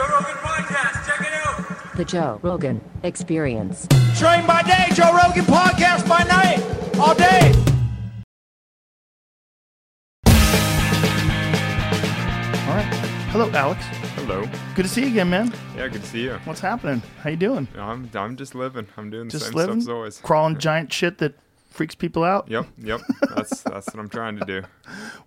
[0.00, 1.06] Joe Rogan Podcast.
[1.06, 1.94] Check it out.
[1.96, 3.86] The Joe Rogan Experience.
[4.18, 6.62] Train by day, Joe Rogan podcast by night,
[6.98, 7.52] all day.
[12.66, 12.88] All right.
[13.28, 13.84] Hello, Alex.
[14.16, 14.48] Hello.
[14.74, 15.52] Good to see you again, man.
[15.76, 16.32] Yeah, good to see you.
[16.44, 17.02] What's happening?
[17.22, 17.68] How you doing?
[17.76, 18.86] I'm I'm just living.
[18.96, 19.80] I'm doing the Just same living?
[19.82, 20.18] stuff as always.
[20.20, 21.34] Crawling giant shit that
[21.70, 22.50] freaks people out.
[22.50, 23.00] Yep, yep.
[23.34, 24.62] That's that's what I'm trying to do.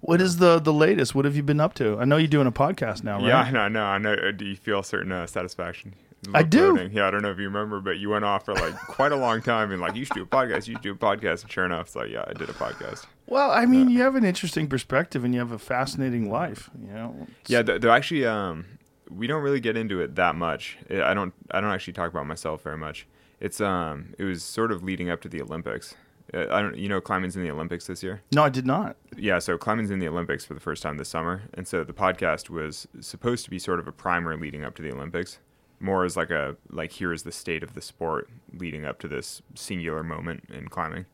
[0.02, 1.16] What is the the latest?
[1.16, 1.98] What have you been up to?
[2.00, 3.28] I know you're doing a podcast now, right?
[3.28, 4.14] Yeah, I know, I know, I know.
[4.14, 5.96] Uh, Do you feel a certain uh, satisfaction?
[6.34, 6.90] I do.
[6.92, 9.16] Yeah, I don't know if you remember, but you went off for like quite a
[9.16, 10.68] long time and like you should do a podcast.
[10.68, 11.42] You should do a podcast.
[11.44, 13.06] And sure enough, it's like yeah, I did a podcast.
[13.28, 16.70] Well, I mean, you have an interesting perspective and you have a fascinating life.
[16.80, 17.28] You know.
[17.48, 18.66] Yeah, they're actually, um,
[19.10, 20.78] we don't really get into it that much.
[20.90, 23.06] I I don't I don't actually talk about myself very much.
[23.40, 25.96] It's um, it was sort of leading up to the Olympics.
[26.34, 28.22] Uh, I don't, you know, climbing's in the Olympics this year.
[28.32, 28.96] No, I did not.
[29.18, 31.94] yeah, so climbing's in the Olympics for the first time this summer, and so the
[31.94, 35.40] podcast was supposed to be sort of a primer leading up to the Olympics,
[35.80, 39.08] more as like a like here is the state of the sport leading up to
[39.08, 41.06] this singular moment in climbing.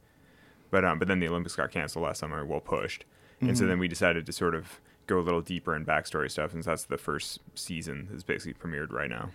[0.72, 3.06] But um, but then the Olympics got canceled last summer, well pushed,
[3.42, 6.52] and so then we decided to sort of go a little deeper in backstory stuff,
[6.52, 9.32] since that's the first season that's basically premiered right now.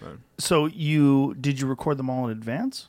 [0.00, 2.88] But, So you did you record them all in advance?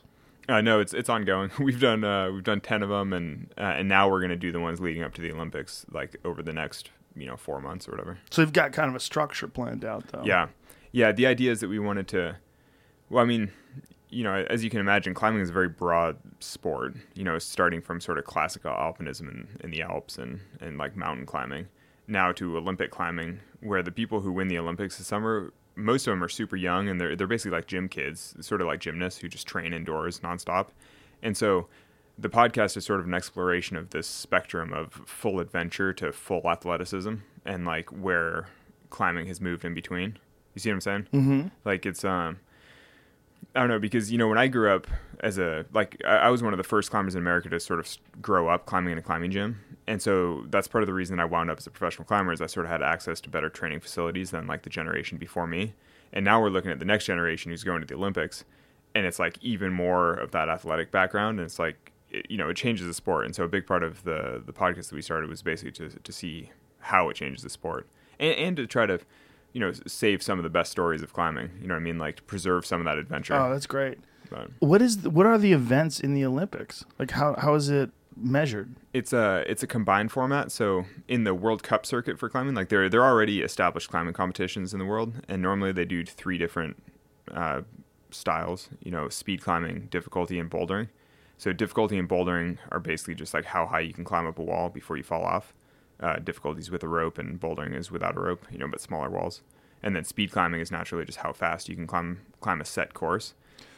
[0.50, 1.50] Uh, no, it's it's ongoing.
[1.60, 4.52] We've done uh, we've done ten of them, and uh, and now we're gonna do
[4.52, 7.88] the ones leading up to the Olympics, like over the next you know four months
[7.88, 8.18] or whatever.
[8.30, 10.22] So you've got kind of a structure planned out, though.
[10.24, 10.48] Yeah,
[10.92, 11.12] yeah.
[11.12, 12.36] The idea is that we wanted to.
[13.08, 13.50] Well, I mean,
[14.08, 16.94] you know, as you can imagine, climbing is a very broad sport.
[17.14, 20.96] You know, starting from sort of classical alpinism in, in the Alps and and like
[20.96, 21.68] mountain climbing,
[22.06, 26.12] now to Olympic climbing, where the people who win the Olympics this summer, most of
[26.12, 29.20] them are super young and they're they're basically like gym kids, sort of like gymnasts
[29.20, 30.68] who just train indoors nonstop,
[31.22, 31.68] and so.
[32.18, 36.46] The podcast is sort of an exploration of this spectrum of full adventure to full
[36.50, 37.14] athleticism,
[37.46, 38.48] and like where
[38.90, 40.18] climbing has moved in between.
[40.54, 41.06] You see what I'm saying?
[41.14, 41.48] Mm-hmm.
[41.64, 42.40] Like it's um,
[43.54, 44.86] I don't know because you know when I grew up
[45.20, 47.96] as a like I, was one of the first climbers in America to sort of
[48.22, 51.24] grow up climbing in a climbing gym, and so that's part of the reason I
[51.24, 53.80] wound up as a professional climber is I sort of had access to better training
[53.80, 55.74] facilities than like the generation before me,
[56.12, 58.44] and now we're looking at the next generation who's going to the Olympics,
[58.94, 62.48] and it's like even more of that athletic background, and it's like it, you know
[62.48, 65.02] it changes the sport, and so a big part of the the podcast that we
[65.02, 67.86] started was basically to to see how it changes the sport,
[68.18, 69.00] and, and to try to
[69.52, 71.50] you know, save some of the best stories of climbing.
[71.60, 71.98] You know what I mean?
[71.98, 73.34] Like to preserve some of that adventure.
[73.34, 73.98] Oh, that's great.
[74.30, 76.84] But What is the, what are the events in the Olympics?
[76.98, 78.76] Like how how is it measured?
[78.92, 80.52] it's a it's a combined format.
[80.52, 84.14] So in the World Cup circuit for climbing, like there there are already established climbing
[84.14, 86.80] competitions in the world, and normally they do three different
[87.32, 87.62] uh,
[88.10, 88.68] styles.
[88.82, 90.88] You know, speed climbing, difficulty, and bouldering.
[91.38, 94.42] So difficulty and bouldering are basically just like how high you can climb up a
[94.42, 95.54] wall before you fall off.
[96.00, 98.46] Uh, difficulties with a rope, and bouldering is without a rope.
[98.50, 99.42] You know, but smaller walls.
[99.82, 102.94] And then speed climbing is naturally just how fast you can climb climb a set
[102.94, 103.34] course.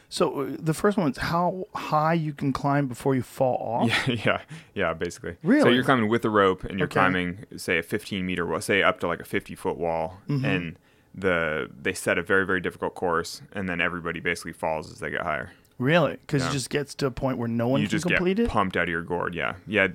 [0.09, 3.89] So uh, the first one is how high you can climb before you fall off.
[4.07, 4.41] Yeah, yeah,
[4.75, 5.37] yeah, basically.
[5.43, 6.93] So you're climbing with a rope and you're Okay.
[6.99, 10.45] climbing, say, a 15 meter wall, say up to like a 50 foot wall, Mm-hmm.
[10.45, 10.75] and
[11.15, 15.09] the they set a very very difficult course, and then everybody basically falls as they
[15.09, 15.51] get higher.
[15.79, 16.13] Really?
[16.13, 16.49] Because Yeah.
[16.49, 18.49] it just gets to a point where no one you can just complete get it.
[18.49, 19.33] pumped out of your gourd.
[19.35, 19.87] Yeah, yeah.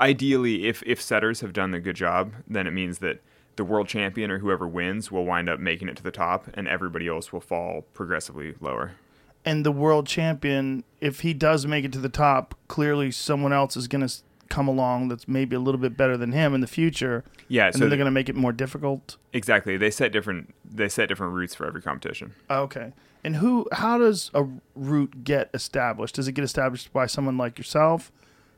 [0.00, 3.20] Ideally, if if setters have done the good job, then it means that
[3.56, 6.66] the world champion or whoever wins will wind up making it to the top, and
[6.66, 8.92] everybody else will fall progressively lower.
[9.44, 13.76] And the world champion, if he does make it to the top, clearly someone else
[13.76, 14.14] is going to
[14.48, 17.24] come along that's maybe a little bit better than him in the future.
[17.48, 19.16] Yeah, and so then they're going to make it more difficult.
[19.32, 19.76] exactly.
[19.76, 22.34] They set different they set different routes for every competition.
[22.48, 22.92] Oh, okay.
[23.22, 23.66] And who?
[23.72, 26.14] How does a route get established?
[26.14, 28.10] Does it get established by someone like yourself,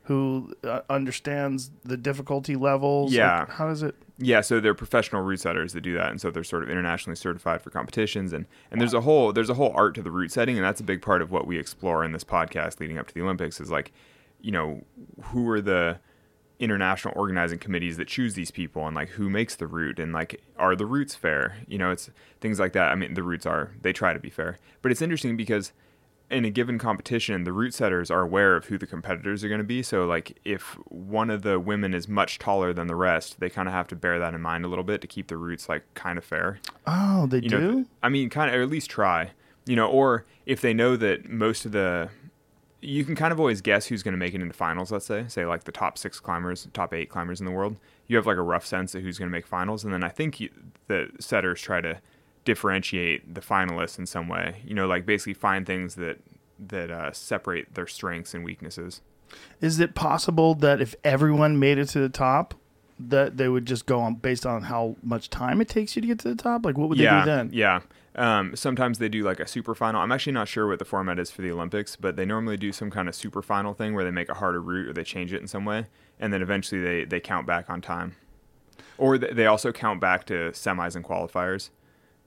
[0.07, 3.11] who uh, understands the difficulty levels?
[3.11, 3.45] Like, Yeah.
[3.49, 3.95] how does it?
[4.17, 7.15] Yeah, so they're professional route setters that do that, and so they're sort of internationally
[7.15, 10.31] certified for competitions, and and there's a whole there's a whole art to the route
[10.31, 13.07] setting, and that's a big part of what we explore in this podcast leading up
[13.07, 13.91] to the Olympics is like,
[14.39, 14.83] you know,
[15.23, 15.99] who are the
[16.59, 20.41] international organizing committees that choose these people, and like who makes the route, and like
[20.57, 21.57] are the routes fair?
[21.67, 22.09] You know, it's
[22.39, 22.91] things like that.
[22.91, 25.73] I mean, the routes are they try to be fair, but it's interesting because
[26.33, 29.59] in a given competition, the route setters are aware of who the competitors are going
[29.59, 29.81] to be.
[29.83, 33.67] So, like, if one of the women is much taller than the rest, they kind
[33.67, 35.83] of have to bear that in mind a little bit to keep the routes like
[35.93, 36.59] kind of fair.
[36.85, 37.59] Oh, they You do.
[37.59, 39.31] know, I mean, kind of, or at least try.
[39.65, 42.09] You know, or if they know that most of the,
[42.81, 44.91] you can kind of always guess who's going to make it into finals.
[44.91, 47.77] Let's say, say like the top six climbers, top eight climbers in the world.
[48.07, 50.09] You have like a rough sense of who's going to make finals, and then I
[50.09, 50.49] think you,
[50.87, 51.99] the setters try to
[52.45, 54.61] differentiate the finalists in some way.
[54.65, 56.19] You know, like basically find things that
[56.59, 59.01] that uh, separate their strengths and weaknesses.
[59.61, 62.53] Is it possible that if everyone made it to the top,
[62.99, 66.07] that they would just go on based on how much time it takes you to
[66.07, 66.65] get to the top?
[66.65, 67.49] Like, what would yeah, they do then?
[67.51, 67.81] Yeah.
[68.15, 70.01] Um, sometimes they do like a super final.
[70.01, 72.71] I'm actually not sure what the format is for the Olympics, but they normally do
[72.71, 75.33] some kind of super final thing where they make a harder route or they change
[75.33, 75.87] it in some way,
[76.19, 78.15] and then eventually they, they count back on time.
[78.99, 81.71] Or they also count back to semis and qualifiers,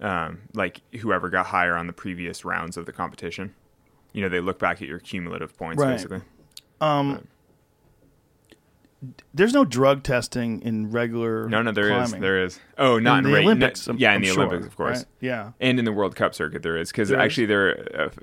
[0.00, 3.54] um, like whoever got higher on the previous rounds of the competition.
[4.12, 5.92] You know, they look back at your cumulative points Right.
[5.92, 6.22] basically.
[6.80, 7.26] Um,
[9.34, 11.48] there's no drug testing in regular.
[11.48, 12.20] No, no, there is, climbing.
[12.22, 12.58] there is.
[12.78, 13.86] Oh, not in in, the Olympics.
[13.86, 14.98] no- I'm- yeah, in the sure, Olympics, of course.
[14.98, 15.06] right?
[15.20, 15.52] Yeah.
[15.60, 17.24] And in the World Cup circuit, there is because There is?
[17.24, 17.72] actually there are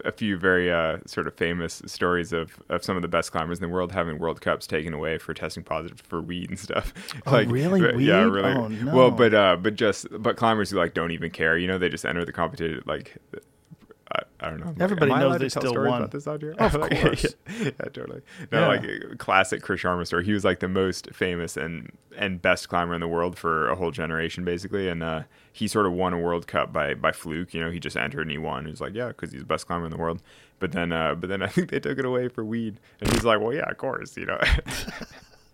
[0.03, 3.31] a, a few very uh, sort of famous stories of, of some of the best
[3.31, 6.59] climbers in the world having World Cups taken away for testing positive for weed and
[6.59, 6.91] stuff.
[7.27, 7.79] Oh, really?
[7.79, 8.51] but- Yeah, really.
[8.51, 8.95] Oh, no.
[8.95, 11.57] Well, but uh, but just but climbers who like don't even care.
[11.57, 13.15] You know, they just enter the competition like.
[14.11, 14.73] I, I don't know.
[14.83, 16.01] Everybody Am I knows allowed they to tell still stories won.
[16.01, 16.55] About this out here?
[16.59, 16.71] Of
[17.01, 17.35] course.
[17.61, 18.21] yeah, totally.
[18.51, 18.67] No, Yeah.
[18.67, 20.25] like classic Chris Sharma story.
[20.25, 23.75] He was like the most famous and and best climber in the world for a
[23.75, 24.89] whole generation, basically.
[24.89, 27.53] And uh, he sort of won a World Cup by by fluke.
[27.53, 28.65] You know, he just entered and he won.
[28.65, 30.21] He was like, yeah, because he's the best climber in the world.
[30.59, 33.23] But then, uh, but then I think they took it away for weed, and he's
[33.25, 34.39] like, well, yeah, of course, you know.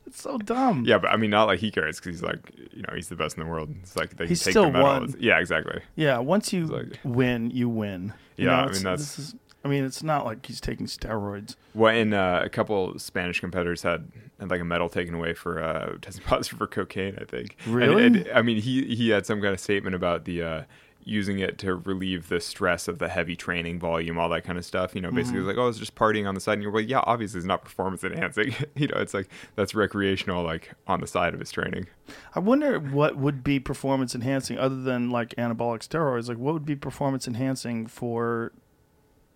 [0.10, 0.84] It's so dumb.
[0.86, 2.40] yeah, but I mean, not like he cares because he's like,
[2.74, 3.74] you know, he's the best in the world.
[3.82, 4.88] It's like they He take still the medal.
[4.88, 5.16] won.
[5.20, 5.82] Yeah, exactly.
[5.96, 8.14] Yeah, once you like- win, you win.
[8.38, 9.36] You Yeah, know, I mean, that's- this is.
[9.64, 11.58] I mean, it's not like he's taking steroids.
[11.76, 14.10] Well, and uh, a couple Spanish competitors had,
[14.40, 17.18] had like a medal taken away for uh, testing positive for cocaine.
[17.20, 17.58] I think.
[17.66, 18.06] And- Really?
[18.06, 20.64] and, I mean, he he had some kind of statement about the uh,
[21.04, 24.66] using it to relieve the stress of the heavy training volume, all that kind of
[24.66, 24.94] stuff.
[24.94, 26.54] You know, basically, it was like, oh, it's just partying on the side.
[26.54, 28.54] And you're like, yeah, obviously, it's not performance enhancing.
[28.76, 31.88] you know, it's like that's recreational, like on the side of his training.
[32.36, 36.28] I wonder what would be performance enhancing other than like anabolic steroids.
[36.28, 38.52] Like, what would be performance enhancing for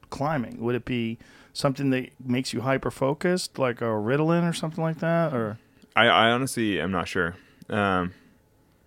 [0.10, 0.62] climbing?
[0.62, 1.18] Would it be
[1.54, 5.34] something that makes you hyper focused, like a Ritalin or something like that?
[5.34, 5.58] Or
[5.96, 7.36] I, I honestly am not sure.
[7.70, 8.14] Um,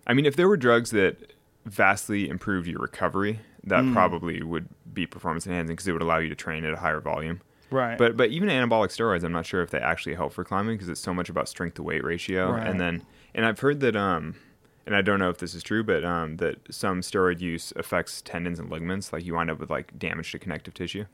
[0.05, 1.33] I mean, if there were drugs that
[1.69, 3.93] vastly improved your recovery, that Hmm.
[3.93, 6.99] probably would be performance enhancing because it would allow you to train at a higher
[7.01, 7.41] volume.
[7.69, 7.97] right?
[7.97, 10.87] But but even anabolic steroids, I'm not sure if they actually help for climbing because
[10.87, 12.51] it's so much about strength to weight ratio.
[12.53, 12.65] Right.
[12.65, 13.03] And then
[13.35, 14.35] and I've heard that um
[14.85, 18.21] and I don't know if this is true, but um that some steroid use affects
[18.21, 19.11] tendons and ligaments.
[19.11, 21.05] Like you wind up with like damage to connective tissue.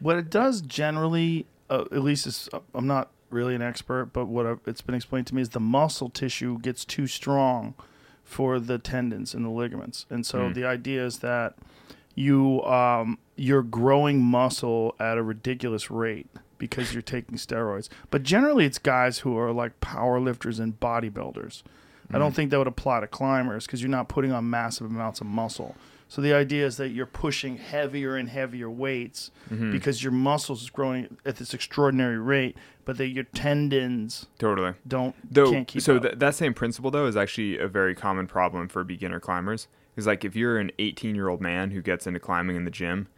[0.00, 4.46] What it does generally, uh, at least it's, I'm not really an expert, but what
[4.46, 7.74] I've, it's been explained to me is the muscle tissue gets too strong
[8.28, 10.52] for the tendons and the ligaments, and so Hmm.
[10.52, 11.54] the idea is that
[12.14, 16.26] you um, you're growing muscle at a ridiculous rate
[16.58, 17.88] because you're taking steroids.
[18.10, 21.62] But generally, it's guys who are like power lifters and bodybuilders.
[22.10, 22.18] I Hmm.
[22.18, 25.26] don't think that would apply to climbers because you're not putting on massive amounts of
[25.28, 25.74] muscle.
[26.10, 29.72] So the idea is that you're pushing heavier and heavier weights Mm-hmm.
[29.72, 33.24] because your muscles is growing at this extraordinary rate, but that your
[33.62, 34.74] tendons Totally.
[34.86, 36.02] don't Though, can't keep so up.
[36.02, 39.68] th- that same principle though is actually a very common problem for beginner climbers.
[39.96, 42.70] Is like if you're an 18 year old man who gets into climbing in the
[42.70, 43.08] gym,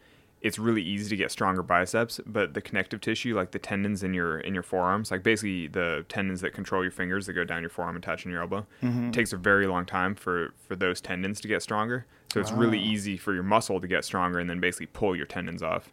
[0.41, 4.15] it's really easy to get stronger biceps, but the connective tissue, like the tendons in
[4.15, 7.61] your in your forearms, like basically the tendons that control your fingers that go down
[7.61, 9.11] your forearm and touch on your elbow, Mm-hmm.
[9.11, 12.07] takes a very long time for for those tendons to get stronger.
[12.33, 15.27] So it's really easy for your muscle to get stronger and then basically pull your
[15.27, 15.93] tendons off.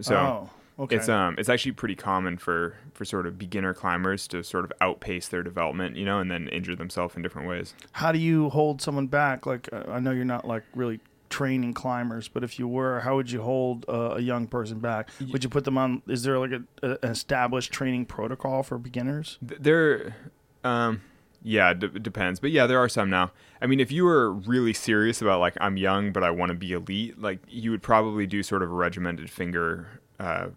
[0.00, 0.50] So oh,
[0.82, 0.96] okay.
[0.96, 4.72] it's um it's actually pretty common for for sort of beginner climbers to sort of
[4.80, 7.74] outpace their development, you know, and then injure themselves in different ways.
[7.92, 9.46] How do you hold someone back?
[9.46, 13.16] Like uh, I know you're not like really training climbers, but if you were, how
[13.16, 15.10] would you hold uh, a young person back?
[15.32, 16.02] Would you put them on?
[16.06, 19.38] Is there like a, a, an established training protocol for beginners?
[19.42, 20.16] There,
[20.64, 21.02] um,
[21.48, 23.30] yeah, d- it depends, but yeah, there are some now.
[23.62, 26.56] I mean, if you were really serious about like I'm young but I want to
[26.56, 30.48] be elite, like you would probably do sort of a regimented finger uh,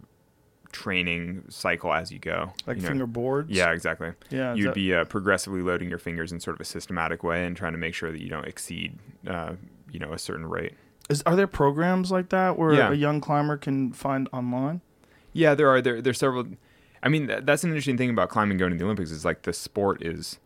[0.71, 2.89] training cycle as you go, Like you know?
[2.89, 3.49] finger boards?
[3.51, 4.11] Yeah, exactly.
[4.29, 7.45] Yeah, you'd that- be uh, progressively loading your fingers in sort of a systematic way
[7.45, 9.53] and trying to make sure that you don't exceed, uh,
[9.91, 10.73] you know, a certain rate.
[11.09, 12.91] Is, are there programs like that where Yeah.
[12.91, 14.81] a young climber can find online?
[15.33, 16.45] Yeah, there are there there's several.
[17.01, 19.43] I mean, th- that's an interesting thing about climbing going to the Olympics is like
[19.43, 20.37] the sport is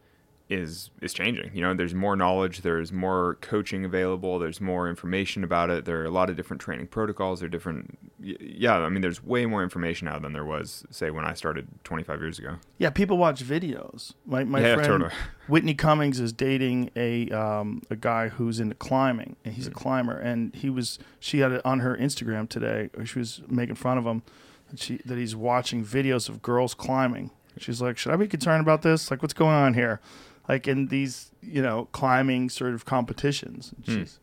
[0.49, 1.49] is is changing.
[1.53, 5.85] You know, there's more knowledge, there's more coaching available, there's more information about it.
[5.85, 7.39] There are a lot of different training protocols.
[7.39, 7.97] There are different.
[8.19, 11.67] Yeah, I mean, there's way more information now than there was say when I started
[11.85, 12.55] 25 years ago.
[12.77, 14.13] Yeah, people watch videos.
[14.25, 15.11] My my Yeah, friend totally.
[15.47, 20.17] Whitney Cummings is dating a um, a guy who's into climbing, and he's a climber.
[20.17, 22.89] And he was she had it on her Instagram today.
[23.05, 24.23] She was making fun of him
[24.69, 27.31] that she that he's watching videos of girls climbing.
[27.57, 29.11] She's like, should I be concerned about this?
[29.11, 30.01] Like, what's going on here?
[30.47, 33.73] Like in these you know climbing sort of competitions.
[33.85, 33.93] Hmm.
[33.93, 34.19] She's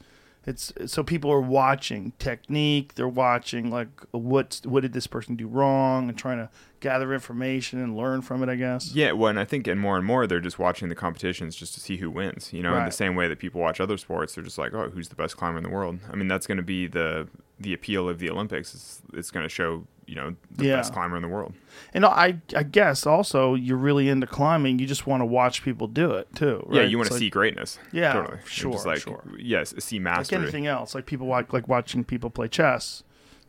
[0.47, 2.95] It's so people are watching technique.
[2.95, 6.49] They're watching like what's what did this person do wrong, and trying to
[6.81, 8.49] gather information and learn from it.
[8.49, 8.95] I guess.
[8.95, 11.75] Yeah, well, and I think, and more and more, they're just watching the competitions just
[11.75, 12.53] to see who wins.
[12.53, 14.89] You know, in the same way that people watch other sports, they're just like, oh,
[14.91, 15.99] who's the best climber in the world?
[16.11, 18.75] I mean, that's going to be the the appeal of the Olympics.
[18.75, 20.77] It's, it's going to show, you know, the Yeah.
[20.77, 21.55] best climber in the world.
[21.95, 24.79] And I I guess also you're really into climbing.
[24.81, 26.67] You just want to watch people do it too.
[26.71, 26.91] Yeah, right?
[26.91, 27.79] you want It's to like- see greatness.
[27.93, 28.39] Yeah, totally.
[28.45, 29.23] Sure, like, sure.
[29.39, 30.43] yes, see like mastery.
[30.43, 30.95] anything else.
[30.95, 33.03] Like people watch like watching people play chess.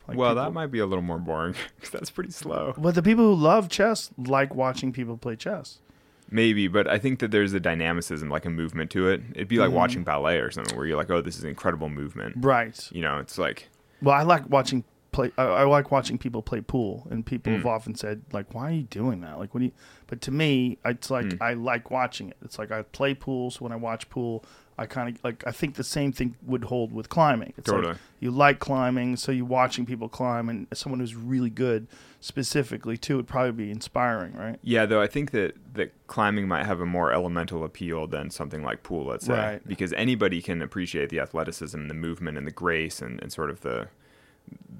[0.08, 2.74] Like well, people- that might be a little more boring because that's pretty slow.
[2.78, 5.80] But the people who love chess like watching people play chess.
[6.30, 9.20] Maybe, but I think that there's a dynamicism, like a movement to it.
[9.34, 9.76] It'd be like Mm-hmm.
[9.76, 12.36] watching ballet or something, where you're like, oh, this is incredible movement.
[12.38, 12.88] Right.
[12.90, 13.68] You know, it's like,
[14.00, 15.30] Well, I like watching play.
[15.38, 18.74] I, I like watching people play pool, and people have often said like, "Why are
[18.74, 19.72] you doing that?" Like, what do you?
[20.06, 21.42] But to me, it's like Hmm.
[21.42, 22.36] I like watching it.
[22.44, 24.44] It's like I play pool, so when I watch pool,
[24.76, 25.46] I kind of like.
[25.46, 27.52] I think the same thing would hold with climbing.
[27.56, 27.92] It's Totally.
[27.92, 31.86] like you like climbing, so you're watching people climb, and someone who's really good
[32.20, 34.58] specifically too would probably be inspiring, right?
[34.62, 38.62] Yeah, though I think that that climbing might have a more elemental appeal than something
[38.62, 39.68] like pool, let's say, Right.
[39.68, 43.60] because anybody can appreciate the athleticism, the movement, and the grace, and, and sort of
[43.62, 43.88] the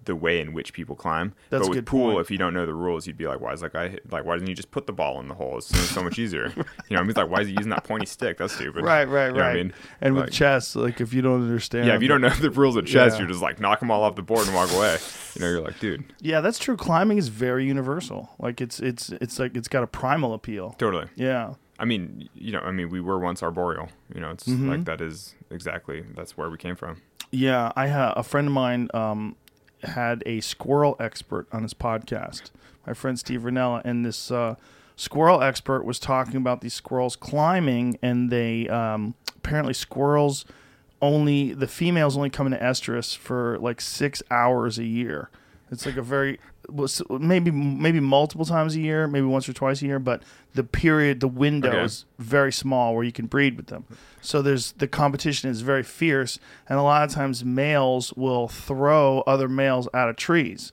[0.05, 1.33] the way in which people climb.
[1.51, 2.21] That's but with pool, point.
[2.23, 4.25] if you don't know the rules, you'd be like, "Why is that guy like?
[4.25, 5.59] Why doesn't he just put the ball in the hole?
[5.59, 6.53] It's so, much easier."
[6.89, 8.39] you know, I mean, like, why is he using that pointy stick?
[8.39, 8.83] That's stupid.
[8.85, 9.51] Right, right, You know what right.
[9.51, 12.21] I mean, and Like- with chess, like if you don't understand, yeah, if you don't
[12.21, 13.21] know the rules of chess, Yeah.
[13.21, 14.99] you're just like knock them all off the board and walk away.
[15.37, 16.77] You know, you're like, dude, yeah, that's true.
[16.77, 18.31] Climbing is very universal.
[18.41, 20.75] Like it's it's it's like it's got a primal appeal.
[20.79, 21.07] totally.
[21.15, 21.55] Yeah.
[21.79, 23.89] I mean, you know, I mean, we were once arboreal.
[24.13, 24.69] You know, it's Mm-hmm.
[24.69, 27.03] like that is exactly that's where we came from.
[27.31, 29.37] Yeah, I ha- a friend of mine um,
[29.85, 32.51] had a squirrel expert on his podcast.
[32.87, 34.57] My friend Steve Rinella, and this uh,
[34.97, 40.45] squirrel expert was talking about these squirrels climbing, and they um, apparently squirrels
[41.01, 45.29] only the females only come into estrus for like six hours a year.
[45.73, 46.39] It's like a very
[47.11, 50.23] maybe maybe multiple times a year, maybe once or twice a year, but
[50.55, 51.85] the period, the window Okay.
[51.85, 53.85] is very small where you can breed with them.
[54.21, 56.39] So there's the competition is very fierce,
[56.69, 60.73] and a lot of times males will throw other males out of trees.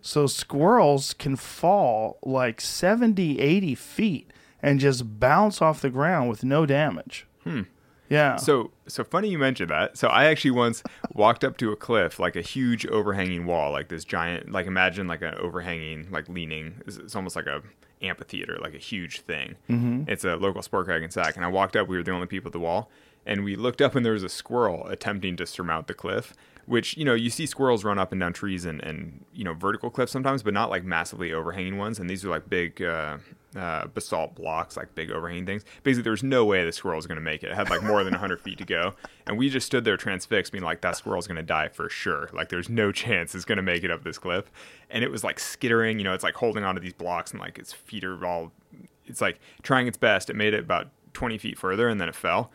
[0.00, 6.42] So squirrels can fall like 70, 80 feet and just bounce off the ground with
[6.42, 7.26] no damage.
[7.44, 7.62] Hmm.
[8.12, 8.36] Yeah.
[8.36, 9.96] So, so funny you mentioned that.
[9.96, 13.88] So, I actually once walked up to a cliff, like a huge overhanging wall, like
[13.88, 16.82] this giant, like imagine like an overhanging, like leaning.
[16.86, 17.62] It's, it's almost like a
[18.02, 19.56] amphitheater, like a huge thing.
[19.70, 20.04] Mm-hmm.
[20.08, 21.88] It's a local sport crag in Sac, and I walked up.
[21.88, 22.90] We were the only people at the wall,
[23.24, 26.34] and we looked up, and there was a squirrel attempting to surmount the cliff.
[26.64, 29.52] Which you know you see squirrels run up and down trees and, and you know
[29.52, 31.98] vertical cliffs sometimes, but not like massively overhanging ones.
[31.98, 33.18] And these are like big uh,
[33.56, 35.64] uh, basalt blocks, like big overhanging things.
[35.82, 37.50] Basically, there was no way the squirrel was going to make it.
[37.50, 38.94] It had like more than 100 feet to go.
[39.26, 42.30] And we just stood there transfixed, being like, that squirrel's going to die for sure.
[42.32, 44.50] Like, there's no chance it's going to make it up this cliff.
[44.90, 47.58] And it was like skittering, you know, it's like holding onto these blocks and like
[47.58, 48.52] its feet are all,
[49.06, 50.30] it's like trying its best.
[50.30, 52.50] It made it about 20 feet further and then it fell.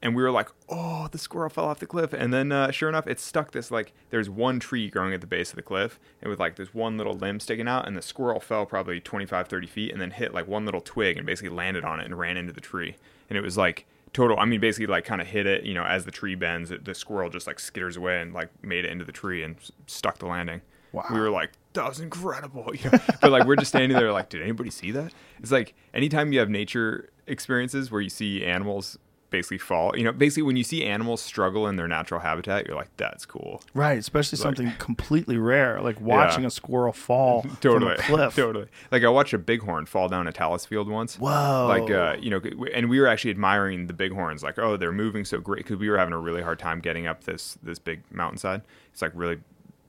[0.00, 2.12] And we were like, oh, the squirrel fell off the cliff.
[2.12, 5.26] And then, uh, sure enough, it stuck this like there's one tree growing at the
[5.26, 8.02] base of the cliff, and with like this one little limb sticking out, and the
[8.02, 11.54] squirrel fell probably 25, 30 feet, and then hit like one little twig and basically
[11.54, 12.96] landed on it and ran into the tree.
[13.28, 14.38] And it was like total.
[14.38, 15.64] I mean, basically like kind of hit it.
[15.64, 18.50] You know, as the tree bends, it, the squirrel just like skitters away and like
[18.62, 20.60] made it into the tree and s- stuck the landing.
[20.92, 21.04] Wow.
[21.12, 22.72] We were like, that was incredible.
[22.74, 22.98] You know?
[23.20, 25.12] but like we're just standing there like, did anybody see that?
[25.40, 28.98] It's like anytime you have nature experiences where you see animals
[29.30, 32.76] basically fall, you know, basically when you see animals struggle in their natural habitat, you're
[32.76, 33.62] like, that's cool.
[33.74, 37.96] right, especially something completely rare, like watching a squirrel fall Totally.
[38.02, 38.34] from a cliff.
[38.36, 38.66] totally.
[38.90, 41.16] Like I watched a bighorn fall down a talus field once.
[41.18, 41.66] Whoa.
[41.68, 42.40] Like uh, you know,
[42.74, 44.42] and we were actually admiring the bighorns.
[44.42, 47.06] Like, oh, they're moving so great because we were having a really hard time getting
[47.06, 48.62] up this this big mountainside.
[48.92, 49.38] It's like really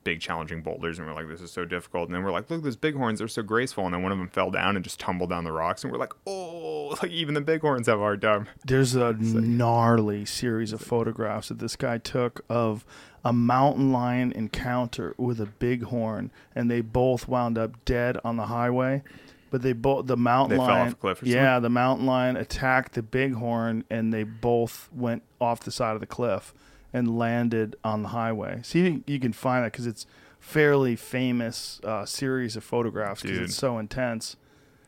[0.03, 2.07] big, challenging boulders, and we're like, this is so difficult.
[2.07, 3.85] And then we're like, look, those bighorns, they're so graceful.
[3.85, 5.99] And then one of them fell down and just tumbled down the rocks, and we're
[5.99, 8.47] like, oh, like even the bighorns have a hard time.
[8.65, 12.85] There's a gnarly series of photographs that this guy took of
[13.23, 18.47] a mountain lion encounter with a bighorn, and they both wound up dead on the
[18.47, 19.03] highway.
[19.51, 22.05] But they both the mountain They fell lion, off a cliff or yeah, the mountain
[22.05, 26.53] lion attacked the bighorn, and they both went off the side of the cliff
[26.93, 28.61] and landed on the highway.
[28.63, 30.05] See, you, can find that because it's
[30.39, 34.35] fairly famous uh, series of photographs because it's so intense.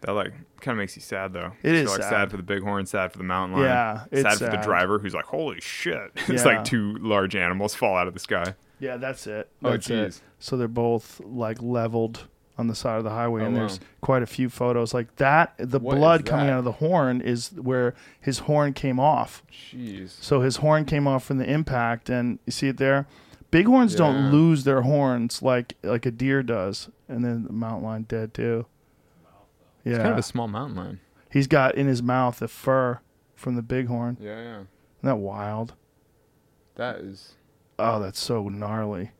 [0.02, 1.52] That like kind of makes you sad though.
[1.62, 2.10] It is like sad.
[2.10, 3.70] sad for the bighorn, sad for the mountain lion.
[3.70, 6.12] Yeah, it's sad for the driver who's like, holy shit!
[6.28, 6.56] it's Yeah.
[6.56, 8.56] like two large animals fall out of the sky.
[8.80, 9.48] Yeah, that's it.
[9.64, 10.10] Oh, That's it.
[10.10, 10.22] jeez.
[10.40, 12.28] So they're both like leveled
[12.62, 13.60] on the side of the highway, Oh, and wow.
[13.60, 15.54] there's quite a few photos like that.
[15.58, 19.44] The What blood coming out of the horn is where his horn came off.
[19.52, 20.12] Jeez.
[20.22, 23.06] So his horn came off from the impact, and you see it there.
[23.52, 23.98] Bighorns Yeah.
[24.00, 28.34] don't lose their horns like like a deer does, and then the mountain lion dead
[28.34, 28.66] too.
[29.84, 31.00] Yeah, It's kind of a small mountain lion.
[31.30, 33.00] he's got in his mouth the fur
[33.36, 34.16] from the bighorn.
[34.22, 34.56] Yeah, yeah.
[34.60, 34.68] Isn't
[35.02, 35.74] that wild?
[36.76, 37.34] That is.
[37.80, 39.12] Oh, that's so gnarly.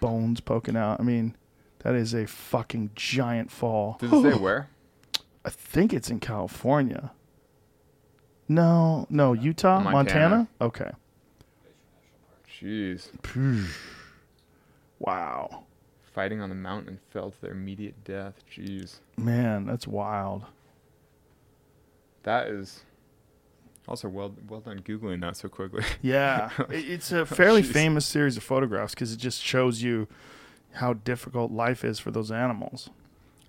[0.00, 0.98] Bones poking out.
[1.00, 1.36] I mean,
[1.82, 3.96] that is a fucking giant fall.
[4.00, 4.68] Does it say where?
[5.44, 7.12] I think it's in California.
[8.48, 9.94] No, no, Utah, Montana.
[9.94, 10.48] Montana.
[10.60, 10.90] Okay.
[12.60, 13.08] Jeez.
[14.98, 15.64] Wow,
[16.14, 18.34] Fighting on the mountain and fell to their immediate death.
[18.54, 18.98] Jeez.
[19.16, 20.44] man, that's wild.
[22.22, 22.84] That is.
[23.88, 25.82] Also, well, well done googling that so quickly.
[26.02, 27.72] Yeah, it- it's a fairly Jeez.
[27.72, 30.06] famous series of photographs because it just shows you
[30.74, 32.90] how difficult life is for those animals.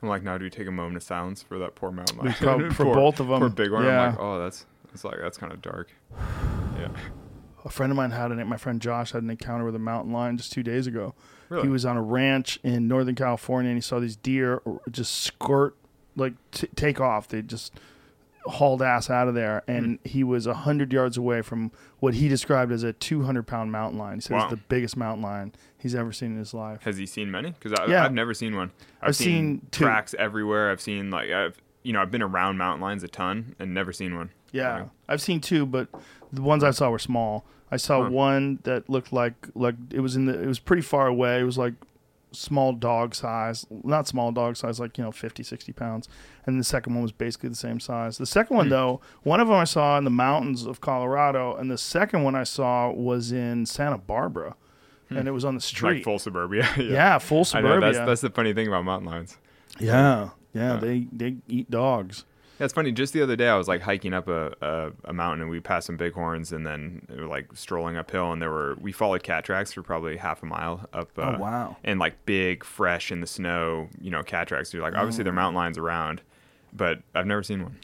[0.02, 2.34] I'm like, now do we take a moment of silence for that poor mountain lion?
[2.34, 3.86] prob- for both of 'em, Poor big one.
[3.86, 4.02] yeah.
[4.02, 5.92] I'm like, oh, that's that's like that's kind of dark.
[6.78, 6.90] Yeah.
[7.66, 10.12] A friend of mine had an my friend Josh had an encounter with a mountain
[10.12, 11.16] lion just two days ago.
[11.50, 11.64] Really?
[11.64, 15.14] He was on a ranch in Northern California and he saw these deer uh, just
[15.22, 15.76] skirt
[16.18, 17.30] like t- take off.
[17.30, 17.74] They just
[18.46, 20.08] hauled ass out of there, and Hmm.
[20.10, 23.72] he was a hundred yards away from what he described as a two hundred pound
[23.72, 24.16] mountain lion.
[24.16, 24.44] He said Wow.
[24.44, 26.84] it's the biggest mountain lion he's ever seen in his life.
[26.84, 27.52] Has he seen many?
[27.52, 28.04] Because Yeah.
[28.06, 28.72] I've never seen one.
[29.02, 29.86] I've, I've seen two.
[29.86, 30.72] tracks everywhere.
[30.72, 33.92] I've seen like I've you know I've been around mountain lions a ton and never
[33.94, 34.30] seen one.
[34.52, 35.88] Yeah, Like, I've seen two, but
[36.32, 37.46] the ones I saw were small.
[37.72, 38.10] I saw Huh.
[38.12, 41.40] one that looked like like it was in the it was pretty far away.
[41.40, 41.74] It was like
[42.34, 46.10] small dog size, not small dog size, like you know 50, 60 pounds.
[46.46, 48.18] And the second one was basically the same size.
[48.18, 48.58] The second Hmm.
[48.58, 52.24] one though, one of them I saw in the mountains of Colorado, and the second
[52.24, 54.56] one I saw was in Santa Barbara,
[55.10, 55.90] and it was on the street.
[55.90, 55.96] Hmm.
[55.98, 56.68] like full suburbia.
[56.78, 56.84] yeah.
[56.84, 57.80] yeah, full I suburbia.
[57.80, 59.38] know that's that's the funny thing about mountain lions.
[59.80, 60.80] yeah, yeah, Yeah.
[60.80, 62.26] They they eat dogs.
[62.64, 62.94] Yeah, it's funny.
[62.94, 65.60] Just the other day, I was like hiking up a, a, a mountain, and we
[65.60, 69.22] passed some bighorns, and then we were like strolling uphill, and there were we followed
[69.22, 71.10] cat tracks for probably half a mile up.
[71.18, 71.76] Uh, Oh, wow.
[71.84, 74.74] And like big, fresh in the snow, you know, cat tracks.
[74.74, 75.26] You're like, obviously, Oh.
[75.26, 76.22] there are mountain lions around,
[76.72, 77.76] but I've never seen one.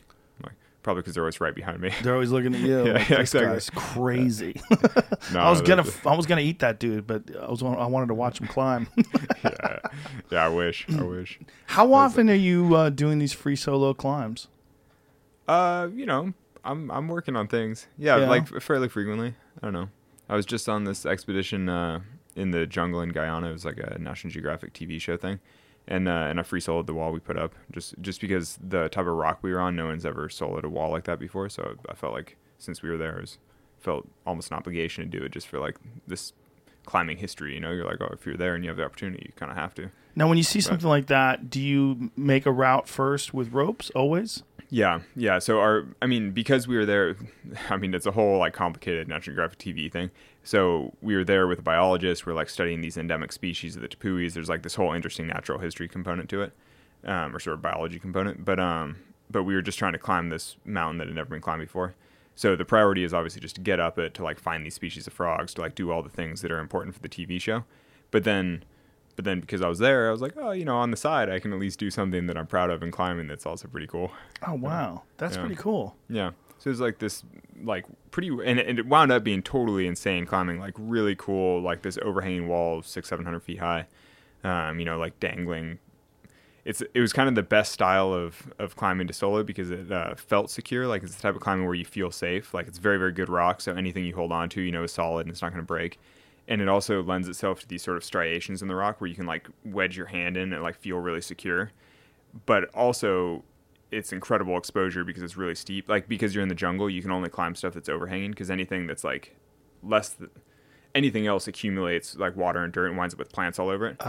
[0.42, 1.92] Like probably because they're always right behind me.
[2.02, 2.78] They're always looking at you.
[2.86, 3.52] Yeah, like, yeah, this exactly.
[3.52, 4.62] guy's crazy.
[5.34, 8.08] No, I was gonna, I was gonna eat that dude, but I was, I wanted
[8.08, 8.88] to watch him climb.
[9.44, 9.80] yeah,
[10.32, 10.46] yeah.
[10.46, 10.86] I wish.
[10.90, 11.38] I wish.
[11.66, 14.48] How often are you uh, doing these free solo climbs?
[15.50, 16.34] Uh, you know,
[16.64, 17.88] I'm I'm working on things.
[17.98, 18.30] Yeah, Yeah.
[18.30, 19.34] like fairly frequently.
[19.62, 19.90] I don't know.
[20.30, 22.02] I was just on this expedition uh,
[22.36, 23.50] in the jungle in Guyana.
[23.50, 25.40] It was like a National Geographic TV show thing,
[25.88, 28.90] and uh, and I free soloed the wall we put up just just because the
[28.90, 31.50] type of rock we were on, no one's ever soloed a wall like that before.
[31.50, 33.38] So I felt like since we were there, it was
[33.80, 36.34] felt almost an obligation to do it just for like this
[36.86, 37.56] climbing history.
[37.56, 39.52] You know, you're like, oh, if you're there and you have the opportunity, you kind
[39.52, 39.90] of have to.
[40.16, 43.90] Now, when you see something like that, do you make a route first with ropes
[43.96, 44.44] always?
[44.70, 45.40] Yeah, yeah.
[45.40, 47.16] So our, I mean, because we were there,
[47.70, 50.12] I mean, it's a whole like complicated National Geographic TV thing.
[50.44, 52.26] So we were there with a biologist.
[52.26, 54.34] We're like studying these endemic species of the tepuis.
[54.34, 56.54] There's like this whole interesting natural history component to it,
[57.04, 58.46] um, or sort of biology component.
[58.46, 58.98] But um,
[59.30, 61.96] but we were just trying to climb this mountain that had never been climbed before.
[62.36, 65.08] So the priority is obviously just to get up it to like find these species
[65.08, 67.66] of frogs to like do all the things that are important for the TV show.
[68.12, 68.64] But then
[69.20, 71.30] but then because I was there, I was like, oh, you know, on the side,
[71.30, 73.86] I can at least do something that I'm proud of in climbing that's also pretty
[73.86, 74.14] cool.
[74.48, 75.42] Oh wow, that's Yeah.
[75.42, 75.98] pretty cool.
[76.08, 76.30] Yeah.
[76.58, 77.26] So it was like this,
[77.62, 81.62] like pretty, and it, and it wound up being totally insane climbing, like really cool,
[81.62, 83.88] like this overhanging wall, six, seven hundred feet high.
[84.46, 85.80] Um, you know, like dangling.
[86.64, 89.92] It's it was kind of the best style of of climbing to solo because it
[89.92, 90.88] uh, felt secure.
[90.88, 92.54] Like it's the type of climbing where you feel safe.
[92.54, 94.94] Like it's very very good rock, so anything you hold on to, you know, is
[94.94, 96.00] solid and it's not going to break.
[96.50, 99.16] And it also lends itself to these sort of striations in the rock where you
[99.16, 101.72] can like wedge your hand in and like feel really secure
[102.46, 103.44] but also
[103.92, 105.90] it's incredible exposure because it's really steep.
[105.90, 108.86] Like because you're in the jungle, you can only climb stuff that's overhanging because anything
[108.86, 109.36] that's like
[109.82, 110.30] less th-
[110.94, 113.98] anything else accumulates like water and dirt and winds up with plants all over it.
[114.00, 114.08] So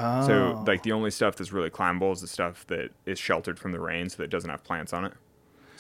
[0.59, 0.64] Oh.
[0.66, 3.81] like the only stuff that's really climbable is the stuff that is sheltered from the
[3.81, 5.14] rain so that it doesn't have plants on it.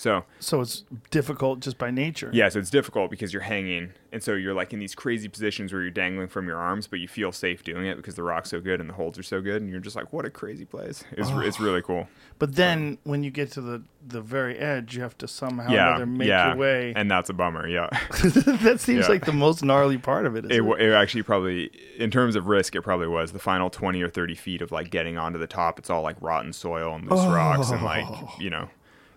[0.00, 2.30] So So it's difficult just by nature.
[2.32, 5.72] yeah, so it's difficult because you're hanging, and so you're like in these crazy positions
[5.74, 8.48] where you're dangling from your arms, but you feel safe doing it because the rock's
[8.48, 10.64] so good and the holds are so good, and you're just like, what a crazy
[10.64, 11.04] place!
[11.12, 12.08] It's it's really cool.
[12.38, 15.88] But then when you get to the the very edge, you have to somehow yeah,
[15.90, 16.94] another make yeah, your way.
[16.96, 17.68] and that's a bummer.
[17.68, 17.88] Yeah,
[18.24, 19.08] that seems Yeah.
[19.08, 20.50] like the most gnarly part of it.
[20.50, 24.00] it, wa- it actually probably, in terms of risk, it probably was the final twenty
[24.00, 25.78] or thirty feet of like getting onto the top.
[25.78, 28.06] It's all like rotten soil and loose rocks, and like
[28.38, 28.70] you know,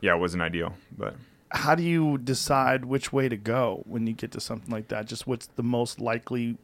[0.03, 1.15] yeah, it wasn't ideal, but
[1.49, 5.05] How do you decide which way to go when you get to something like that?
[5.05, 6.57] Just what's the most likely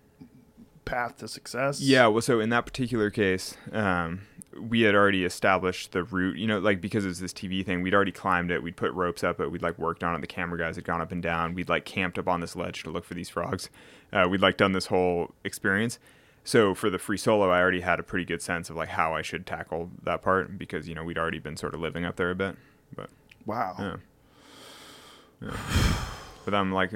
[0.84, 1.80] path to success?
[1.80, 4.24] Yeah, well, so in that particular case, um,
[4.60, 7.82] we had already established the route, you know, like because it was this TV thing,
[7.82, 8.62] we'd already climbed it.
[8.62, 9.50] We'd put ropes up it.
[9.50, 10.22] We'd like worked on it.
[10.22, 11.54] The camera guys had gone up and down.
[11.54, 13.70] We'd like camped up on this ledge to look for these frogs.
[14.12, 15.98] Uh, we'd like done this whole experience.
[16.44, 19.14] So for the free solo, I already had a pretty good sense of like how
[19.16, 22.18] I should tackle that part because you know we'd already been sort of living up
[22.18, 22.58] there a bit.
[22.94, 23.10] But
[23.50, 23.76] Wow.
[23.80, 23.96] yeah,
[25.42, 25.58] yeah.
[26.46, 26.92] But I'm like,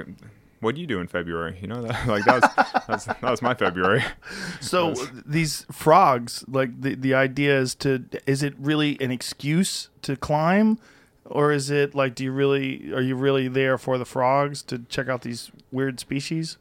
[0.60, 1.58] what do you do in February?
[1.62, 4.04] You know, that, like that was, that was that was my February.
[4.62, 4.94] So
[5.26, 10.80] these frogs, like the the idea is to is it really an excuse to climb,
[11.26, 14.80] or is it like do you really are you really there for the frogs to
[14.90, 16.58] check out these weird species?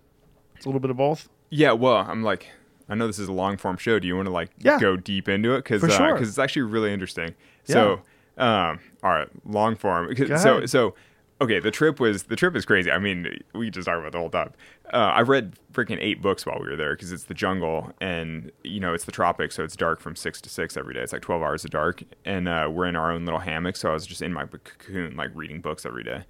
[0.56, 1.28] It's a little bit of both.
[1.50, 2.48] Yeah, well, I'm like,
[2.88, 3.98] I know this is a long form show.
[3.98, 4.78] Do you want to like Yeah.
[4.80, 5.58] go deep into it?
[5.58, 6.16] Because For uh, sure.
[6.16, 7.34] it's actually really interesting.
[7.64, 8.00] So,
[8.38, 10.14] um, all right, long form.
[10.38, 10.94] So, so
[11.40, 12.90] okay, the trip was the trip is crazy.
[12.90, 14.52] I mean, we just talk about the whole time.
[14.92, 18.52] Uh, I read freaking eight books while we were there because it's the jungle and
[18.62, 21.00] you know it's the tropics, so it's dark from six to six every day.
[21.00, 23.76] It's like twelve hours of dark, and uh, we're in our own little hammock.
[23.76, 26.24] So I was just in my cocoon, like reading books every day.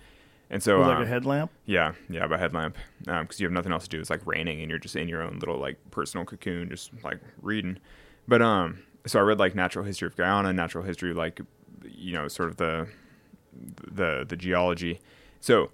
[0.50, 1.50] And so, With like um, a headlamp.
[1.64, 3.98] yeah, yeah, by headlamp, because you have nothing else to do.
[4.00, 7.20] It's like raining, and you're just in your own little like personal cocoon, just like
[7.40, 7.78] reading.
[8.28, 11.40] But um, so I read like natural history of Guyana, natural history, like
[12.02, 12.88] you know, sort of the
[13.90, 15.00] the the geology.
[15.40, 15.70] So,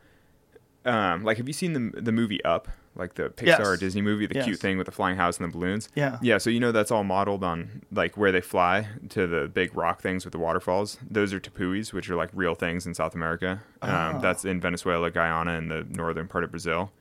[0.85, 3.67] um, like, have you seen the the movie Up, like the Pixar Yes.
[3.67, 4.45] or Disney movie, the Yes.
[4.45, 5.89] cute thing with the flying house and the balloons?
[5.95, 6.19] Yeah.
[6.23, 6.39] yeah.
[6.39, 10.01] So you know that's all modeled on like where they fly to the big rock
[10.01, 10.99] things with the waterfalls.
[11.09, 13.63] Those are tepuis, which are like real things in South America.
[13.83, 14.21] Um, Oh.
[14.21, 16.93] That's in Venezuela, Guyana, and the northern part of Brazil.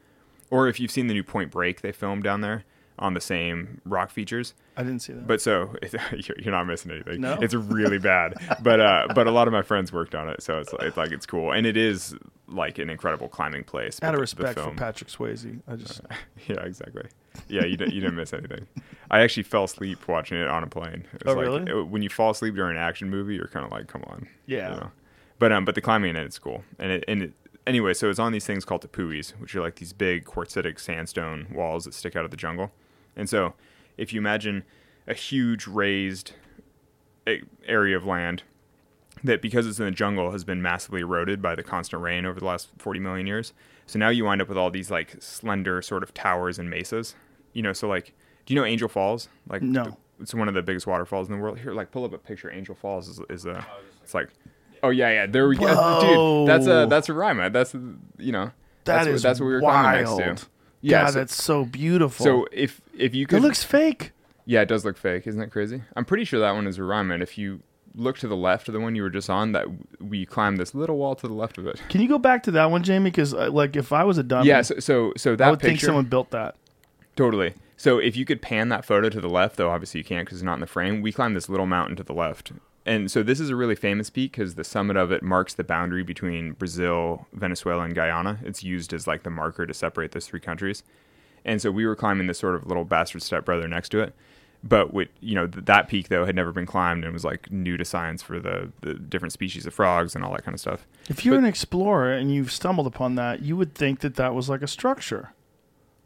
[0.49, 2.63] Or if you've seen the new Point Break, they filmed down there
[2.99, 4.53] on the same rock features.
[4.75, 5.27] I didn't see that.
[5.27, 5.75] But so
[6.11, 7.21] you're you're not missing anything.
[7.21, 7.37] No?
[7.41, 8.33] It's really bad.
[8.61, 11.11] but uh, but a lot of my friends worked on it, so it's, it's like
[11.11, 12.15] it's cool, and it is
[12.47, 13.99] like an incredible climbing place.
[14.01, 16.01] out of respect for Patrick Swayze, I just
[16.47, 17.03] yeah, exactly.
[17.49, 18.67] Yeah, you didn't you didn't miss anything.
[19.11, 21.05] I actually fell asleep watching it on a plane.
[21.13, 21.81] It was Oh, like, really?
[21.81, 24.27] it- when you fall asleep during an action movie, you're kind of like, come on.
[24.47, 24.73] Yeah.
[24.73, 24.91] You know?
[25.39, 27.33] But um, but the climbing in it is cool, and it and it,
[27.67, 31.45] anyway, so it's on these things called tepuis, which are like these big quartzitic sandstone
[31.53, 32.71] walls that stick out of the jungle,
[33.17, 33.53] and so
[33.97, 34.63] if you imagine
[35.07, 36.31] a huge raised
[37.67, 38.43] area of land
[39.23, 42.39] that because it's in the jungle has been massively eroded by the constant rain over
[42.39, 43.51] the last 40 million years.
[43.85, 47.15] So now you wind up with all these like slender sort of towers and mesas.
[47.53, 48.13] You know, so like
[48.45, 49.27] do you know Angel Falls?
[49.49, 49.83] Like No.
[49.83, 51.59] the- it's one of the biggest waterfalls in the world.
[51.59, 54.29] Here like pull up a picture Angel Falls is is a oh, it's like
[54.83, 55.25] Oh yeah, yeah.
[55.25, 55.65] There we go.
[55.75, 56.45] Whoa.
[56.45, 57.51] Dude, that's a that's a rhyme.
[57.51, 58.45] That's you know.
[58.45, 58.53] that
[58.85, 60.05] that's is what, that's what we were wild.
[60.05, 60.47] climbing next to.
[60.81, 62.23] Yeah, God, so, that's so beautiful.
[62.23, 64.11] so if if you could, it looks fake.
[64.45, 65.25] yeah, it does look fake.
[65.27, 65.81] Isn't that crazy?
[65.95, 67.21] I'm pretty sure that one is a Raiman.
[67.21, 67.61] If you
[67.95, 69.65] look to the left of the one you were just on, that
[69.99, 71.81] we climbed this little wall to the left of it.
[71.89, 73.09] Can you go back to that one, Jamie?
[73.09, 75.61] Because uh, like, if I was a dummy, Yeah, so so, so that I would
[75.61, 76.55] think someone built that.
[77.15, 77.53] totally.
[77.79, 80.39] So if you could pan that photo to the left, though obviously you can't because
[80.39, 81.01] it's not in the frame.
[81.01, 82.51] We climbed this little mountain to the left,
[82.87, 85.63] and so this is a really famous peak because the summit of it marks the
[85.63, 88.39] boundary between Brazil, Venezuela, and Guyana.
[88.43, 90.83] It's used as like the marker to separate those three countries.
[91.45, 94.15] And so we were climbing this sort of little bastard stepbrother next to it.
[94.63, 97.51] But with you know th- that peak though had never been climbed and was like
[97.51, 100.59] new to science for the, the different species of frogs and all that kind of
[100.59, 100.87] stuff.
[101.09, 104.33] If you're But- an explorer and you've stumbled upon that, you would think that that
[104.33, 105.31] was like a structure.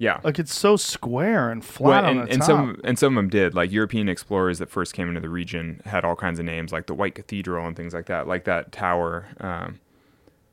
[0.02, 2.48] Yeah, Like it's so square and flat Well, on and, the and top.
[2.48, 3.54] some and some of them did.
[3.54, 6.88] Like European explorers that first came into the region had all kinds of names, like
[6.88, 8.28] the White Cathedral and things like that.
[8.28, 9.28] Like that tower.
[9.40, 9.80] Um,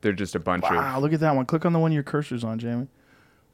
[0.01, 0.75] they're just a bunch wow, of.
[0.75, 1.47] Wow, look at that one.
[1.47, 2.89] Click on the one your cursor's on, Jamie.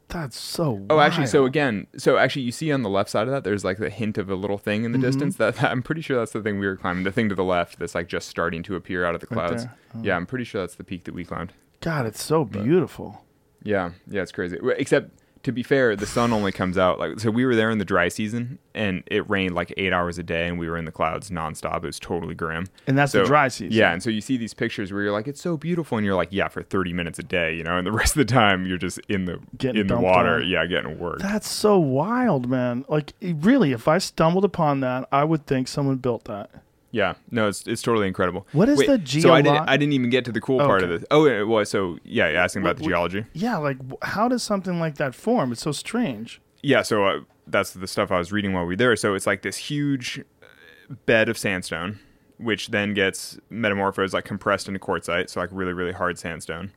[0.09, 0.85] That's so.
[0.89, 3.63] Oh, actually, so again, so actually, you see on the left side of that, there's
[3.63, 5.07] like the hint of a little thing in the Mm-hmm.
[5.07, 5.37] distance.
[5.37, 7.05] That, I'm pretty sure that's the thing we were climbing.
[7.05, 9.63] The thing to the left that's like just starting to appear out of the clouds.
[9.63, 9.73] there.
[9.95, 10.01] Oh.
[10.03, 11.53] Yeah, I'm pretty sure that's the peak that we climbed.
[11.79, 13.23] God, it's so beautiful.
[13.63, 14.59] Yeah, yeah, it's crazy.
[14.77, 15.09] Except
[15.45, 17.31] to be fair, the sun only comes out like so.
[17.31, 20.47] We were there in the dry season, and it rained like eight hours a day,
[20.47, 21.77] and we were in the clouds nonstop.
[21.77, 22.67] It was totally grim.
[22.87, 23.71] And that's the dry season.
[23.71, 26.15] Yeah, and so you see these pictures where you're like, it's so beautiful, and you're
[26.15, 28.65] like, yeah, for 30 minutes a day, you know, and the rest of the time
[28.65, 30.47] you're just in the Getting in the water, on.
[30.47, 31.21] yeah, getting worked.
[31.21, 32.83] That's so wild, man.
[32.89, 36.49] Like really, if I stumbled upon that, I would think someone built that.
[36.95, 38.47] Yeah, no, it's it's totally incredible.
[38.53, 39.21] What is Wait, the geology?
[39.21, 41.03] So I didn't I didn't even get to the cool Oh, part of this.
[41.11, 43.25] Oh, it was so yeah, you're asking about What- the what- geology.
[43.33, 45.51] Yeah, like how does something like that form?
[45.51, 46.39] It's so strange.
[46.63, 48.95] Yeah, so uh, that's the stuff I was reading while we were there.
[48.95, 51.99] So it's like this huge uh, bed of sandstone,
[52.37, 56.71] which then gets metamorphosed, like compressed into quartzite, so like really, really hard sandstone.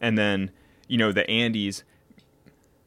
[0.00, 0.50] And then,
[0.86, 1.82] you know, the Andes.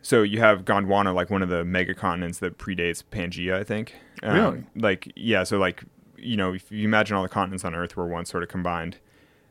[0.01, 3.93] So you have Gondwana, like one of the mega continents that predates Pangea, I think.
[4.23, 4.63] Um, Really?
[4.75, 5.83] Like, yeah, so like,
[6.17, 8.97] you know, if you imagine all the continents on Earth were once sort of combined.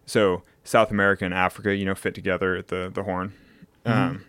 [0.07, 3.33] So South America and Africa, you know, fit together at the, the horn.
[3.85, 4.25] Um,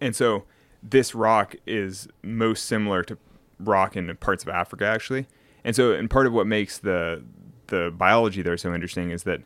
[0.00, 0.44] and so
[0.82, 3.18] this rock is most similar to
[3.58, 5.26] rock in parts of Africa, actually.
[5.64, 7.22] And so, and part of what makes the
[7.68, 9.40] the biology there so interesting is that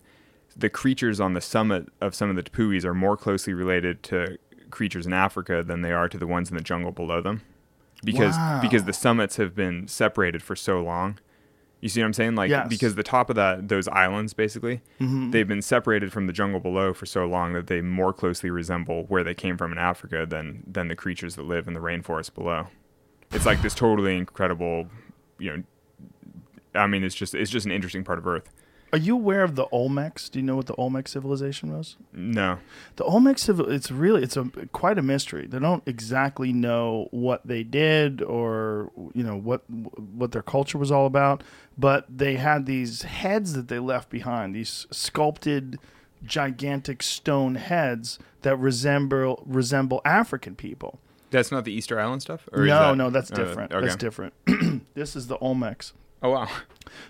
[0.57, 4.38] the creatures on the summit of some of the tepuis are more closely related to
[4.71, 7.42] creatures in Africa than they are to the ones in the jungle below them,
[8.05, 8.61] because Wow.
[8.62, 11.19] because the summits have been separated for so long.
[11.87, 12.35] You see what I'm saying?
[12.35, 12.66] Like Yes.
[12.68, 15.31] because the top of that those islands basically mm-hmm.
[15.31, 19.05] they've been separated from the jungle below for so long that they more closely resemble
[19.05, 22.35] where they came from in Africa than than the creatures that live in the rainforest
[22.35, 22.66] below.
[23.31, 24.88] It's like this totally incredible,
[25.38, 25.62] you know.
[26.75, 28.51] I mean, it's just it's just an interesting part of Earth.
[28.92, 30.31] Are you aware of the Olmecs?
[30.31, 31.96] Do you know what the Olmec civilization was?
[32.12, 32.59] No,
[32.96, 35.46] The Olmec civil it's really it's a quite a mystery.
[35.46, 40.90] They don't exactly know what they did or you know what what their culture was
[40.92, 41.42] all about,
[41.77, 45.79] but they had these heads that they left behind, these sculpted
[46.25, 51.01] gigantic stone heads that resemble resemble African people.
[51.31, 52.49] that's not the Easter Island stuff.
[52.53, 53.72] Or is no, that- no, that's uh, different.
[53.72, 53.85] okay.
[53.87, 54.33] That's different.
[54.94, 55.92] this is the Olmecs.
[56.22, 56.48] Oh wow.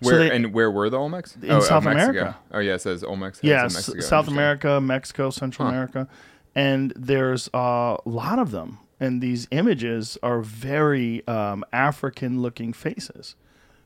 [0.02, 1.42] So they- and where were the Olmecs?
[1.42, 2.10] In oh, uh, South Mexico.
[2.10, 2.36] America.
[2.52, 3.38] Oh yeah, it says Olmecs.
[3.42, 4.00] Yeah, Mexico.
[4.00, 5.72] South America, Mexico, Central Huh.
[5.74, 6.08] America,
[6.54, 8.78] and there's a lot of them.
[8.98, 13.36] And these images are very um, African-looking faces,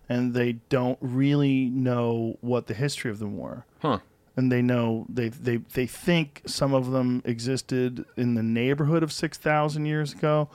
[0.09, 3.65] and they don't really know what the history of them were.
[3.83, 3.99] Huh.
[4.37, 9.13] And they know they they they think some of them existed in the neighborhood of
[9.13, 10.49] six thousand years ago.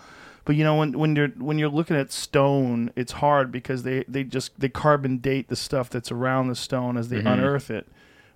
[0.46, 4.04] But you know when when you're when you're looking at stone, it's hard because they,
[4.08, 7.28] they just they carbon date the stuff that's around the stone as they Mm-hmm.
[7.28, 7.88] unearth it.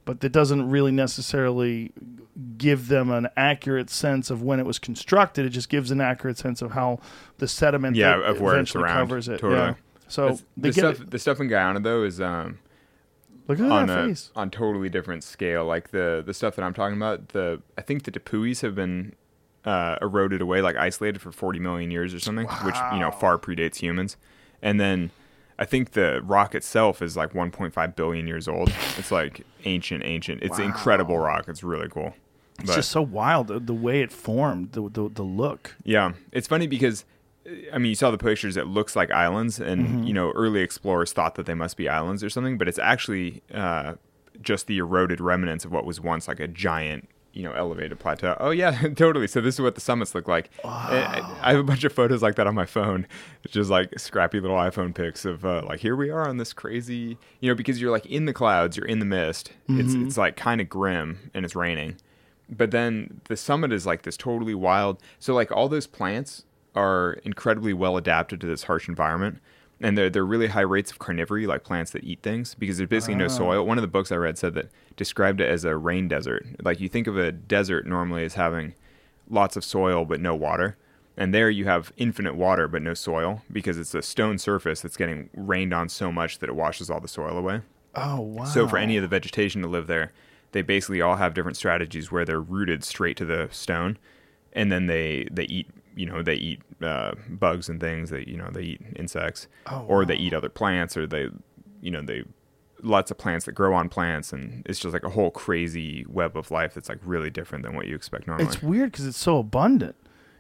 [0.06, 1.92] But that doesn't really necessarily
[2.58, 5.46] give them an accurate sense of when it was constructed.
[5.46, 7.00] It just gives an accurate sense of how
[7.38, 8.96] the sediment Yeah, that of where it's around.
[8.98, 9.40] covers it.
[9.40, 9.56] Totally.
[9.60, 9.74] Yeah.
[10.08, 11.12] So they the stuff it.
[11.12, 12.58] the stuff in Guyana though is um
[13.48, 14.32] Look at on that a face.
[14.36, 15.66] on totally different scale.
[15.66, 19.14] Like the the stuff that I'm talking about, the I think the Tepuis have been
[19.70, 23.38] uh, eroded away, like isolated for 40 million years or something, which you know far
[23.38, 24.18] predates humans.
[24.62, 25.12] And then
[25.58, 28.72] I think the rock itself is like 1.5 billion years old.
[28.98, 30.42] It's like ancient, ancient.
[30.44, 31.44] It's an incredible rock.
[31.48, 32.14] It's really cool.
[32.62, 35.76] It's just so wild the, the way it formed, the, the the look.
[35.84, 37.06] Yeah, it's funny because
[37.74, 38.58] I mean, you saw the pictures.
[38.58, 40.04] It looks like islands, and Mm-hmm.
[40.04, 43.42] you know, early explorers thought that they must be islands or something, but it's actually
[43.54, 43.94] uh,
[44.42, 48.36] just the eroded remnants of what was once like a giant, you know, elevated plateau.
[48.40, 49.28] Oh yeah, totally.
[49.28, 50.50] So this is what the summits look like.
[50.64, 53.08] I, I have a bunch of photos like that on my phone.
[53.44, 56.54] It's just like scrappy little iPhone pics of uh, like here we are on this
[56.54, 59.52] crazy, you know, because you're like in the clouds, you're in the mist.
[59.70, 60.06] Mm-hmm.
[60.06, 61.98] it's like kind of grim, and it's raining
[62.50, 67.14] but then the summit is like this totally wild so like all those plants are
[67.24, 69.40] incredibly well adapted to this harsh environment
[69.82, 72.90] and they're, they're really high rates of carnivory like plants that eat things because there's
[72.90, 73.30] basically no ah.
[73.30, 73.66] soil.
[73.66, 76.46] One of the books i read said that described it as a rain desert.
[76.62, 78.76] Like you think of a desert normally as having
[79.30, 80.76] lots of soil but no water
[81.20, 84.96] and there you have infinite water but no soil because it's a stone surface that's
[84.96, 87.62] getting rained on so much that it washes all the soil away.
[87.94, 88.46] Oh wow!
[88.46, 90.14] so for any of the vegetation to live there,
[90.54, 93.98] they basically all have different strategies where they're rooted straight to the stone,
[94.54, 98.10] and then they they eat you know they eat uh, bugs and things.
[98.10, 101.30] They you know they eat insects, Oh, or they eat other plants, or they
[101.82, 102.24] you know they
[102.82, 106.38] lots of plants that grow on plants, and it's just like a whole crazy web
[106.38, 108.46] of life that's like really different than what you expect normally.
[108.48, 109.96] it's weird because it's so abundant.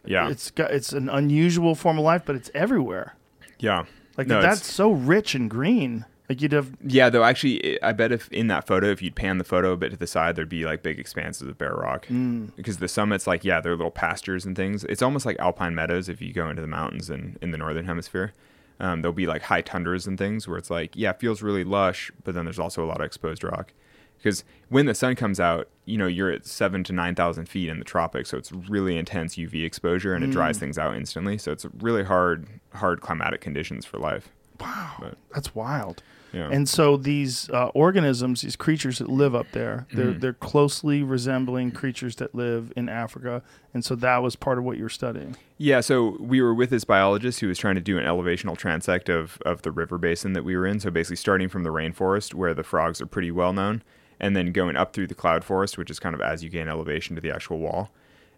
[0.06, 3.16] yeah, It's got it's an unusual form of life, but it's everywhere.
[3.60, 3.86] yeah.
[4.18, 6.06] Like No, that's so rich and green.
[6.30, 9.40] Like you'd have Yeah, though actually, I bet if in that photo, if you'd pan
[9.40, 12.06] the photo a bit to the side, there'd be like big expanses of bare rock.
[12.08, 12.56] Mm.
[12.56, 14.84] Because the summits, like, yeah, they're little pastures and things.
[14.84, 17.86] It's almost like alpine meadows if you go into the mountains in, in the northern
[17.86, 18.34] hemisphere.
[18.80, 21.64] Um, there'll be like high tundras and things where it's like, yeah, it feels really
[21.64, 23.74] lush, but then there's also a lot of exposed rock.
[24.18, 27.80] Because when the sun comes out, you know, you're at seven to 9,000 feet in
[27.80, 30.60] the tropics, so it's really intense UV exposure and it dries Mm.
[30.60, 31.38] things out instantly.
[31.38, 34.30] So it's really hard, hard climatic conditions for life.
[34.60, 35.12] Wow.
[35.34, 36.04] that's wild.
[36.32, 36.50] Yeah.
[36.52, 40.20] And so these uh, organisms, these creatures that live up there, they're Mm-hmm.
[40.20, 43.42] they're closely resembling creatures that live in Africa,
[43.74, 45.36] and so that was part of what you were studying.
[45.58, 49.10] Yeah, so we were with this biologist who was trying to do an elevational transect
[49.10, 50.80] of, of the river basin that we were in.
[50.80, 53.82] So basically, starting from the rainforest where the frogs are pretty well known,
[54.20, 56.68] and then going up through the cloud forest, which is kind of as you gain
[56.68, 57.90] elevation to the actual wall.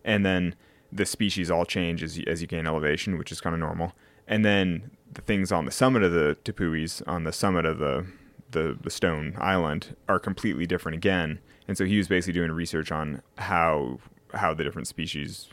[0.06, 0.56] And then
[0.92, 3.94] the species all change as you, as you gain elevation, which is kind of normal.
[4.32, 8.08] And then the things on the summit of the Tepuis, on the summit of the,
[8.50, 11.40] the, the stone island, are completely different again.
[11.68, 14.00] And so he was basically doing research on how
[14.34, 15.50] how the different species,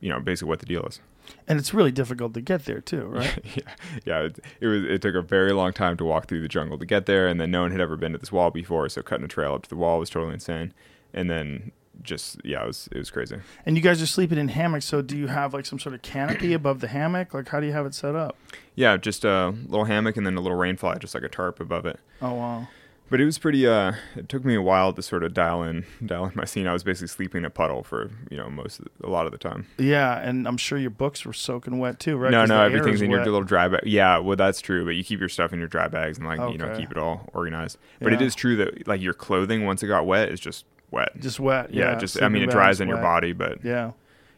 [0.00, 1.00] you know, basically what the deal is.
[1.46, 3.38] And it's really difficult to get there too, right?
[3.54, 4.18] yeah, yeah.
[4.22, 4.82] It, it was.
[4.84, 7.40] It took a very long time to walk through the jungle to get there, and
[7.40, 9.62] then no one had ever been to this wall before, so cutting a trail up
[9.62, 10.74] to the wall was totally insane.
[11.14, 11.70] And then
[12.02, 13.36] just yeah, it was it was crazy.
[13.66, 14.84] And you guys are sleeping in hammocks.
[14.84, 17.34] So do you have like some sort of canopy above the hammock?
[17.34, 18.36] Like how do you have it set up?
[18.74, 21.60] Yeah, just a little hammock and then a little rain fly, just like a tarp
[21.60, 21.98] above it.
[22.22, 22.68] Oh wow.
[23.10, 23.66] But it was pretty.
[23.66, 26.66] Uh, it took me a while to sort of dial in, dial in my scene.
[26.66, 29.32] I was basically sleeping in a puddle for you know most, of, a lot of
[29.32, 29.66] the time.
[29.78, 32.30] Yeah, and I'm sure your books were soaking wet too, right?
[32.30, 33.80] No, no, everything's in your little dry bag.
[33.86, 34.84] Yeah, well, that's true.
[34.84, 36.98] But you keep your stuff in your dry bags and like you know keep it
[36.98, 37.78] all organized.
[37.98, 38.26] But it Yeah.
[38.26, 41.18] is true that like your clothing once it got wet is just wet.
[41.20, 41.72] Just wet.
[41.72, 43.02] yeah, Yeah, just I mean it dries on your wet.
[43.04, 43.92] body, but Yeah.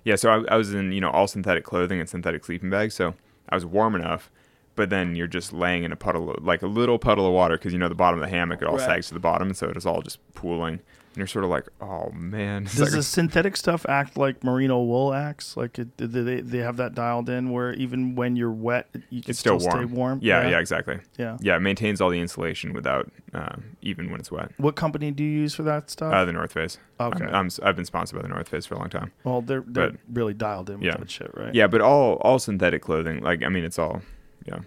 [0.04, 0.16] yeah.
[0.16, 3.14] So I, I was in you know all synthetic clothing and synthetic sleeping bags, so
[3.48, 4.30] I was warm enough.
[4.76, 7.58] But then you're just laying in a puddle, of, like a little puddle of water,
[7.58, 8.86] because you know the bottom of the hammock it all Right.
[8.86, 10.80] sags to the bottom, so it's all just pooling,
[11.12, 12.62] and you're sort of like, oh man.
[12.66, 15.56] It's Does like- the synthetic stuff act like merino wool acts?
[15.56, 19.20] Like it, do they they have that dialed in where even when you're wet, you
[19.22, 19.70] can it's still, warm.
[19.70, 20.18] stay warm.
[20.22, 20.98] Yeah, yeah, exactly.
[21.18, 21.36] yeah.
[21.40, 24.52] Yeah, it maintains all the insulation without uh, even when it's wet.
[24.58, 26.12] What company do you use for that stuff?
[26.12, 26.78] Uh, the North Face.
[27.00, 27.24] Okay.
[27.24, 29.10] I'm, I'm, I've been sponsored by the North Face for a long time.
[29.24, 30.96] well, they're they're but- really dialed in with Yeah.
[30.96, 31.54] that shit, right?
[31.54, 34.02] Yeah, but all all synthetic clothing, like I mean, it's all,
[34.46, 34.60] yeah,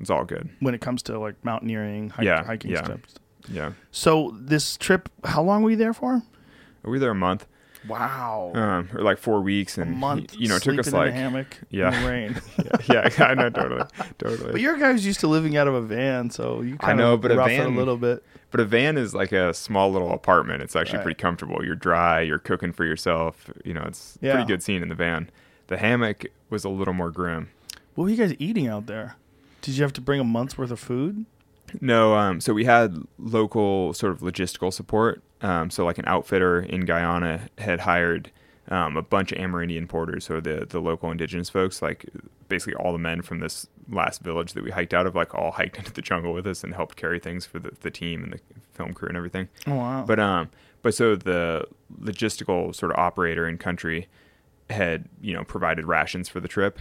[0.00, 0.48] it's all good.
[0.60, 2.84] When it comes to like mountaineering, hike, Yeah, hiking yeah.
[2.84, 3.00] stuff.
[3.48, 6.22] Yeah, So this trip, how long were you there for?
[6.82, 7.46] we were there a month,
[7.88, 8.52] Wow.
[8.54, 10.34] um, or like four weeks, and a month.
[10.38, 11.94] you know, it took us in like, a hammock yeah.
[11.96, 12.40] in the rain.
[12.88, 13.84] yeah, yeah, I know, totally,
[14.18, 14.52] totally.
[14.52, 17.14] but your guys used to living out of a van, so you I kind know,
[17.14, 18.22] of but a van- a little bit.
[18.52, 20.62] But a van is like a small little apartment.
[20.62, 21.04] It's actually Right.
[21.04, 21.64] pretty comfortable.
[21.64, 22.20] You're dry.
[22.20, 23.50] You're cooking for yourself.
[23.64, 24.32] You know, it's Yeah.
[24.34, 25.28] pretty good scene in the van.
[25.66, 27.48] The hammock was a little more grim.
[27.96, 29.16] What were you guys eating out there?
[29.62, 31.26] Did you have to bring a month's worth of food?
[31.80, 35.22] No, um, so we had local sort of logistical support.
[35.42, 38.30] Um, so like an outfitter in Guyana had hired
[38.68, 42.06] um, a bunch of Amerindian porters, so the the local indigenous folks, like
[42.48, 45.50] basically all the men from this last village that we hiked out of, like all
[45.52, 48.32] hiked into the jungle with us and helped carry things for the, the team and
[48.32, 48.40] the
[48.72, 49.48] film crew and everything.
[49.66, 50.04] Oh wow!
[50.06, 50.50] But um,
[50.82, 51.66] but so the
[52.00, 54.08] logistical sort of operator in country
[54.70, 56.80] had you know provided rations for the trip.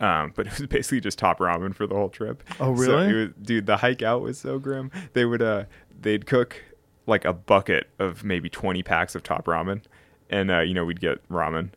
[0.00, 2.42] Um, but it was basically just top ramen for the whole trip.
[2.60, 3.08] Oh, So really?
[3.10, 4.90] it was, dude, the hike out was so grim.
[5.12, 5.64] They would uh,
[6.00, 6.62] they'd cook
[7.06, 9.82] like a bucket of maybe twenty packs of top ramen,
[10.30, 11.70] and uh, you know we'd get ramen,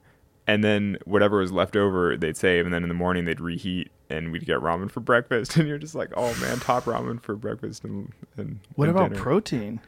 [0.47, 3.91] and then whatever was left over they'd save, and then in the morning they'd reheat,
[4.09, 5.55] and we'd get ramen for breakfast.
[5.57, 9.09] And you're just like, oh man, top ramen for breakfast and and what and about
[9.11, 9.21] dinner.
[9.21, 9.79] protein?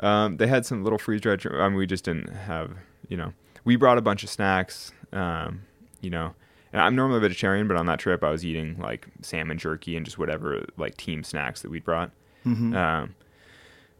[0.00, 1.44] Um, they had some little freeze dried.
[1.46, 2.70] I mean, we just didn't have,
[3.08, 3.32] you know,
[3.64, 4.92] we brought a bunch of snacks.
[5.12, 5.62] Um,
[6.00, 6.34] you know,
[6.72, 9.96] and I'm normally a vegetarian, but on that trip I was eating like salmon jerky
[9.96, 12.10] and just whatever like team snacks that we brought.
[12.46, 12.76] Mm-hmm.
[12.76, 13.14] Um,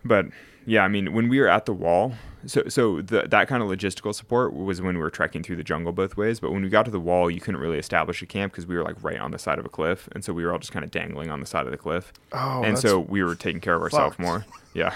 [0.05, 0.27] but
[0.69, 2.13] yeah, I mean, when we were at the wall,
[2.47, 5.65] so so the, that kind of logistical support was when we were trekking through the
[5.65, 6.41] jungle both ways.
[6.41, 8.77] But when we got to the wall, you couldn't really establish a camp because we
[8.77, 10.71] were like right on the side of a cliff, and so we were all just
[10.71, 13.61] kind of dangling on the side of the cliff Oh, and so we were taking
[13.61, 14.45] care of ourselves more.
[14.75, 14.95] Yeah,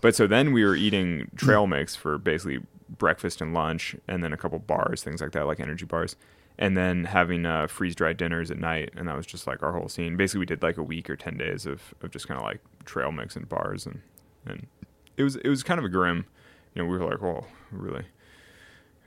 [0.00, 4.32] but so then we were eating trail mix for basically breakfast and lunch, and then
[4.32, 6.16] a couple bars, things like that, like energy bars,
[6.60, 9.72] and then having uh, freeze dried dinners at night, and that was just like our
[9.72, 10.16] whole scene.
[10.16, 12.60] Basically, we did like a week or ten days of, of just kind of like
[12.84, 14.00] trail mix and bars, and
[14.46, 14.68] and
[15.16, 16.26] it was it was kind of a grim.
[16.74, 18.04] You know, we were like, oh, really.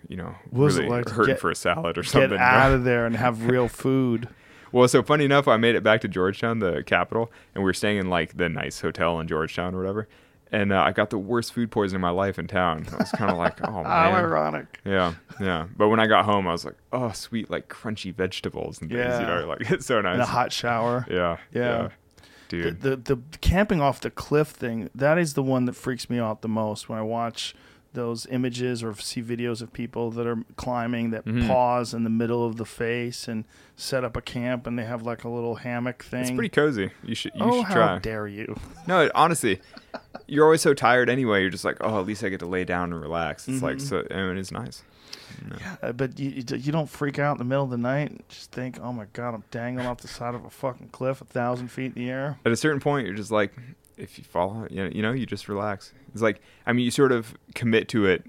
[0.09, 2.31] You know, What really like hurting get- for a salad or something.
[2.31, 4.27] get out of there and have real food.
[4.73, 7.73] Well, so funny enough, I made it back to Georgetown, the capital, and we were
[7.73, 10.09] staying in like the nice hotel in Georgetown or whatever.
[10.53, 12.85] And uh, I got the worst food poisoning of my life in town.
[12.93, 14.79] I was kind of like, oh man, How ironic.
[14.85, 15.65] yeah, yeah.
[15.75, 18.99] But when I got home, I was like, oh, sweet, like crunchy vegetables and things.
[18.99, 19.19] Yeah.
[19.21, 20.15] You know, like it's so nice.
[20.15, 21.05] In a hot shower.
[21.09, 21.61] yeah, Yeah.
[21.61, 21.89] yeah,
[22.49, 22.81] The, dude.
[22.81, 26.41] the the camping off the cliff thing that is the one that freaks me out
[26.43, 27.55] the most when I watch
[27.93, 31.47] those images or see videos of people that are climbing that Mhm.
[31.47, 35.03] pause in the middle of the face and set up a camp and they have
[35.03, 36.21] like a little hammock thing.
[36.21, 36.91] it's pretty cozy.
[37.03, 37.99] You should, you oh, should how try.
[37.99, 38.55] dare you!
[38.87, 39.61] No, honestly,
[40.27, 41.41] you're always so tired anyway.
[41.41, 43.47] You're just like, oh, at least I get to lay down and relax.
[43.47, 43.81] It's like Mhm.
[43.81, 44.83] so, I mean, it's nice.
[45.81, 48.11] Uh, but you, you you don't freak out in the middle of the night.
[48.11, 51.21] And just think, oh my god, I'm dangling off the side of a fucking cliff,
[51.21, 52.37] a thousand feet in the air.
[52.45, 53.53] at a certain point you're just like
[53.97, 56.91] if you fall you know, you know you just relax it's like i mean you
[56.91, 58.23] sort of commit to it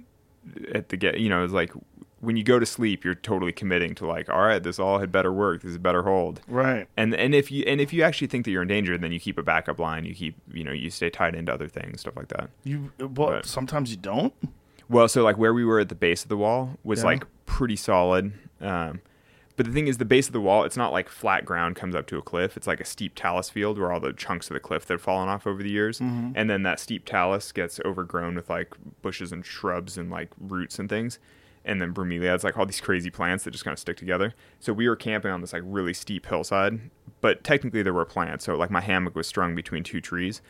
[0.72, 1.72] at the get you know it's like
[2.20, 5.10] when you go to sleep you're totally committing to like all right this all had
[5.12, 6.86] better work this is better hold Right.
[6.96, 9.20] and and if you and if you actually think that you're in danger then you
[9.20, 12.16] keep a backup line you keep you know you stay tied into other things stuff
[12.16, 13.44] like that You well, Right.
[13.46, 14.32] sometimes you don't.
[14.88, 17.06] well so like where we were at the base of the wall was Yeah.
[17.06, 19.00] like pretty solid um
[19.56, 21.94] but the thing is the base of the wall it's not like flat ground comes
[21.94, 22.56] up to a cliff.
[22.56, 25.02] It's like a steep talus field where all the chunks of the cliff that have
[25.02, 26.00] fallen off over the years.
[26.00, 26.32] Mm-hmm.
[26.34, 30.78] and then that steep talus gets overgrown with like bushes and shrubs and like roots
[30.78, 31.18] and things.
[31.66, 34.34] And then bromeliads like all these crazy plants that just kind of stick together.
[34.60, 36.90] So we were camping on this like really steep hillside.
[37.22, 38.44] But technically there were plants.
[38.44, 40.42] So like my hammock was strung between two trees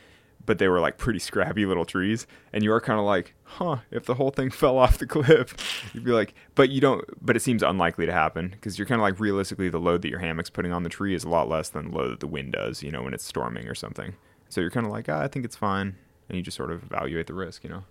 [0.47, 3.79] but they were like pretty scrappy little trees, and you are kind of like, huh,
[3.91, 5.55] if the whole thing fell off the cliff,
[5.95, 9.01] you'd be like, but you don't, but it seems unlikely to happen because you're kind
[9.01, 11.49] of like realistically, the load that your hammock's putting on the tree is a lot
[11.49, 14.15] less than the load that the wind does, you know, when it's storming or something.
[14.49, 15.97] So you're kind of like, ah, I think it's fine,
[16.29, 17.85] and you just sort of evaluate the risk, you know.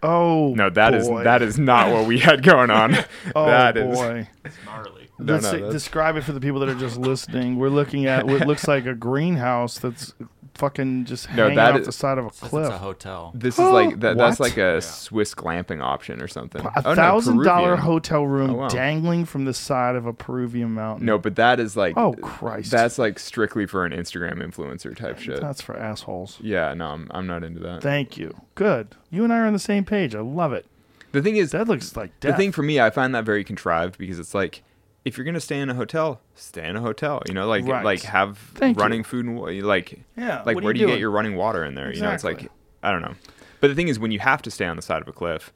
[0.00, 1.24] Oh No, that is boy.
[1.24, 2.94] that is not what we had going on.
[3.34, 4.28] Oh that is boy.
[4.44, 5.08] It's gnarly.
[5.18, 7.56] No, Let's no, say- describe it for the people that are just listening.
[7.58, 10.14] We're looking at what looks like a greenhouse that's
[10.58, 12.68] fucking just No, hanging that off is- the side of a Says It's cliff.
[12.68, 13.32] a hotel.
[13.34, 16.60] This is like that, that's like a Swiss glamping option or something.
[16.64, 18.68] A Oh, no, thousand dollar hotel room Oh, wow.
[18.68, 21.06] dangling from the side of a Peruvian mountain.
[21.06, 22.70] No, but that is like Oh, Christ.
[22.70, 25.40] That's like strictly for an Instagram influencer type shit.
[25.40, 26.38] That's for assholes.
[26.42, 27.82] Yeah, no, I'm I'm not into that.
[27.82, 28.34] Thank you.
[28.54, 28.88] Good.
[29.10, 30.14] You and I are on the same page.
[30.14, 30.66] I love it.
[31.12, 33.96] The thing is, That looks like the thing for me, I find that very contrived
[33.96, 34.62] because it's like
[35.04, 37.22] if you're gonna stay in a hotel, stay in a hotel.
[37.26, 37.84] You know, like Right.
[37.84, 38.82] like have Thank you.
[38.82, 40.96] running food and wa- like Yeah, like what where do you doing?
[40.96, 41.92] get your running water in there?
[41.94, 42.50] You know, it's like
[42.82, 43.14] I don't know.
[43.60, 45.52] But the thing is, when you have to stay on the side of a cliff,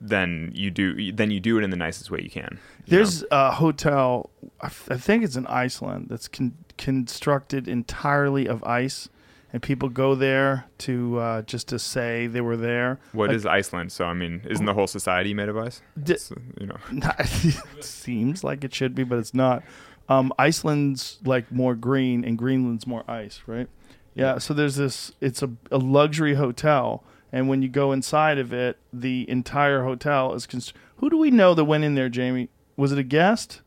[0.00, 2.42] then you do then you do it in the nicest way you can.
[2.42, 2.58] you know?
[2.98, 4.30] There's a hotel,
[4.60, 9.08] I f- I think it's in Iceland, that's con- constructed entirely of ice,
[9.56, 13.00] and people go there to uh, just to say they were there.
[13.12, 13.90] What Like, is Iceland?
[13.90, 15.80] So I mean, isn't the whole society made of ice?
[16.18, 19.62] So, you know, it seems like it should be, but it's not.
[20.10, 23.66] Um, Iceland's like more green, and Greenland's more ice, right?
[24.12, 24.36] Yeah.
[24.36, 25.12] So there's this.
[25.22, 27.02] It's a, a luxury hotel,
[27.32, 30.46] and when you go inside of it, the entire hotel is.
[30.46, 32.50] Const- Who do we know that went in there, Jamie?
[32.76, 33.62] Was it a guest?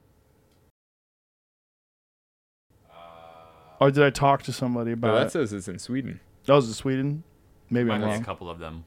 [3.79, 5.31] Or did I talk to somebody oh, but about that it?
[5.31, 6.19] says it's in Sweden.
[6.23, 7.23] Oh, that was in Sweden.
[7.69, 8.85] Maybe Might I'm be a couple of them.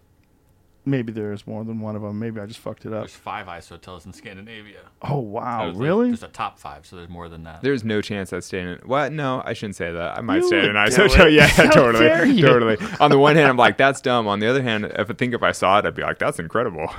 [0.85, 2.19] Maybe there's more than one of them.
[2.19, 3.03] Maybe I just fucked it up.
[3.03, 4.81] There's five ice hotels in Scandinavia.
[5.01, 6.09] Oh wow, There's- really?
[6.09, 7.63] There's a top five, so there's more than that.
[7.63, 8.85] There's no chance I'd stay in it.
[8.87, 9.13] What?
[9.13, 10.19] No, I shouldn't say that.
[10.19, 11.27] I might You stay in would an ice do hotel.
[11.29, 11.33] it.
[11.35, 12.45] Yeah, How totally, dare you.
[12.45, 12.79] totally.
[12.99, 14.27] On the one hand, I'm like, that's dumb.
[14.27, 16.41] On the other hand, if I think if I saw it, I'd be like, that's
[16.41, 16.93] incredible.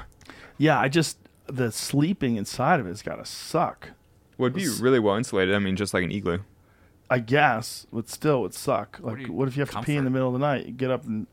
[0.57, 1.17] Yeah, I just
[1.47, 3.89] the sleeping inside of it's gotta suck.
[4.37, 5.53] Would be really well insulated.
[5.55, 6.39] I mean, just like an igloo.
[7.09, 8.99] I guess, but still, it would suck.
[9.01, 10.65] Like, what, you- if you have to pee in the middle of the night?
[10.65, 11.27] You get up and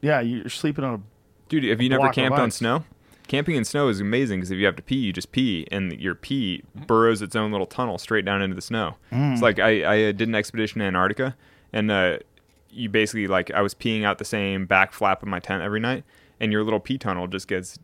[0.00, 1.00] yeah, you're sleeping on a.
[1.48, 2.84] Dude, have you never block of camped on snow?
[3.28, 5.92] Camping in snow is amazing because if you have to pee, you just pee, and
[6.00, 8.96] your pee burrows its own little tunnel straight down into the snow.
[9.12, 9.32] Mm.
[9.34, 11.36] It's like I, I uh, did an expedition in Antarctica,
[11.72, 12.18] and uh,
[12.70, 15.78] you basically like I was peeing out the same back flap of my tent every
[15.80, 16.02] night,
[16.40, 17.78] and your little pee tunnel just gets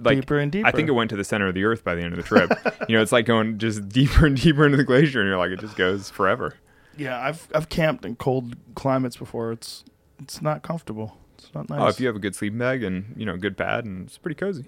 [0.00, 0.68] like Deeper and deeper.
[0.68, 2.22] I think it went to the center of the earth by the end of the
[2.24, 2.50] trip.
[2.88, 5.50] you know, it's like going just deeper and deeper into the glacier, and you're like,
[5.50, 6.54] it just goes forever.
[6.96, 9.52] Yeah, I've I've camped in cold climates before.
[9.52, 9.84] It's
[10.20, 11.16] it's not comfortable.
[11.38, 11.80] It's not nice.
[11.80, 14.18] Oh, if you have a good sleeping bag and you know good pad, and it's
[14.18, 14.64] pretty cozy.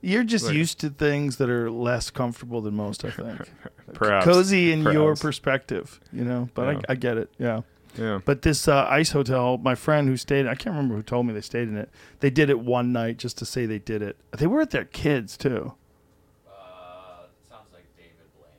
[0.00, 3.04] You're just like- used to things that are less comfortable than most.
[3.04, 3.50] I think
[3.94, 6.48] Perhaps cozy in your perspective, you know.
[6.54, 6.80] But Yeah.
[6.88, 7.30] I, I get it.
[7.38, 7.62] Yeah.
[7.96, 8.20] Yeah.
[8.24, 11.32] But this uh, ice hotel, my friend who stayed, I can't remember who told me
[11.34, 11.88] they stayed in it.
[12.20, 14.16] They did it one night just to say they did it.
[14.36, 15.72] They were with their kids too.
[16.46, 18.52] Uh, sounds like David Blaine.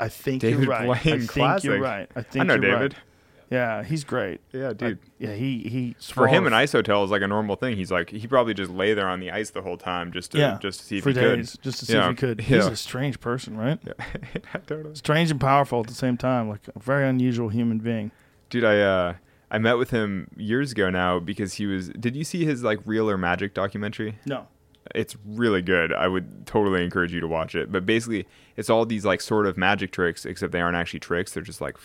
[0.00, 0.88] I think David you're right.
[0.90, 1.64] I think classic.
[1.64, 2.10] you're right.
[2.14, 2.92] I think I know you're David.
[2.94, 3.02] right.
[3.48, 4.40] Yeah, he's great.
[4.52, 4.98] Yeah, dude.
[5.20, 5.94] Yeah, he he.
[6.00, 7.76] For him, an ice hotel is like a normal thing.
[7.76, 10.38] He's like he probably just lay there on the ice the whole time just to
[10.38, 12.40] yeah, just to see if for he days, just to see Yeah, if he could.
[12.40, 12.70] He's yeah.
[12.70, 13.78] a strange person, right?
[14.34, 14.96] Yeah, totally.
[14.96, 18.10] Strange and powerful at the same time, like a very unusual human being.
[18.50, 19.14] Dude, I uh
[19.48, 21.90] I met with him years ago now because he was.
[21.90, 24.18] Did you see his like real or magic documentary?
[24.26, 24.48] No.
[24.94, 25.92] It's really good.
[25.92, 27.70] I would totally encourage you to watch it.
[27.72, 28.26] But basically,
[28.56, 31.32] it's all these like sort of magic tricks, except they aren't actually tricks.
[31.32, 31.76] They're just like,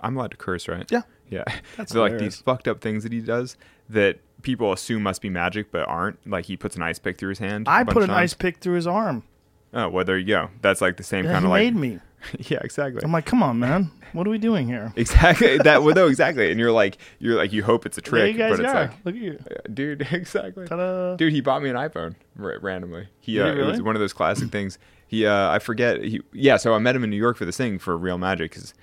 [0.00, 0.90] I'm allowed to curse, right?
[0.90, 1.02] Yeah.
[1.28, 1.44] Yeah.
[1.76, 3.56] That's They're like these fucked up things that he does
[3.88, 6.26] that people assume must be magic, but aren't.
[6.28, 7.68] Like he puts an ice pick through his hand.
[7.68, 8.18] I put an times.
[8.32, 9.22] ice pick through his arm.
[9.72, 10.50] Oh, well, there you go.
[10.60, 11.64] That's like the same Yeah, kind of like.
[11.64, 11.98] made me.
[12.38, 13.00] yeah, exactly.
[13.04, 13.90] I'm like, come on, man.
[14.12, 14.92] What are we doing here?
[14.96, 15.82] exactly that.
[15.82, 16.50] Well, no, exactly.
[16.50, 18.80] And you're like, you're like, you hope it's a trick, guys but it's are.
[18.82, 19.38] like, Look at you.
[19.72, 20.66] dude, exactly.
[20.66, 21.16] Ta-da.
[21.16, 23.08] Dude, he bought me an iPhone ra- randomly.
[23.20, 24.78] He, uh, he it was one of those classic things.
[25.06, 26.02] He, uh, I forget.
[26.02, 26.56] He, yeah.
[26.56, 28.74] So I met him in New York for this thing for Real Magic because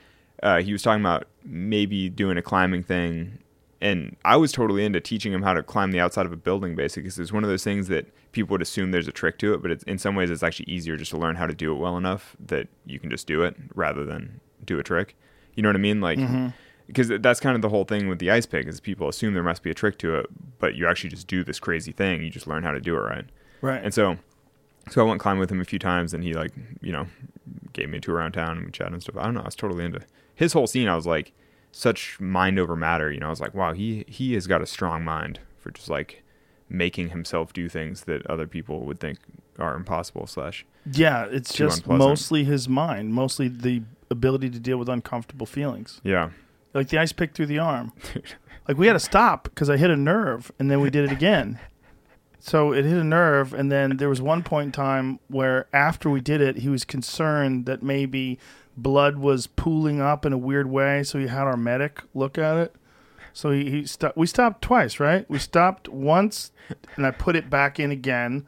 [0.43, 3.39] uh, he was talking about maybe doing a climbing thing,
[3.81, 6.75] and I was totally into teaching him how to climb the outside of a building,
[6.75, 7.03] basically.
[7.03, 9.61] Because it's one of those things that people would assume there's a trick to it,
[9.61, 11.77] but it's, in some ways it's actually easier just to learn how to do it
[11.77, 15.17] well enough that you can just do it rather than do a trick.
[15.55, 16.01] You know what I mean?
[16.01, 16.19] Like.
[16.19, 16.47] Mm-hmm.
[16.87, 19.43] Because that's kind of the whole thing with the ice pick is people assume there
[19.43, 20.25] must be a trick to it,
[20.59, 22.21] but you actually just do this crazy thing.
[22.21, 23.23] You just learn how to do it right.
[23.61, 23.81] Right.
[23.81, 24.17] And so,
[24.89, 26.51] so I went climbing with him a few times, and he like,
[26.81, 27.07] you know,
[27.71, 29.15] gave me a tour around town and we chatted and stuff.
[29.15, 29.41] I don't know.
[29.41, 30.01] I was totally into
[30.35, 30.89] his whole scene.
[30.89, 31.31] I was like,
[31.71, 33.11] such mind over matter.
[33.11, 35.89] You know, I was like, wow, he he has got a strong mind for just
[35.89, 36.23] like
[36.69, 39.19] making himself do things that other people would think
[39.59, 40.27] are impossible.
[40.27, 42.09] Slash, yeah, it's just unpleasant.
[42.09, 46.01] mostly his mind, mostly the ability to deal with uncomfortable feelings.
[46.03, 46.31] yeah,
[46.73, 47.93] Like the ice pick through the arm.
[48.67, 51.11] Like we had to stop because I hit a nerve, and then we did it
[51.11, 51.59] again.
[52.39, 56.11] So it hit a nerve, and then there was one point in time where after
[56.11, 58.37] we did it, he was concerned that maybe
[58.77, 61.03] blood was pooling up in a weird way.
[61.03, 62.75] So he had our medic look at it.
[63.33, 64.17] So he, he stopped.
[64.17, 65.29] We stopped twice, right?
[65.29, 66.51] We stopped once,
[66.95, 68.45] and I put it back in again,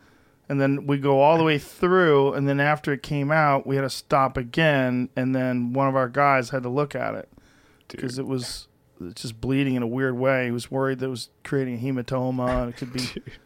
[0.49, 3.75] and then we go all the way through, and then after it came out, we
[3.75, 7.29] had to stop again, and then one of our guys had to look at it
[7.87, 8.67] because it was
[9.15, 10.45] just bleeding in a weird way.
[10.45, 13.01] He was worried that it was creating a hematoma, and it could be.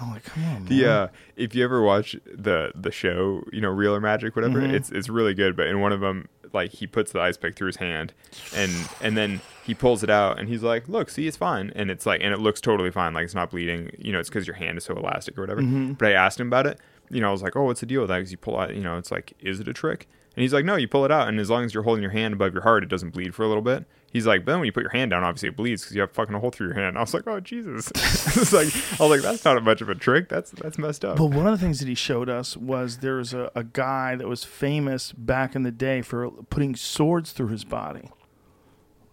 [0.00, 0.64] I'm like, come on.
[0.66, 4.60] The uh, if you ever watch the the show, you know, Real or Magic, whatever,
[4.60, 4.74] Mm-hmm.
[4.74, 5.56] it's it's really good.
[5.56, 8.12] But in one of them, like he puts the ice pick through his hand,
[8.54, 11.90] and and then he pulls it out, and he's like, "Look, see, it's fine." And
[11.90, 13.90] it's like, and it looks totally fine, like it's not bleeding.
[13.98, 15.60] You know, it's because your hand is so elastic or whatever.
[15.62, 15.92] Mm-hmm.
[15.94, 16.78] But I asked him about it.
[17.10, 18.74] You know, I was like, "Oh, what's the deal with that?" Because you pull out,
[18.74, 20.06] you know, it's like, is it a trick?
[20.36, 22.10] And he's like, "No, you pull it out, and as long as you're holding your
[22.12, 23.84] hand above your heart, it doesn't bleed for a little bit."
[24.14, 26.00] He's like, but then when you put your hand down, obviously it bleeds because you
[26.00, 26.96] have fucking a hole through your hand.
[26.96, 27.88] I was like, oh Jesus!
[27.94, 28.68] it's like
[29.00, 30.28] I was like, that's not much of a trick.
[30.28, 31.18] That's that's messed up.
[31.18, 34.14] But one of the things that he showed us was there was a, a guy
[34.14, 38.08] that was famous back in the day for putting swords through his body.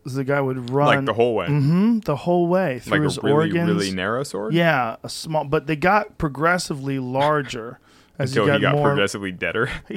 [0.05, 3.17] The guy would run like the whole way, Mhm, the whole way through like his
[3.17, 3.67] a really organs.
[3.69, 4.53] really narrow sword.
[4.53, 7.79] Yeah, a small, but they got progressively larger
[8.19, 8.87] as until he got, he got more.
[8.89, 9.69] progressively deader.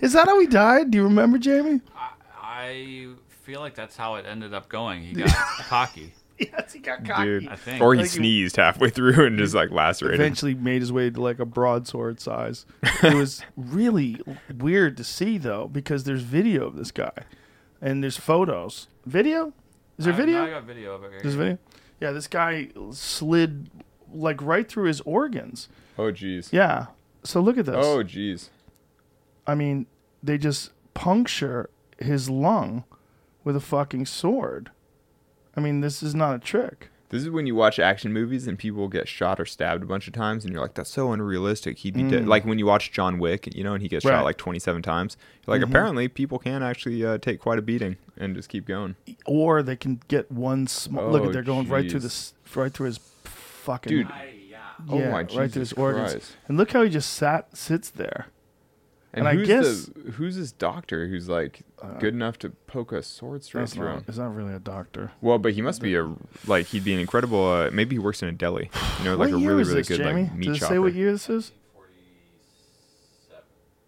[0.00, 0.90] Is that how he died?
[0.90, 1.80] Do you remember, Jamie?
[2.42, 3.08] I
[3.44, 5.02] feel like that's how it ended up going.
[5.02, 6.12] He got cocky.
[6.38, 7.46] Yes, he got Dude.
[7.46, 7.80] I think.
[7.80, 10.18] Or he Like you- sneezed halfway through and just like lacerated.
[10.20, 12.66] Eventually made his way to like a broadsword size.
[13.02, 14.20] it was really
[14.58, 17.12] weird to see though because there's video of this guy,
[17.80, 18.88] and there's photos.
[19.06, 19.52] Video?
[19.98, 20.42] Is there I- video?
[20.44, 21.22] I got video of it.
[21.22, 21.58] There's video.
[22.00, 23.70] Yeah, this guy slid
[24.12, 25.68] like right through his organs.
[25.96, 26.52] Oh jeez.
[26.52, 26.86] Yeah.
[27.22, 27.76] So look at this.
[27.78, 28.48] Oh jeez.
[29.46, 29.86] I mean,
[30.22, 32.82] they just puncture his lung
[33.44, 34.70] with a fucking sword.
[35.56, 36.88] I mean, this is not a trick.
[37.10, 40.08] This is when you watch action movies and people get shot or stabbed a bunch
[40.08, 42.26] of times, and you're like, "That's so unrealistic." He'd be dead.
[42.26, 44.08] Like when you watch John Wick, you know, and he gets Mm.
[44.08, 44.14] Right.
[44.14, 44.20] Mm-hmm.
[44.22, 45.16] shot like 27 times.
[45.46, 48.96] You're like, apparently, people can actually uh, take quite a beating and just keep going.
[49.26, 51.08] Or they can get one small.
[51.10, 53.90] look Oh, at they're going right through this, right through his fucking.
[53.90, 54.08] Dude.
[54.50, 54.56] yeah.
[54.88, 56.32] Oh yeah, my right through Jesus his organs.
[56.48, 58.26] And look how he just sat, sits there.
[59.16, 61.62] And, And I who's guess- the, who's this doctor who's like
[62.00, 64.04] good enough to poke a sword straight through not, him?
[64.08, 65.12] it's not really a doctor.
[65.20, 66.12] Well, but he must be a
[66.48, 67.46] like he'd be an incredible.
[67.48, 68.70] Uh, maybe he works in a deli.
[68.98, 70.22] You know, like a really really this, good Jamie?
[70.24, 70.74] like meat Does it chopper.
[70.74, 71.52] say what year this is?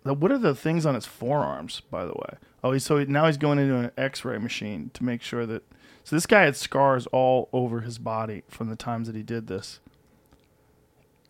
[0.05, 2.39] The- What are the things on his forearms, by the way?
[2.63, 5.63] Oh, he's, so he, now he's going into an X-ray machine to make sure that.
[6.05, 9.49] So this guy had scars all over his body from the times that he did
[9.49, 9.81] this.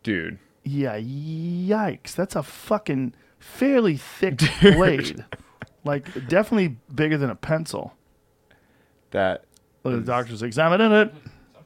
[0.03, 2.15] Dude, Yeah, yikes!
[2.15, 3.15] That's a fucking
[3.47, 5.25] fairly thick blade,
[5.85, 7.95] like definitely bigger than a pencil.
[9.13, 9.45] that
[9.85, 11.15] Look the doctor's examining it.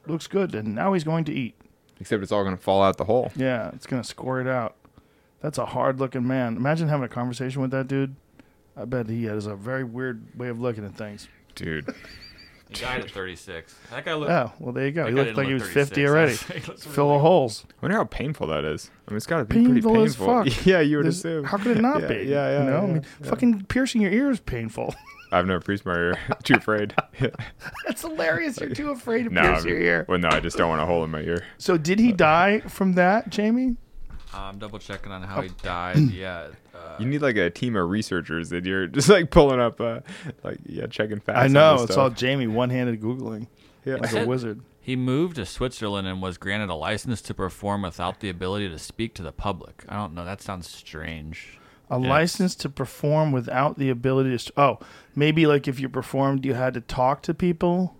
[0.07, 1.55] Looks good, and now he's going to eat.
[1.99, 3.31] except it's all gonna fall out the hole.
[3.35, 4.75] Yeah, it's gonna score it out.
[5.41, 6.55] That's a hard looking man.
[6.55, 8.15] Imagine having a conversation with that dude.
[8.77, 11.27] I bet he has a very weird way of looking at things.
[11.55, 11.93] Dude,
[12.71, 13.75] He died at 36.
[13.91, 14.31] That guy looked.
[14.31, 15.05] Oh, well, there you go.
[15.07, 16.33] He looked didn't like he was 50 already.
[16.53, 17.65] He looks Full really- holes.
[17.69, 18.89] I wonder how painful that is.
[19.07, 20.65] I mean, it's got to be pretty Painful as fuck.
[20.65, 21.43] yeah, you would There's- assume.
[21.43, 22.15] How could it not Yeah, be?
[22.15, 22.63] Yeah, yeah.
[22.63, 23.29] You know, I mean, yeah.
[23.29, 24.95] fucking piercing your ear is painful.
[25.33, 26.19] I've never pierced my ear.
[26.43, 26.93] Too afraid.
[27.85, 28.59] That's hilarious.
[28.59, 30.05] You're too afraid to no, pierce I'm- your ear.
[30.09, 31.45] well, no, I just don't want a hole in my ear.
[31.57, 33.75] So, did he die from that, Jamie?
[34.33, 35.27] I'm double checking on Oh.
[35.27, 35.97] how he died.
[36.13, 36.47] Yeah.
[36.73, 39.99] Uh, You need like a team of researchers that you're just like pulling up, uh,
[40.43, 41.39] like yeah, checking facts.
[41.39, 41.73] I know.
[41.73, 42.01] this It's stuff.
[42.03, 43.47] all Jamie one handed Googling
[43.85, 43.95] Yeah.
[43.95, 44.61] like a wizard.
[44.79, 48.79] he moved to Switzerland and was granted a license to perform without the ability to
[48.79, 49.83] speak to the public.
[49.89, 50.25] I don't know.
[50.25, 51.57] That sounds strange.
[51.89, 52.07] A Yes.
[52.09, 54.53] license to perform without the ability to.
[54.55, 54.79] Oh,
[55.13, 57.95] maybe like if you performed, you had to talk to people.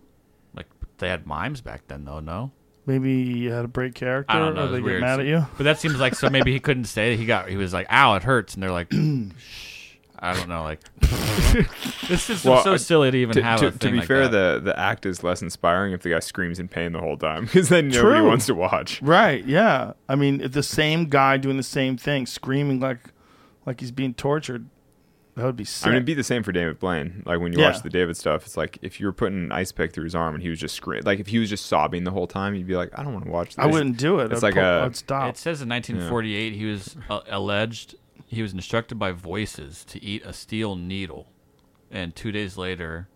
[0.56, 0.68] Like
[1.00, 2.22] they had mimes back then, though.
[2.22, 2.52] No.
[2.86, 4.62] Maybe you had a break character, I don't know.
[4.62, 5.02] or it was they get weird.
[5.02, 5.46] mad at you.
[5.58, 6.30] But that seems like so.
[6.30, 7.16] Maybe he couldn't say.
[7.16, 7.48] He got.
[7.48, 8.92] He was like, "Ow, it hurts," and they're like,
[9.38, 10.62] "Shh." I don't know.
[10.64, 10.80] Like,
[12.08, 13.98] this is Well, so uh, silly to even to, have to- a to thing be
[14.00, 14.60] like fair, that.
[14.64, 17.46] the the act is less inspiring if the guy screams in pain the whole time,
[17.46, 18.28] because then nobody True.
[18.28, 19.02] wants to watch.
[19.02, 19.44] Right?
[19.46, 19.94] Yeah.
[20.08, 23.00] I mean, if the same guy doing the same thing, screaming like
[23.66, 24.68] like he's being tortured,
[25.36, 25.88] that would be sick.
[25.88, 27.24] I mean, it'd be the same for David Blaine.
[27.26, 27.72] Like when you Yeah.
[27.72, 30.16] watch the David stuff, it's like if you were putting an ice pick through his
[30.16, 32.54] arm and he was just screaming, like if he was just sobbing the whole time,
[32.56, 33.60] you'd be like, I don't want to watch this.
[33.64, 34.32] I wouldn't do it.
[34.32, 35.30] It's I'd like pull- a- I'd stop.
[35.30, 37.96] It says in 1948 he was uh, alleged
[38.28, 41.28] he was instructed by voices to eat a steel needle,
[41.90, 43.08] and two days later,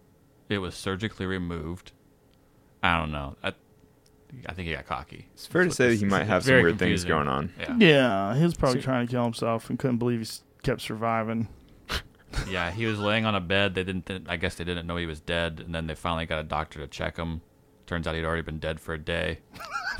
[0.50, 1.92] it was surgically removed.
[2.84, 3.36] I don't know.
[3.44, 3.54] I,
[4.46, 5.28] I think he got cocky.
[5.34, 7.52] It's fair to say that this- he might have some very weird things going on.
[7.60, 7.76] Yeah.
[7.80, 10.28] yeah, he was probably trying to kill himself and couldn't believe he
[10.64, 11.48] kept surviving.
[12.50, 13.76] Yeah, he was laying on a bed.
[13.76, 14.06] They didn't.
[14.06, 16.44] Th- I guess they didn't know he was dead, and then they finally got a
[16.44, 17.42] doctor to check him.
[17.86, 19.40] Turns out he'd already been dead for a day.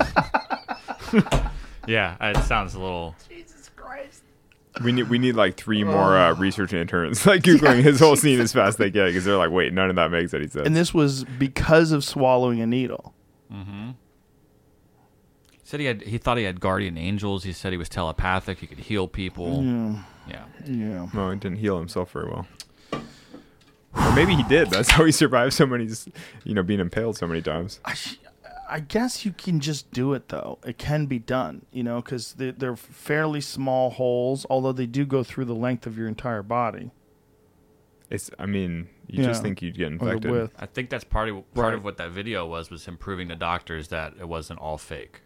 [1.86, 3.14] yeah, it sounds a little.
[3.28, 4.22] Jesus Christ.
[4.82, 8.40] We need we need like three more uh, research interns like googling his whole scene
[8.40, 10.66] as fast as they can because they're like, wait, none of that makes any sense.
[10.66, 13.14] And this was because of swallowing a needle.
[13.50, 13.94] He
[15.62, 16.02] said he had.
[16.02, 17.44] He thought he had guardian angels.
[17.44, 18.58] He said he was telepathic.
[18.58, 19.62] He could heal people.
[19.64, 20.02] Yeah.
[20.28, 20.44] Yeah.
[20.64, 21.08] Yeah.
[21.14, 22.46] no, he didn't heal himself very well.
[23.94, 24.70] Or maybe he did.
[24.70, 25.88] That's how he survived so many,
[26.44, 27.80] you know, being impaled so many times.
[27.84, 27.94] I,
[28.68, 30.58] I guess you can just do it though.
[30.66, 35.06] It can be done, you know, because they're, they're fairly small holes, although they do
[35.06, 36.90] go through the length of your entire body.
[38.10, 38.30] It's.
[38.38, 39.28] I mean, you Yeah.
[39.30, 40.30] just think you'd get infected.
[40.30, 40.54] width.
[40.58, 41.74] I think that's part of part Right.
[41.74, 45.22] of what that video was was him proving to doctors that it wasn't all fake,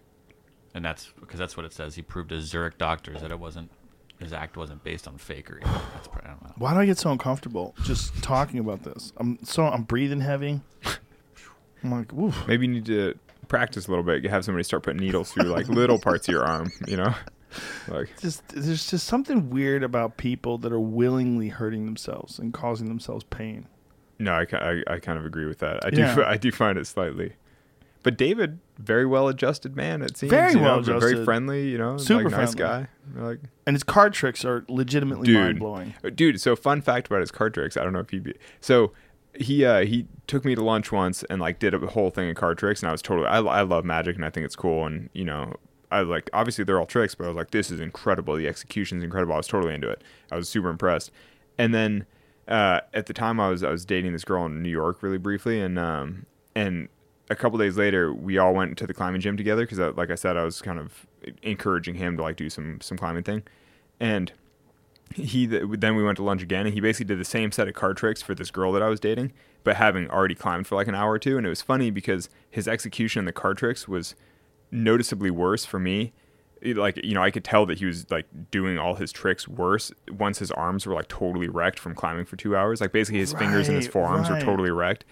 [0.75, 1.97] and that's because that's what it says.
[1.97, 3.71] He proved to Zurich doctors that it wasn't
[4.21, 5.65] his act wasn't based on fakery.
[5.65, 6.53] That's part, I don't know.
[6.59, 9.13] Why do I get so uncomfortable just talking about this?
[9.17, 10.61] I'm so I'm breathing heavy.
[11.83, 12.37] I'm like, oof.
[12.47, 13.15] Maybe you need to
[13.49, 14.23] practice a little bit.
[14.23, 16.71] You have somebody start putting needles through like little parts of your arm.
[16.87, 17.15] You know,
[17.89, 22.89] like Just there's just something weird about people that are willingly hurting themselves and causing
[22.89, 23.67] themselves pain.
[24.19, 25.85] No, I, I, I kind of agree with that.
[25.85, 26.23] I do Yeah.
[26.27, 27.33] I do find it slightly,
[28.03, 30.03] but David, very well adjusted man.
[30.03, 31.69] It seems Very you know, well but very friendly.
[31.69, 32.87] You know, Super like, nice friendly.
[33.15, 33.21] guy.
[33.21, 35.95] Like And his card tricks are legitimately mind blowing.
[36.15, 36.41] dude.
[36.41, 37.77] So fun fact about his card tricks.
[37.77, 38.93] I don't know if he be so.
[39.35, 42.37] He uh, he took me to lunch once and like did a whole thing of
[42.37, 44.87] card tricks and I was totally I, I love magic and I think it's cool
[44.87, 45.55] and you know
[45.93, 49.05] I like obviously they're all tricks but I was like this is incredible the execution's
[49.05, 51.13] incredible I was totally into it I was super impressed
[51.59, 52.07] and then
[52.49, 55.19] uh, at the time I was I was dating this girl in New York really
[55.19, 56.27] briefly and um
[56.57, 56.89] and
[57.31, 60.11] a couple days later we all went to the climbing gym together because uh, like
[60.11, 61.07] I said I was kind of
[61.43, 63.45] encouraging him to like do some some climbing thing.
[63.99, 64.33] And
[65.15, 67.75] he then we went to lunch again and he basically did the same set of
[67.75, 69.33] card tricks for this girl that I was dating
[69.65, 71.37] but having already climbed for like an hour or two.
[71.37, 74.15] And it was funny because his execution of the card tricks was
[74.71, 76.13] noticeably worse for me.
[76.61, 79.49] It, like you know I could tell that he was like doing all his tricks
[79.49, 82.81] worse once his arms were like totally wrecked from climbing for 2 hours.
[82.81, 84.39] Like basically his fingers and his forearms right.
[84.39, 85.05] were totally wrecked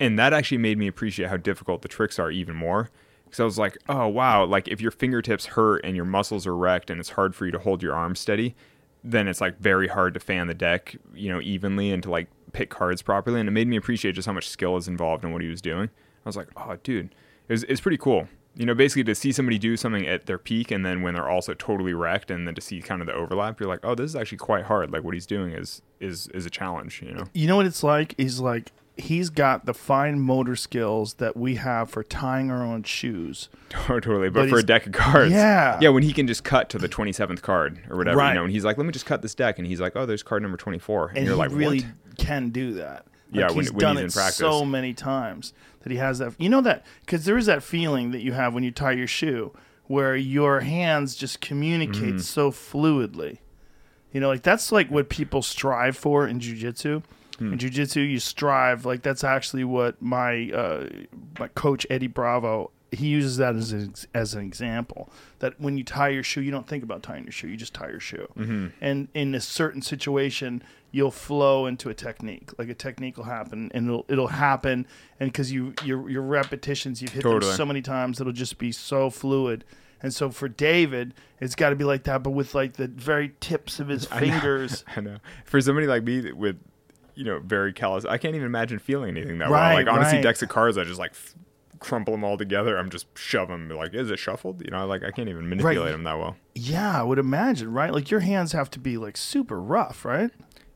[0.00, 2.90] and that actually made me appreciate how difficult the tricks are even more
[3.28, 6.56] because I was like, oh wow, like if your fingertips hurt and your muscles are
[6.56, 8.54] wrecked and it's hard for you to hold your arm steady,
[9.04, 12.28] then it's like very hard to fan the deck, you know, evenly and to like
[12.52, 13.40] pick cards properly.
[13.40, 15.60] And it made me appreciate just how much skill is involved in what he was
[15.60, 15.88] doing.
[15.88, 17.14] I was like, oh dude,
[17.48, 18.28] it it's pretty cool.
[18.54, 21.28] You know, basically to see somebody do something at their peak and then when they're
[21.28, 24.06] also totally wrecked and then to see kind of the overlap, you're like, oh, this
[24.06, 24.90] is actually quite hard.
[24.90, 27.24] Like what he's doing is is is a challenge, you know.
[27.34, 28.14] You know what it's like?
[28.16, 32.82] He's like he's got the fine motor skills that we have for tying our own
[32.82, 33.48] shoes.
[33.70, 35.78] totally, but, But for a deck of cards, Yeah.
[35.80, 35.88] yeah.
[35.90, 38.28] When he can just cut to the twenty seventh card or whatever, Right.
[38.30, 40.04] you know, and he's like, "Let me just cut this deck," and he's like, "Oh,
[40.06, 41.08] there's card number twenty four.
[41.08, 43.06] And and you're he like, really "What?" can do that.
[43.30, 44.36] Yeah, Like when- he's when done he's it in practice.
[44.36, 46.32] so many times that he has that.
[46.38, 49.06] You know that because there is that feeling that you have when you tie your
[49.06, 49.52] shoe,
[49.86, 52.20] where your hands just communicate Mm.
[52.22, 53.38] so fluidly.
[54.12, 57.02] You know, like that's like what people strive for in jujitsu.
[57.38, 57.52] Hmm.
[57.52, 60.88] In jujitsu, you strive like that's actually what my uh,
[61.38, 65.10] my coach Eddie Bravo he uses that as an, as an example.
[65.40, 67.74] That when you tie your shoe, you don't think about tying your shoe; you just
[67.74, 68.28] tie your shoe.
[68.36, 68.66] Mm-hmm.
[68.80, 72.50] And in a certain situation, you'll flow into a technique.
[72.58, 74.86] Like a technique will happen, and it'll it'll happen,
[75.20, 77.50] and because you your your repetitions, you've hit Totally.
[77.50, 79.64] them so many times, it'll just be so fluid.
[80.00, 83.32] And so for David, it's got to be like that, but with like the very
[83.40, 84.84] tips of his fingers.
[84.96, 85.18] I know.
[85.44, 86.58] For somebody like me with,
[87.18, 89.84] you know, very callous, I can't even imagine feeling anything that Right, well.
[89.84, 90.22] Like honestly, right.
[90.22, 91.34] decks of cards, I just like f-
[91.80, 92.76] crumple them all together.
[92.78, 93.68] I'm just shove them.
[93.68, 94.64] Like, is it shuffled?
[94.64, 96.36] You know, like I can't even manipulate them that well.
[96.54, 97.92] Yeah, I would imagine, right?
[97.92, 100.30] Like your hands have to be like super rough, right?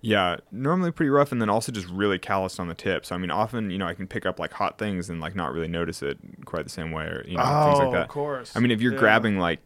[0.05, 3.07] Yeah, normally pretty rough, and then also just really calloused on the tip.
[3.07, 5.37] So I mean, often you know I can pick up like hot things and like
[5.37, 8.03] not really notice it quite the same way, or you know things Oh, like that.
[8.03, 8.57] of course.
[8.57, 8.99] I mean, if you're Yeah.
[8.99, 9.61] grabbing like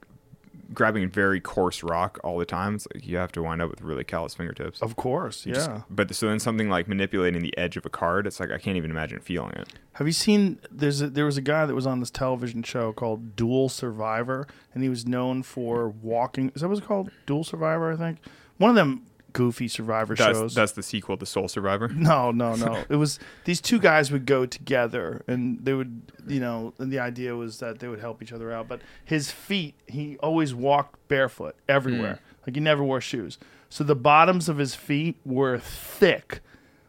[0.75, 3.81] grabbing very coarse rock all the time, it's like you have to wind up with
[3.83, 4.81] really callous fingertips.
[4.83, 5.55] Of course, yeah.
[5.55, 8.59] just- but so then something like manipulating the edge of a card, it's like I
[8.59, 9.69] can't even imagine feeling it.
[9.95, 10.59] Have you seen?
[10.71, 14.47] There's a, there was a guy that was on this television show called Dual Survivor,
[14.75, 16.51] and he was known for walking.
[16.55, 17.11] Is that what it's called?
[17.27, 18.19] Dual Survivor, I think.
[18.59, 19.07] One of them
[19.37, 20.55] goofy Survivor That's shows.
[20.55, 21.89] that's the sequel to Soul Survivor.
[21.95, 22.85] no, no, no.
[22.89, 26.99] it was these two guys would go together, and they would, you know, and the
[26.99, 28.69] idea was that they would help each other out.
[28.69, 32.21] But his feet, he always walked barefoot everywhere.
[32.47, 33.39] Like he never wore shoes.
[33.69, 36.41] So the bottoms of his feet were thick,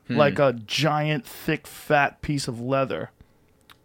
[0.10, 3.12] like a giant, thick, fat piece of leather.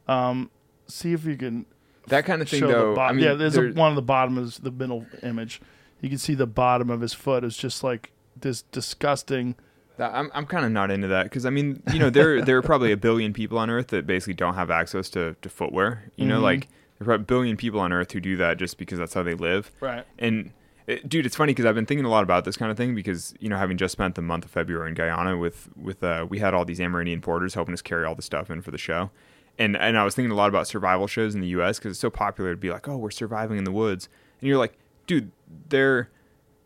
[0.07, 0.51] Um,
[0.87, 1.67] see if you can
[2.09, 2.87] That kind of thing, show though.
[2.87, 3.17] the I bottom.
[3.17, 5.61] mean, yeah, there's a, one of the bottom is the middle image.
[6.01, 8.11] You can see the bottom of his foot is just like
[8.43, 9.57] this disgusting
[9.99, 12.63] I'm I'm kind of not into that because I mean, you know, there there are
[12.63, 16.11] probably a billion people on Earth that basically don't have access to, to footwear.
[16.17, 16.69] You know, like
[16.99, 19.35] there are a billion people on Earth who do that just because that's how they
[19.35, 19.71] live.
[19.81, 20.05] Right.
[20.19, 20.53] And
[20.87, 22.95] it, dude, it's funny because I've been thinking a lot about this kind of thing
[22.95, 26.27] because you know, having just spent the month of February in Guyana with with uh,
[26.29, 28.79] we had all these Amerindian porters helping us carry all the stuff in for the
[28.79, 29.11] show.
[29.59, 31.79] And, and I was thinking a lot about survival shows in the U.S.
[31.79, 34.09] because it's so popular to be like, oh, we're surviving in the woods,
[34.41, 35.31] and you're like, dude,
[35.69, 36.09] they're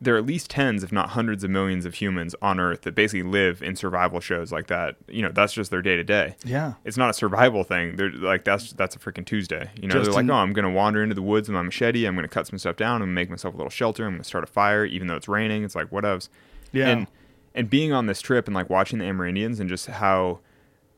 [0.01, 2.94] there are at least tens, if not hundreds of millions of humans on Earth that
[2.94, 4.97] basically live in survival shows like that.
[5.09, 6.36] You know, that's just their day to day.
[6.44, 6.74] Yeah.
[6.84, 7.97] It's not a survival thing.
[7.97, 9.70] They're like that's that's a freaking Tuesday.
[9.80, 11.62] You know, Just they're like, in- oh, I'm gonna wander into the woods with my
[11.62, 12.05] machete.
[12.05, 14.05] I'm gonna cut some stuff down and make myself a little shelter.
[14.05, 15.64] I'm gonna start a fire, even though it's raining.
[15.64, 16.28] It's like whatevs.
[16.72, 16.88] Yeah.
[16.88, 17.07] And
[17.55, 20.40] and being on this trip and like watching the Amerindians and just how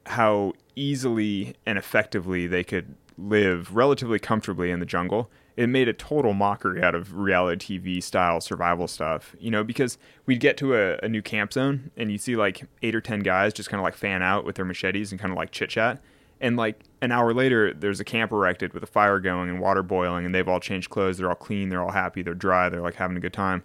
[0.06, 5.30] how easily and effectively they could live relatively comfortably in the jungle.
[5.58, 9.98] It made a total mockery out of reality TV style survival stuff, you know, because
[10.24, 13.20] we'd get to a, a new camp zone and you see like eight or 10
[13.20, 15.70] guys just kind of like fan out with their machetes and kind of like chit
[15.70, 16.00] chat.
[16.40, 19.82] And like an hour later, there's a camp erected with a fire going and water
[19.82, 21.18] boiling, and they've all changed clothes.
[21.18, 21.70] They're all clean.
[21.70, 22.22] They're all happy.
[22.22, 22.68] They're dry.
[22.68, 23.64] They're like having a good time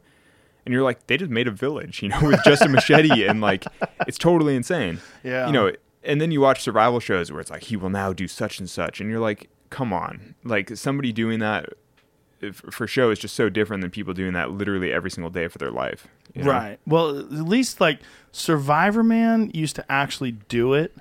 [0.66, 3.42] and you're like they just made a village you know with just a machete and
[3.42, 3.66] like
[4.08, 5.46] it's totally insane Yeah.
[5.46, 5.74] you know
[6.06, 8.70] and then you watch survival shows where it's like he will now do such and
[8.70, 11.68] such and you're like come on like somebody doing that
[12.52, 15.58] for show is just so different than people doing that literally every single day for
[15.58, 16.52] their life you know?
[16.52, 16.80] Right.
[16.88, 18.00] Well, at least like
[18.32, 20.96] Survivor Man used to actually do it,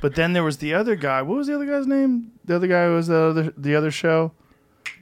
[0.00, 1.22] but then there was the other guy.
[1.22, 2.32] What was the other guy's name?
[2.44, 4.32] The other guy who was the other the other show.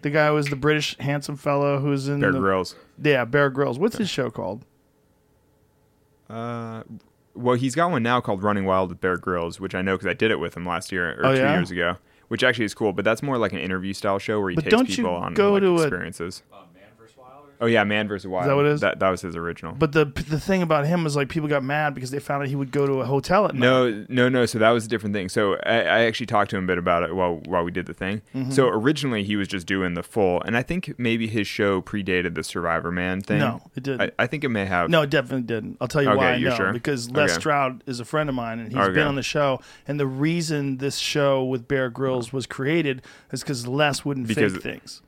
[0.03, 3.49] The guy was the British handsome fellow who was in bear the, Grylls Yeah, Bear
[3.51, 3.78] Grylls.
[3.78, 4.64] What's his show called?
[6.28, 6.82] uh
[7.34, 10.07] well he's got one now called running wild with Bear Grylls which i know because
[10.07, 11.55] i did it with him last year or Oh, two yeah?
[11.57, 11.97] years ago
[12.31, 14.64] which actually is cool but that's more like an interview style show where he But
[14.64, 16.43] takes people on go like, to a- experiences
[17.61, 18.81] oh yeah man versus wild that what it is?
[18.81, 21.63] that, that was his original But the the thing about him was like people got
[21.63, 23.61] mad because they found out he would go to a hotel at night.
[23.61, 24.47] No, no, no.
[24.47, 25.29] So that was a different thing.
[25.29, 27.87] So I, I actually talked to him a bit about it while while we did
[27.87, 28.23] the thing.
[28.35, 28.51] Mm-hmm.
[28.51, 32.35] So originally he was just doing the full, and I think maybe his show predated
[32.35, 33.39] the Survivor Man thing.
[33.41, 34.01] No, it didn't.
[34.19, 34.91] I, I think it may have.
[34.91, 35.77] No, it definitely didn't.
[35.81, 36.57] I'll tell you Okay, why you know.
[36.57, 36.73] sure?
[36.73, 37.35] Because Les Okay.
[37.41, 38.95] Stroud is a friend of mine, and he's Okay.
[38.95, 39.61] been on the show.
[39.87, 43.03] And the reason this show with Bear Grylls was created
[43.33, 45.03] is because Les wouldn't Because- fake things.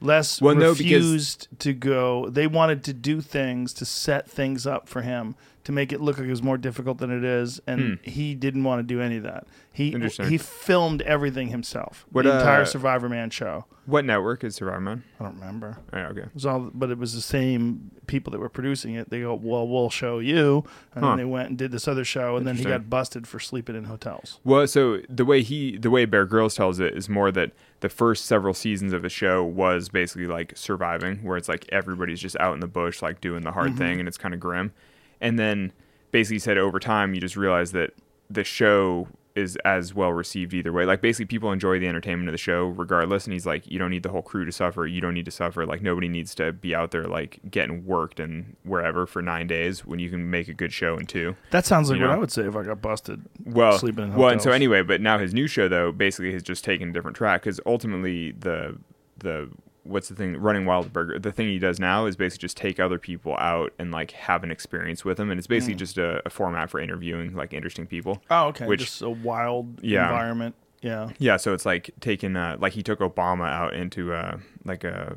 [0.00, 2.28] Les Well, no, refused to go.
[2.28, 5.34] They wanted to do things to set things up for him
[5.68, 8.64] to make it look like it was more difficult than it is, and he didn't
[8.64, 9.46] want to do any of that.
[9.70, 10.06] He Hmm.
[10.28, 12.06] He filmed everything himself.
[12.10, 13.66] What, the entire uh, Survivor Man show.
[13.84, 15.04] What network is Survivor Man?
[15.20, 15.76] I don't remember.
[15.92, 16.20] Oh, yeah, okay.
[16.22, 19.10] It was all, but it was the same people that were producing it.
[19.10, 20.64] They go, "Well, we'll show you,"
[20.94, 21.10] and Huh.
[21.10, 23.76] then they went and did this other show, and then he got busted for sleeping
[23.76, 24.40] in hotels.
[24.44, 27.90] Well, so the way he, the way Bear Grylls tells it is more that the
[27.90, 32.36] first several seasons of the show was basically like surviving, where it's like everybody's just
[32.40, 34.72] out in the bush, like doing the hard thing, and it's kind of grim.
[35.20, 35.72] And then
[36.10, 37.90] basically said over time, you just realize that
[38.30, 40.84] the show is as well received either way.
[40.84, 43.24] Like basically people enjoy the entertainment of the show regardless.
[43.24, 44.84] And he's like, you don't need the whole crew to suffer.
[44.84, 45.64] You don't need to suffer.
[45.64, 49.86] Like nobody needs to be out there like getting worked and wherever for nine days
[49.86, 51.36] when you can make a good show in two.
[51.52, 52.16] That sounds like You what know?
[52.16, 53.22] I would say if I got busted.
[53.44, 56.42] well, sleeping in well, and so anyway, but now his new show though basically has
[56.42, 58.76] just taken a different track because ultimately the
[59.18, 59.48] the
[59.88, 62.78] what's the thing running wild burger the thing he does now is basically just take
[62.78, 65.78] other people out and like have an experience with them and it's basically Hmm.
[65.78, 68.66] just a, a format for interviewing like interesting people Oh, okay.
[68.66, 70.08] Which- Just a wild Yeah.
[70.08, 70.54] environment.
[70.82, 71.10] Yeah.
[71.18, 75.16] yeah so it's like taking uh like he took obama out into uh like a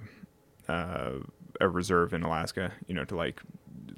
[0.67, 1.11] uh
[1.59, 3.41] a reserve in alaska you know to like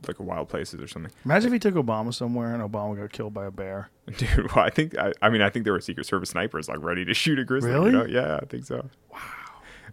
[0.07, 3.13] like a wild places or something Imagine if he took Obama somewhere and Obama got
[3.13, 3.89] killed by a bear.
[4.17, 6.79] Dude, well, I think I, I mean I think there were Secret Service snipers like
[6.81, 7.71] ready to shoot a grizzly.
[7.71, 7.91] you Really?
[7.91, 8.03] know?
[8.05, 8.89] Yeah, I think so.
[9.09, 9.19] Wow.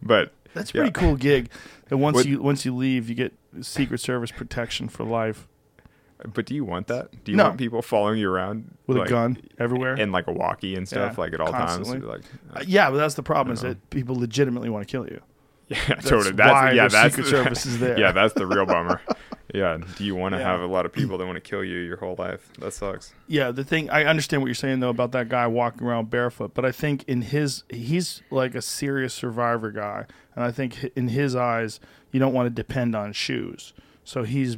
[0.02, 1.48] But That's a pretty cool gig.
[1.88, 3.32] That once What- you once you leave, you get
[3.62, 5.46] Secret Service protection for life
[6.34, 7.24] But do you want that?
[7.24, 7.44] Do you No.
[7.44, 9.94] want people following you around with like, a gun everywhere.
[9.94, 11.92] and like a walkie and stuff, Yeah, like at all constantly.
[12.00, 12.04] times?
[12.04, 12.22] Like,
[12.54, 15.20] Uh, yeah, but that's the problem is that people legitimately want to kill you.
[15.68, 16.32] yeah, totally.
[16.32, 17.98] That's why yeah, the that's Secret Service is there.
[17.98, 19.00] Yeah, that's the real bummer.
[19.54, 19.78] yeah.
[19.96, 20.50] Do you want to Yeah.
[20.50, 22.50] have a lot of people that want to kill you your whole life?
[22.58, 23.12] That sucks.
[23.26, 26.52] Yeah, the thing I understand what you're saying though about that guy walking around barefoot,
[26.54, 31.08] but I think in his he's like a serious survivor guy, and I think in
[31.08, 31.80] his eyes
[32.12, 33.72] you don't want to depend on shoes.
[34.04, 34.56] So he's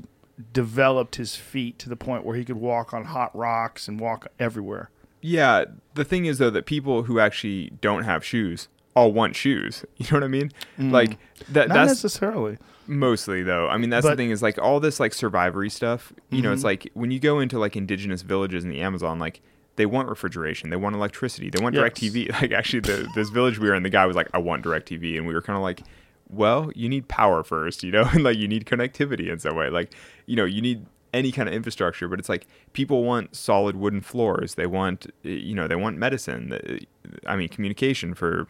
[0.53, 4.27] developed his feet to the point where he could walk on hot rocks and walk
[4.39, 4.91] everywhere.
[5.21, 9.85] Yeah, the thing is though that people who actually don't have shoes all want shoes.
[9.99, 10.51] You know what I mean?
[10.79, 11.17] Like
[11.51, 11.67] that.
[11.67, 11.69] Mm.
[11.69, 12.59] Not that's necessarily.
[12.93, 13.69] Mostly though.
[13.69, 16.55] I mean that's the thing is like all this like survivory stuff, you know, Mm-hmm.
[16.55, 19.41] it's like when you go into like indigenous villages in the Amazon, like
[19.77, 21.81] they want refrigeration, they want electricity, they want Yes.
[21.81, 22.31] direct TV.
[22.43, 24.89] Like actually the this village we were in, the guy was like, I want direct
[24.91, 25.83] TV and we were kinda like,
[26.29, 29.71] Well, you need power first, you know, and like you need connectivity in some way.
[29.71, 29.95] Like,
[30.27, 30.85] you know, you need
[31.15, 34.55] any kind of infrastructure, but it's like people want solid wooden floors.
[34.55, 36.87] They want, you know, they want medicine.
[37.27, 38.47] I mean, communication for.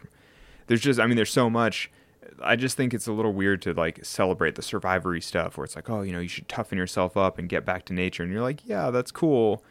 [0.67, 1.91] There's just, I mean, there's so much.
[2.43, 5.75] I just think it's a little weird to like celebrate the survivory stuff where it's
[5.75, 8.23] like, oh, you know, you should toughen yourself up and get back to nature.
[8.23, 9.63] And you're like, yeah, that's cool.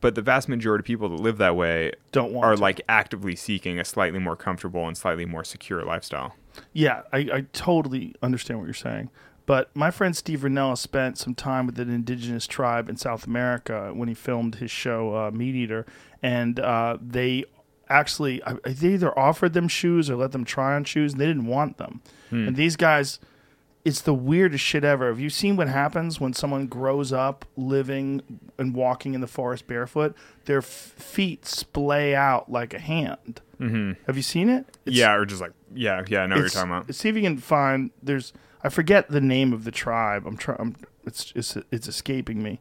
[0.00, 2.60] But the vast majority of people that live that way Don't want are to.
[2.62, 6.36] like actively seeking a slightly more comfortable and slightly more secure lifestyle.
[6.72, 9.10] Yeah, I, I totally understand what you're saying.
[9.46, 13.90] But my friend Steve Rinella spent some time with an indigenous tribe in South America
[13.92, 15.86] when he filmed his show uh, Meat Eater,
[16.22, 17.44] and uh, they
[17.90, 21.26] actually I- they either offered them shoes or let them try on shoes, and they
[21.26, 22.00] didn't want them.
[22.30, 23.18] And these guys,
[23.84, 25.08] it's the weirdest shit ever.
[25.08, 29.66] Have you seen what happens when someone grows up living and walking in the forest
[29.66, 30.14] barefoot?
[30.44, 33.40] Their f- feet splay out like a hand.
[33.60, 33.92] Mm-hmm.
[34.06, 34.66] Have you seen it?
[34.86, 36.94] It's- yeah, or just like, yeah, yeah, I know what you're talking about.
[36.94, 37.90] See if you can find.
[38.02, 38.32] There's.
[38.62, 40.26] I forget the name of the tribe.
[40.26, 40.76] I'm trying.
[41.06, 42.60] It's it's it's escaping me,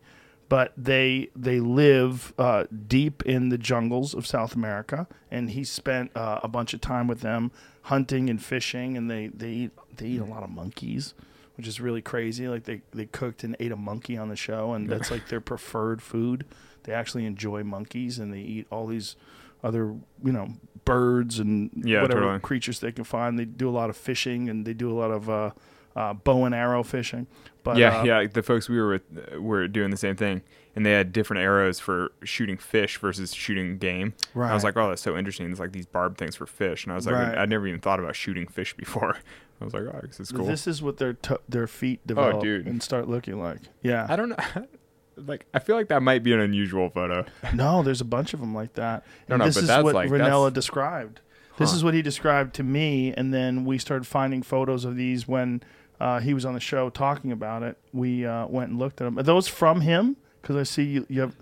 [0.50, 6.12] but they they live uh, deep in the jungles of South America, and he spent
[6.16, 7.52] uh, a bunch of time with them
[7.84, 11.14] hunting and fishing, and they they eat they eat a lot of monkeys.
[11.56, 12.47] Which is really crazy.
[12.47, 15.41] Like they, they cooked and ate a monkey on the show, and that's like their
[15.41, 16.45] preferred food.
[16.84, 19.18] They actually enjoy monkeys, and they eat all these
[19.62, 19.88] other,
[20.24, 20.54] you know,
[20.86, 22.39] birds and Yeah, whatever totally.
[22.39, 23.38] creatures they can find.
[23.38, 25.52] They do a lot of fishing and they do a lot of uh,
[25.96, 27.28] uh, bow and arrow fishing.
[27.64, 28.28] But yeah, uh, yeah.
[28.28, 29.02] The folks we were with
[29.36, 30.42] uh, were doing the same thing,
[30.76, 34.14] and they had different arrows for shooting fish versus shooting game.
[34.34, 35.50] And I was like, oh, that's so interesting.
[35.52, 37.38] It's like these barbed things for fish, and I was like, Right.
[37.38, 39.18] I'd never even thought about shooting fish before.
[39.62, 40.46] I was like, oh, this is cool.
[40.46, 42.66] This is what their t- their feet develop dude.
[42.66, 43.60] and start looking like.
[43.82, 44.06] Yeah.
[44.08, 44.38] I don't know.
[45.18, 47.26] like, I feel like that might be an unusual photo.
[47.54, 49.04] No, there's a bunch of them like that.
[49.28, 51.20] No, And no, this but is that's what like- Rinella that's- described.
[51.58, 51.76] This Huh.
[51.76, 55.62] is what he described to me, and then we started finding photos of these when
[56.00, 57.78] uh, he was on the show talking about it.
[57.93, 59.20] We uh, went and looked at them.
[59.20, 60.16] Are those from him?
[60.41, 61.36] Because I see you, you have.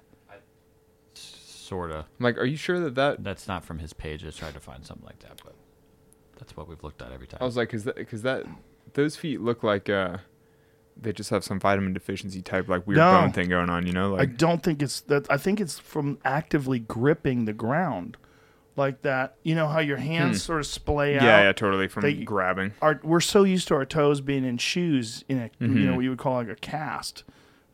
[1.13, 2.05] Sorta.
[2.19, 3.23] I'm like, are you sure that that?
[3.23, 4.25] That's not from his page.
[4.25, 5.53] I tried to find something like that, but
[6.39, 7.39] that's what we've looked at every time.
[7.41, 8.45] I was like, cause that, cause that,
[8.93, 10.17] those feet look like uh,
[10.95, 13.11] they just have some vitamin deficiency type like weird No.
[13.21, 13.85] bone thing going on.
[13.85, 15.29] You know, I like don't think it's that.
[15.29, 18.15] I think it's from actively gripping the ground,
[18.77, 19.35] like that.
[19.43, 21.21] You know how your hands sort of splay out.
[21.21, 21.25] Hmm.
[21.25, 22.73] yeah, yeah, totally from They- grabbing.
[22.81, 25.85] Our, we're so used to our toes being in shoes in a you Mm-hmm.
[25.85, 27.23] know what you would call like a cast.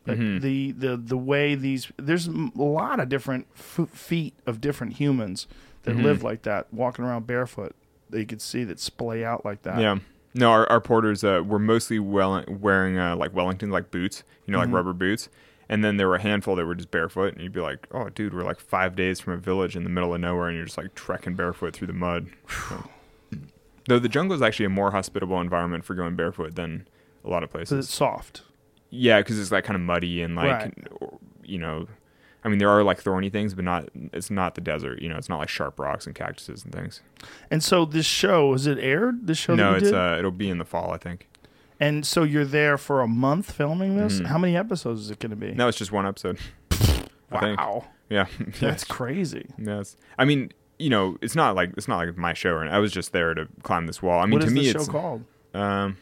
[0.06, 4.60] But the, the the way these there's m- a lot of different f- feet of
[4.60, 5.46] different humans
[5.84, 6.04] that Mm-hmm.
[6.04, 7.74] live like that, walking around barefoot.
[8.10, 9.78] That you could see that splay out like that.
[9.80, 9.98] Yeah.
[10.34, 14.52] No, our, our porters uh, were mostly well, wearing uh, like Wellington like boots, you
[14.52, 14.76] know, like Mm-hmm.
[14.76, 15.28] rubber boots.
[15.74, 18.08] And then there were a handful that were just barefoot, and you'd be like, "Oh,
[18.08, 20.66] dude, we're like five days from a village in the middle of nowhere, and you're
[20.66, 22.28] just like trekking barefoot through the mud."
[22.68, 22.88] So-
[23.88, 26.86] Though the jungle is actually a more hospitable environment for going barefoot than
[27.24, 27.86] a lot of places.
[27.86, 28.42] it's soft.
[28.90, 30.74] Yeah, because it's like kind of muddy and like, Right.
[31.42, 31.88] you know,
[32.44, 33.88] I mean, there are like thorny things, but not.
[34.12, 35.02] It's not the desert.
[35.02, 37.02] You know, it's not like sharp rocks and cactuses and things.
[37.50, 39.26] And so this show is it aired?
[39.26, 39.94] This show no, it's did?
[39.94, 41.26] uh, it'll be in the fall, I think.
[41.80, 44.20] And so you're there for a month filming this.
[44.20, 44.26] Mhm.
[44.26, 45.52] How many episodes is it going to be?
[45.52, 46.38] No, it's just one episode.
[47.30, 48.26] Wow, Yeah,
[48.60, 49.46] that's crazy.
[49.58, 49.96] Yes.
[50.18, 52.92] I mean, you know, it's not like it's not like my show, and I was
[52.92, 54.20] just there to climb this wall.
[54.20, 55.24] I mean, what to me, the show it's called?
[55.54, 55.96] um,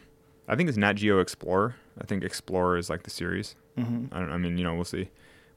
[0.47, 1.75] I think it's Nat Geo Explorer.
[1.99, 3.55] I think Explorer is like the series.
[3.77, 4.13] Mm-hmm.
[4.13, 4.31] I don't.
[4.31, 5.09] I mean, you know, we'll see.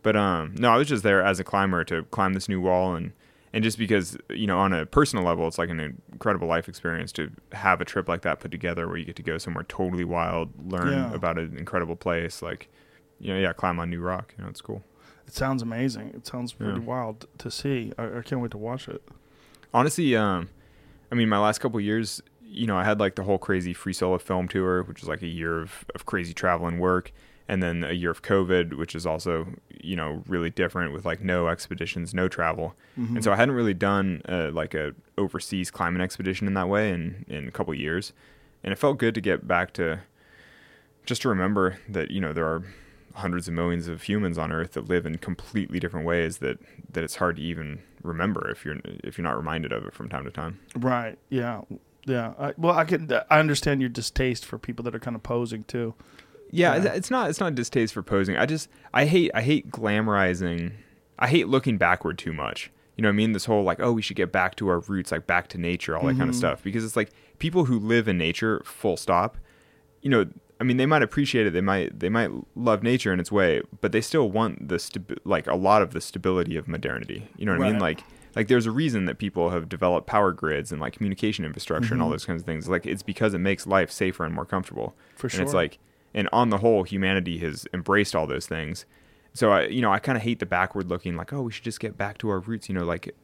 [0.02, 2.94] But um, no, I was just there as a climber to climb this new wall,
[2.94, 3.12] and
[3.56, 5.80] and just because you know, on a personal level, it's like an
[6.12, 9.22] incredible life experience to have a trip like that put together, where you get to
[9.22, 11.14] go somewhere totally wild, learn Yeah.
[11.14, 12.68] about an incredible place, like
[13.18, 14.34] you know, yeah, climb on new rock.
[14.36, 14.82] You know, it's cool.
[15.26, 16.08] It sounds amazing.
[16.14, 16.86] It sounds pretty Yeah.
[16.86, 17.92] wild to see.
[17.98, 19.02] I, I can't wait to watch it.
[19.74, 20.48] honestly um
[21.10, 23.92] i mean my last couple years you know i had like the whole crazy free
[23.92, 27.12] solo film tour which was like a year of, of crazy travel and work
[27.48, 29.46] and then a year of covid which is also
[29.82, 33.74] you know really different with like no expeditions no travel and so i hadn't really
[33.74, 38.12] done uh, like a overseas climbing expedition in that way in in a couple years
[38.64, 40.00] and it felt good to get back to
[41.04, 42.62] just to remember that you know there are
[43.14, 46.58] hundreds of millions of humans on earth that live in completely different ways that
[46.92, 50.08] that it's hard to even remember if you're if you're not reminded of it from
[50.08, 51.18] time to time Right.
[51.30, 51.62] Yeah.
[52.04, 52.34] Yeah.
[52.38, 53.10] I, well, I can.
[53.30, 55.94] I understand your distaste for people that are kind of posing too.
[56.50, 56.84] Yeah, Yeah.
[56.84, 58.36] it's- not it's not distaste for posing.
[58.36, 60.72] I just i hate i hate glamorizing
[61.18, 62.70] i hate looking backward too much.
[62.96, 63.32] You know what i mean?
[63.32, 65.96] This whole like oh we should get back to our roots like back to nature
[65.96, 66.38] all that kind of mm-hmm.
[66.38, 66.62] stuff.
[66.62, 69.36] Because it's like people who live in nature full stop
[70.02, 70.26] you know
[70.60, 73.60] i mean they might appreciate it they might they might love nature in its way
[73.80, 77.28] but they still want the stabi- like a lot of the stability of modernity.
[77.36, 77.80] You know what i mean?
[77.80, 78.04] Like
[78.36, 82.02] like there's a reason that people have developed power grids and like communication infrastructure and
[82.02, 82.12] all mm-hmm.
[82.12, 82.68] those kinds of things.
[82.68, 84.94] Like it's because it makes life safer and more comfortable.
[85.16, 85.40] For sure.
[85.40, 85.78] and it's like
[86.16, 88.84] and on the whole humanity has embraced all those things
[89.34, 91.62] so I, you know, I kind of hate the backward looking, like, oh, we should
[91.62, 93.14] just get back to our roots, you know, like,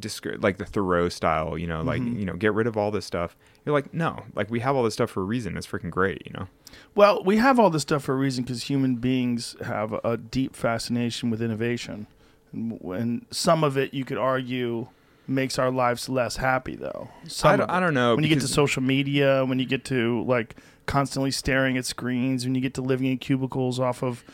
[0.00, 2.18] disc- like the Thoreau style, you know, like, Mm-hmm.
[2.18, 3.36] you know, get rid of all this stuff.
[3.64, 5.56] You're like, no, like we have all this stuff for a reason.
[5.56, 6.48] It's freaking great, you know.
[6.96, 10.56] Well, we have all this stuff for a reason because human beings have a deep
[10.56, 12.08] fascination with innovation,
[12.52, 14.88] and, and some of it you could argue
[15.28, 17.08] makes our lives less happy, though.
[17.28, 19.84] Some I don't- I don't know, When you get to social media, when you get
[19.84, 20.56] to like
[20.86, 24.24] constantly staring at screens, when you get to living in cubicles off of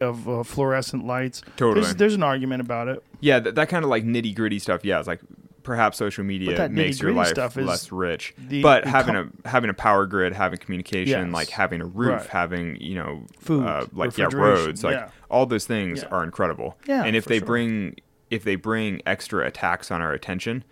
[0.00, 1.82] of uh, fluorescent lights, Totally.
[1.82, 3.02] There's, there's an argument about it.
[3.20, 4.84] Yeah, that, that kind of like nitty gritty stuff.
[4.84, 5.20] Yeah, it's like
[5.64, 9.70] perhaps social media makes your life less rich, the- but the having com- a having
[9.70, 11.32] a power grid, having communication, Yes.
[11.32, 12.26] like having a roof, Right.
[12.28, 15.08] having you know, Food, uh, like yeah, roads, like yeah.
[15.30, 16.08] all those things Yeah.
[16.10, 16.78] are incredible.
[16.86, 17.46] Yeah, and if they sure.
[17.46, 17.96] bring
[18.30, 20.62] if they bring extra attacks on our attention,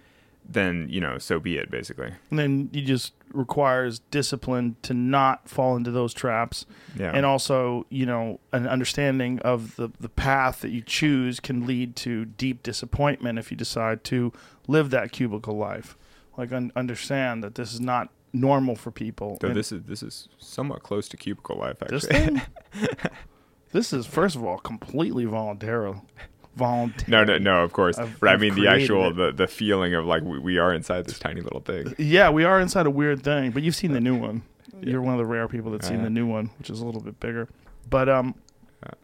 [0.48, 1.70] then you know, so be it.
[1.70, 6.66] Basically, And then you just requires discipline to not fall into those traps.
[6.96, 7.12] Yeah.
[7.14, 11.96] And also, you know, an understanding of the, the path that you choose can lead
[11.96, 14.32] to deep disappointment if you decide to
[14.66, 15.96] live that cubicle life.
[16.36, 19.38] Like, un- understand that this is not normal for people.
[19.40, 21.82] so And this is this is somewhat close to cubicle life.
[21.82, 22.42] Actually, this thing,
[23.72, 25.94] this is, first of all, completely voluntary.
[26.56, 27.10] Voluntary.
[27.10, 27.64] no, no, no.
[27.64, 29.16] Of course, I've- but I mean the actual it.
[29.16, 31.94] the the feeling of like we, we are inside this tiny little thing.
[31.98, 34.42] Yeah, we are inside a weird thing, but you've seen the new one.
[34.80, 37.00] You're one of the rare people that's seen the new one, which is a little
[37.00, 37.48] bit bigger.
[37.88, 38.34] But um,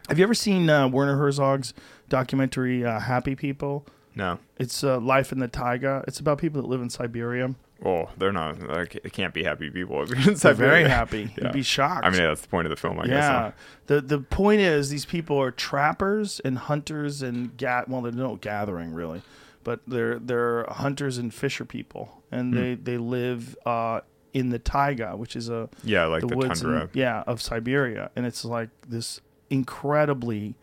[0.09, 1.73] have you ever seen uh, Werner Herzog's
[2.09, 3.87] documentary uh, "Happy People"?
[4.15, 4.39] No.
[4.59, 6.05] It's uh, life in the taiga.
[6.09, 7.55] It's about people that live in Siberia.
[7.85, 8.61] Oh, they're not.
[8.61, 11.31] Like, it can't be happy people They're very happy.
[11.37, 11.45] Yeah.
[11.45, 12.05] You'd be shocked.
[12.05, 13.13] I mean, that's the point of the film, I guess.
[13.13, 13.41] yeah.
[13.41, 13.51] huh?
[13.87, 18.35] The the point is these people are trappers and hunters and ga- well they're no
[18.37, 19.23] gathering really,
[19.63, 22.61] but they're they're hunters and fisher people and Hmm.
[22.61, 24.01] they they live uh,
[24.35, 26.83] in the taiga, which is a Yeah, like the, woods tundra.
[26.83, 29.21] in- yeah of Siberia, and it's like this
[29.51, 30.55] incredibly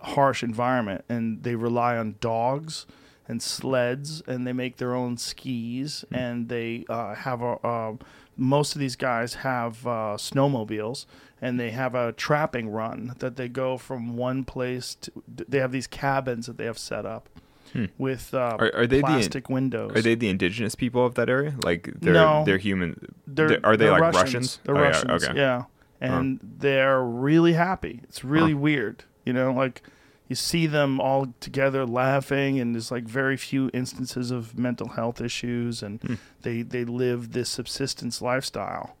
[0.00, 2.86] harsh environment, and they rely on dogs
[3.28, 6.14] and sleds, and they make their own skis, Hmm.
[6.14, 7.52] and they uh, have a.
[7.66, 7.92] Uh,
[8.36, 11.06] most of these guys have uh, snowmobiles,
[11.40, 15.12] and they have a trapping run that they go from one place to.
[15.48, 17.28] They have these cabins that they have set up.
[17.98, 18.62] With uh, Hmm.
[18.64, 19.96] Are- are they the- windows?
[19.96, 21.54] Are they the indigenous people of that area?
[21.64, 22.44] Like they're No.
[22.46, 23.12] they're human.
[23.26, 24.24] They're, they're- are they they're like Russians.
[24.24, 24.60] Russians?
[24.62, 25.24] They're Oh, yeah, Russians.
[25.24, 25.36] okay.
[25.36, 25.62] Yeah,
[26.00, 28.00] and they're really happy.
[28.04, 29.02] It's really weird.
[29.24, 29.82] You know, like
[30.28, 35.20] you see them all together laughing, and there's like very few instances of mental health
[35.20, 36.14] issues, and Hmm.
[36.42, 38.96] they they live this subsistence lifestyle.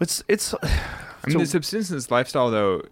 [0.00, 0.54] It's it's.
[0.62, 2.82] I mean, the subsistence lifestyle though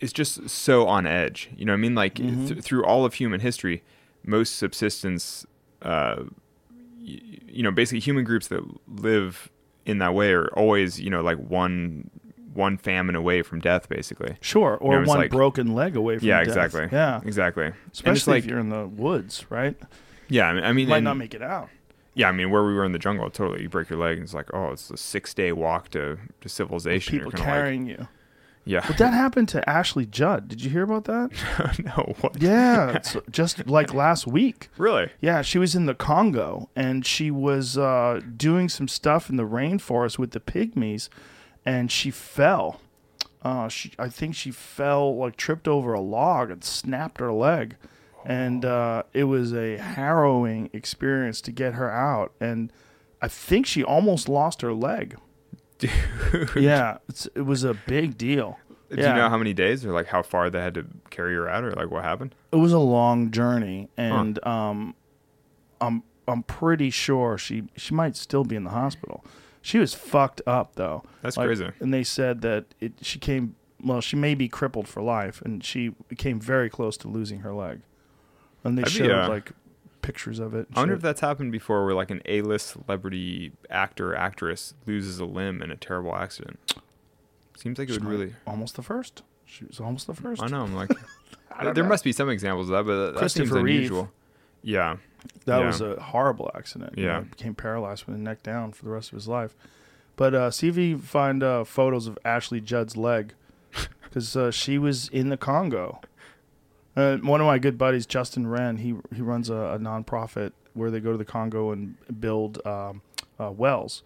[0.00, 1.50] is just so on edge.
[1.56, 1.94] You know what I mean?
[1.94, 2.46] Like Mm-hmm.
[2.46, 3.82] th- through all of human history,
[4.24, 5.44] most subsistence,
[5.82, 6.24] uh,
[7.02, 9.50] y- you know, basically human groups that live
[9.86, 12.10] in that way are always, you know, like one
[12.54, 14.36] one famine away from death, basically.
[14.40, 16.28] Sure, or know, one like- broken leg away from death.
[16.28, 16.48] yeah, death.
[16.64, 16.88] exactly.
[16.96, 17.72] Yeah, exactly.
[17.92, 19.76] especially like, if you're in the woods, right?
[20.28, 21.68] yeah, I mean, I mean, You might and- not make it out.
[22.14, 24.24] yeah, I mean, where we were in the jungle, totally, you break your leg, and
[24.24, 27.12] it's like, oh, it's a six day walk to to civilization.
[27.12, 28.08] People You're kinda carrying you.
[28.66, 30.48] yeah, But that happened to Ashley Judd.
[30.48, 31.30] Did you hear about that?
[31.84, 32.40] no, what?
[32.40, 34.68] Yeah, it's just like last week.
[34.78, 35.10] really?
[35.20, 39.46] Yeah, she was in the Congo and she was uh, doing some stuff in the
[39.46, 41.08] rainforest with the pygmies,
[41.66, 42.80] and she fell.
[43.42, 47.76] Uh, she, I think she fell, like tripped over a log and snapped her leg,
[48.24, 52.32] and uh, it was a harrowing experience to get her out.
[52.40, 52.72] And
[53.20, 55.16] I think she almost lost her leg.
[55.78, 55.90] Dude.
[56.56, 58.58] Yeah, it's, it was a big deal.
[58.90, 59.10] Do Yeah.
[59.10, 61.64] you know how many days or like how far they had to carry her out
[61.64, 62.34] or like what happened?
[62.52, 64.94] it was a long journey and um
[65.80, 69.24] i'm i'm pretty sure she she might still be in the hospital
[69.66, 71.68] she was fucked up though That's Like, crazy.
[71.80, 75.64] and they said that it she came well she may be crippled for life and
[75.64, 77.80] she came very close to losing her leg
[78.62, 79.52] and they be, showed uh, like
[80.02, 80.98] pictures of it I wonder shit.
[80.98, 85.62] if that's happened before where like an A-list celebrity actor or actress loses a limb
[85.62, 86.74] in a terrible accident.
[87.56, 90.46] Seems like it She would really almost the first she was almost the first I
[90.48, 90.90] know, I'm like
[91.62, 91.84] there know.
[91.84, 93.76] must be some examples of that, but that- that seems Christopher Reeve.
[93.76, 94.10] unusual.
[94.62, 94.96] Yeah.
[95.46, 95.66] That Yeah.
[95.66, 96.94] was a horrible accident.
[96.96, 97.14] you Yeah.
[97.16, 99.54] know, he became paralyzed with the neck down for the rest of his life.
[100.16, 103.34] But uh, see if you find uh, photos of Ashley Judd's leg,
[104.04, 106.00] because uh, she was in the Congo.
[106.96, 110.90] Uh, one of my good buddies, Justin Wren, he he runs a, a nonprofit where
[110.90, 113.02] they go to the Congo and build um,
[113.40, 114.02] uh, wells,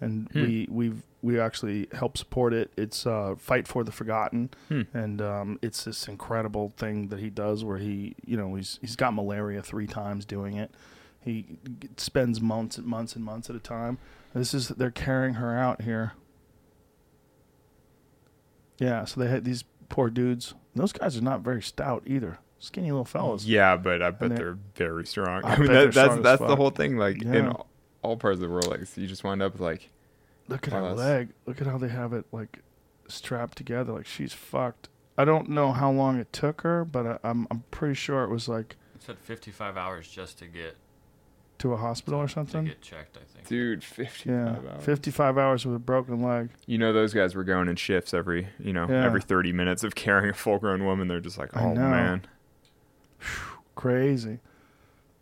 [0.00, 0.40] and Hmm.
[0.42, 2.70] we we've we actually help support it.
[2.76, 4.82] It's uh, Fight for the Forgotten, Hmm.
[4.94, 8.96] and um, it's this incredible thing that he does where he you know he's he's
[8.96, 10.70] got malaria three times doing it.
[11.24, 11.58] He
[11.96, 13.98] spends months and months and months at a time.
[14.34, 16.12] This is they're carrying her out here.
[18.78, 20.54] Yeah, so they had these poor dudes.
[20.74, 22.38] Those guys are not very stout either.
[22.58, 23.44] Skinny little fellas.
[23.46, 25.44] Yeah, but I bet they're- they're very strong.
[25.44, 26.96] I I, mean, that, that's that's the whole thing.
[26.96, 27.66] Like in all,
[28.02, 29.90] all parts of the world, like so you just wind up with like
[30.48, 31.28] Look at her that's- leg.
[31.46, 32.60] Look at how they have it like
[33.08, 33.92] strapped together.
[33.92, 34.88] Like she's fucked.
[35.18, 38.30] I don't know how long it took her, but I, I'm I'm pretty sure it
[38.30, 40.76] was like It said 55 hours just to get
[41.58, 42.66] to a hospital or to something.
[42.66, 43.16] get checked.
[43.16, 43.48] I think.
[43.48, 44.28] dude, fifty.
[44.28, 46.50] Yeah, 55 hours with a broken leg.
[46.66, 49.04] You know those guys were going in shifts every you know Yeah.
[49.06, 51.08] every thirty minutes of carrying a full grown woman.
[51.08, 51.80] They're just like, I oh know.
[51.88, 52.22] man,
[53.74, 54.38] Crazy.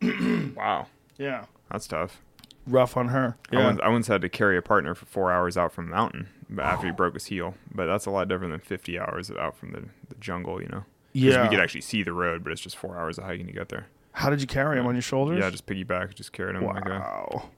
[0.03, 0.87] wow,
[1.19, 1.45] Yeah.
[1.71, 2.21] that's tough.
[2.67, 3.37] Rough on her.
[3.53, 5.91] I, once, I once had to carry a partner for four hours out from a
[5.91, 9.57] mountain after he broke his heel, but that's a lot different than fifty hours out
[9.57, 10.61] from the, the jungle.
[10.63, 10.85] You know?
[11.13, 11.43] yeah.
[11.43, 13.69] we could actually see the road, but it's just four hours of hiking to get
[13.69, 13.87] there.
[14.13, 15.41] How did you carry him on your shoulders?
[15.41, 17.51] Yeah, just piggyback, just carried him like a wow.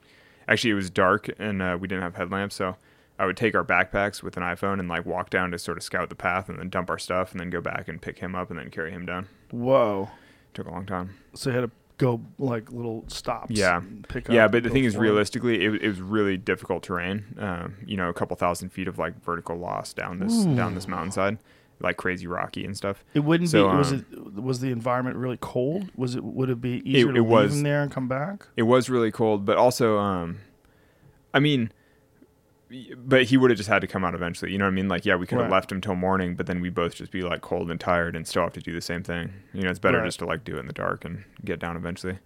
[0.48, 2.76] actually it was dark and uh, we didn't have headlamps so
[3.18, 5.82] i would take our backpacks with an iphone and like walk down to sort of
[5.82, 8.34] scout the path and then dump our stuff and then go back and pick him
[8.34, 10.08] up and then carry him down Whoa.
[10.54, 13.50] took a long time So you had to go like little stops.
[13.50, 13.80] Yeah.
[14.08, 17.96] Pick yeah but the thing is realistically it, it was really difficult terrain um, you
[17.96, 21.38] know a couple thousand feet of like vertical loss down this down this mountainside
[21.80, 23.76] like crazy rocky and stuff It wouldn't So, be.
[23.76, 24.42] Was um, it?
[24.42, 25.90] Was the environment really cold?
[25.94, 26.24] Was it?
[26.24, 27.54] Would it be easier to it leave was.
[27.56, 28.46] him there and come back?
[28.56, 30.38] it was really cold but also um
[31.34, 31.70] i mean
[32.96, 34.88] but he would have just had to come out eventually you know what i mean
[34.88, 35.52] like yeah we could have Right.
[35.52, 38.26] left him till morning but then we both just be like cold and tired and
[38.26, 40.06] still have to do the same thing you know it's better Right.
[40.06, 42.18] just to like do it in the dark and get down eventually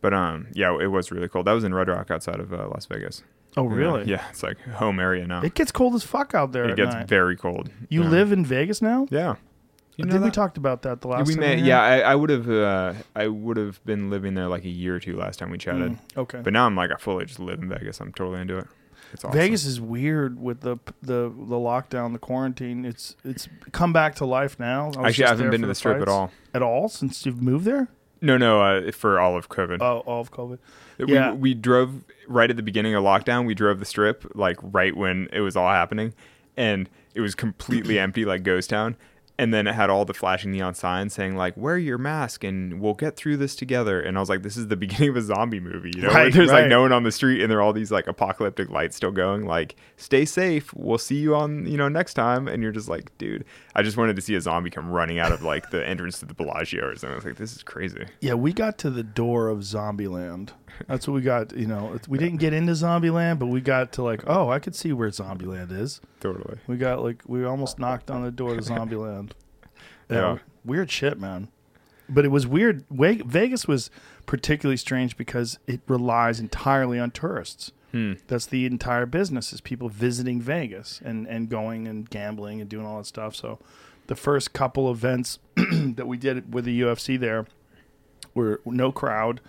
[0.00, 2.68] but um yeah it was really cold that was in red rock outside of uh,
[2.68, 3.22] las vegas
[3.56, 4.04] Oh, really?
[4.04, 6.70] yeah it's like home area now It gets cold as fuck out there.
[6.70, 7.06] it gets night.
[7.08, 8.08] very cold You Yeah.
[8.08, 9.06] live in Vegas now?
[9.10, 9.34] yeah
[9.96, 11.40] you I think we talked about that the last we time.
[11.40, 11.82] may, yeah.
[11.82, 15.00] I, I would have uh, i would have been living there like a year or
[15.00, 16.40] two last time we chatted Mm, okay.
[16.42, 18.66] but now i'm like i fully just live in vegas i'm totally into it
[19.12, 19.38] it's awesome.
[19.38, 22.84] Vegas is weird with the the the lockdown, the quarantine.
[22.84, 24.92] It's it's come back to life now.
[24.96, 26.30] I Actually, I haven't been to the strip at all.
[26.54, 27.88] At all since you've moved there?
[28.20, 29.78] No, no, uh, for all of COVID.
[29.80, 30.58] Oh, all of COVID.
[30.98, 31.32] we, yeah.
[31.32, 33.46] we drove right at the beginning of lockdown.
[33.46, 36.14] We drove the strip like right when it was all happening,
[36.56, 38.96] and it was completely empty, like ghost town.
[39.38, 42.80] And then it had all the flashing neon signs saying like "Wear your mask and
[42.80, 45.22] we'll get through this together." And I was like, "This is the beginning of a
[45.22, 46.62] zombie movie." You know, Right, there's right.
[46.62, 49.10] like no one on the street, and there are all these like apocalyptic lights still
[49.10, 49.46] going.
[49.46, 50.72] Like, stay safe.
[50.74, 52.46] We'll see you on you know next time.
[52.46, 55.32] And you're just like, dude, I just wanted to see a zombie come running out
[55.32, 57.12] of like the entrance to the Bellagio or something.
[57.12, 58.04] I was like, this is crazy.
[58.20, 60.50] Yeah, we got to the door of Zombieland.
[60.88, 61.56] That's what we got.
[61.56, 64.74] You know, we didn't get into Zombieland, but we got to like, oh, I could
[64.74, 66.00] see where Zombieland is.
[66.20, 66.58] Totally.
[66.66, 69.32] We got like, we almost knocked on the door to Zombieland.
[70.10, 70.38] Yeah, Yeah.
[70.64, 71.48] weird shit, man.
[72.08, 72.84] But it was weird.
[72.90, 73.90] Vegas was
[74.26, 77.72] particularly strange because it relies entirely on tourists.
[77.92, 78.14] Hmm.
[78.26, 82.84] That's the entire business is people visiting Vegas and, and going and gambling and doing
[82.84, 83.34] all that stuff.
[83.36, 83.58] So
[84.08, 87.46] the first couple events that we did with the UFC there
[88.34, 89.40] were no crowd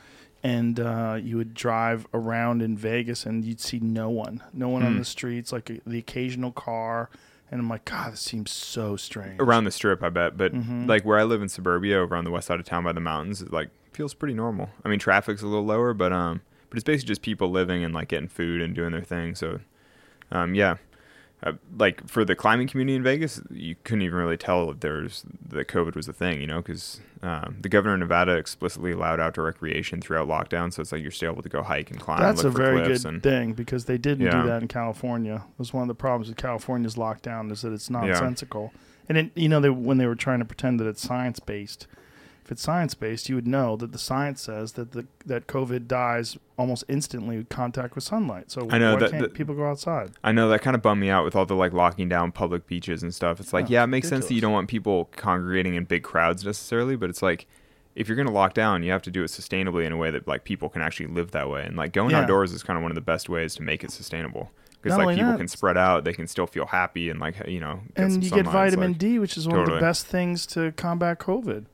[0.43, 4.83] and uh, you would drive around in Vegas and you'd see no one, no one
[4.83, 4.99] on Hmm.
[4.99, 7.09] the streets, like a, the occasional car.
[7.49, 9.39] And I'm like, God, this seems so strange.
[9.39, 10.37] around the strip, I bet.
[10.37, 10.87] But Mhm.
[10.87, 12.99] like where I live in suburbia, over on the west side of town by the
[12.99, 14.69] mountains, it like feels pretty normal.
[14.83, 17.93] I mean, traffic's a little lower, but um, but it's basically just people living and
[17.93, 19.35] like getting food and doing their thing.
[19.35, 19.59] So,
[20.31, 20.77] um, yeah.
[21.45, 25.25] Uh, like for the climbing community in Vegas, you couldn't even really tell if there's
[25.49, 29.19] that COVID was a thing, you know, because um, the governor of Nevada explicitly allowed
[29.19, 30.71] outdoor recreation throughout lockdown.
[30.71, 32.21] So it's like you're still able to go hike and climb.
[32.21, 34.41] That's a very good and, thing because they didn't Yeah.
[34.41, 35.35] do that in California.
[35.35, 37.99] It was one of the problems with California's lockdown is that it's Yeah.
[37.99, 38.71] nonsensical.
[39.09, 41.87] And it, you know, they, when they were trying to pretend that it's science based,
[42.43, 45.87] if it's science based, you would know that the science says that the that COVID
[45.87, 48.51] dies almost instantly with contact with sunlight.
[48.51, 50.11] So I know why that- can't that- people go outside?
[50.23, 52.67] I know that kind of bummed me out with all the like locking down public
[52.67, 53.39] beaches and stuff.
[53.39, 56.03] It's like, Yeah, yeah, it makes sense that you don't want people congregating in big
[56.03, 57.47] crowds necessarily, but it's like
[57.95, 60.09] if you're going to lock down, you have to do it sustainably in a way
[60.11, 61.63] that like people can actually live that way.
[61.63, 62.21] And like going Yeah.
[62.21, 64.51] outdoors is kind of one of the best ways to make it sustainable
[64.81, 67.59] because like people that- can spread out, they can still feel happy and like you
[67.61, 68.45] know, get some and you get sunlight.
[68.67, 71.65] It's vitamin like- D, which is one of the best things to combat COVID.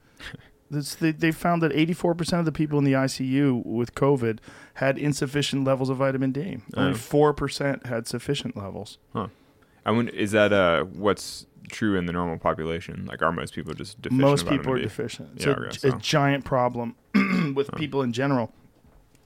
[0.72, 4.38] This, they, they found that 84% of the people in the ICU with COVID
[4.76, 6.60] had insufficient levels of vitamin D.
[6.76, 6.96] Only Oh.
[6.96, 8.98] 4% had sufficient levels.
[9.14, 9.28] Huh.
[9.86, 13.06] I wonder, is that uh what's true in the normal population?
[13.08, 14.22] Like, are most people just deficient?
[14.22, 14.84] Most people vitamin are D?
[14.84, 15.30] deficient.
[15.36, 16.96] It's Yeah, a, guess a giant problem
[17.56, 18.52] with people in general.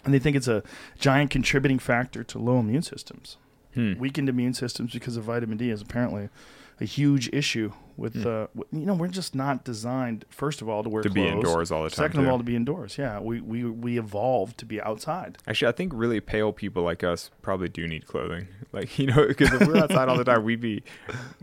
[0.06, 0.64] And they think it's a
[1.00, 3.38] giant contributing factor to low immune systems.
[3.74, 3.94] Hmm.
[3.98, 6.30] Weakened immune systems because of vitamin D is apparently
[6.80, 8.28] a huge issue with, Hmm.
[8.28, 11.72] uh, you know, we're just not designed, first of all, to wear to be indoors
[11.72, 12.06] all the time.
[12.06, 12.98] Second of all, to be indoors.
[12.98, 15.38] Yeah, we, we, we evolved to be outside.
[15.48, 18.48] Actually, I think really pale people like us probably do need clothing.
[18.74, 20.82] Like, you know, because if we're outside all the time, we'd be,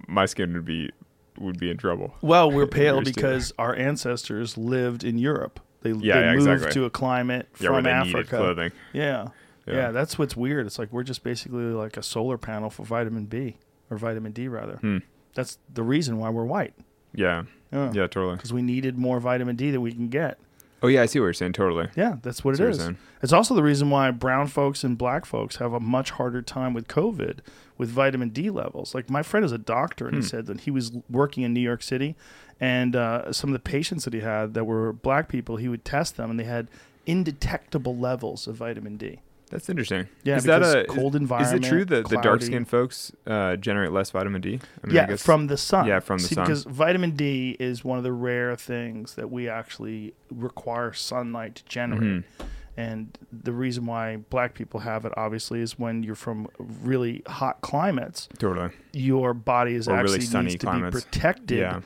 [0.08, 0.90] my skin would be
[1.38, 2.12] would be in trouble.
[2.22, 3.12] Well, we're pale too.
[3.12, 5.60] because our ancestors lived in Europe.
[5.82, 6.72] They, Yeah, they yeah, moved exactly.
[6.74, 8.36] to a climate Yeah, from Africa.
[8.36, 8.72] clothing.
[8.92, 9.28] Yeah.
[9.64, 9.74] Yeah.
[9.74, 9.90] yeah.
[9.92, 10.66] that's what's weird.
[10.66, 13.58] It's like we're just basically like a solar panel for vitamin B
[13.90, 14.78] or vitamin D rather.
[14.78, 14.98] Hmm.
[15.34, 16.74] That's the reason why we're white.
[17.14, 17.44] Yeah.
[17.72, 17.92] Yeah.
[17.92, 18.36] Yeah, totally.
[18.36, 20.38] Because we needed more vitamin D than we can get.
[20.82, 21.52] Oh yeah, I see what you're saying.
[21.52, 21.88] Totally.
[21.94, 22.78] Yeah, that's what That's it what is.
[22.78, 22.98] saying.
[23.22, 26.72] It's also the reason why brown folks and black folks have a much harder time
[26.72, 27.40] with COVID
[27.76, 28.94] with vitamin D levels.
[28.94, 31.60] Like my friend is a doctor, and he said that he was working in New
[31.60, 32.16] York City,
[32.58, 35.84] and uh, some of the patients that he had that were black people, he would
[35.84, 36.68] test them, and they had
[37.04, 39.20] indetectable levels of vitamin D.
[39.50, 40.08] That's interesting.
[40.22, 42.46] Yeah, is that a cold environment, Is it true that the dark cloudy.
[42.46, 44.48] skinned folks uh, generate less vitamin D?
[44.82, 45.86] I mean, I yeah, guess- from the sun.
[45.86, 46.44] Yeah, from the See, sun.
[46.44, 51.64] Because vitamin D is one of the rare things that we actually require sunlight to
[51.64, 52.02] generate.
[52.02, 52.44] Mm-hmm.
[52.76, 57.60] And the reason why black people have it, obviously, is when you're from really hot
[57.60, 58.70] climates, totally.
[58.92, 60.96] your body is Or really actually sunny needs to climates.
[60.96, 61.80] be protected, Yeah.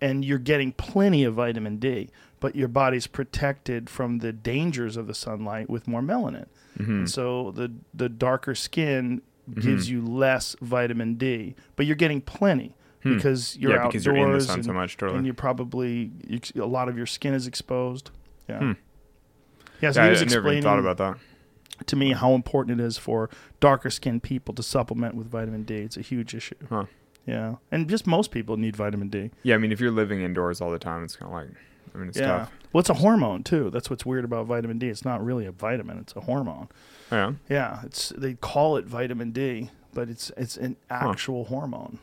[0.00, 2.08] and you're getting plenty of vitamin D,
[2.40, 6.46] but your body's protected from the dangers of the sunlight with more melanin.
[6.78, 7.06] Mm-hmm.
[7.06, 9.22] So the the darker skin
[9.54, 13.76] gives you less vitamin D, but you're getting plenty because you're Hmm.
[13.76, 15.18] Yeah, outdoors because you're in the sun and, so much, totally.
[15.18, 18.10] and you probably you, a lot of your skin is exposed.
[18.48, 18.54] Yeah.
[18.54, 18.72] Yeah, so Hmm.
[19.80, 21.16] Yeah, he I, was I never explaining thought about that.
[21.86, 23.30] to me how important it is for
[23.60, 25.76] darker skinned people to supplement with vitamin D.
[25.76, 26.56] It's a huge issue.
[26.68, 26.84] Huh.
[27.26, 29.30] Yeah, and just most people need vitamin D.
[29.42, 31.50] Yeah, I mean, if you're living indoors all the time, it's kind of like,
[31.94, 32.26] I mean, it's yeah.
[32.26, 32.52] tough.
[32.72, 33.70] Well, it's a hormone too.
[33.70, 34.88] That's what's weird about vitamin D.
[34.88, 35.98] It's not really a vitamin.
[35.98, 36.68] It's a hormone.
[37.10, 37.32] Yeah.
[37.48, 41.98] Yeah, it's they call it vitamin D, but it's it's an actual hormone,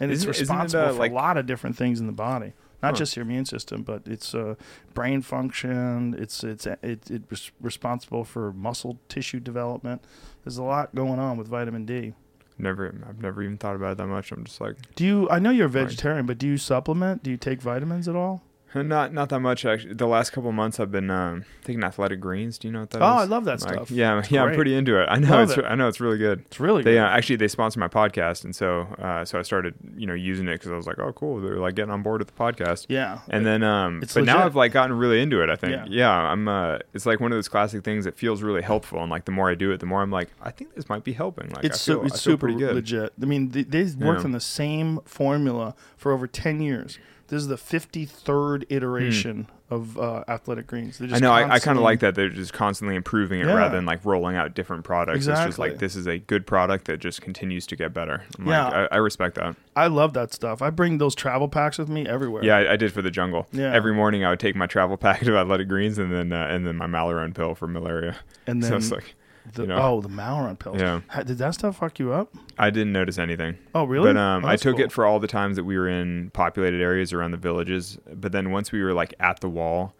[0.00, 2.06] and it's Isn't- isn't it, responsible uh, for like- a lot of different things in
[2.06, 2.52] the body.
[2.82, 2.98] Not Huh.
[2.98, 4.56] just your immune system, but it's uh,
[4.92, 6.14] brain function.
[6.18, 10.02] It's it's it, it's responsible for muscle tissue development.
[10.44, 12.12] There's a lot going on with vitamin D.
[12.58, 14.30] Never, I've never even thought about it that much.
[14.30, 15.28] I'm just like, Do you?
[15.30, 17.22] I know you're a vegetarian, but do you supplement?
[17.22, 18.42] Do you take vitamins at all?
[18.82, 19.94] not not that much actually.
[19.94, 22.58] The last couple of months, I've been um, taking athletic greens.
[22.58, 23.02] Do you know what that is?
[23.02, 23.90] Oh, I love that Like, stuff.
[23.90, 25.06] Yeah, It's yeah, I'm pretty into it.
[25.10, 25.64] I know Love it's, it.
[25.64, 26.40] I know it's really good.
[26.46, 27.00] It's really They good.
[27.02, 30.48] uh, actually they sponsor my podcast, and so uh, so I started you know using
[30.48, 32.86] it because I was like, oh cool, they're like getting on board with the podcast.
[32.88, 34.44] yeah, And then, um, but now.
[34.44, 35.50] I've like gotten really into it.
[35.50, 35.84] I think, Yeah.
[35.88, 36.48] yeah, I'm.
[36.48, 39.32] Uh, it's like one of those classic things that feels really helpful, and like the
[39.32, 41.50] more I do it, the more I'm like, I think this might be helping.
[41.50, 42.74] Like, it's I feel, su- it's super pretty good.
[42.74, 43.12] legit.
[43.20, 44.24] I mean, they, they've worked Yeah.
[44.26, 46.98] on the same formula for over ten years.
[47.28, 51.00] This is the fifty third iteration of uh, Athletic Greens.
[51.00, 51.32] I know.
[51.32, 52.14] I, I kind of like that.
[52.14, 53.54] They're just constantly improving it Yeah.
[53.54, 55.18] rather than like rolling out different products.
[55.18, 55.70] It's just Exactly.
[55.70, 58.22] like this is a good product that just continues to get better.
[58.38, 58.64] I'm Yeah.
[58.64, 59.56] like, I, I respect that.
[59.74, 60.60] I love that stuff.
[60.60, 62.44] I bring those travel packs with me everywhere.
[62.44, 63.46] Yeah, I, I did for the jungle.
[63.52, 63.72] Yeah.
[63.74, 66.66] Every morning I would take my travel packet of athletic greens and then uh, and
[66.66, 68.16] then my Malarone pill for malaria.
[68.46, 69.14] and so then it's like
[69.52, 69.76] the, you know.
[69.78, 70.80] oh, the Malarone pills.
[70.80, 71.00] Yeah.
[71.08, 72.34] Ha- Did that stuff fuck you up?
[72.58, 73.58] I didn't notice anything.
[73.74, 74.12] Oh, really?
[74.12, 74.84] But um, Oh, I took cool.
[74.86, 77.98] it for all the times that we were in populated areas around the villages.
[78.12, 79.94] But then once we were like at the wall,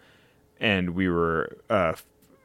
[0.60, 1.92] and we were uh,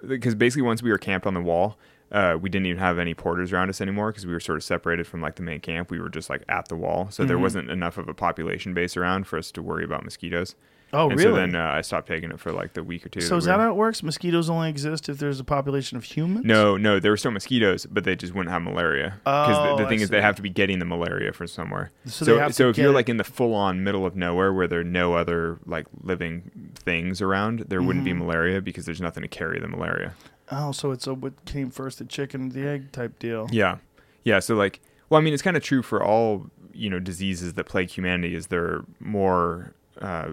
[0.05, 1.77] because basically once we were camped on the wall,
[2.11, 4.63] uh, we didn't even have any porters around us anymore because we were sort of
[4.63, 5.91] separated from like the main camp.
[5.91, 7.27] We were just like at the wall, so Mm-hmm.
[7.27, 10.55] there wasn't enough of a population base around for us to worry about mosquitoes.
[10.91, 11.31] Oh, and really?
[11.31, 13.21] so then uh, I stopped taking it for like the week or two.
[13.21, 14.01] so is that how it works?
[14.01, 16.45] Mosquitoes only exist if there's a population of humans.
[16.45, 19.13] No, no, there were still mosquitoes, but they just wouldn't have malaria.
[19.23, 20.11] Because Oh, the, the I thing is, see.
[20.15, 21.91] they have to be getting the malaria from somewhere.
[22.05, 24.79] So So, so, if you're get like in the full-on middle of nowhere where there
[24.79, 28.19] are no other like living things around, there wouldn't Mm-hmm.
[28.19, 30.13] be malaria because there's nothing to carry the malaria.
[30.51, 33.47] Oh, so it's a what came first, the chicken or the egg type deal.
[33.51, 33.77] Yeah,
[34.23, 34.39] yeah.
[34.39, 34.79] So like,
[35.09, 38.33] well, I mean, it's kind of true for all you know diseases that plague humanity.
[38.33, 39.73] Is they're more.
[40.01, 40.29] Uh,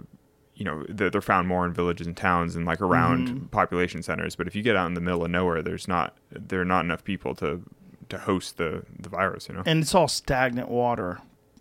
[0.56, 3.46] you know, they're, they're found more in villages and towns and like around Mm-hmm.
[3.46, 4.34] population centers.
[4.36, 6.84] But if you get out in the middle of nowhere, there's not there are not
[6.84, 7.62] enough people to
[8.08, 9.48] to host the the virus.
[9.48, 9.62] You know.
[9.66, 11.18] And it's all stagnant water,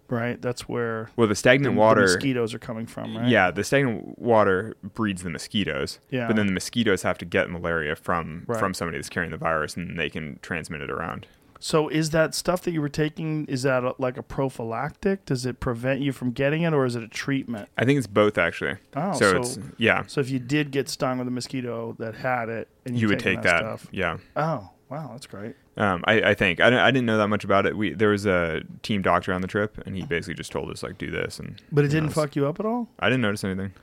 [0.10, 0.42] right?
[0.42, 2.02] That's where Well, the the, stagnant the water.
[2.04, 3.28] mosquitoes are coming from, right?
[3.28, 6.00] Yeah, the stagnant water breeds the mosquitoes.
[6.10, 6.28] Yeah.
[6.28, 8.60] But then the mosquitoes have to get malaria from Right.
[8.60, 11.28] from somebody that's carrying the virus, and they can transmit it around.
[11.66, 13.48] So is that stuff that you were taking?
[13.48, 15.26] Is that a, like a prophylactic?
[15.26, 17.70] Does it prevent you from getting it, or is it a treatment?
[17.76, 18.76] I think it's both actually.
[18.96, 20.04] Oh, so, so- it's yeah.
[20.06, 23.18] So if you did get stung with a mosquito that had it, and You would
[23.20, 23.58] take that.
[23.62, 24.18] stuff, Yeah.
[24.36, 25.56] oh wow, that's great.
[25.76, 27.76] Um, I, I think I, didn't- I didn't know that much about it.
[27.76, 30.84] We there was a team doctor on the trip, and he basically just told us
[30.84, 32.90] like do this, and But it didn't it's- fuck you up at all.
[33.00, 33.74] I didn't notice anything.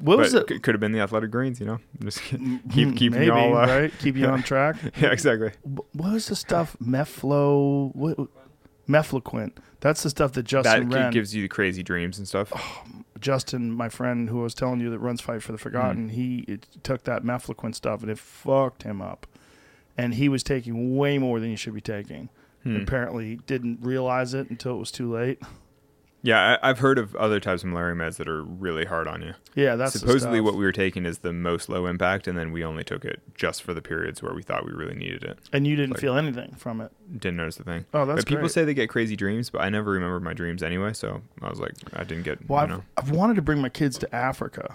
[0.00, 0.62] What was but it?
[0.62, 2.20] could have been the athletic greens, you know, just
[2.70, 3.92] keep keep Maybe you all uh, right.
[3.98, 4.76] Keep you on track.
[5.00, 5.50] yeah, exactly.
[5.64, 6.76] What was the stuff?
[6.82, 7.94] Meflo.
[7.94, 8.16] What?
[8.88, 9.52] Mefloquine.
[9.80, 12.52] That's the stuff that That Justin gi- Wren, gives you the crazy dreams and stuff.
[13.20, 15.58] Justin, my friend who I was telling you that runs Fight for the.
[15.58, 19.26] Forgotten, he it took that Mefloquine stuff and it fucked him up.
[19.96, 22.28] And he was taking way more than he should be taking.
[22.62, 22.76] Hmm.
[22.76, 25.42] Apparently, didn't realize it until it was too late.
[26.22, 29.22] Yeah, I, I've heard of other types of malaria meds that are really hard on
[29.22, 29.34] you.
[29.54, 32.64] Yeah, that's Supposedly, what we were taking is the most low impact, and then we
[32.64, 35.38] only took it just for the periods where we thought we really needed it.
[35.52, 36.90] and you didn't like- feel anything from it.
[37.12, 37.86] Didn't notice the thing.
[37.94, 38.50] Oh, that's but people great.
[38.52, 40.92] say they get crazy dreams, but I never remember my dreams anyway.
[40.92, 42.48] So I was like, I didn't get.
[42.48, 42.84] Well, you I've, know.
[42.96, 44.74] I've wanted to bring my kids to Africa.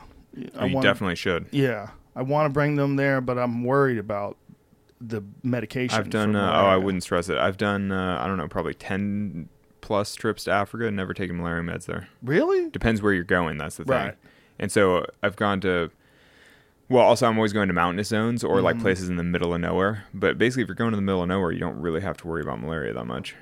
[0.57, 1.47] I you wanna- definitely should.
[1.51, 4.37] Yeah, I want to bring them there, but I'm worried about
[5.01, 5.99] the medication.
[5.99, 6.35] I've done.
[6.37, 7.37] Uh, oh, I wouldn't stress it.
[7.37, 7.91] I've done.
[7.91, 9.49] Uh, I don't know, probably ten
[9.83, 10.87] plus trips to Africa.
[10.87, 12.07] And never taken malaria meds there.
[12.23, 12.69] Really?
[12.71, 13.57] Depends where you're going.
[13.59, 13.93] That's the thing.
[13.95, 14.15] Right.
[14.57, 15.91] And so I've gone to.
[16.89, 18.65] Well, also I'm always going to mountainous zones or Mm-hmm.
[18.65, 20.05] like places in the middle of nowhere.
[20.13, 22.27] But basically, if you're going to the middle of nowhere, you don't really have to
[22.27, 23.35] worry about malaria that much.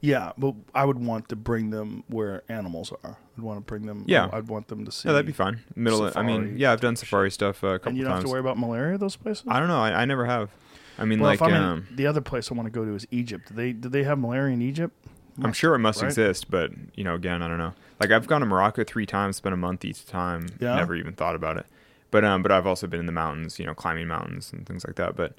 [0.00, 3.16] Yeah, but I would want to bring them where animals are.
[3.38, 4.04] I'd want to bring them.
[4.06, 4.28] Yeah.
[4.32, 5.08] I'd want them to see.
[5.08, 5.60] Yeah, that'd be fine.
[5.74, 6.04] Middle.
[6.04, 8.22] Of, I mean, yeah, I've done safari stuff a couple And you don't times.
[8.24, 9.44] have to worry about malaria those places.
[9.48, 9.80] I don't know.
[9.80, 10.50] I, I never have.
[10.98, 12.84] I mean, well, like, if I'm in- um, the other place I want to go
[12.84, 13.48] to is Egypt.
[13.48, 14.94] Do they do they have malaria in Egypt?
[15.42, 16.08] I'm sure it must right?
[16.08, 17.74] exist, but you know, again, I don't know.
[18.00, 20.74] Like I've gone to Morocco three times, spent a month each time, Yeah?
[20.76, 21.66] never even thought about it.
[22.10, 24.84] But um, but I've also been in the mountains, you know, climbing mountains and things
[24.86, 25.16] like that.
[25.16, 25.34] But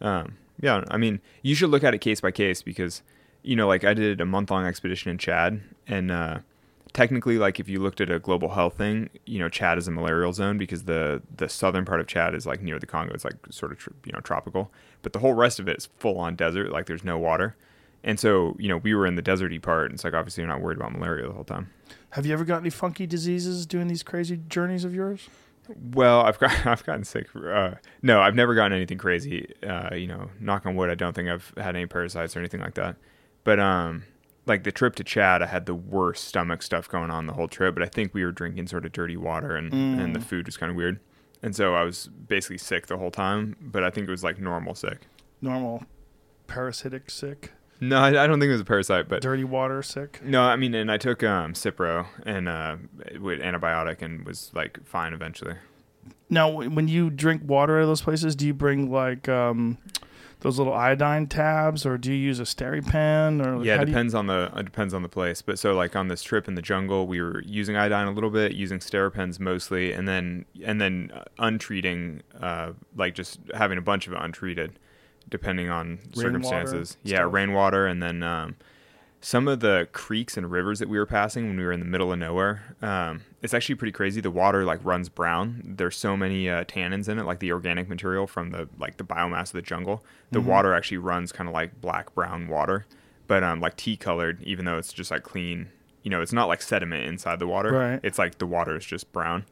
[0.00, 3.02] um, yeah, I mean, you should look at it case by case because
[3.42, 6.38] you know, like I did a month long expedition in Chad, and uh,
[6.94, 9.90] technically, like if you looked at a global health thing, you know, Chad is a
[9.90, 13.12] malarial zone because the the southern part of Chad is like near the Congo.
[13.12, 14.72] It's like sort of tr- you know tropical,
[15.02, 16.70] but the whole rest of it is full on desert.
[16.72, 17.56] Like there's no water.
[18.04, 19.86] And so, you know, we were in the deserty part.
[19.86, 21.70] And it's like, obviously, you're not worried about malaria the whole time.
[22.10, 25.28] Have you ever got any funky diseases doing these crazy journeys of yours?
[25.92, 27.28] Well, I've got, I've gotten sick.
[27.34, 27.72] Uh,
[28.02, 29.52] no, I've never gotten anything crazy.
[29.66, 32.60] Uh, you know, knock on wood, I don't think I've had any parasites or anything
[32.60, 32.96] like that.
[33.42, 34.04] But, um,
[34.46, 37.48] like the trip to Chad, I had the worst stomach stuff going on the whole
[37.48, 37.74] trip.
[37.74, 40.58] But I think we were drinking sort of dirty water and, and the food was
[40.58, 41.00] kind of weird.
[41.42, 43.56] And so I was basically sick the whole time.
[43.58, 45.06] But I think it was like normal sick.
[45.40, 45.84] Normal
[46.46, 50.20] parasitic sick, No, I, I don't think it was a parasite, but dirty water sick.
[50.24, 52.76] No, I mean, and I took um, Cipro and uh,
[53.20, 55.54] with antibiotic and was like fine eventually.
[56.30, 59.76] Now, w- when you drink water at those places, do you bring like um,
[60.40, 63.44] those little iodine tabs, or do you use a SteriPen?
[63.44, 65.42] Or Yeah, how it do you- depends on the it depends on the place.
[65.42, 68.30] But so like on this trip in the jungle, we were using iodine a little
[68.30, 73.82] bit, using Steripens mostly, and then and then uh, untreating, uh, like just having a
[73.82, 74.78] bunch of it untreated,
[75.34, 76.96] depending on circumstances.
[77.02, 77.32] Yeah, stuff?
[77.32, 78.54] rainwater, and then um,
[79.20, 81.86] some of the creeks and rivers that we were passing when we were in the
[81.86, 82.76] middle of nowhere.
[82.80, 84.20] Um, it's actually pretty crazy.
[84.20, 85.60] The water like runs brown.
[85.76, 89.04] There's so many uh, tannins in it, like the organic material from the like the
[89.04, 90.04] biomass of the jungle.
[90.30, 90.48] The Mm-hmm.
[90.48, 92.86] water actually runs kind of like black brown water,
[93.26, 95.68] but um, like tea colored, even though it's just like clean.
[96.04, 97.72] You know, it's not like sediment inside the water.
[97.72, 98.00] Right.
[98.02, 99.46] It's like the water is just brown.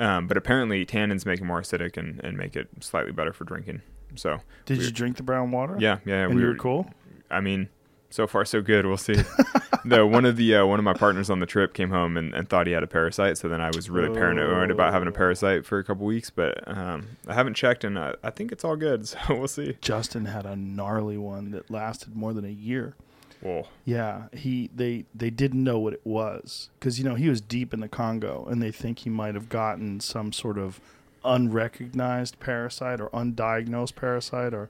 [0.00, 3.44] Um, but apparently tannins make it more acidic and, and make it slightly better for
[3.44, 3.82] drinking.
[4.16, 5.76] So Did we- you drink the brown water?
[5.78, 6.24] Yeah, yeah.
[6.24, 6.90] and we were were cool.
[7.30, 7.68] I mean,
[8.10, 8.86] so far so good.
[8.86, 9.16] We'll see.
[9.84, 12.32] no, one of the uh, one of my partners on the trip came home and,
[12.34, 13.36] and thought he had a parasite.
[13.38, 16.30] So then I was really paranoid about having a parasite for a couple weeks.
[16.30, 19.06] But um, I haven't checked, and I, I think it's all good.
[19.08, 19.76] So we'll see.
[19.80, 22.94] Justin had a gnarly one that lasted more than a year.
[23.40, 23.68] Whoa.
[23.84, 27.72] Yeah, he they they didn't know what it was because you know he was deep
[27.74, 30.80] in the Congo, and they think he might have gotten some sort of
[31.28, 34.68] unrecognized parasite or undiagnosed parasite or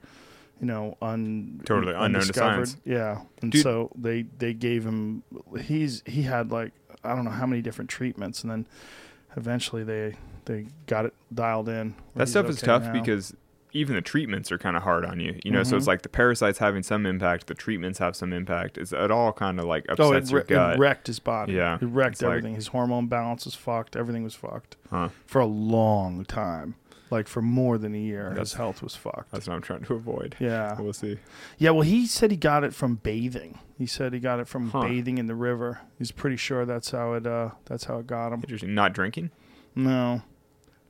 [0.59, 2.77] you know un Totally unknown to science.
[2.85, 3.63] Yeah, and Dude.
[3.63, 5.23] so they they gave him
[5.61, 6.73] he's he had like
[7.03, 8.67] I don't know how many different treatments, and then
[9.37, 10.15] eventually they
[10.45, 11.95] they got it dialed in.
[12.15, 12.93] That stuff is tough now.
[12.93, 13.33] because
[13.71, 15.39] even the treatments are kind of hard on you.
[15.43, 15.77] You know, so Mm-hmm.
[15.77, 18.77] it's like the parasites having some impact, the treatments have some impact.
[18.77, 20.75] It's it all kind of like upsets Oh, it, your gut.
[20.75, 21.53] it wrecked his body.
[21.53, 22.55] Yeah, it wrecked it's like- everything.
[22.55, 23.95] his hormone balance was fucked.
[23.95, 25.09] Everything was fucked huh.
[25.25, 26.75] for a long time.
[27.11, 29.31] Like for more than a year, That's- his health was fucked.
[29.31, 30.35] That's what I'm trying to avoid.
[30.39, 31.17] Yeah, We'll see.
[31.57, 31.71] yeah.
[31.71, 33.57] Well, he said he got it from bathing.
[33.79, 34.81] He said he got it from Huh.
[34.81, 35.79] bathing in the river.
[35.97, 37.25] He's pretty sure that's how it.
[37.25, 38.41] Uh, that's how it got him.
[38.43, 38.75] Interesting.
[38.75, 39.31] Not drinking.
[39.75, 40.21] No,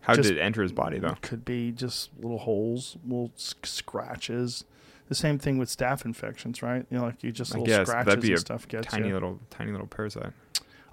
[0.01, 1.15] How Just- did it enter his body though?
[1.21, 4.63] could be just little holes, little scratches.
[5.07, 6.85] The same thing with staph infections, right?
[6.91, 9.13] You know, like you just I little guess scratches and stuff gets tiny you.
[9.13, 10.34] little, tiny little parasite.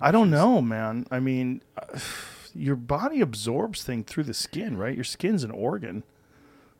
[0.00, 1.06] I don't know, man.
[1.10, 1.60] I mean,
[2.54, 4.94] your body absorbs things through the skin, right?
[4.94, 6.02] Your skin's an organ.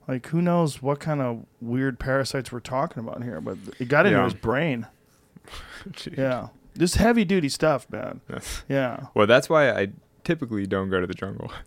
[0.09, 3.41] Like, who knows what kind of weird parasites we're talking about here?
[3.41, 4.25] But it got into Yeah.
[4.25, 4.87] his brain.
[6.17, 8.21] Yeah, this heavy duty stuff, man.
[8.29, 9.89] That's- Yeah, Well, that's why I
[10.25, 11.53] typically don't go to the jungle.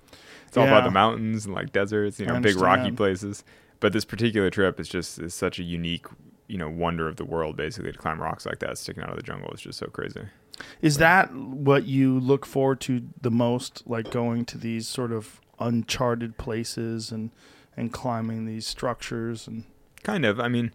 [0.49, 0.71] It's all Yeah.
[0.77, 3.43] about the mountains and like deserts, you know, big rocky places.
[3.79, 6.05] But this particular trip is just is such a unique,
[6.47, 7.55] you know, wonder of the world.
[7.55, 10.21] Basically, to climb rocks like that, sticking out of the jungle, is just so crazy.
[10.81, 13.83] is that what you look forward to the most?
[13.87, 17.31] Like going to these sort of uncharted places and
[17.77, 19.63] and climbing these structures and
[20.03, 20.39] Kind of.
[20.39, 20.71] I mean,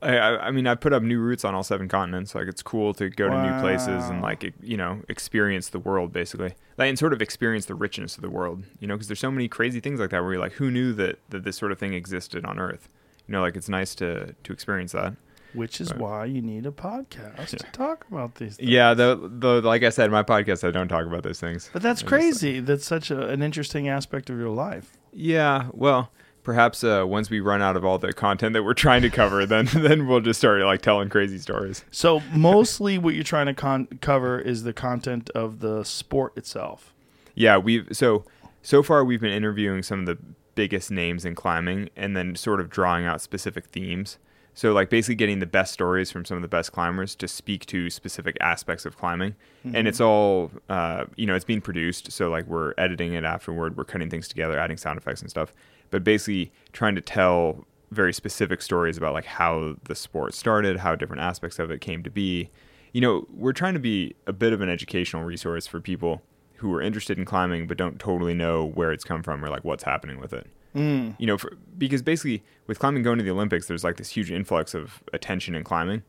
[0.00, 2.34] I, I mean, I put up new routes on all seven continents.
[2.34, 6.12] Like, it's cool to go to new places and like you know experience the world
[6.12, 8.64] basically, like and sort of experience the richness of the world.
[8.80, 10.92] You know, because there's so many crazy things like that where you're like, who knew
[10.94, 12.88] that that this sort of thing existed on Earth?
[13.26, 15.14] You know, like it's nice to to experience that.
[15.54, 16.00] Which is Right.
[16.00, 18.70] why you need a podcast to talk about these things.
[18.70, 21.68] Yeah, the the like I said, my podcast I don't talk about those things.
[21.72, 22.60] But that's I crazy.
[22.60, 24.96] That's such a, an interesting aspect of your life.
[25.12, 26.10] Yeah, well,
[26.42, 29.46] perhaps uh, once we run out of all the content that we're trying to cover,
[29.52, 31.84] then then we'll just start like telling crazy stories.
[31.90, 36.92] So mostly what you're trying to con- cover is the content of the sport itself.
[37.34, 38.24] Yeah, we've so
[38.62, 40.18] so far we've been interviewing some of the
[40.54, 44.18] biggest names in climbing, and then sort of drawing out specific themes.
[44.54, 47.64] So like basically getting the best stories from some of the best climbers to speak
[47.66, 52.12] to specific aspects of climbing, and it's all uh, you know it's being produced.
[52.12, 55.54] So like we're editing it afterward, we're cutting things together, adding sound effects and stuff,
[55.92, 60.96] but basically trying to tell very specific stories about like how the sport started, how
[60.96, 62.50] different aspects of it came to be.
[62.92, 66.22] You know, we're trying to be a bit of an educational resource for people
[66.56, 69.64] who are interested in climbing but don't totally know where it's come from or like
[69.64, 70.48] what's happening with it.
[70.74, 71.14] Mm.
[71.18, 74.30] You know, for, because basically with climbing going to the Olympics, there's like this huge
[74.30, 76.02] influx of attention in climbing,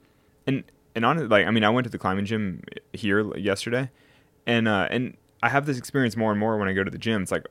[0.48, 0.64] and
[0.96, 3.90] and on like I mean, I went to the climbing gym here yesterday,
[4.48, 6.98] and uh, and I have this experience more and more when I go to the
[6.98, 7.24] gym.
[7.24, 7.46] It's like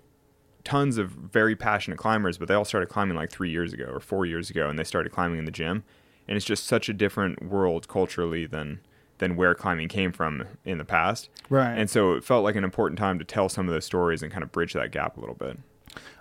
[0.64, 4.01] tons of very passionate climbers, but they all started climbing like three years ago or
[4.01, 5.84] four years ago, and they started climbing in the gym,
[6.28, 8.80] and it's just such a different world culturally than
[9.18, 11.28] than where climbing came from in the past.
[11.48, 11.78] Right.
[11.78, 14.32] And so it felt like an important time to tell some of those stories and
[14.32, 15.59] kind of bridge that gap a little bit.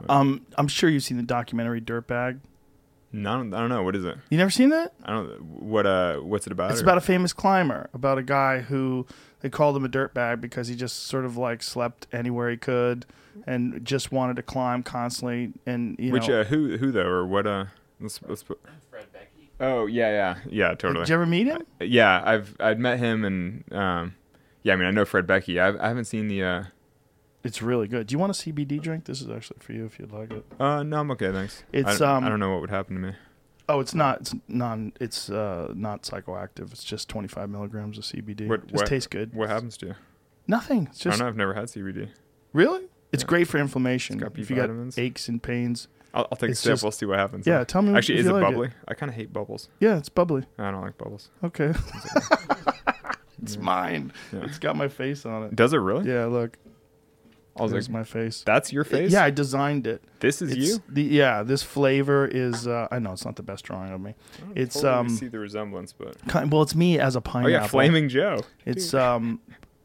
[0.07, 2.41] Um, I'm sure you've seen the documentary Dirtbag.
[3.13, 4.18] No, I don't, I don't know what is it.
[4.30, 4.93] You never seen that?
[5.03, 5.41] I don't.
[5.43, 6.18] What uh?
[6.18, 6.72] What's it about?
[6.72, 9.05] It's or- about a famous climber, about a guy who
[9.41, 13.05] they called him a dirtbag because he just sort of like slept anywhere he could
[13.47, 15.53] and just wanted to climb constantly.
[15.65, 17.65] And you which know, uh who who though or what uh?
[17.99, 18.59] Let's let's put.
[18.89, 19.49] Fred Beckey.
[19.59, 21.03] Oh yeah yeah yeah totally.
[21.05, 21.63] did you ever meet him?
[21.79, 24.15] Yeah, I've I'd met him and um,
[24.63, 25.59] yeah I mean I know Fred Beckey.
[25.59, 26.63] I've, I haven't seen the uh.
[27.43, 28.05] It's really good.
[28.07, 29.05] Do you want a CBD drink?
[29.05, 30.45] This is actually for you if you'd like it.
[30.59, 31.63] Uh no I'm okay thanks.
[31.73, 33.13] It's, I, um, I don't know what would happen to me.
[33.69, 34.19] Oh, it's not.
[34.21, 34.91] It's non.
[34.99, 36.73] It's uh, not psychoactive.
[36.73, 38.47] It's just 25 milligrams of CBD.
[38.47, 39.33] What- just what- tastes good.
[39.33, 39.95] What happens to you?
[40.45, 40.87] Nothing.
[40.91, 41.29] It's I just don't know.
[41.29, 42.09] I've never had CBD.
[42.51, 42.87] really.
[43.11, 43.27] It's Yeah.
[43.27, 44.15] great for inflammation.
[44.15, 45.88] It's got B if you got aches and pains.
[46.13, 46.71] I'll, I'll take a sip.
[46.73, 47.47] just- we'll see what happens.
[47.47, 47.93] Yeah, tell me.
[47.95, 48.69] Actually, if is you it like bubbly?
[48.88, 49.69] I kind of hate bubbles.
[49.79, 50.43] Yeah, it's bubbly.
[50.57, 51.29] I don't like bubbles.
[51.43, 51.73] Okay.
[53.41, 54.11] it's mine.
[54.33, 54.43] Yeah.
[54.43, 55.55] It's got my face on it.
[55.55, 56.09] Does it really?
[56.09, 56.57] Yeah, look.
[57.57, 58.43] I was There's like, my face.
[58.45, 59.11] that's your face.
[59.11, 60.01] Yeah, I designed it.
[60.21, 60.81] This is It's you.
[60.88, 62.65] The, yeah, this flavor is.
[62.65, 64.15] Uh, I know it's not the best drawing of me.
[64.38, 67.21] I don't It's, totally um, see the resemblance, but Kind, well, it's me as a
[67.21, 67.49] pineapple.
[67.53, 68.39] oh yeah, Flaming Joe.
[68.65, 69.41] It's um,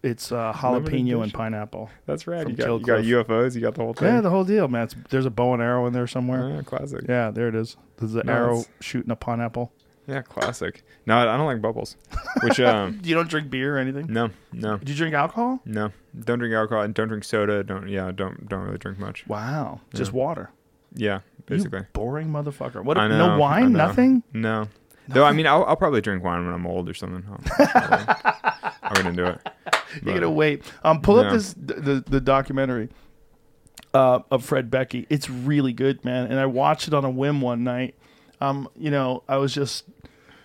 [0.07, 1.91] it's uh, jalapeno and pineapple.
[2.07, 2.49] That's rad.
[2.49, 3.55] You got, you got UFOs.
[3.55, 4.09] You got the whole thing.
[4.09, 4.85] Yeah, the whole deal, man.
[4.85, 6.49] It's, there's a bow and arrow in there somewhere.
[6.49, 7.05] Yeah, classic.
[7.09, 7.77] Yeah, there it is.
[7.97, 9.73] There's an No, arrow shooting a pineapple.
[10.07, 10.85] Yeah, classic.
[11.05, 11.97] No, I don't like bubbles.
[12.43, 14.07] Which um, You don't drink beer or anything?
[14.09, 15.61] no, no, Do you drink alcohol?
[15.65, 15.91] no.
[16.19, 17.63] Don't drink alcohol and don't drink soda.
[17.63, 19.27] Don't yeah, don't don't really drink much.
[19.27, 20.51] Wow, just water.
[20.95, 21.81] Yeah, basically.
[21.81, 22.83] You boring motherfucker.
[22.83, 22.97] What?
[22.97, 23.09] Know.
[23.09, 23.73] no wine?
[23.73, 24.23] Nothing?
[24.33, 24.69] No.
[25.09, 27.23] Though I mean, I'll, I'll probably drink wine when I'm old or something.
[28.87, 29.41] I'll get into it.
[30.03, 30.63] You're gonna wait.
[30.85, 32.89] Um, pull up this the the documentary
[33.95, 35.07] uh, of Fred Beckey.
[35.11, 36.27] It's really good, man.
[36.31, 37.95] And I watched it on a whim one night.
[38.41, 39.85] Um, you know, I was just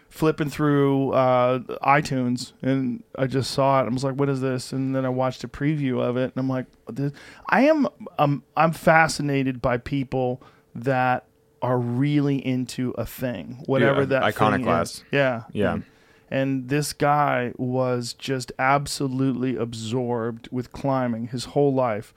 [0.10, 3.86] flipping through uh, iTunes and I just saw it.
[3.86, 6.38] I was like, "What is this?" And then I watched a preview of it, and
[6.38, 7.12] I'm like, this,
[7.50, 7.88] "I am
[8.18, 10.42] um, I'm fascinated by people
[10.76, 11.26] that."
[11.64, 14.96] Are really into a thing, whatever Yeah, that thing iconoclast.
[14.96, 15.04] is.
[15.12, 15.74] Yeah, Yeah.
[15.74, 15.84] And-
[16.32, 22.14] and this guy was just absolutely absorbed with climbing his whole life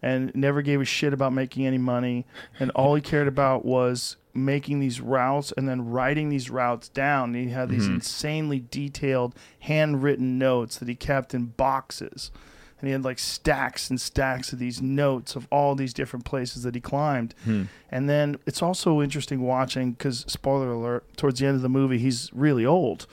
[0.00, 2.24] and never gave a shit about making any money.
[2.58, 7.34] And all he cared about was making these routes and then writing these routes down.
[7.34, 7.96] He had these mm-hmm.
[7.96, 12.30] insanely detailed handwritten notes that he kept in boxes
[12.80, 16.62] and he had like stacks and stacks of these notes of all these different places
[16.62, 17.64] that he climbed hmm.
[17.90, 21.98] and then it's also interesting watching because spoiler alert towards the end of the movie
[21.98, 23.06] he's really old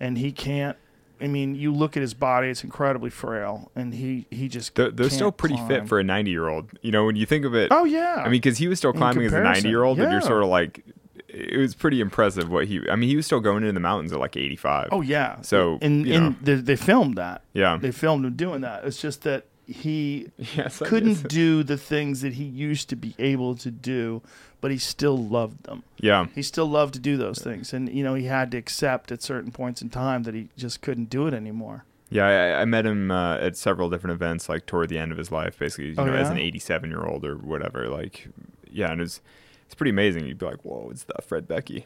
[0.00, 0.76] and he can't
[1.20, 4.90] i mean you look at his body it's incredibly frail and he he just They're,
[4.90, 5.68] they're still pretty climb.
[5.68, 6.70] fit for a 90 year old.
[6.82, 7.68] You know, when you think of it.
[7.70, 10.10] oh yeah I mean, because he was still climbing as a 90 year old, yeah.
[10.10, 10.84] you're sort of like,
[11.28, 12.80] it was pretty impressive what he.
[12.90, 14.88] I mean, he was still going into the mountains at like 85.
[14.92, 17.76] oh yeah So, and, you and they, they filmed that yeah.
[17.80, 22.32] they filmed him doing that it's just that he yes, couldn't do the things that
[22.34, 24.22] he used to be able to do
[24.62, 26.26] but he still loved them Yeah.
[26.34, 29.22] he still loved to do those things and you know he had to accept at
[29.22, 32.86] certain points in time that he just couldn't do it anymore Yeah, I, I met
[32.86, 35.94] him uh, at several different events, like toward the end of his life, basically, you
[35.98, 37.86] Oh, know, as an 87 year old or whatever.
[37.90, 38.28] Like,
[38.70, 39.20] yeah, and it's
[39.68, 40.24] it's pretty amazing.
[40.24, 41.84] You'd be like, whoa, it's the Fred Beckey.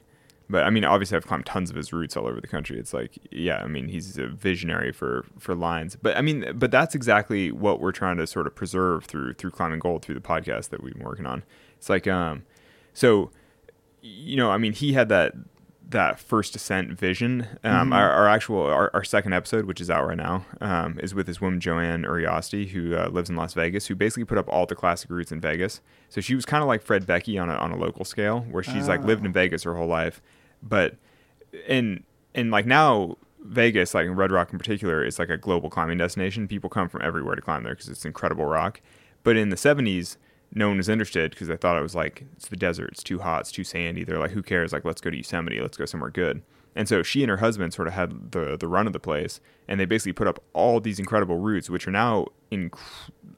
[0.49, 2.79] But I mean, obviously, I've climbed tons of his routes all over the country.
[2.79, 5.97] It's like, yeah, I mean, he's a visionary for for lines.
[6.01, 9.51] But I mean, but that's exactly what we're trying to sort of preserve through through
[9.51, 11.43] climbing gold through the podcast that we've been working on.
[11.77, 12.45] It's like, um,
[12.95, 13.33] so,
[14.01, 15.33] you know, I mean, he had that
[15.93, 17.47] that first ascent vision.
[17.65, 21.15] Um, our, our actual our, our second episode, which is out right now, um, is
[21.15, 24.49] with this woman Joanne Urioste who uh, lives in Las Vegas, who basically put up
[24.49, 25.81] all the classic routes in Vegas.
[26.09, 28.63] So she was kind of like Fred Beckey on a on a local scale, where
[28.63, 30.21] she's like lived in Vegas her whole life,
[30.63, 30.97] but
[31.69, 32.03] and
[32.35, 36.49] and like now Vegas, like Red Rock in particular, is like a global climbing destination.
[36.49, 38.81] People come from everywhere to climb there because it's incredible rock.
[39.25, 40.17] But in the 70s,
[40.55, 43.21] no one was interested because they thought it was like it's the desert, it's too
[43.21, 44.05] hot, it's too sandy.
[44.05, 44.73] They're like, who cares?
[44.73, 46.43] Like, let's go to Yosemite, let's go somewhere good.
[46.75, 49.41] And so she and her husband sort of had the the run of the place,
[49.69, 52.79] and they basically put up all these incredible routes, which are now inc-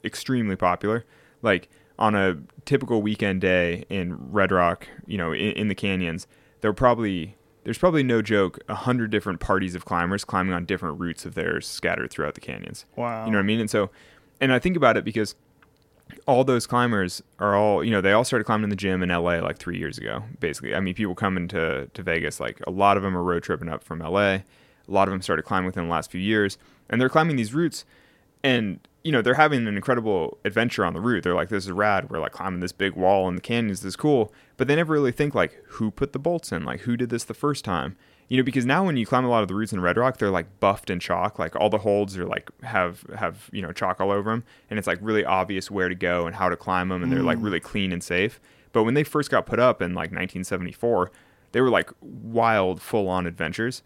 [0.04, 1.04] extremely popular.
[1.42, 1.68] Like
[1.98, 6.26] on a typical weekend day in Red Rock, you know, in, in the canyons,
[6.60, 10.64] there were probably there's probably no joke a hundred different parties of climbers climbing on
[10.64, 12.84] different routes of theirs scattered throughout the canyons.
[12.96, 13.24] Wow.
[13.24, 13.60] You know what I mean?
[13.60, 13.90] And so,
[14.40, 15.34] and I think about it because
[16.26, 19.08] all those climbers are all you know they all started climbing in the gym in
[19.08, 20.74] LA like three years ago basically.
[20.74, 23.68] I mean people coming to to Vegas like a lot of them are road tripping
[23.68, 24.38] up from LA
[24.86, 26.58] a lot of them started climbing within the last few years
[26.88, 27.84] and they're climbing these routes
[28.42, 31.22] and you know they're having an incredible adventure on the route.
[31.24, 32.10] They're like this is rad.
[32.10, 33.80] We're like climbing this big wall in the canyons.
[33.80, 34.32] This is cool.
[34.56, 36.64] But they never really think like who put the bolts in?
[36.64, 37.96] Like who did this the first time
[38.28, 40.18] you know because now when you climb a lot of the routes in red rock
[40.18, 41.38] they're like buffed in chalk.
[41.38, 44.78] Like all the holds are like have have you know chalk all over them and
[44.78, 47.38] it's like really obvious where to go and how to climb them and they're like
[47.40, 47.64] really mm.
[47.64, 48.40] clean and safe.
[48.72, 51.10] But when they first got put up in like 1974
[51.52, 53.82] they were like wild full on adventures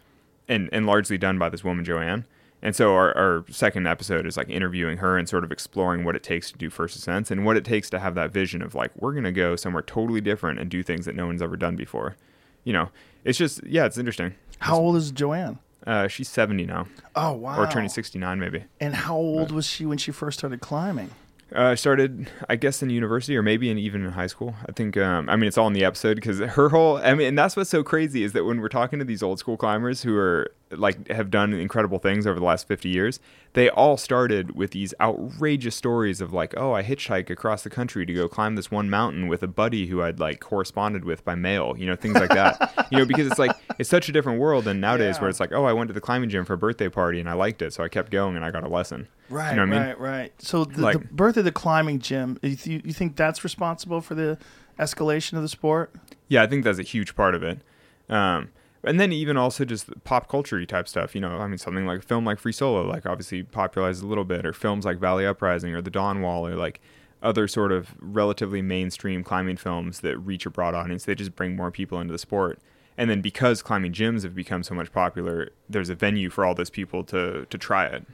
[0.49, 2.27] and and largely done by this woman joanne.
[2.61, 6.17] And so our, our second episode is like interviewing her and sort of exploring what
[6.17, 8.75] it takes to do first ascents and what it takes to have that vision of
[8.75, 11.77] like we're gonna go somewhere totally different and do things that no one's ever done
[11.77, 12.17] before.
[12.65, 12.91] You know
[13.25, 15.59] it's just yeah it's interesting How old is Joanne?
[15.87, 16.87] uh, she's 70 now
[17.17, 17.59] Oh wow.
[17.61, 21.11] or turning 69 maybe And how old was she when she first started climbing?
[21.55, 24.99] uh, started i guess in university or maybe in even in high school i think
[24.99, 27.57] um, i mean it's all in the episode because her whole i mean and that's
[27.57, 30.51] what's so crazy is that when we're talking to these old school climbers who are
[30.71, 33.21] like have done incredible things over the last 50 years
[33.55, 38.05] they all started with these outrageous stories of like oh i hitchhike across the country
[38.05, 41.35] to go climb this one mountain with a buddy who i'd like corresponded with by
[41.35, 44.39] mail you know things like that you know because it's like it's such a different
[44.39, 45.23] world than nowadays Yeah.
[45.23, 47.31] where it's like oh i went to the climbing gym for a birthday party and
[47.31, 49.63] i liked it so i kept going and i got a lesson Right, you know
[49.67, 49.89] what I mean?
[49.89, 50.33] right, right.
[50.43, 54.15] So the, the birth of the climbing gym, you, th- you think that's responsible for
[54.15, 54.39] the
[54.79, 55.95] escalation of the sport?
[56.29, 57.61] Yeah, I think that's a huge part of it.
[58.09, 58.49] Um,
[58.85, 61.15] and then even also just pop culture type stuff.
[61.15, 64.07] You know, I mean, something like a film like Free Solo, like obviously popularized a
[64.07, 66.81] little bit, or films like Valley Uprising or The Dawn Wall, or like
[67.23, 71.05] other sort of relatively mainstream climbing films that reach a broad audience.
[71.05, 72.61] They just bring more people into the sport.
[72.97, 76.55] And then because climbing gyms have become so much popular, there's a venue for all
[76.55, 78.05] those people to to try it.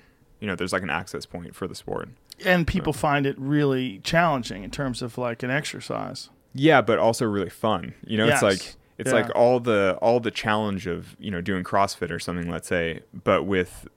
[0.41, 2.09] You know, there's like an access point for the sport.
[2.45, 6.29] And people find it really challenging in terms of like an exercise.
[6.53, 7.95] Yeah, but also really fun.
[8.07, 8.43] You know, Yes.
[8.43, 9.15] it's like it's Yeah.
[9.17, 13.01] like all the all the challenge of you know doing CrossFit or something, let's say,
[13.25, 13.89] but with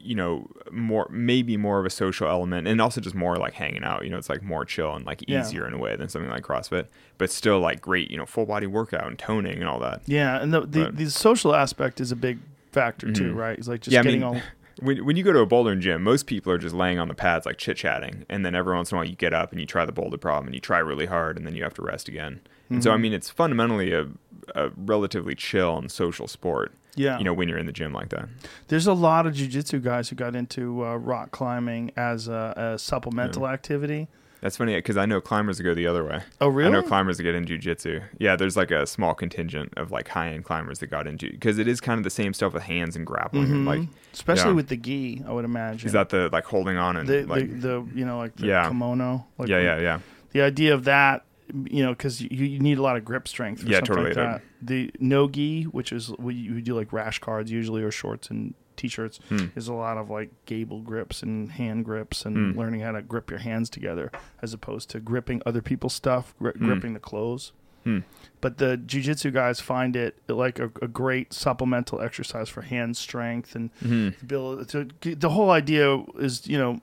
[0.00, 3.82] you know more maybe more of a social element and also just more like hanging
[3.84, 4.04] out.
[4.04, 5.40] You know, it's like more chill and like Yeah.
[5.40, 6.86] easier in a way than something like CrossFit,
[7.18, 8.10] but still like great.
[8.10, 10.02] You know, full body workout and toning and all that.
[10.06, 12.38] Yeah, and the the, the social aspect is a big
[12.72, 13.36] factor too, Mhm.
[13.36, 13.58] right?
[13.58, 14.40] It's like just yeah, I getting mean, all
[14.80, 17.14] when when you go to a bouldering gym, most people are just laying on the
[17.14, 19.60] pads like chit chatting, and then every once in a while you get up and
[19.60, 21.82] you try the boulder problem and you try really hard, and then you have to
[21.82, 22.40] rest again.
[22.70, 23.00] And so I Mhm.
[23.02, 24.06] mean, it's fundamentally a,
[24.54, 26.72] a relatively chill and social sport.
[26.96, 27.18] yeah.
[27.18, 28.28] You know, when you're in the gym like that.
[28.68, 32.78] There's a lot of jujitsu guys who got into uh, rock climbing as a, a
[32.78, 34.06] supplemental activity.
[34.40, 36.20] That's funny because I know climbers that go the other way.
[36.40, 36.68] Oh, really?
[36.68, 38.02] I know climbers that get into jujitsu.
[38.18, 41.58] Yeah, there's like a small contingent of like high end climbers that got into because
[41.58, 43.80] it is kind of the same stuff with hands and grappling and like.
[44.12, 44.54] Especially yeah.
[44.56, 45.86] with the gi, I would imagine.
[45.86, 48.46] is that the like holding on and the, like the the you know like the
[48.46, 48.68] Yeah.
[48.68, 49.26] kimono?
[49.38, 49.98] Like yeah yeah yeah
[50.32, 53.62] The idea of that, you know, because you, you need a lot of grip strength.
[53.64, 54.42] Yeah, something totally, Like that.
[54.62, 58.54] The no gi, which is we you do like rash guards usually or shorts and
[58.76, 59.46] t-shirts, Hmm.
[59.54, 62.58] is a lot of like gable grips and hand grips and Hmm.
[62.58, 64.10] learning how to grip your hands together
[64.42, 66.64] as opposed to gripping other people's stuff, gri- Hmm.
[66.66, 67.52] gripping the clothes.
[67.84, 67.98] Hmm.
[68.40, 73.54] But the jujitsu guys find it like a, a great supplemental exercise for hand strength
[73.54, 74.20] and Mhm.
[74.22, 76.80] ability to the whole idea is you know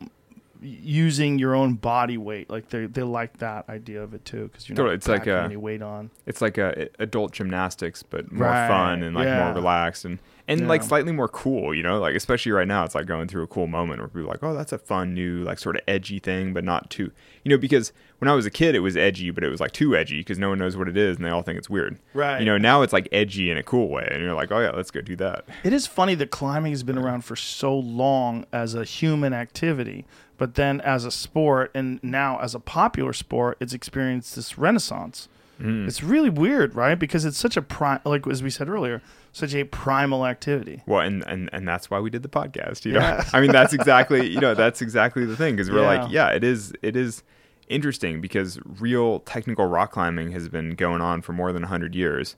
[0.61, 2.49] using your own body weight.
[2.49, 5.33] Like they they like that idea of it too because you're not it's like, packing
[5.33, 6.11] uh, any weight on.
[6.25, 9.45] it's like a, adult gymnastics, but more Right, fun and like yeah.
[9.45, 11.73] more relaxed and and like slightly more cool.
[11.73, 14.23] You know, like especially right now, it's like going through a cool moment where people
[14.23, 17.11] are like, oh, that's a fun new like sort of edgy thing, but not too.
[17.43, 19.71] You know, because when I was a kid, it was edgy, but it was like
[19.71, 21.97] too edgy because no one knows what it is and they all think it's weird.
[22.13, 22.39] Right.
[22.39, 24.71] You know, now it's like edgy in a cool way, and you're like, oh yeah,
[24.71, 25.45] let's go do that.
[25.63, 30.05] It is funny that climbing has been around for so long as a human activity,
[30.41, 35.29] but then as a sport and now as a popular sport, it's experienced this renaissance.
[35.61, 35.87] Mm.
[35.87, 36.95] It's really weird, right?
[36.97, 40.81] Because it's such a prime, like as we said earlier, such a primal activity.
[40.87, 42.85] Well, and, and and that's why we did the podcast.
[42.85, 43.23] You know, Yeah.
[43.33, 46.01] I mean, that's exactly you know that's exactly the thing because we're Yeah.
[46.01, 47.21] like, yeah, it is it is
[47.67, 52.35] interesting because real technical rock climbing has been going on for more than hundred years,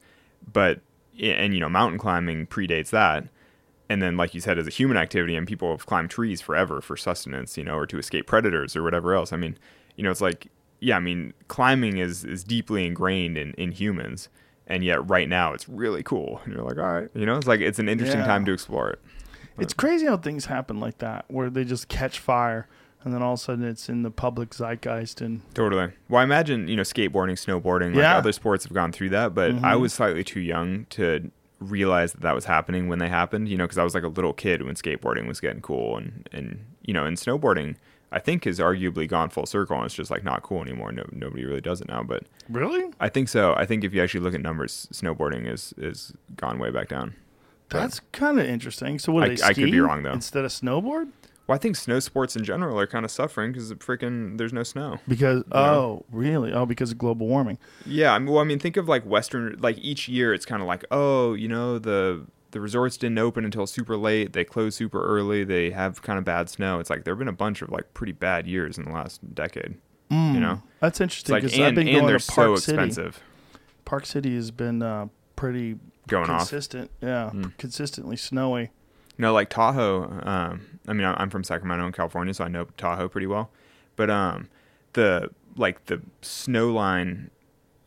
[0.52, 0.82] but
[1.22, 3.24] and you know mountain climbing predates that.
[3.94, 6.82] And then, like you said, as a human activity, and people have climbed trees forever
[6.82, 9.32] for sustenance, you know, or to escape predators or whatever else.
[9.32, 9.56] I mean,
[9.96, 10.48] you know, it's like,
[10.80, 14.30] yeah, I mean, climbing is is deeply ingrained in in humans,
[14.66, 16.42] and yet right now it's really cool.
[16.44, 18.26] And you're like, all right, you know, it's like it's an interesting Yeah.
[18.26, 19.00] time to explore it.
[19.60, 22.68] It's crazy how things happen like that, where they just catch fire,
[23.04, 25.92] and then all of a sudden it's in the public zeitgeist, and Totally.
[26.10, 28.18] Well, I imagine you know skateboarding, snowboarding, like Yeah.
[28.18, 29.82] other sports have gone through that, but I Mhm.
[29.82, 31.30] was slightly too young to
[31.64, 33.50] realize that that was happening when they happened.
[33.50, 36.28] You know, because I was like a little kid when skateboarding was getting cool, and
[36.32, 37.76] and you know, and snowboarding
[38.12, 40.92] I think has arguably gone full circle, and it's just like not cool anymore.
[40.92, 43.56] No, nobody really does it now, but really, I think so.
[43.56, 47.16] I think if you actually look at numbers, snowboarding is is gone way back down.
[47.70, 49.00] that's kind of interesting.
[49.00, 49.26] So what?
[49.36, 50.12] do I- I could be wrong, though.
[50.12, 51.10] Instead of snowboard,
[51.46, 54.64] Well, I think snow sports in general are kind of suffering because freaking there's no
[54.64, 55.00] snow.
[55.08, 56.54] because oh, really?
[56.54, 57.58] Oh, because of global warming.
[57.86, 60.62] Yeah, I mean, well, I mean, think of like Western, like each year, it's kind
[60.62, 64.32] of like, oh, you know, the the resorts didn't open until super late.
[64.34, 65.44] They closed super early.
[65.44, 66.80] They have kind of bad snow.
[66.80, 69.20] It's like there have been a bunch of like pretty bad years in the last
[69.36, 69.76] decade.
[70.12, 72.50] You know, That's it's interesting like because I've and been and going they're to Park
[72.50, 72.76] so City.
[72.78, 73.20] expensive.
[73.84, 76.42] Park City has been uh, pretty Going off.
[76.42, 76.92] consistent.
[77.02, 77.58] Yeah, Mm.
[77.58, 78.70] consistently snowy.
[79.18, 80.20] No, like Tahoe.
[80.24, 83.50] Um, I mean, I'm from Sacramento in California, so I know Tahoe pretty well.
[83.96, 84.50] But um,
[84.94, 87.30] the like the snow line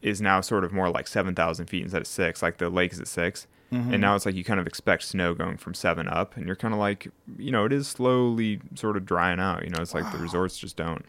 [0.03, 2.43] is now sort of more like seven thousand feet instead of six.
[2.43, 3.94] Like the lake is at 6 Mm-hmm.
[3.94, 6.55] and now it's like you kind of expect snow going from seven up, and you're
[6.55, 9.65] kind of like, you know, it is slowly sort of drying out.
[9.65, 11.05] You know, it's like the resorts just don't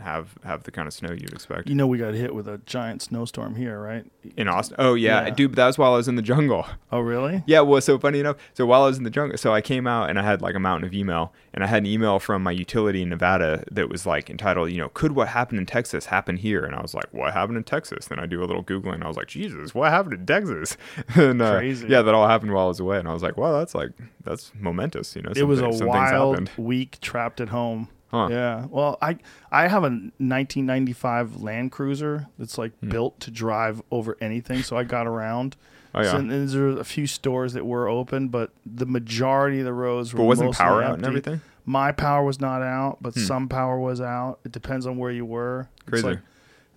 [0.00, 2.58] have have the kind of snow you'd expect You know, we got hit with a
[2.66, 4.04] giant snowstorm here, right?
[4.36, 4.76] in Austin.
[4.78, 5.30] Oh yeah, Yeah.
[5.30, 6.66] dude, but that was while I was in the jungle.
[6.92, 7.42] Oh, really?
[7.46, 9.86] Yeah, well, so funny enough, so while I was in the jungle, so I came
[9.86, 12.42] out and I had like a mountain of email, and I had an email from
[12.42, 16.06] my utility in Nevada that was like entitled, you know, could what happened in Texas
[16.06, 16.64] happen here?
[16.64, 18.06] And I was like, what happened in Texas?
[18.06, 20.76] Then I do a little googling, and I was like, Jesus, what happened in Texas?
[21.14, 21.86] and uh, Crazy.
[21.88, 23.90] yeah, that all happened while I was away, and I was like, well, that's like
[24.24, 25.32] that's momentous, you know.
[25.36, 27.88] It was a something- some things wild week trapped at home.
[28.10, 28.28] Huh.
[28.30, 28.66] Yeah.
[28.70, 29.18] Well, I
[29.50, 34.84] I have a 1995 Land Cruiser that's like built to drive over anything, so I
[34.84, 35.54] got around.
[35.92, 35.98] Hmm.
[35.98, 39.60] Oh yeah, So, and there were a few stores that were open, but the majority
[39.60, 41.08] of the roads were but wasn't power out and empty.
[41.08, 41.40] everything?
[41.64, 43.20] My power was not out, but Hmm.
[43.20, 44.38] some power was out.
[44.44, 45.68] It depends on where you were.
[45.82, 46.06] It's Crazy.
[46.06, 46.18] like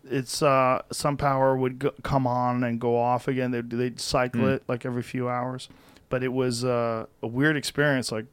[0.10, 3.52] it's uh some power would go, come on and go off again.
[3.52, 4.48] They'd, they'd cycle Hmm.
[4.50, 5.70] it like every few hours,
[6.10, 8.12] but it was uh, a weird experience.
[8.12, 8.26] Like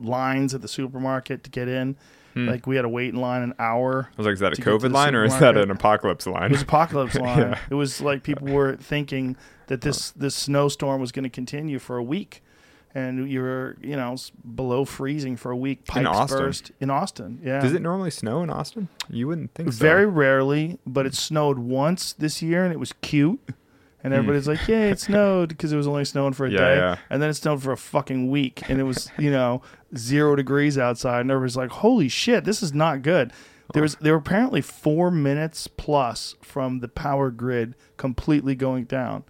[0.00, 1.96] lines at the supermarket to get in.
[2.34, 2.48] Hmm.
[2.48, 4.08] Like we had to wait in line an hour.
[4.12, 5.70] I was like, is that a to get to COVID line or is that an
[5.70, 6.46] apocalypse line?
[6.46, 7.38] It was apocalypse line.
[7.38, 7.58] Yeah.
[7.70, 9.36] It was like people were thinking
[9.68, 12.42] that this this snowstorm was going to continue for a week,
[12.92, 14.16] and you were you know
[14.54, 15.86] below freezing for a week.
[15.86, 16.38] Pipes Austin?
[16.38, 17.40] burst in Austin.
[17.42, 17.60] Yeah.
[17.60, 18.88] Does it normally snow in Austin?
[19.08, 19.78] You wouldn't think so.
[19.78, 23.40] Very rarely, but it snowed once this year, and it was cute.
[24.04, 26.54] And everybody's like, "Yeah, it snowed," because it was only snowing for a Hmm.
[26.56, 26.96] Yeah, day, yeah.
[27.08, 29.62] and then it snowed for a fucking week, and it was you know
[29.96, 33.32] zero degrees outside, and everybody's like, "Holy shit, this is not good."
[33.72, 39.24] There was there were apparently four minutes plus from the power grid completely going down,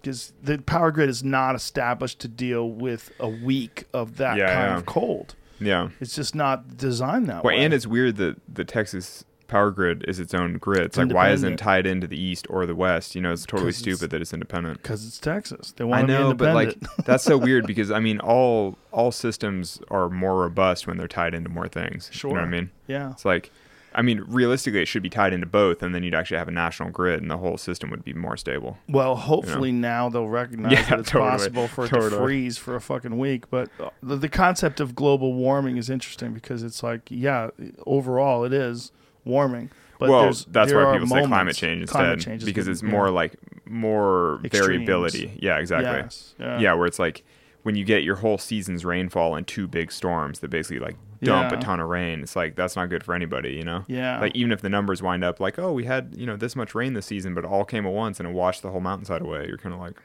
[0.00, 4.46] because the power grid is not established to deal with a week of that Yeah,
[4.46, 4.76] kind yeah.
[4.76, 5.34] of cold.
[5.58, 5.88] Yeah.
[6.00, 7.64] It's just not designed that Well, way.
[7.64, 10.80] and it's weird that the Texas power grid is its own grid.
[10.82, 13.14] It's like why isn't it tied into the east or the west?
[13.14, 14.82] You know, it's totally 'Cause it's- stupid that it's independent.
[14.82, 15.72] because it's Texas.
[15.76, 19.12] They I want to know, but like that's so weird because I mean, all all
[19.12, 22.10] systems are more robust when they're tied into more things.
[22.22, 22.70] You know what I mean?
[22.86, 23.10] yeah.
[23.10, 23.50] It's like,
[23.94, 26.52] I mean, realistically, it should be tied into both, and then you'd actually have a
[26.52, 28.76] national grid, and the whole system would be more stable.
[28.90, 31.30] Well, hopefully now they'll recognize Yeah, that it's totally.
[31.30, 33.48] possible for it to freeze for a fucking week.
[33.48, 37.48] But uh, the, the concept of global warming is interesting because it's like, yeah,
[37.86, 38.92] overall it is
[39.26, 39.70] warming.
[39.98, 42.88] But well, that's why people say climate change instead, Climate change because it's yeah.
[42.90, 43.34] more like
[43.66, 44.66] more Extremes.
[44.68, 45.38] variability.
[45.40, 45.90] Yeah, exactly.
[45.90, 46.58] Yes, yeah.
[46.58, 47.24] yeah, where it's like
[47.62, 51.50] when you get your whole season's rainfall in two big storms that basically like dump
[51.50, 51.58] Yeah.
[51.58, 53.84] a ton of rain, it's like that's not good for anybody, you know?
[53.88, 54.20] Yeah.
[54.20, 56.74] Like even if the numbers wind up like, oh, we had you know this much
[56.74, 59.22] rain this season, but it all came at once and it washed the whole mountainside
[59.22, 59.96] away, you're kind of like,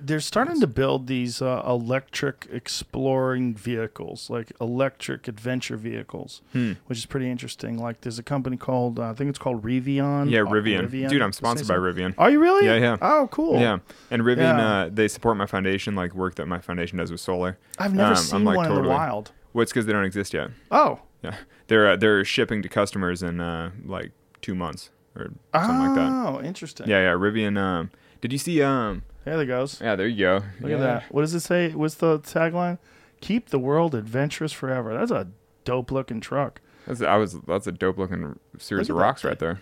[0.00, 6.72] They're starting to build these uh, electric exploring vehicles, like electric adventure vehicles, Hmm.
[6.86, 7.78] which is pretty interesting.
[7.78, 10.30] Like there's a company called uh, I think it's called Rivian.
[10.30, 11.74] yeah, Uh, Rivian, dude, I'm sponsored by?
[11.74, 12.14] Rivian.
[12.18, 12.66] Are you really?
[12.66, 12.96] Yeah, yeah.
[13.02, 13.58] Oh, cool.
[13.60, 13.78] Yeah,
[14.10, 14.66] and Rivian, Yeah.
[14.84, 17.58] uh, they support my foundation, like work that my foundation does with solar.
[17.78, 19.32] I've never Um, seen I'm, like, one in the wild.
[19.52, 20.50] Well, it's because they don't exist yet.
[20.70, 21.36] Oh, Yeah,
[21.66, 26.10] they're uh, they're shipping to customers in uh, like two months or something like that.
[26.10, 26.88] oh, interesting.
[26.88, 27.12] Yeah, yeah.
[27.18, 27.58] Rivian.
[27.58, 27.90] Um,
[28.20, 28.62] did you see?
[28.62, 29.80] Um, there it goes.
[29.80, 30.34] yeah, there you go.
[30.60, 30.76] Look yeah.
[30.76, 31.04] at that.
[31.12, 31.70] What does it say?
[31.72, 32.78] What's the tagline?
[33.20, 34.94] Keep the world adventurous forever.
[34.94, 35.28] That's a
[35.64, 36.60] dope looking truck.
[36.86, 39.60] That's I was that's a dope looking series Look of at that rocks right there.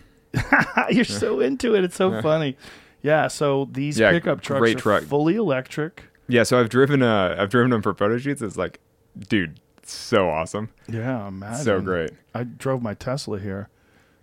[0.89, 1.83] You're so into it.
[1.83, 2.21] It's so Yeah.
[2.21, 2.57] funny.
[3.01, 3.27] Yeah.
[3.27, 5.03] So these Yeah, pickup trucks great are truck.
[5.03, 6.03] fully electric.
[6.27, 8.41] Yeah, so I've driven uh I've driven them for photo shoots.
[8.41, 8.79] It's like,
[9.29, 11.65] dude, so awesome, Yeah, imagine.
[11.65, 12.11] so great.
[12.33, 13.67] I drove my Tesla here.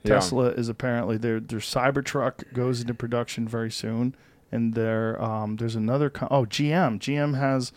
[0.03, 0.15] Yeah.
[0.15, 4.15] Tesla is apparently their their Cybertruck goes into production very soon,
[4.53, 7.73] and there um there's another co- oh GM GM has,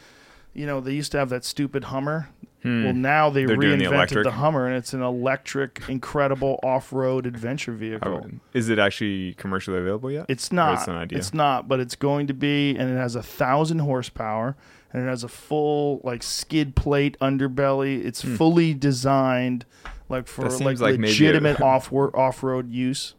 [0.53, 2.29] you know they used to have that stupid Hummer.
[2.63, 3.47] Well, now they Hmm.
[3.47, 8.27] They're doing the reinvented the Hummer, and it's an electric, incredible off-road adventure vehicle.
[8.53, 10.27] Is it actually commercially available yet?
[10.29, 10.73] It's Or not.
[10.77, 11.17] it's an idea?
[11.17, 14.55] It's not, but it's going to be, and it has a thousand horsepower,
[14.93, 18.05] and it has a full like skid plate underbelly.
[18.05, 19.65] It's fully designed
[20.07, 20.63] like for Hmm.
[20.63, 23.15] Like, like legitimate off off road use.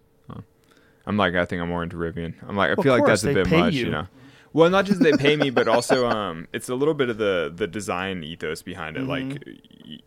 [1.06, 2.34] I'm like, I think I'm more into Rivian.
[2.48, 3.86] I'm like, I Of feel like course, that's a bit much, you.
[3.86, 3.90] you.
[3.90, 4.06] know.
[4.52, 7.52] Well, not just they pay me, but also um, it's a little bit of the
[7.54, 9.04] the design ethos behind it.
[9.04, 9.90] Like, Mm-hmm.
[9.90, 9.98] y-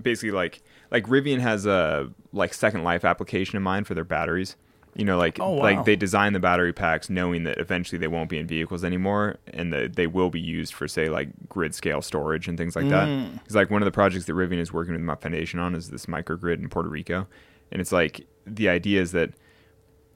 [0.00, 4.56] basically, like like Rivian has a like Second Life application in mind for their batteries.
[4.94, 5.62] You know, like Oh, wow.
[5.62, 9.36] like they design the battery packs knowing that eventually they won't be in vehicles anymore,
[9.46, 12.88] and that they will be used for say like grid scale storage and things like
[12.90, 13.08] that.
[13.08, 13.34] Mm.
[13.38, 15.88] Because like one of the projects that Rivian is working with my foundation on is
[15.90, 17.26] this microgrid in Puerto Rico,
[17.70, 19.30] and it's like the idea is that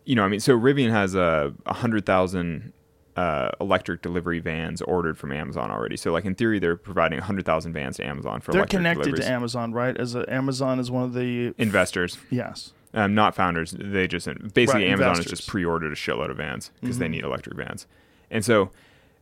[0.06, 2.72] you know, I mean, so Rivian has a uh, hundred thousand
[3.16, 5.96] uh, electric delivery vans ordered from Amazon already.
[5.96, 9.26] So, like in theory, they're providing hundred thousand vans to Amazon for They're connected deliveries.
[9.26, 9.96] to Amazon, right?
[9.96, 12.72] As a, Amazon is one of the Investors, yes.
[12.94, 13.74] um, not founders.
[13.78, 17.02] They just basically Right, Amazon has just pre-ordered a shitload of vans because Mm-hmm.
[17.02, 17.86] they need electric vans,
[18.30, 18.70] and so.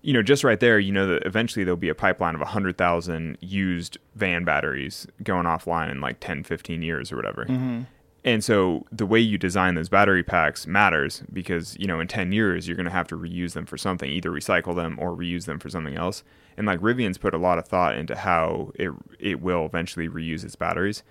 [0.06, 3.38] You know, just right there, you know that eventually there'll be a pipeline of 100,000
[3.40, 7.46] used van batteries going offline in like 10, 15 years or whatever.
[7.46, 7.84] Mm-hmm.
[8.24, 12.32] And so the way you design those battery packs matters because, you know, in 10
[12.32, 15.44] years, you're going to have to reuse them for something, either recycle them or reuse
[15.44, 16.24] them for something else.
[16.56, 20.42] And like Rivian's put a lot of thought into how it, it will eventually reuse
[20.42, 21.02] its batteries.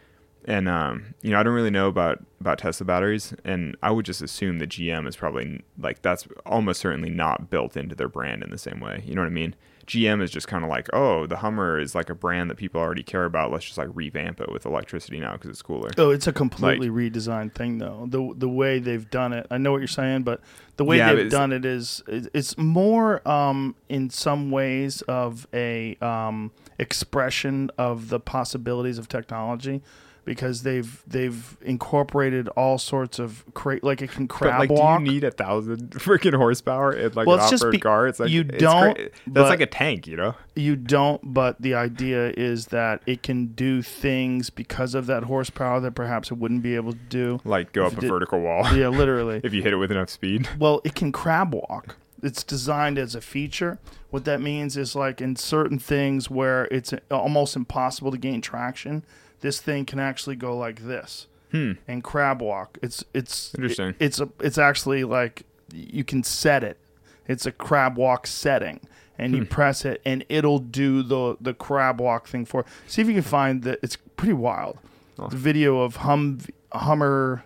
[0.46, 3.36] And, um, you know, I don't really know about, about Tesla batteries.
[3.46, 7.78] And I would just assume that GM is probably like, that's almost certainly not built
[7.78, 9.04] into their brand in the same way.
[9.06, 9.56] You know what I mean?
[9.86, 12.80] GM is just kind of like, oh, the Hummer is like a brand that people
[12.80, 13.52] already care about.
[13.52, 15.92] Let's just like revamp it with electricity now because it's cooler.
[15.98, 18.06] Oh, it's a completely redesigned thing, though.
[18.08, 20.42] The the way they've done it, I know what you're saying, but
[20.78, 25.96] the way Yeah, they've done it is it's more um, in some ways of a
[25.98, 29.82] um, expression of the possibilities of technology.
[30.26, 35.00] Because they've they've incorporated all sorts of cra- like it can But crab like, walk.
[35.00, 37.80] do you need a thousand freaking horsepower in like Well, an it's just off-road be-
[37.80, 38.08] car?
[38.08, 40.36] It's like you it's don't, cra- That's like a tank, you know.
[40.56, 45.82] You don't, but the idea is that it can do things because of that horsepower
[45.82, 47.42] that perhaps it wouldn't be able to do.
[47.44, 49.42] Like go up a did- vertical wall Yeah, literally.
[49.44, 50.48] if you hit it with enough speed.
[50.58, 51.98] Well, it can crab walk.
[52.22, 53.80] It's designed as a feature.
[54.10, 58.40] What that means is like in certain things where it's uh, almost impossible to gain
[58.40, 59.04] traction,
[59.44, 61.74] this thing can actually go like this hmm.
[61.86, 62.80] and crab walk.
[62.82, 63.94] It's it's Interesting.
[64.00, 66.80] it's a, it's actually like you can set it.
[67.28, 68.80] It's a crab walk setting,
[69.18, 69.48] and you hmm.
[69.48, 72.66] press it, and it'll do the the crab walk thing for.
[72.88, 73.80] See if you can find that.
[73.84, 74.80] It's pretty wild.
[75.18, 76.40] The video of hum
[76.72, 77.44] Hummer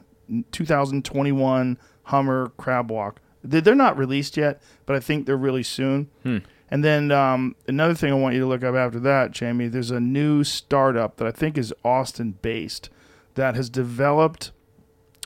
[0.51, 3.19] 2021 Hummer crab walk.
[3.43, 6.09] They- They're not released yet, but I think they're really soon.
[6.23, 6.37] Hmm.
[6.69, 9.67] And then um, another thing I want you to look up after that, Jamie.
[9.67, 12.89] There's a new startup that I think is Austin based
[13.35, 14.51] that has developed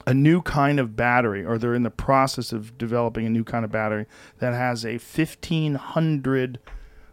[0.05, 3.65] a new kind of battery, or they're in the process of developing a new kind
[3.65, 4.05] of battery
[4.39, 6.59] that has a 1500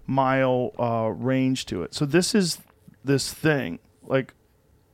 [0.07, 1.95] mile uh, range to it.
[1.95, 2.59] So this is
[3.05, 3.79] this thing.
[4.03, 4.35] Like,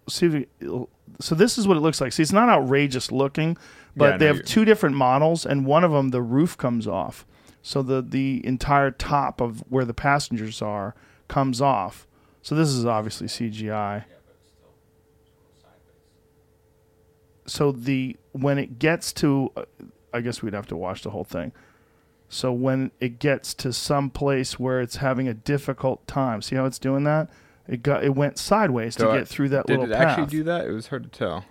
[0.08, 0.88] see, if you,
[1.20, 2.12] so this is what it looks like.
[2.12, 3.56] See, it's not outrageous looking,
[3.96, 7.24] but Yeah, they have two different models, and one of them the roof comes off,
[7.66, 10.94] so the the entire top of where the passengers are
[11.28, 12.06] comes off.
[12.42, 14.04] So this is obviously CGI.
[17.46, 19.64] So the when it gets to, uh,
[20.12, 21.52] I guess we'd have to watch the whole thing.
[22.28, 26.64] So when it gets to some place where it's having a difficult time, see how
[26.66, 27.30] it's doing that?
[27.66, 29.98] It got it went sideways So, to uh, get through that Did little Did it
[29.98, 30.18] path.
[30.18, 30.66] actually do that?
[30.66, 31.44] It was hard to tell.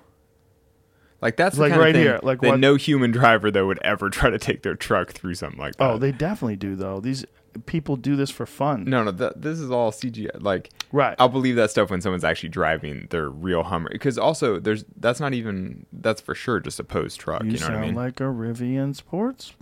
[1.23, 3.79] Like that's the Like right thing here, like that what- no human driver though would
[3.81, 5.89] ever try to take their truck through something like that.
[5.89, 6.99] oh, they definitely do though.
[6.99, 7.25] These
[7.65, 8.83] people do this for fun.
[8.85, 10.41] no, no, that, this is all CGI.
[10.41, 11.15] Like, Right.
[11.19, 13.89] I'll believe that stuff when someone's actually driving their real Hummer.
[13.91, 17.43] Because also, there's that's not even that's for sure just a posed truck.
[17.43, 17.95] You, You, know sound what I mean?
[17.95, 19.53] like a Rivian Sports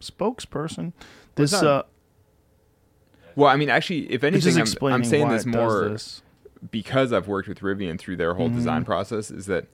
[0.00, 0.92] spokesperson.
[1.34, 1.82] This not- uh,
[3.36, 6.22] well, I mean, actually, if anything, I'm, I'm saying this more this.
[6.70, 8.56] because I've worked with Rivian through their whole Mm-hmm.
[8.56, 9.30] design process.
[9.30, 9.66] Is that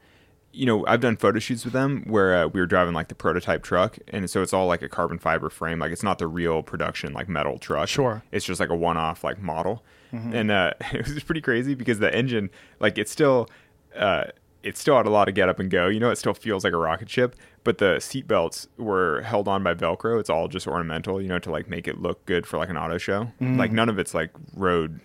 [0.57, 3.15] you know I've done photo shoots with them where uh, we were driving like the
[3.15, 6.27] prototype truck, and so it's all like a carbon fiber frame, like it's not the
[6.27, 7.89] real production like metal truck.
[7.89, 8.17] Sure.
[8.17, 8.37] Mm-hmm.
[8.37, 12.13] it's just like a one-off like model, and uh, it was pretty crazy because the
[12.15, 12.51] engine,
[12.81, 13.49] like it's still.
[13.95, 14.25] Uh,
[14.63, 15.87] it still had a lot of get up and go.
[15.87, 19.47] You know, it still feels like a rocket ship, but the seat belts were held
[19.47, 20.19] on by Velcro.
[20.19, 22.77] It's all just ornamental, you know, to like make it look good for like an
[22.77, 23.31] auto show.
[23.59, 24.99] Like none of it's like road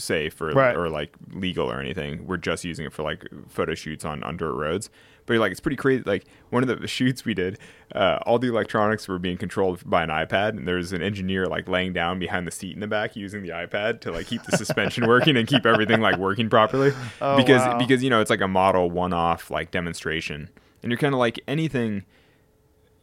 [0.00, 0.50] safe or.
[0.50, 0.76] Right.
[0.76, 2.26] or like legal or anything.
[2.26, 4.90] We're just using it for like photo shoots on on dirt roads.
[5.26, 6.02] But you're like, it's pretty crazy.
[6.04, 7.58] Like one of the shoots we did,
[7.94, 11.68] uh, all the electronics were being controlled by an iPad, and there's an engineer like
[11.68, 14.56] laying down behind the seat in the back using the iPad to like keep the
[14.56, 16.92] suspension working and keep everything like working properly.
[17.20, 17.78] Oh, because wow.
[17.78, 20.48] because you know it's like a model one-off like demonstration,
[20.82, 22.04] and you're kind of like anything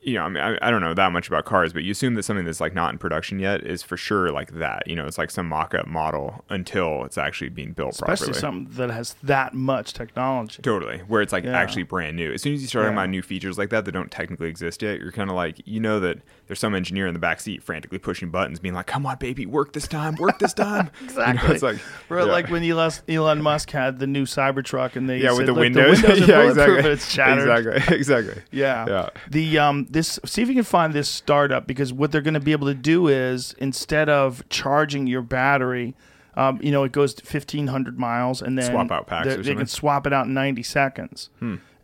[0.08, 2.14] you know, I mean, I, I don't know that much about cars, but you assume
[2.16, 4.88] that something that's like not in production yet is for sure like that.
[4.88, 8.40] You know, it's like some mock-up model until it's actually being built especially properly.
[8.40, 10.62] something that has that much technology.
[10.62, 11.58] Totally, where it's like Yeah.
[11.60, 12.32] actually brand new.
[12.32, 14.82] As soon as you start talking about new features like that that don't technically exist
[14.82, 17.62] yet, you're kind of like, you know, that there's some engineer in the back seat
[17.62, 21.38] frantically pushing buttons, being like, "Come on, baby, work this time, work this time." Exactly.
[21.42, 21.80] You know, it's like,
[22.10, 22.24] yeah.
[22.24, 25.52] like when Elon, Elon Musk had the new Cybertruck and they yeah, said, with the
[25.52, 27.50] "Look, windows, the windows are yeah, exactly, it's shattered.
[27.68, 28.42] exactly, exactly.
[28.52, 28.86] Yeah.
[28.88, 29.10] Yeah.
[29.30, 32.40] The um this see if you can find this startup because what they're going to
[32.40, 35.96] be able to do is instead of charging your battery,
[36.36, 39.42] um, you know, it goes to fifteen hundred miles and then Swap out packs they-
[39.42, 41.30] They can swap it out in ninety seconds,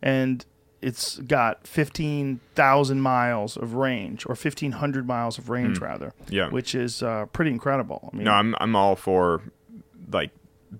[0.02, 0.46] and
[0.80, 6.12] it's got fifteen thousand miles of range or fifteen hundred miles of range rather.
[6.28, 6.50] Yeah.
[6.50, 8.10] which is uh, pretty incredible.
[8.12, 9.42] I mean, No, I'm I'm all for
[10.12, 10.30] like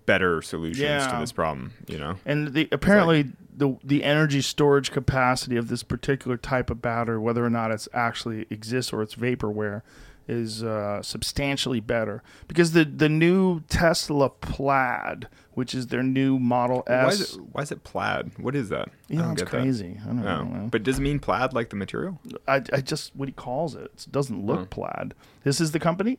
[0.07, 1.07] better solutions Yeah.
[1.13, 1.73] to this problem.
[1.89, 6.83] You know, And the apparently the the energy storage capacity of this particular type of
[6.83, 9.83] battery, whether or not it's actually exists or it's vaporware,
[10.27, 16.83] is uh, substantially better because the the new Tesla Plaid, which is their new Model
[16.87, 18.33] why S, is it why is it plaid?
[18.39, 18.89] What is that?
[18.89, 19.61] I you know, don't it's get that.
[19.63, 20.01] crazy.
[20.03, 20.43] I don't Oh.
[20.45, 20.69] know.
[20.71, 22.21] But does it mean plaid like the material?
[22.49, 23.91] I, I just what he calls it.
[24.07, 24.67] It doesn't look Huh.
[24.71, 25.15] plaid.
[25.45, 26.19] This is the company.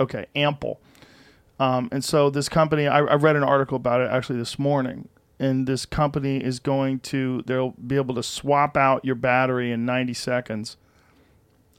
[0.00, 0.80] Okay, Ample.
[1.60, 5.08] Um, and so this company, I, I read an article about it actually this morning,
[5.38, 9.84] and this company is going to they'll be able to swap out your battery in
[9.84, 10.76] 90 seconds.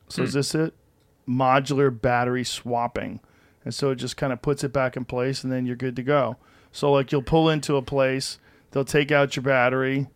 [0.10, 0.27] So hmm.
[0.27, 0.73] is this it?
[1.27, 3.19] Modular battery swapping,
[3.64, 5.95] and so it just kind of puts it back in place, and then you're good
[5.95, 6.38] to go.
[6.72, 8.38] So like you'll pull into a place,
[8.72, 10.07] they'll take out your battery,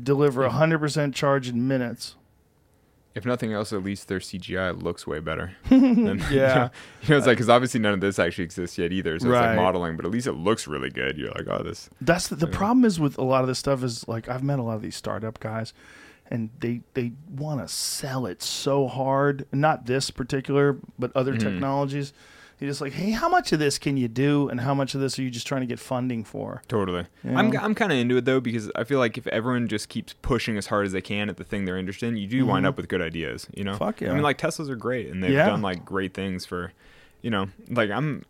[0.00, 0.56] deliver hmm.
[0.56, 2.16] hundred percent charge in minutes.
[3.18, 5.52] If nothing else, at least their CGI looks way better.
[5.68, 6.70] than, Yeah.
[7.02, 9.18] you know, it's like because obviously none of this actually exists yet either.
[9.18, 11.18] So it's like modeling, but at least it looks really good.
[11.18, 11.90] You're like, oh, this.
[12.00, 14.58] That's the, the problem is with a lot of this stuff is like I've met
[14.58, 15.74] a lot of these startup guys
[16.30, 19.46] and they they want to sell it so hard.
[19.52, 21.48] Not this particular, but other Mm-hmm.
[21.48, 22.12] technologies.
[22.60, 25.00] You're just like, hey, how much of this can you do, and how much of
[25.00, 26.60] this are you just trying to get funding for?
[26.66, 27.06] Totally.
[27.22, 27.38] Yeah.
[27.38, 30.14] I'm, I'm kind of into it though because I feel like if everyone just keeps
[30.22, 32.66] pushing as hard as they can at the thing they're interested in, you do wind
[32.66, 33.46] up with good ideas.
[33.54, 33.72] You know.
[33.74, 33.84] Mm-hmm.
[33.84, 34.10] Fuck yeah.
[34.10, 35.46] I mean, like Teslas are great and they've Yeah.
[35.46, 36.72] done like great things for,
[37.22, 38.24] you know, like I'm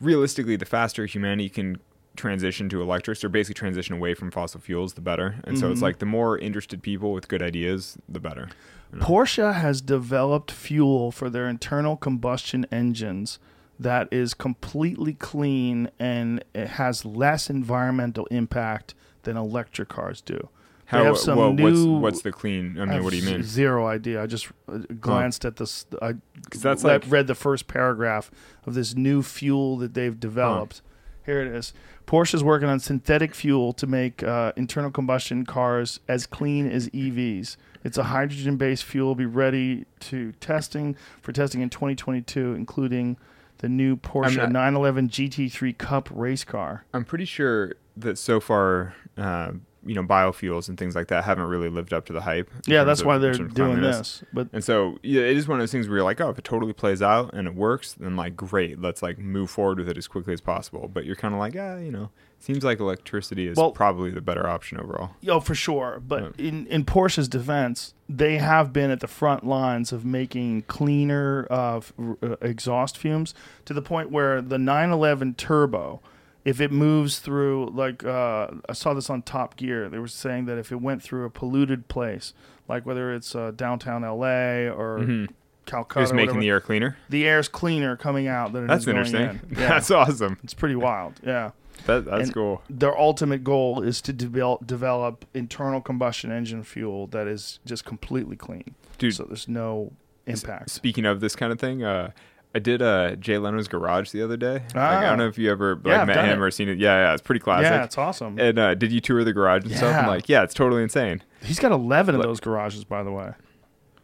[0.00, 1.78] realistically the faster humanity can
[2.16, 5.36] transition to electrics or basically transition away from fossil fuels, the better.
[5.44, 5.72] And so Mm-hmm.
[5.74, 8.48] it's like the more interested people with good ideas, the better.
[8.96, 13.38] Porsche has developed fuel for their internal combustion engines
[13.80, 20.48] that is completely clean and it has less environmental impact than electric cars do.
[20.92, 21.04] They How?
[21.04, 22.76] have some well, new- what's what's the clean?
[22.78, 23.42] I I mean, have what do you mean?
[23.42, 24.22] Zero idea.
[24.22, 25.86] I just uh, glanced at this.
[26.02, 26.14] I
[26.58, 28.30] that's like- read the first paragraph
[28.66, 30.82] of this new fuel that they've developed.
[31.24, 31.72] Here it is.
[32.06, 36.88] Porsche is working on synthetic fuel to make uh, internal combustion cars as clean as
[36.88, 37.56] EVs.
[37.84, 39.14] It's a hydrogen-based fuel.
[39.14, 43.16] Be ready to testing for testing in 2022, including
[43.60, 46.84] the new Porsche not- 911 GT3 Cup race car.
[46.92, 49.52] I'm pretty sure that so far, uh,
[49.84, 52.50] you know biofuels and things like that haven't really lived up to the hype.
[52.66, 54.22] Yeah, that's of- why they're doing this.
[54.32, 56.38] But And so yeah, it is one of those things where you're like, oh, if
[56.38, 59.88] it totally plays out and it works, then like great, let's like move forward with
[59.88, 60.88] it as quickly as possible.
[60.92, 64.20] But you're kind of like, ah, you know, seems like electricity is Well- probably the
[64.20, 65.10] better option overall.
[65.28, 66.00] Oh, for sure.
[66.06, 71.46] But in, in Porsche's defense, they have been at the front lines of making cleaner
[71.50, 71.92] uh, f-
[72.22, 73.34] uh, exhaust fumes
[73.64, 76.00] to the point where the 911 Turbo,
[76.44, 80.46] if it moves through, like uh, I saw this on Top Gear, they were saying
[80.46, 82.32] that if it went through a polluted place,
[82.68, 85.26] like whether it's uh, downtown LA or
[85.66, 86.96] Calcutta, Just or making whatever, the air cleaner.
[87.08, 89.20] the air's cleaner coming out than it That's interesting.
[89.22, 89.40] in.
[89.58, 89.68] Yeah.
[89.68, 90.38] That's awesome.
[90.42, 91.14] it's pretty wild.
[91.24, 91.50] Yeah.
[91.86, 92.62] That, that's And cool.
[92.68, 98.36] Their ultimate goal is to develop, develop internal combustion engine fuel that is just completely
[98.36, 98.74] clean.
[98.98, 99.14] Dude.
[99.14, 99.92] So there's no
[100.26, 100.70] impact.
[100.70, 102.10] Speaking of this kind of thing, uh,
[102.54, 104.54] I did uh, Jay Leno's garage the other day.
[104.74, 105.00] Like, I Ah.
[105.10, 106.44] don't know if you ever like, Yeah, met him it.
[106.44, 106.78] or seen it.
[106.78, 107.70] Yeah, yeah, it's pretty classic.
[107.70, 108.38] Yeah, it's awesome.
[108.40, 109.94] and uh, did you tour the garage and stuff?
[110.02, 111.22] I'm like, yeah, it's totally insane.
[111.42, 113.32] He's got 11 of those garages, by the way.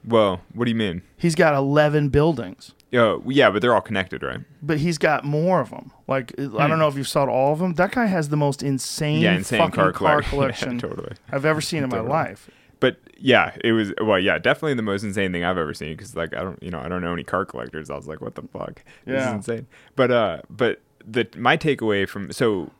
[0.04, 1.02] Well, what do you mean?
[1.16, 4.40] He's got 11 buildings, Oh, yeah, but they're all connected, right?
[4.62, 5.90] but he's got more of them.
[6.06, 7.74] Like, I don't know if you saw all of them.
[7.74, 9.22] That guy has the most insane, Hmm.
[9.24, 11.12] Yeah, insane fucking car, car, collection Yeah, totally.
[11.32, 12.48] I've ever seen in my life.
[12.80, 16.14] But yeah, it was well, yeah, definitely the most insane thing I've ever seen because
[16.14, 17.88] like I don't, you know, I don't know any car collectors.
[17.90, 18.82] I was like, what the fuck?
[19.04, 19.66] This is insane.
[19.94, 22.70] But uh, but the my takeaway from so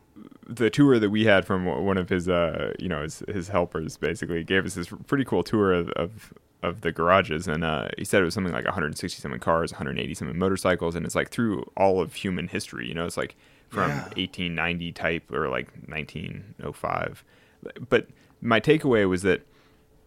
[0.49, 3.97] the tour that we had from one of his uh, you know, his his helpers
[3.97, 5.89] basically gave us this pretty cool tour of.
[5.91, 6.33] of
[6.63, 10.15] of the garages and uh, he said it was something like 160 something cars 180
[10.15, 13.37] something motorcycles and it's like through all of human history you know it's like
[13.69, 14.03] from Yeah.
[14.17, 17.25] 1890 type or like 1905
[17.89, 18.09] but
[18.41, 19.43] my takeaway was that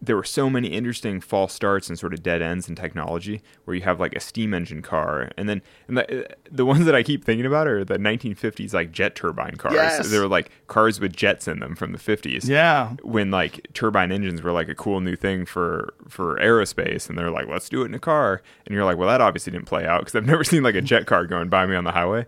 [0.02, 3.74] there were so many interesting false starts and sort of dead ends in technology where
[3.76, 6.94] you have like a steam engine car and then and the, uh, the ones that
[6.94, 10.10] i keep thinking about are the 1950s like jet turbine cars Yes.
[10.10, 12.96] they were like cars with jets in them from the 50s Yeah.
[13.02, 17.30] when like turbine engines were like a cool new thing for for aerospace and they're
[17.30, 19.84] like let's do it in a car and you're like well that obviously didn't play
[19.86, 22.24] out because i've never seen like a jet car going by me on the highway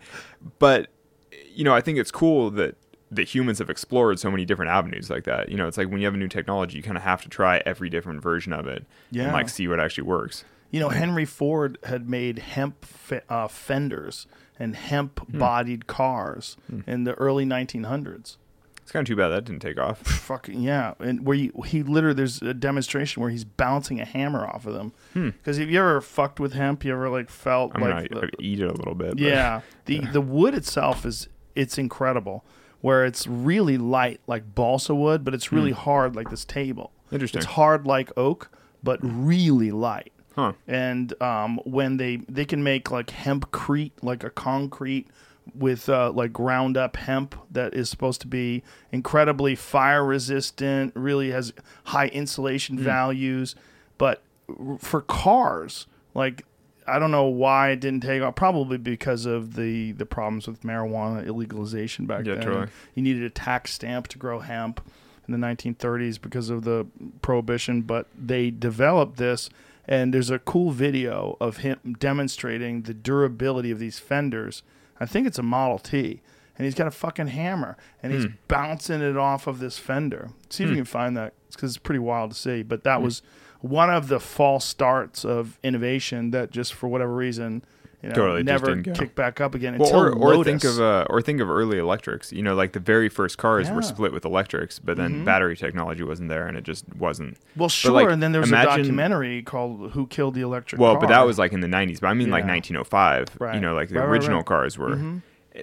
[0.59, 0.89] but
[1.55, 2.77] you know i think it's cool that
[3.14, 6.01] that humans have explored so many different avenues like that you know it's like when
[6.01, 8.66] you have a new technology you kind of have to try every different version of
[8.66, 9.24] it Yeah.
[9.24, 13.47] and like see what actually works You know, Henry Ford had made hemp fe- uh,
[13.48, 14.26] fenders
[14.59, 15.39] and hemp hmm.
[15.39, 16.80] bodied cars hmm.
[16.86, 18.36] in the early 1900s.
[18.80, 21.82] it's kind of too bad that didn't take off Fucking yeah, and where you, he
[21.82, 24.93] literally there's a demonstration where he's bouncing a hammer off of them.
[25.12, 25.30] Hmm.
[25.30, 28.20] Because if you ever fucked with hemp, you ever like felt i mean like I,
[28.20, 32.44] the- eat it a little bit but- yeah, the the wood itself is it's incredible.
[32.83, 36.93] Where it's really light like balsa wood, but it's really hard like this table.
[37.11, 37.39] Interesting.
[37.39, 38.51] It's hard like oak,
[38.83, 40.13] but really light.
[40.37, 45.07] huh and um, when they they can make like hempcrete, like a concrete
[45.55, 51.31] with uh, like ground up hemp that is supposed to be incredibly fire resistant, really
[51.33, 51.53] has
[51.85, 53.55] high insulation values,
[53.99, 56.45] but r- for cars, like
[56.87, 58.35] I don't know why it didn't take off.
[58.35, 62.45] Probably because of the the problems with marijuana illegalization back Yeah, then.
[62.45, 62.67] totally.
[62.95, 64.81] You needed a tax stamp to grow hemp
[65.27, 66.87] in the 1930s because of the
[67.21, 69.49] prohibition, but they developed this.
[69.87, 74.63] And there's a cool video of him demonstrating the durability of these fenders.
[75.01, 76.21] I think it's a Model T.
[76.57, 78.33] And he's got a fucking hammer and he's hmm.
[78.47, 80.31] bouncing it off of this fender.
[80.51, 80.81] See if you hmm.
[80.81, 82.63] can find that because it's pretty wild to see.
[82.63, 83.05] But that hmm.
[83.05, 83.23] was
[83.62, 87.64] one of the false starts of innovation that just for whatever reason,
[88.02, 91.06] you know, Totally, never kicked back up again Well, until or, or think of uh,
[91.09, 92.32] or think of early electrics.
[92.32, 93.68] You know, like the very first cars Yeah.
[93.70, 93.76] Mm-hmm.
[93.76, 97.39] were split with electrics, but then battery technology wasn't there, and it just wasn't.
[97.56, 97.93] Well, sure.
[97.93, 101.01] like, and then there was imagine- a documentary called "Who Killed the Electric Well, Car."
[101.02, 102.01] but that was like in the '90s.
[102.01, 103.28] But I mean, like 1905.
[103.39, 103.55] Right.
[103.55, 104.44] You know, like the Right, original right.
[104.44, 104.48] Mm-hmm.
[104.48, 104.97] cars were.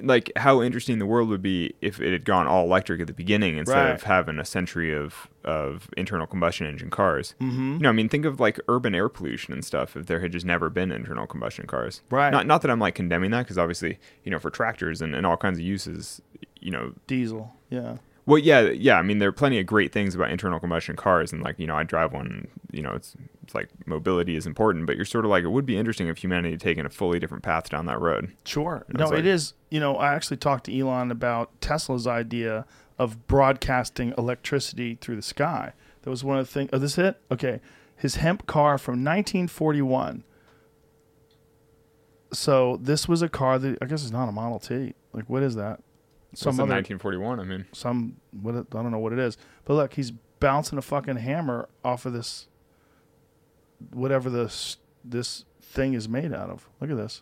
[0.03, 3.13] Like how interesting the world would be if it had gone all electric at the
[3.13, 3.91] beginning instead Right.
[3.95, 7.33] of having a century of of internal combustion engine cars.
[7.41, 7.73] Mm-hmm.
[7.73, 9.97] You know, I mean, think of like urban air pollution and stuff.
[9.97, 12.29] If there had just never been internal combustion cars, Right.
[12.29, 15.25] Not not that I'm like condemning that because obviously, you know, for tractors and, and
[15.25, 16.21] all kinds of uses,
[16.59, 17.55] you know, diesel.
[17.69, 17.97] Yeah.
[18.29, 18.97] Well, yeah, yeah.
[18.97, 21.67] I mean, there are plenty of great things about internal combustion cars, and like you
[21.67, 22.47] know, I drive one.
[22.71, 25.65] You know, it's it's like mobility is important, but you're sort of like it would
[25.65, 28.31] be interesting if humanity had taken a fully different path down that road.
[28.45, 28.85] Sure.
[28.87, 29.53] And No, like- it is.
[29.69, 32.65] You know, I actually talked to Elon about Tesla's idea
[32.99, 35.73] of broadcasting electricity through the sky.
[36.03, 36.69] That was one of the things.
[36.71, 37.19] Oh, this it?
[37.31, 37.59] Okay.
[37.95, 40.23] His hemp car from 1941.
[42.31, 44.93] So this was a car that I guess is not a Model T.
[45.13, 45.81] Like, what is that?
[46.33, 47.39] Some other 1941.
[47.39, 49.37] I mean, some what it, I don't know what it is.
[49.65, 52.47] But look, he's bouncing a fucking hammer off of this
[53.91, 56.69] whatever this this thing is made out of.
[56.79, 57.21] Look at this.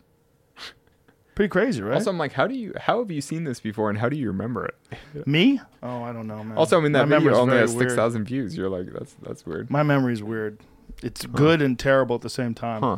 [1.36, 1.96] Pretty crazy, right?
[1.96, 4.18] Also, I'm like, how do you, how have you seen this before, and how do
[4.18, 5.28] you remember it?
[5.28, 5.62] Me?
[5.84, 6.58] Oh, I don't know, man.
[6.58, 8.58] Also, I mean, that My video only has six thousand views.
[8.58, 9.70] You're like, that's that's weird.
[9.70, 10.60] My memory's weird.
[11.04, 12.82] It's good and terrible at the same time.
[12.82, 12.98] Huh.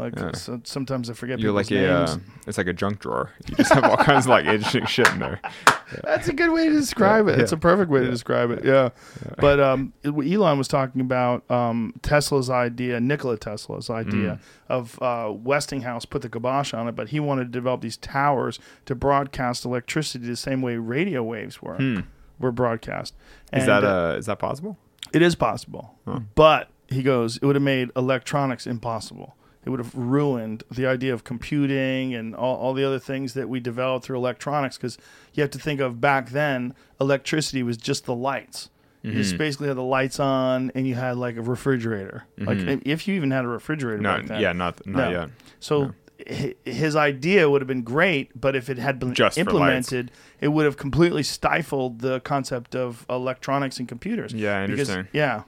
[0.00, 0.32] Like Yeah.
[0.32, 2.10] so, sometimes I forget You're like a, names.
[2.10, 3.30] uh, it's like a junk drawer.
[3.48, 5.40] You just have all kinds of like interesting shit in there.
[6.04, 7.38] That's a good way to describe it.
[7.38, 7.58] It's yeah.
[7.58, 8.64] a perfect way to describe it.
[8.64, 8.90] Yeah.
[9.38, 14.40] But um, Elon was talking about um, Tesla's idea, Nikola Tesla's idea Mm.
[14.68, 18.58] of uh, Westinghouse put the kibosh on it, but he wanted to develop these towers
[18.86, 22.02] to broadcast electricity the same way radio waves were
[22.38, 23.14] were broadcast.
[23.50, 23.56] Hmm.
[23.56, 24.78] Is And, that uh, uh, is that possible?
[25.12, 25.96] It is possible,
[26.34, 29.34] but he goes, it would have made electronics impossible.
[29.64, 33.48] It would have ruined the idea of computing and all, all the other things that
[33.48, 34.76] we developed through electronics.
[34.78, 34.96] Because
[35.34, 38.70] you have to think of back then, electricity was just the lights.
[39.02, 39.18] You Mm-hmm.
[39.18, 42.24] just basically had the lights on, and you had like a refrigerator.
[42.36, 44.40] Like if you even had a refrigerator No, back then.
[44.42, 45.20] yeah, not not No.
[45.20, 45.28] yet.
[45.58, 50.10] So hi his idea would have been great, but if it had been Just implemented,
[50.38, 54.34] it would have completely stifled the concept of electronics and computers.
[54.34, 55.44] Yeah, I Because, yeah,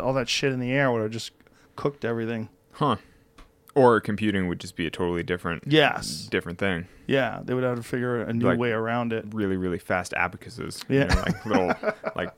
[0.00, 1.30] all that shit in the air would have just
[1.76, 2.48] cooked everything.
[2.72, 2.96] Huh?
[3.76, 6.26] Or computing would just be a totally different Yes.
[6.30, 6.86] different thing.
[7.06, 9.26] Yeah, they would have to figure a new Like- way around it.
[9.32, 10.82] Really, really fast abacuses.
[10.88, 11.02] Yeah.
[11.02, 11.74] You know, like little
[12.16, 12.30] like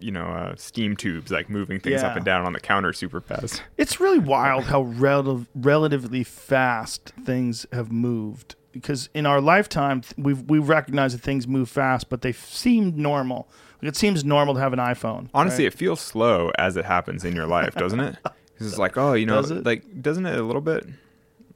[0.00, 3.20] you know uh, steam tubes like moving things up and down on the counter super
[3.20, 3.62] fast.
[3.76, 8.54] It's really wild how relative, relatively fast things have moved.
[8.72, 13.48] Because in our lifetime, we've we recognize that things move fast, but they seem normal.
[13.82, 15.28] It seems normal to have an iPhone.
[15.34, 15.74] Honestly, right?
[15.74, 18.16] it feels slow as it happens in your life, doesn't it?
[18.60, 19.64] it's like, oh, you know, Does it?
[19.64, 20.86] like doesn't it a little bit?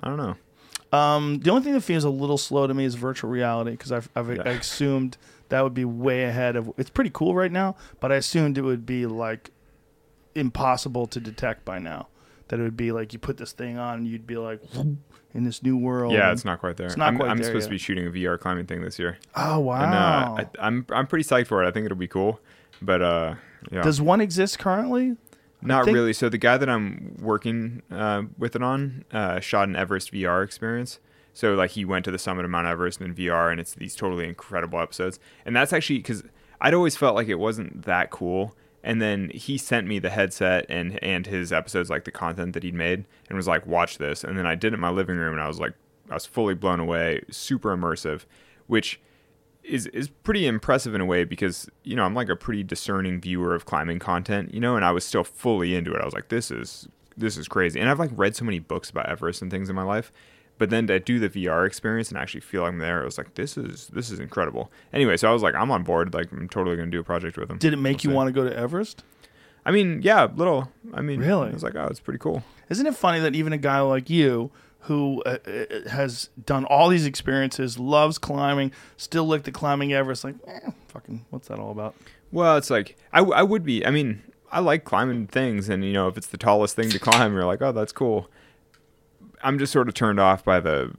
[0.01, 0.37] I don't know.
[0.99, 3.91] Um, the only thing that feels a little slow to me is virtual reality because
[3.91, 4.31] I've, I've.
[4.31, 5.17] I assumed
[5.49, 6.73] that would be way ahead of.
[6.79, 9.51] It's pretty cool right now, but I assumed it would be like
[10.35, 12.09] impossible to detect by now.
[12.49, 14.61] That it would be like you put this thing on and you'd be like
[15.33, 16.13] in this new world.
[16.13, 16.87] Yeah, and- it's not quite there.
[16.87, 17.75] it's not I'm, quite I'm there supposed to yet.
[17.75, 19.19] be shooting a VR climbing thing this year.
[19.35, 19.83] Oh wow!
[19.83, 21.67] And uh, I, I'm I'm pretty psyched for it.
[21.67, 22.39] I think it'll be cool.
[22.83, 23.35] But uh,
[23.73, 25.17] yeah, Does one exist currently?
[25.65, 26.13] Not think- really.
[26.13, 30.45] So the guy that I'm working uh, with it on uh, shot an Everest VR
[30.45, 30.99] experience.
[31.33, 33.97] So like he went to the summit of Mount Everest in VR, and it's these
[33.97, 35.19] totally incredible episodes.
[35.45, 36.23] And that's actually because
[36.61, 38.55] I'd always felt like it wasn't that cool.
[38.85, 42.63] And then he sent me the headset and and his episodes, like the content that
[42.63, 45.17] he'd made, and was like, "Watch this." And then I did it in my living
[45.17, 45.73] room, and I was like,
[46.11, 48.27] I was fully blown away, super immersive,
[48.67, 49.01] which
[49.65, 53.21] is is pretty impressive in a way because you know I'm like a pretty discerning
[53.21, 56.01] viewer of climbing content, you know, and I was still fully into it.
[56.01, 58.91] I was like, this is this is crazy, and I've like read so many books
[58.91, 60.13] about Everest and things in my life,
[60.59, 63.35] but then to do the VR experience and actually feel I'm there, I was like,
[63.35, 64.71] this is this is incredible.
[64.93, 66.13] Anyway, so I was like, I'm on board.
[66.13, 67.59] Like, I'm totally gonna do a project with him.
[67.59, 69.03] Did it make you want to go to Everest?
[69.67, 70.71] I mean, yeah, little.
[70.93, 71.49] I mean, Really?
[71.49, 72.43] I was like, oh, it's pretty cool.
[72.69, 74.51] Isn't it funny that even a guy like you,
[74.85, 80.25] who uh, uh, has done all these experiences, loves climbing, still looked at climbing Everest
[80.25, 81.95] like, eh, fucking, what's that all about?
[82.33, 83.85] Well, it's like I, w- I would be.
[83.87, 86.99] I mean, I like climbing things, and you know, if it's the tallest thing to
[86.99, 88.29] climb, you're like, oh, that's cool.
[89.43, 90.93] I'm just sort of turned off by the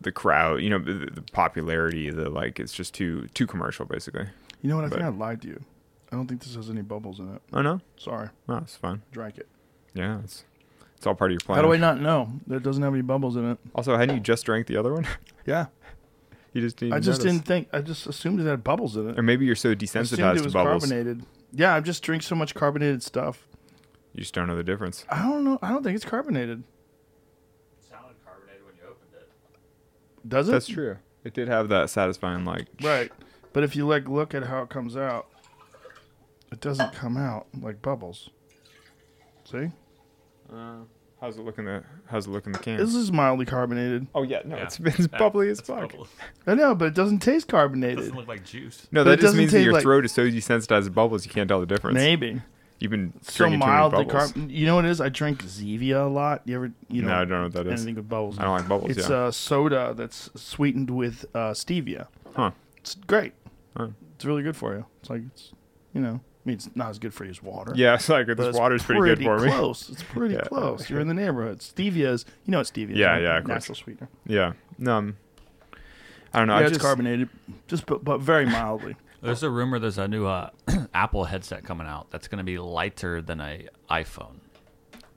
[0.00, 2.10] the crowd, you know, the, the popularity.
[2.10, 4.26] The like, it's just too too commercial, basically.
[4.62, 4.84] You know what?
[4.86, 5.64] I think I lied to you.
[6.12, 7.42] I don't think this has any bubbles in it.
[7.52, 9.02] Oh no, Sorry, no, it's fine.
[9.12, 9.48] drank it.
[9.94, 10.44] Yeah, it's
[10.98, 11.56] it's all part of your plan.
[11.56, 13.58] How do I not know that doesn't have any bubbles in it?
[13.74, 15.06] Also, hadn't you just drank the other one?
[15.46, 15.66] Yeah,
[16.52, 17.32] you just didn't I just notice.
[17.32, 17.68] didn't think.
[17.72, 19.18] I just assumed it had bubbles in it.
[19.18, 21.24] Or maybe you're so I assumed desensitized it to was bubbles, carbonated.
[21.52, 23.48] Yeah, I just drink so much carbonated stuff.
[24.12, 25.06] you just don't know the difference.
[25.08, 25.58] I don't know.
[25.62, 26.62] I don't think it's carbonated.
[27.78, 30.28] It sounded carbonated when you opened it.
[30.28, 30.52] Does it?
[30.52, 30.98] That's true.
[31.24, 32.66] It did have that satisfying like.
[32.82, 33.10] Right.
[33.54, 35.28] But if you like look at how it comes out,
[36.52, 38.28] it doesn't come out like bubbles.
[39.44, 39.70] See?
[41.20, 42.76] How's it look in the How's it look in the can?
[42.78, 44.06] This is mildly carbonated.
[44.14, 44.64] oh yeah, no, Yeah.
[44.64, 45.90] it's it's bubbly as It's fuck.
[45.90, 46.08] bubbles.
[46.46, 47.98] I know, but it doesn't taste It carbonated.
[47.98, 48.86] doesn't look like juice.
[48.92, 50.90] No, But that just doesn't means that taste your like- throat is so desensitized to
[50.90, 51.94] bubbles you can't tell the difference.
[51.96, 52.40] Maybe.
[52.78, 54.32] You've been So drinking too mildly many bubbles.
[54.34, 54.50] carb.
[54.52, 55.00] You know what it is?
[55.00, 56.42] I drink Zevia a lot.
[56.44, 56.72] You ever?
[56.88, 57.08] You know?
[57.08, 57.80] No, I don't know what that is.
[57.80, 58.38] Anything with bubbles?
[58.38, 58.96] I don't like bubbles.
[58.96, 59.26] It's yeah.
[59.26, 62.06] a soda that's sweetened with uh, stevia.
[62.36, 62.52] huh.
[62.76, 63.32] It's great.
[63.76, 63.88] Huh.
[64.14, 64.86] It's really good for you.
[65.00, 65.50] It's like it's,
[65.92, 67.72] you know, I mean, it's not as good for you as water.
[67.74, 69.46] Yeah, it's like but this it's water's pretty, good for me.
[69.48, 69.90] It's close.
[69.90, 70.40] It's pretty Yeah.
[70.42, 70.88] close.
[70.88, 71.58] You're in the neighborhood.
[71.58, 72.96] Stevia is, you know what stevia is?
[72.98, 73.22] Yeah, right?
[73.22, 73.54] yeah, of course.
[73.68, 74.08] Natural sweetener.
[74.26, 74.52] Yeah.
[74.78, 74.96] No.
[74.96, 75.16] Um,
[76.32, 76.54] I don't know.
[76.54, 77.28] yeah, I it's just, carbonated,
[77.66, 78.96] just but, but very mildly.
[79.22, 80.50] There's a rumor there's a new uh,
[80.94, 84.36] Apple headset coming out that's going to be lighter than a iPhone.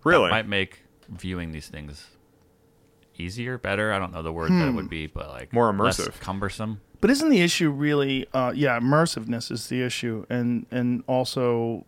[0.04, 0.26] Really?
[0.26, 2.08] That might make viewing these things
[3.18, 3.94] easier, better.
[3.94, 6.20] I don't know the word that it would be, but like More less immersive.
[6.20, 6.82] cumbersome.
[7.02, 8.28] But isn't the issue really?
[8.34, 11.86] Uh, yeah, immersiveness is the issue, and and also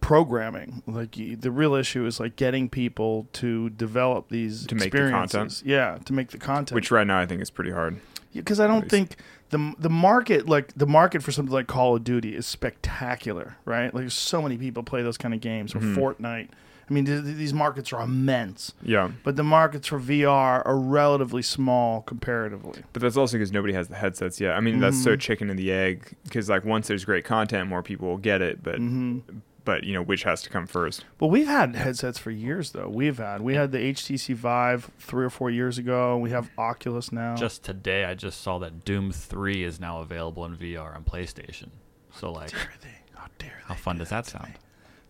[0.00, 0.82] programming.
[0.86, 4.98] Like you, the real issue is like getting people to develop these To make the
[5.10, 5.24] content?
[5.52, 5.62] experiences.
[5.64, 6.74] Yeah, to make the content.
[6.74, 8.00] Which right now I think is pretty hard.
[8.34, 9.16] because I don't think
[9.50, 13.94] the the market like the market for something like Call of Duty is spectacular, right?
[13.94, 15.98] Like so many people play those kind of games or Mm-hmm.
[15.98, 16.48] Fortnite.
[16.88, 19.10] I mean, th- th- these markets are immense, Yeah.
[19.22, 22.82] but the markets for VR are relatively small comparatively.
[22.92, 24.54] But that's also because nobody has the headsets yet.
[24.56, 25.04] I mean, that's Mm-hmm.
[25.04, 26.14] so chicken and the egg.
[26.24, 28.62] Because like once there's great content, more people will get it.
[28.62, 29.38] But Mm-hmm.
[29.64, 31.06] but you know which has to come first.
[31.18, 32.88] Well, we've had headsets for years, though.
[32.88, 36.18] We've had we had the HTC Vive three or four years ago.
[36.18, 37.34] We have Oculus now.
[37.34, 41.68] Just today, I just saw that Doom 3 is now available in VR on PlayStation.
[42.12, 42.88] So, like, how Dare they?
[43.14, 44.52] How dare they how fun do does that sound?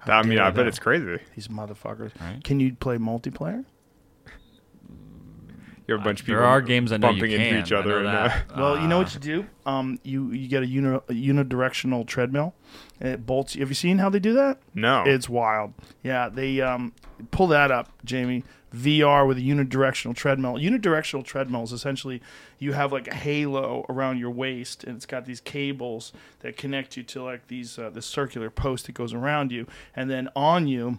[0.06, 0.68] I mean, I bet they.
[0.68, 1.18] it's crazy.
[1.34, 2.12] These motherfuckers.
[2.20, 2.42] Right.
[2.44, 3.64] Can you play multiplayer?
[5.86, 6.40] You have a bunch of people.
[6.40, 7.46] There are games I know bumping you can.
[7.56, 7.90] into each I other.
[8.02, 8.50] know and, that.
[8.50, 9.46] uh, Well, you know Uh, what you do?
[9.66, 12.54] Um, you you get a, uni, a unidirectional treadmill.
[13.00, 13.52] And it bolts.
[13.52, 14.60] Have you seen how they do that?
[14.72, 15.02] no.
[15.06, 15.74] It's wild.
[16.02, 16.94] Yeah, they um,
[17.32, 18.44] pull that up, Jamie.
[18.74, 20.54] VR with a unidirectional treadmill.
[20.54, 22.20] Unidirectional treadmill is essentially
[22.58, 26.96] you have like a halo around your waist, and it's got these cables that connect
[26.96, 30.66] you to like these uh, this circular post that goes around you, and then on
[30.66, 30.98] you.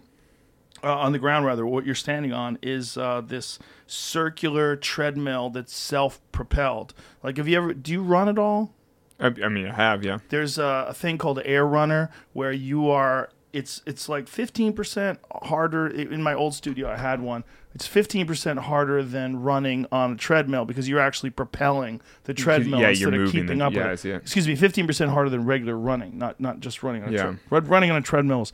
[0.83, 3.57] Uh, on the ground, rather, what you're standing on is uh, this
[3.87, 6.93] circular treadmill that's self-propelled.
[7.23, 7.73] Like, have you ever?
[7.73, 8.73] Do you run at all?
[9.17, 10.03] I, I mean, I have.
[10.03, 10.19] Yeah.
[10.29, 15.87] there's a, a thing called Air Runner where you are it's it's like 15% harder
[15.87, 17.45] in my old studio I had one
[17.75, 22.89] it's 15% harder than running on a treadmill because you're actually propelling the treadmill yeah,
[22.89, 23.99] instead of keeping the- up yeah, with it.
[23.99, 27.35] see excuse me 15% harder than regular running not not just running on a Yeah.
[27.49, 28.53] treadmill running on a treadmill is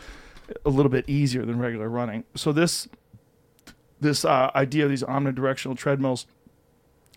[0.66, 2.88] a little bit easier than regular running so this
[4.00, 6.26] this uh, idea of these omnidirectional treadmills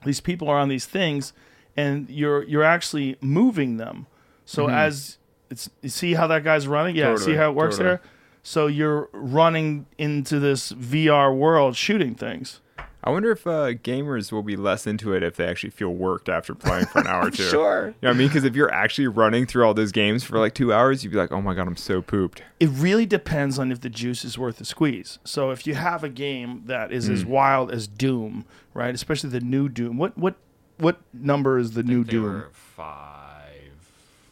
[0.04, 1.32] these people are on these things
[1.76, 4.06] and you're you're actually moving them
[4.44, 5.16] so as
[5.50, 7.40] it's you see how that guy's running yeah see Mm-hmm.
[7.40, 7.96] How it works totally.
[7.96, 8.00] there
[8.44, 12.60] so you're running into this VR world shooting things
[13.06, 16.30] I wonder if uh, gamers will be less into it if they actually feel worked
[16.30, 17.42] after playing for an hour or two.
[17.50, 17.88] Sure.
[17.88, 18.28] You know what I mean?
[18.28, 21.18] Because if you're actually running through all those games for like two hours, you'd be
[21.18, 22.42] like, oh my God, I'm so pooped.
[22.60, 25.18] it really depends on if the juice is worth the squeeze.
[25.22, 27.12] So if you have a game that is Mm.
[27.12, 28.94] as wild as Doom, right?
[28.94, 29.98] Especially the new Doom.
[29.98, 30.36] What what
[30.78, 32.24] what number is the new they Doom?
[32.24, 33.70] were five.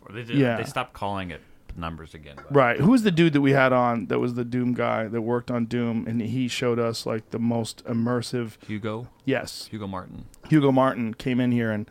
[0.07, 0.39] Or they did.
[0.39, 0.57] Yeah.
[0.57, 1.43] They stopped calling it
[1.77, 2.37] numbers again.
[2.37, 2.81] but- Right.
[2.81, 5.51] Who was the dude that we had on that was the Doom guy that worked
[5.51, 9.09] on Doom and he showed us like the most immersive Hugo.
[9.25, 9.67] Yes.
[9.71, 10.25] Hugo Martin.
[10.49, 11.89] Hugo Martin came in here and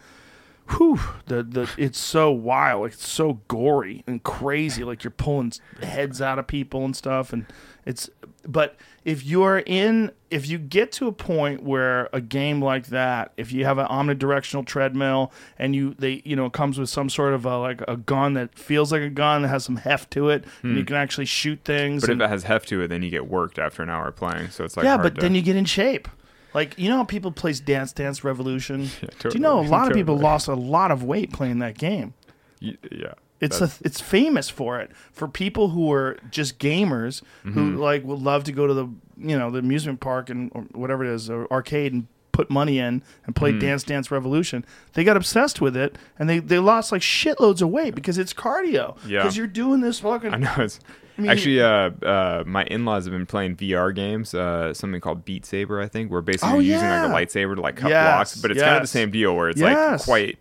[0.69, 6.21] whew, the the it's so wild, it's so gory and crazy, like you're pulling heads
[6.21, 7.45] out of people and stuff and
[7.85, 8.09] it's
[8.47, 13.33] but if you're in if you get to a point where a game like that,
[13.37, 17.09] if you have an omnidirectional treadmill and you they you know it comes with some
[17.09, 20.11] sort of a like a gun that feels like a gun that has some heft
[20.11, 22.07] to it and you can actually shoot things Hmm.
[22.07, 24.49] But if it has heft to it, then you get worked after an hour playing.
[24.49, 26.07] So it's like yeah, but to- then you get in shape.
[26.53, 28.89] Like you know how people play Dance Dance Revolution.
[29.01, 29.33] Do totally.
[29.35, 30.23] you know a lot of people Totally.
[30.31, 32.13] lost a lot of weight playing that game?
[32.61, 33.13] Y- yeah.
[33.39, 37.51] It's a, it's famous for it for people who are just gamers Mm-hmm.
[37.53, 38.87] who like would love to go to the
[39.17, 42.79] you know the amusement park and or whatever it is or arcade and put money
[42.79, 43.59] in and play Mm-hmm.
[43.59, 44.65] Dance Dance Revolution.
[44.93, 48.33] They got obsessed with it and they they lost like shitloads of weight because it's
[48.33, 48.97] cardio.
[49.05, 49.19] Yeah.
[49.19, 50.33] because you're doing this fucking.
[50.33, 50.79] I know it's
[51.17, 55.45] mean- actually uh, uh, my in-laws have been playing VR games, uh, something called Beat
[55.45, 58.15] Saber, I think, where basically Oh, you're using like a lightsaber to like cut Yes,
[58.15, 59.99] blocks, but it's kind of the same deal where it's Yes.
[59.99, 60.37] like quite.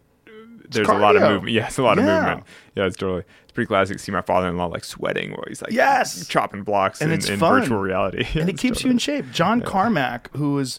[0.69, 1.53] There's a lot of movement.
[1.53, 2.45] Yeah, it's a lot of movement.
[2.77, 3.25] Yeah, it's totally.
[3.43, 3.97] It's pretty classic.
[3.97, 6.29] to See my father-in-law like sweating while he's like Yes.
[6.29, 7.63] chopping blocks And in, it's in fun.
[7.63, 8.25] virtual reality.
[8.41, 9.25] and it keeps you in shape.
[9.33, 10.79] John Carmack, who is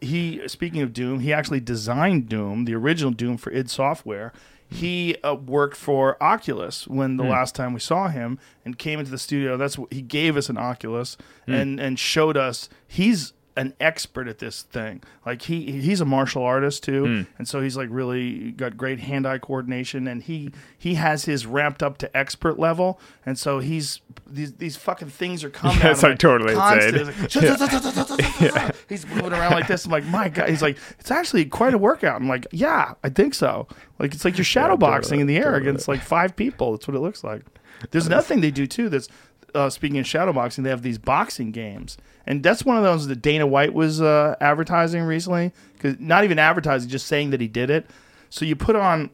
[0.00, 4.32] he speaking of Doom, he actually designed Doom, the original Doom for id Software.
[4.72, 9.10] He uh, worked for Oculus when the last time we saw him and came into
[9.10, 9.56] the studio.
[9.56, 11.52] That's what he gave us an Oculus Hmm.
[11.52, 15.02] and and showed us he's an expert at this thing.
[15.26, 17.22] Like he he's a martial artist too, Hmm.
[17.38, 21.82] and so he's like really got great hand-eye coordination, and he he has his ramped
[21.82, 25.76] up to expert level, and so he's these these fucking things are coming.
[25.80, 26.96] Yeah, at like totally constant.
[27.08, 28.70] insane.
[28.88, 29.84] He's moving around like this.
[29.84, 30.48] I'm like, my God.
[30.48, 32.20] He's like, it's actually quite a workout.
[32.20, 33.66] I'm like, yeah, I think so.
[33.98, 36.72] Like, it's like you're shadow boxing in the air against like five people.
[36.72, 37.42] That's what it looks like.
[37.90, 38.88] There's another thing they do too.
[38.88, 39.08] That's
[39.54, 41.96] uh, speaking of shadow boxing, they have these boxing games,
[42.26, 45.52] and that's one of those that Dana White was uh, advertising recently.
[45.74, 47.86] Because not even advertising, just saying that he did it.
[48.28, 49.10] So you put on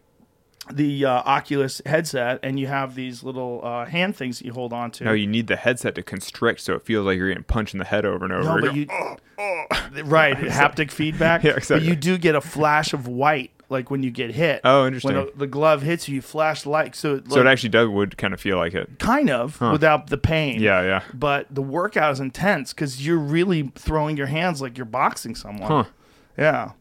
[0.70, 4.72] the uh, Oculus headset, and you have these little uh, hand things that you hold
[4.72, 5.04] on to.
[5.04, 7.78] No, you need the headset to constrict so it feels like you're getting punched in
[7.78, 8.42] the head over and over.
[8.42, 8.88] No, but again.
[9.96, 11.42] you right haptic feedback.
[11.46, 11.86] Yeah, exactly.
[11.86, 14.60] But you do get a flash of white like when you get hit.
[14.64, 15.16] Oh, interesting.
[15.16, 16.94] When a, the glove hits you, you flash light.
[16.94, 18.98] So, so it actually does would kind of feel like it.
[18.98, 20.60] kind of without the pain.
[20.60, 21.02] Yeah, yeah.
[21.14, 25.68] But the workout is intense because you're really throwing your hands like you're boxing someone.
[25.70, 25.84] Huh.
[26.38, 26.72] Yeah.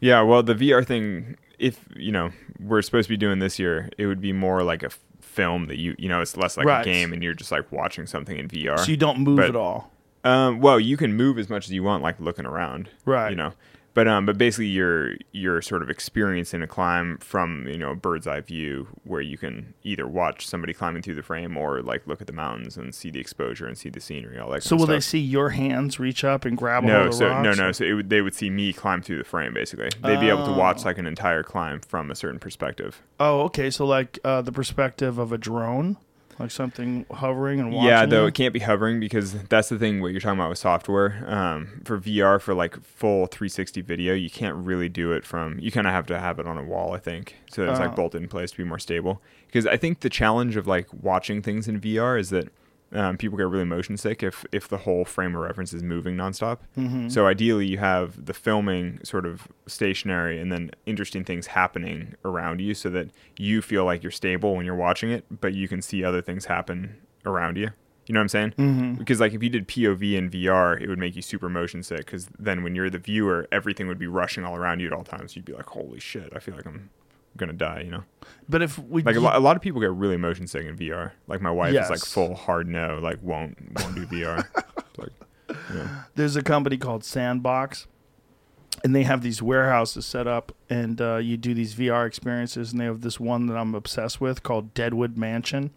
[0.00, 2.30] Yeah, well, the VR thing, if you know,
[2.60, 5.78] we're supposed to be doing this year, it would be more like a film that
[5.78, 6.82] you, you know, it's less like Right.
[6.82, 8.78] a game, and you're just like watching something in VR.
[8.78, 9.90] So you don't move But- at all.
[10.22, 13.28] Um, well, you can move as much as you want, like looking around, Right.
[13.28, 13.52] You know,
[13.94, 17.94] but um, but basically, you're you're sort of experiencing a climb from you know a
[17.96, 22.06] bird's eye view, where you can either watch somebody climbing through the frame or like
[22.06, 24.62] look at the mountains and see the exposure and see the scenery, all that.
[24.62, 27.72] So will they see your hands reach up and grab No, so no, no.
[27.72, 29.54] So it would, they would see me climb through the frame.
[29.54, 30.58] Basically, they'd be able to Oh.
[30.58, 33.00] watch like an entire climb from a certain perspective.
[33.20, 33.70] Oh, okay.
[33.70, 35.96] So like uh, the perspective of a drone,
[36.38, 37.88] like something hovering and watching.
[37.88, 40.00] Yeah, though it can't be hovering because that's the thing.
[40.00, 44.30] What you're talking about with software um, for VR for like full 360 video, you
[44.30, 45.58] can't really do it from.
[45.58, 47.80] You kind of have to have it on a wall, I think, so that it's
[47.80, 47.84] Oh.
[47.84, 49.22] like bolted in place to be more stable.
[49.46, 52.48] Because I think the challenge of like watching things in VR is that
[52.94, 56.16] um, people get really motion sick if if the whole frame of reference is moving
[56.16, 56.58] nonstop.
[56.78, 57.08] Mm-hmm.
[57.08, 62.60] So ideally, you have the filming sort of stationary, and then interesting things happening around
[62.60, 65.82] you, so that you feel like you're stable when you're watching it, but you can
[65.82, 66.96] see other things happen
[67.26, 67.70] around you.
[68.06, 68.50] You know what I'm saying?
[68.58, 68.94] Mm-hmm.
[68.94, 71.98] Because like if you did POV in VR, it would make you super motion sick.
[71.98, 75.04] Because then when you're the viewer, everything would be rushing all around you at all
[75.04, 75.34] times.
[75.34, 76.30] You'd be like, "Holy shit!
[76.34, 76.90] I feel like I'm
[77.36, 78.04] gonna die." You know?
[78.48, 80.76] But if we Like a, lo- a lot of people get really motion sick in
[80.76, 81.12] VR.
[81.26, 84.46] Like my wife is like full hard no, like won't won't do VR.
[84.96, 85.10] Like,
[86.14, 87.88] there's a company called Sandbox,
[88.84, 92.80] and they have these warehouses set up, and uh, you do these VR experiences, and
[92.80, 95.70] they have this one that I'm obsessed with called Deadwood Mansion,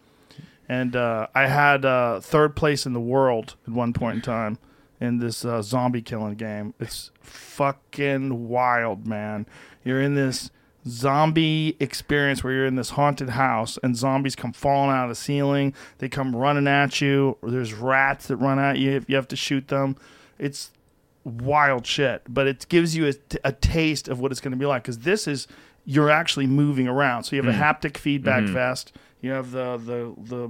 [0.69, 4.59] and uh, I had uh, third place in the world at one point in time
[4.99, 6.73] in this uh, zombie killing game.
[6.79, 9.47] It's fucking wild, man.
[9.83, 10.51] You're in this
[10.87, 15.15] zombie experience where you're in this haunted house and zombies come falling out of the
[15.15, 15.73] ceiling.
[15.99, 17.37] They come running at you.
[17.41, 19.95] Or there's rats that run at you if you have to shoot them.
[20.39, 20.71] It's
[21.23, 24.57] wild shit, but it gives you a, t- a taste of what it's going to
[24.57, 25.47] be like because this is
[25.85, 27.23] you're actually moving around.
[27.23, 27.63] So you have a mm-hmm.
[27.63, 28.53] haptic feedback mm-hmm.
[28.53, 28.93] vest.
[29.21, 30.49] You have the the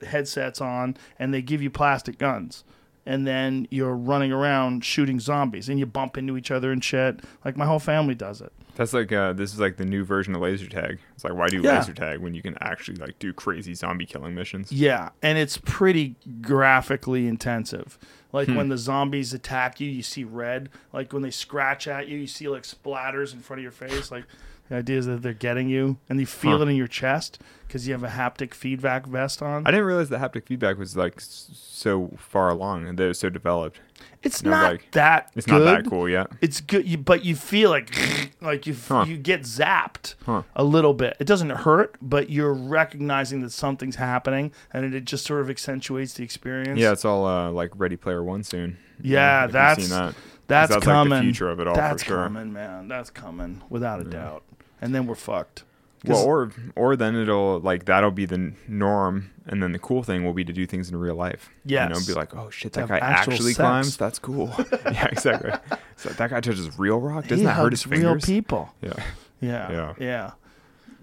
[0.00, 2.64] the headsets on, and they give you plastic guns.
[3.04, 7.20] And then you're running around shooting zombies, and you bump into each other and shit.
[7.44, 8.52] Like my whole family does it.
[8.76, 10.98] That's like uh, this is like the new version of laser tag.
[11.14, 11.78] It's like why do Yeah.
[11.78, 14.70] laser tag when you can actually like do crazy zombie killing missions?
[14.70, 17.98] Yeah, and it's pretty graphically intensive.
[18.32, 18.54] Like Hmm.
[18.56, 20.68] when the zombies attack you, you see red.
[20.92, 24.10] Like when they scratch at you, you see like splatters in front of your face.
[24.10, 24.24] Like
[24.68, 26.64] the idea is that they're getting you, and you feel Huh.
[26.64, 29.66] it in your chest because you have a haptic feedback vest on.
[29.66, 33.30] I didn't realize the haptic feedback was like so far along and that was so
[33.30, 33.80] developed.
[34.26, 35.30] It's no, not like, that.
[35.34, 35.64] It's good.
[35.64, 36.26] not that cool yet.
[36.40, 37.94] It's good, but you feel like
[38.40, 39.04] like you Huh.
[39.06, 40.42] you get zapped Huh.
[40.54, 41.16] a little bit.
[41.18, 46.14] It doesn't hurt, but you're recognizing that something's happening, and it, just sort of accentuates
[46.14, 46.78] the experience.
[46.78, 48.76] Yeah, it's all uh, like Ready Player One soon.
[49.00, 50.14] Yeah, that's that.
[50.46, 51.10] that's, that's coming.
[51.10, 52.22] like the future of it all That's for sure.
[52.24, 52.88] coming, man.
[52.88, 54.42] That's coming without a doubt.
[54.80, 55.64] And then we're fucked.
[56.04, 60.24] Well, or or then it'll like that'll be the norm, and then the cool thing
[60.24, 61.48] will be to do things in real life.
[61.64, 63.56] you know, be like, oh shit, that guy actual actually sex.
[63.56, 63.96] climbs.
[63.96, 64.54] That's cool.
[64.84, 65.52] yeah, exactly.
[65.96, 67.24] So that guy touches real rock.
[67.24, 68.74] Doesn't he that hurt his hugs real people.
[68.82, 68.92] Yeah.
[69.40, 69.94] Yeah, Yeah.
[69.98, 70.30] yeah,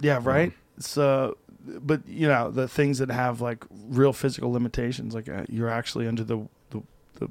[0.01, 0.19] yeah.
[0.23, 0.53] Right.
[0.79, 5.69] So, but you know the things that have like real physical limitations, like uh, you're
[5.69, 6.81] actually under the, the
[7.19, 7.29] the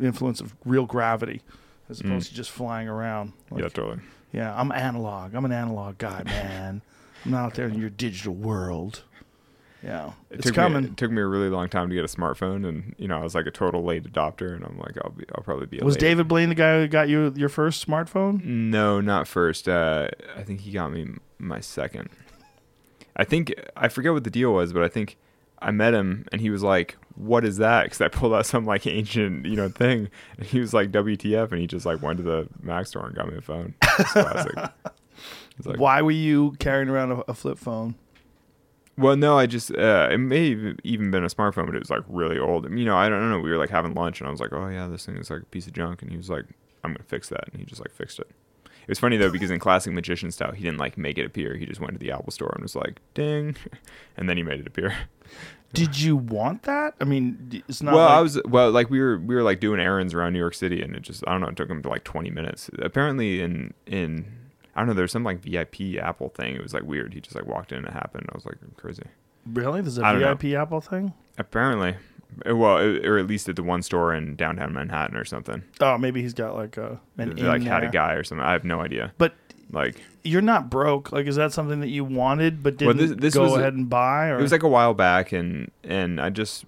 [0.00, 1.42] influence of real gravity,
[1.90, 3.32] as opposed to just flying around.
[3.50, 3.62] Like, Mm.
[3.64, 4.00] yeah, totally.
[4.34, 4.54] Yeah.
[4.58, 5.34] I'm analog.
[5.34, 6.82] I'm an analog guy, man.
[7.24, 9.02] I'm not out there in your digital world.
[9.82, 10.84] Yeah, It it's took coming.
[10.84, 13.18] Me, it took me a really long time to get a smartphone, and you know
[13.18, 15.78] I was like a total late adopter, and I'm like I'll be I'll probably be.
[15.80, 18.42] Was late- David Blaine the guy who got you your first smartphone?
[18.44, 19.68] No, not first.
[19.68, 21.08] Uh, I think he got me
[21.38, 22.08] my second.
[23.16, 25.18] I think I forget what the deal was, but I think
[25.60, 28.64] I met him and he was like, "What is that?" Because I pulled out some
[28.64, 32.18] like ancient, you know, thing, and he was like, "WTF?" And he just like went
[32.18, 33.74] to the Mac store and got me a phone.
[33.98, 34.54] It's classic.
[35.56, 37.94] It's like, Why were you carrying around a, a flip phone?
[38.98, 41.90] well, no, I just uh, it may have even been a smartphone, but it was
[41.90, 42.64] like really old.
[42.70, 43.38] You know, I don't know.
[43.38, 45.42] We were like having lunch, and I was like, "Oh yeah, this thing is like
[45.42, 46.44] a piece of junk," and he was like,
[46.82, 48.28] "I'm gonna fix that," and he just like fixed it.
[48.64, 51.56] It was funny though because in classic magician style, he didn't like make it appear.
[51.56, 53.56] He just went to the Apple store and was like, "Ding,"
[54.16, 54.94] and then he made it appear.
[55.74, 56.94] Did you want that?
[57.00, 57.94] I mean, it's not.
[57.94, 60.38] well, like, I was well, like we were we were like doing errands around New
[60.38, 62.70] York City, and it just I don't know, it took him like 20 minutes.
[62.78, 64.26] Apparently, in in
[64.74, 66.54] I don't know, there's some like VIP Apple thing.
[66.54, 67.14] It was like weird.
[67.14, 68.26] He just like walked in and it happened.
[68.32, 69.04] I was like crazy.
[69.46, 69.80] really.
[69.80, 70.34] There's a I don't know.
[70.34, 71.12] VIP Apple thing.
[71.38, 71.96] Apparently,
[72.46, 75.62] well, or at least at the one store in downtown Manhattan or something.
[75.80, 78.44] Oh, maybe he's got like a an like had a guy or something.
[78.44, 79.12] I have no idea.
[79.18, 79.34] But
[79.74, 81.12] Like You're not broke.
[81.12, 84.28] Like, is that something that you wanted but didn't this- this go ahead and buy?
[84.28, 86.64] Or it was like a while back, and and I just.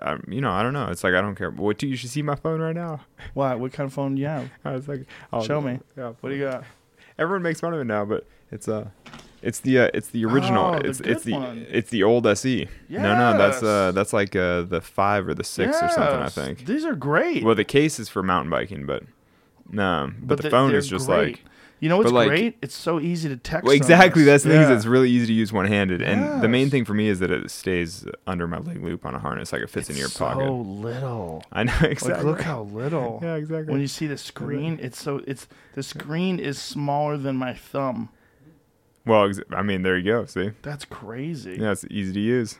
[0.00, 0.86] I, you know, I don't know.
[0.88, 1.50] It's like I don't care.
[1.50, 3.00] What do you should see my phone right now?
[3.34, 3.58] what?
[3.58, 4.48] What kind of phone do you have?
[4.64, 5.80] I was like, oh, Show me.
[5.98, 6.64] Yeah, What do you got?
[7.18, 8.88] Everyone makes fun of it now, but it's uh
[9.42, 10.76] it's the uh, it's the original.
[10.76, 11.66] Oh, the it's it's the one.
[11.68, 12.68] it's the old SE.
[12.88, 16.20] No, no, that's uh that's like uh the five or the six or something.
[16.20, 16.64] I think.
[16.64, 17.44] these are great.
[17.44, 19.02] Well, the case is for mountain biking, but
[19.70, 21.32] no, but, the they- phone is just great.
[21.32, 21.44] like.
[21.82, 22.56] You know what's like- great?
[22.62, 23.64] It's so easy to text.
[23.66, 24.22] Well, exactly.
[24.22, 24.62] That's the thing.
[24.62, 27.18] is It's really easy to use one handed, and the main thing for me is
[27.18, 30.08] that it stays under my leg loop on a harness, like it fits in your
[30.08, 30.46] so pocket.
[30.46, 31.44] So little.
[31.52, 32.12] I know exactly.
[32.14, 33.18] Like, look how little.
[33.22, 33.72] Yeah, exactly.
[33.72, 38.08] When you see the screen, it's so it's the screen is smaller than my thumb.
[39.04, 40.24] well, ex- I mean, there you go.
[40.26, 41.56] See, That's crazy.
[41.60, 42.58] yeah, it's easy to use.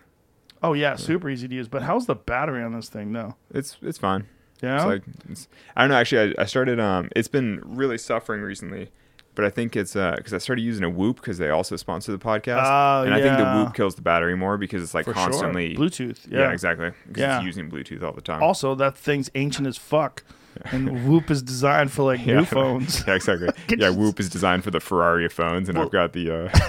[0.64, 1.68] Oh yeah, super easy to use.
[1.68, 3.36] But how's the battery on this thing though?
[3.54, 4.26] It's it's fine.
[4.62, 4.76] Yeah.
[4.76, 5.96] It's like it's, I don't know.
[5.96, 6.78] Actually, I, I started.
[6.78, 8.90] Um, it's been really suffering recently,
[9.34, 12.18] but I think it's because I started using a Whoop because they also sponsor the
[12.18, 13.44] podcast, Oh, and I think the.
[13.44, 15.84] Whoop kills the battery more because it's like for constantly sure.
[15.86, 16.30] Bluetooth.
[16.30, 16.52] Yeah, Yeah.
[16.52, 16.90] exactly.
[17.16, 17.36] Yeah.
[17.36, 18.42] it's using Bluetooth all the time.
[18.42, 20.22] Also, that thing's ancient as fuck,
[20.70, 22.40] and Whoop is designed for like yeah.
[22.40, 23.04] new phones.
[23.06, 23.48] yeah, exactly.
[23.78, 26.30] Yeah, Whoop is designed for the Ferrari of phones, and Well- I've got the.
[26.30, 26.58] Uh,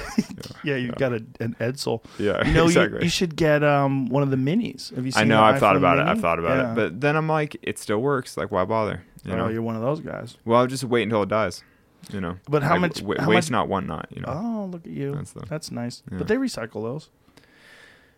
[0.65, 2.03] Yeah, you've got a, an Edsel.
[2.17, 2.99] Yeah, you know, exactly.
[2.99, 4.93] you, you should get um one of the minis.
[4.95, 5.21] Have you seen?
[5.21, 5.41] I know.
[5.43, 6.05] I've thought about it.
[6.07, 6.71] I've thought about Yeah.
[6.71, 8.37] it, but then I'm like, it still works.
[8.37, 9.03] Like, why bother?
[9.25, 9.47] You oh, know.
[9.49, 10.37] you're one of those guys.
[10.45, 11.63] well, I'll just wait until it dies.
[12.11, 12.37] You know.
[12.49, 14.07] But how Like, much- wa- how waste much- not, want not.
[14.11, 14.27] You know.
[14.29, 15.13] Oh, look at you.
[15.15, 16.03] That's That's, nice.
[16.11, 16.17] yeah.
[16.17, 17.09] But they recycle those.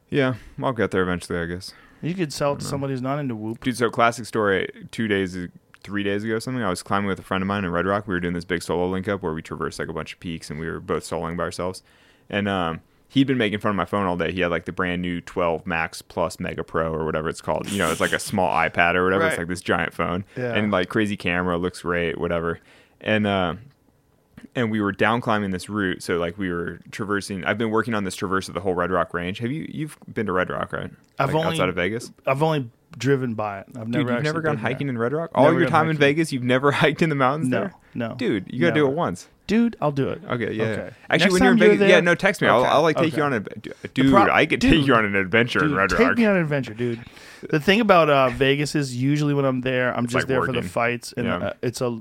[0.09, 1.73] Yeah, I'll get there eventually, I guess.
[2.01, 3.63] You could sell it to somebody who's not into Whoop.
[3.63, 4.69] Dude, so classic story.
[4.91, 5.35] Two days,
[5.81, 6.61] three days ago, something.
[6.63, 8.07] I was climbing with a friend of mine in Red Rock.
[8.07, 10.19] We were doing this big solo link up where we traversed like a bunch of
[10.19, 11.81] peaks, and we were both soloing by ourselves.
[12.29, 14.31] And um, he'd been making fun of my phone all day.
[14.31, 17.71] He had like the brand new 12 Max Plus Mega Pro or whatever it's called.
[17.71, 19.25] You know, it's like a small iPad or whatever.
[19.27, 20.53] It's like this giant phone, Yeah.
[20.53, 22.59] and like crazy camera, looks great, whatever.
[23.01, 23.55] And uh,
[24.55, 26.01] and we were down climbing this route.
[26.01, 27.43] So like we were traversing.
[27.45, 29.37] I've been working on this traverse of the whole Red Rock Range.
[29.39, 30.91] Have you you've been to Red Rock, right?
[31.19, 32.11] I've Like, only- outside of Vegas.
[32.25, 33.67] I've only driven by it.
[33.77, 33.87] I've never.
[33.87, 34.13] Dude, never.
[34.13, 34.71] you've never gone been there.
[34.73, 35.31] hiking in Red Rock?
[35.35, 35.97] All Never your time in.
[35.97, 37.73] Vegas, you've never hiked in the mountains No, there?
[37.93, 39.27] no, Dude, you gotta do it once.
[39.47, 40.21] Dude, I'll do it.
[40.27, 40.63] Okay, yeah.
[40.63, 40.89] Okay.
[41.07, 42.47] Actually, Next when you're in you're Vegas, yeah, no, text me.
[42.47, 43.17] I'll, I'll like take okay.
[43.17, 43.39] you on a
[43.89, 44.09] dude.
[44.11, 46.01] pro- I could take dude, you on an adventure Dude, in Red Rock.
[46.01, 46.99] take me on an adventure, dude.
[47.49, 50.51] The thing about uh, Vegas is usually when I'm there, I'm just like there for
[50.51, 51.37] the fights, and Yeah.
[51.37, 51.99] uh, it's a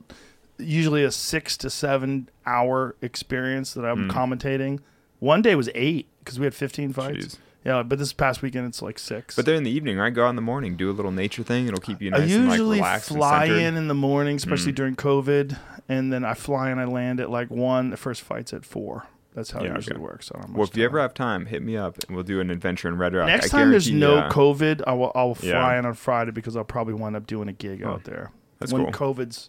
[0.58, 4.80] usually a six to seven hour experience that I'm commentating.
[5.18, 7.26] One day was eight because we had 15 fights.
[7.26, 7.38] Jeez.
[7.64, 9.36] Yeah, but this past weekend it's like six.
[9.36, 10.12] But they're in the evening, right?
[10.12, 11.66] Go out in the morning, do a little nature thing.
[11.66, 14.76] It'll keep you I nice and like usually fly in in the morning, especially Mm.
[14.76, 15.56] during COVID,
[15.88, 17.88] and then I fly and I land at like one.
[17.88, 19.06] The first fight's at four.
[19.34, 20.02] That's how Yeah, it usually okay.
[20.02, 20.30] works.
[20.34, 22.86] I Well, if you ever have time, hit me up and we'll do an adventure
[22.88, 23.26] in Red Rock.
[23.28, 25.78] next I time there's no uh, COVID, I will I will fly Yeah.
[25.78, 28.30] in on Friday because I'll probably wind up doing a gig Oh, out there.
[28.58, 28.92] that's when cool.
[29.14, 29.48] COVID's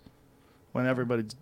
[0.75, 1.35] when everybody's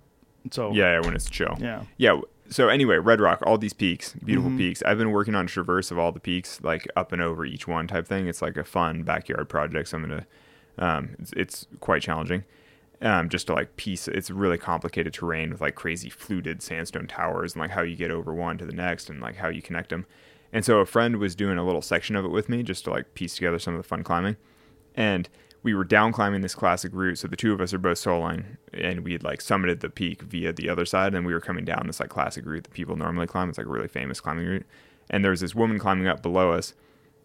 [0.52, 1.58] so Yeah, yeah, when it's chill.
[1.60, 1.84] yeah.
[1.98, 2.22] Yeah.
[2.50, 4.58] So anyway, Red Rock, all these peaks, beautiful Mhm.
[4.58, 4.84] peaks.
[4.84, 7.88] I've been working on traverse of all the peaks, like up and over each one
[7.88, 8.28] type thing.
[8.28, 9.90] It's like a fun backyard project.
[9.90, 10.26] So I'm gonna,
[10.78, 12.44] um, it's, it's quite challenging.
[13.02, 17.54] Um, just to like piece, it's really complicated terrain with like crazy fluted sandstone towers
[17.54, 19.90] and like how you get over one to the next and like how you connect
[19.90, 20.06] them.
[20.54, 22.92] And so a friend was doing a little section of it with me just to
[22.92, 24.36] like piece together some of the fun climbing.
[24.96, 25.28] And
[25.64, 27.18] we were down climbing this classic route.
[27.18, 30.22] So the two of us are both soloing, and we had like summited the peak
[30.22, 32.98] via the other side, and we were coming down this like classic route that people
[32.98, 33.50] normally climb.
[33.50, 34.66] It's like a really famous climbing route.
[35.10, 36.74] And there was this woman climbing up below us,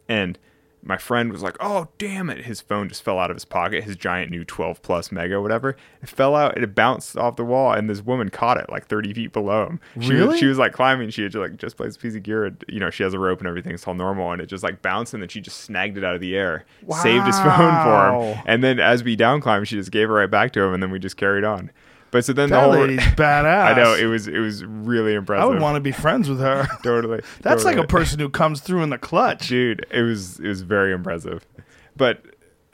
[0.08, 0.38] and
[0.82, 3.84] my friend was like, "Oh, damn it!" His phone just fell out of his pocket.
[3.84, 7.72] His giant new 12 plus mega, whatever, it fell out it bounced off the wall,
[7.72, 9.80] and this woman caught it like 30 feet below him.
[10.00, 10.28] She Really?
[10.28, 11.10] Was, she was like climbing.
[11.10, 12.46] She had just, like just placed a piece of gear.
[12.46, 13.72] And, you know, she has a rope and everything.
[13.72, 16.14] It's all normal, and it just like bounced, and then she just snagged it out
[16.14, 16.96] of the air, wow.
[17.02, 20.12] saved his phone for him, and then as we down climbed, she just gave it
[20.12, 21.70] right back to him, and then we just carried on.
[22.10, 23.64] But so then That the whole lady's badass.
[23.72, 25.42] I know it was it was really impressive.
[25.42, 26.66] I would want to be friends with her.
[26.82, 27.20] totally.
[27.42, 29.48] That's like a person who comes through in the clutch.
[29.48, 31.46] dude it was it was very impressive
[31.96, 32.22] but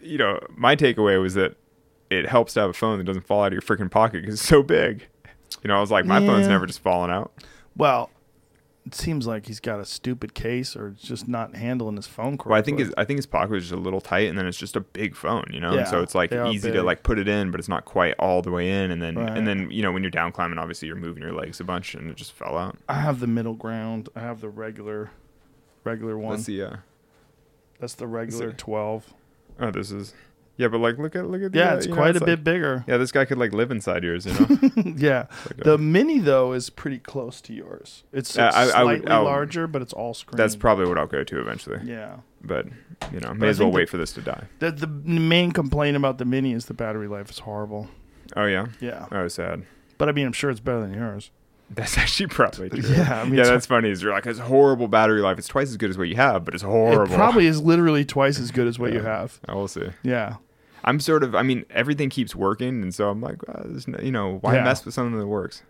[0.01, 1.57] you know my takeaway was that
[2.11, 4.35] it helps to have a phone that doesn't fall out of your freaking pocket because
[4.35, 5.07] it's so big
[5.63, 7.33] you know i was like my phone's never just falling out
[7.77, 8.11] Well,
[8.87, 12.37] it seems like he's got a stupid case or it's just not handling his phone
[12.37, 12.51] correctly.
[12.51, 14.47] well i think his i think his pocket was just a little tight and then
[14.47, 16.75] it's just a big phone you know and so it's like easy big.
[16.75, 19.15] to like put it in but it's not quite all the way in and then
[19.17, 19.37] Right.
[19.39, 21.95] and then you know when you're down climbing obviously you're moving your legs a bunch
[21.95, 24.09] and it just fell out I have the middle ground.
[24.15, 25.11] I have the regular,
[25.85, 26.33] regular one.
[26.33, 26.77] let's see uh
[27.81, 29.15] That's the regular twelve.
[29.61, 30.13] oh this is
[30.57, 32.21] yeah but like look at look at the, Yeah, uh, it's you know, quite a
[32.21, 32.85] like- bit bigger.
[32.87, 34.47] yeah this guy could like live inside yours you know
[34.97, 35.27] yeah.
[35.47, 38.05] like a- The mini though is pretty close to yours.
[38.13, 40.37] It's, Yeah, it's I- I slightly would- I'll- larger, but it's all screen.
[40.37, 42.17] that's probably what i'll go to eventually yeah.
[42.43, 42.67] but
[43.13, 44.45] you know, I may as well wait the- for this to die.
[44.61, 47.89] The the main complaint about the mini is the battery life is horrible.
[48.37, 49.65] Oh yeah, Yeah, oh sad.
[49.99, 51.31] but I mean, I'm sure it's better than yours.
[51.71, 52.81] That's actually probably true.
[52.89, 53.91] Yeah, I mean, yeah, that's funny.
[53.91, 55.39] Is you're like, it's horrible battery life.
[55.39, 57.13] It's twice as good as what you have, but it's horrible.
[57.13, 59.41] It probably is literally twice as good as what you have.
[59.49, 59.89] I will see.
[60.03, 60.37] Yeah.
[60.85, 61.35] I'm sort of.
[61.35, 64.57] I mean, everything keeps working, and so I'm like, uh, there's no, you know, why
[64.57, 64.65] Yeah.
[64.65, 65.63] mess with something that works?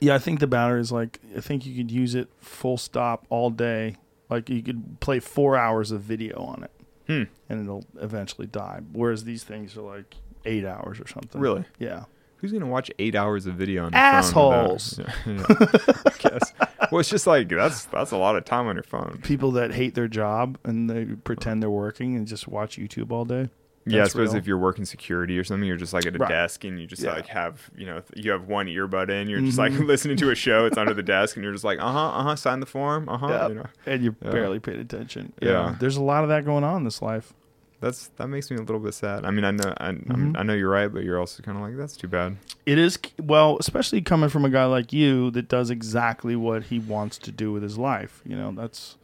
[0.00, 3.24] Yeah, I think the battery is like I think you could use it full stop
[3.30, 3.96] all day.
[4.28, 6.70] Like you could play four hours of video on it,
[7.06, 7.22] Hmm.
[7.48, 8.80] and it'll eventually die.
[8.92, 11.40] Whereas these things are like eight hours or something.
[11.40, 11.64] Really?
[11.78, 12.04] Yeah.
[12.38, 15.00] Who's gonna watch eight hours of video on their Assholes.
[15.24, 15.36] phone?
[15.36, 16.52] without- Yeah, yeah, I guess.
[16.92, 19.20] Well, it's just like that's that's a lot of time on your phone.
[19.22, 23.24] People that hate their job and they pretend they're working and just watch YouTube all
[23.24, 23.48] day.
[23.86, 24.36] Yeah, I suppose real.
[24.38, 26.28] if you're working security or something, you're just like at a Right.
[26.28, 27.12] desk and you just Yeah.
[27.12, 29.86] like have you know you have one earbud in, you're just like Mhm.
[29.86, 30.66] listening to a show.
[30.66, 33.08] It's under the desk, and you're just like, uh huh, uh huh, sign the form,
[33.08, 33.28] uh huh.
[33.28, 33.48] Yeah.
[33.48, 34.30] You know, And you Yeah.
[34.30, 35.32] barely paid attention.
[35.40, 35.76] Yeah.
[35.78, 37.32] There's a lot of that going on in this life.
[37.78, 39.26] that's that makes me a little bit sad.
[39.26, 40.38] I mean, I know I, I'm, Mhm.
[40.40, 42.38] I know you're right, but you're also kind of like that's too bad.
[42.64, 46.78] It is well, especially coming from a guy like you that does exactly what he
[46.78, 48.22] wants to do with his life.
[48.24, 48.96] You know, that's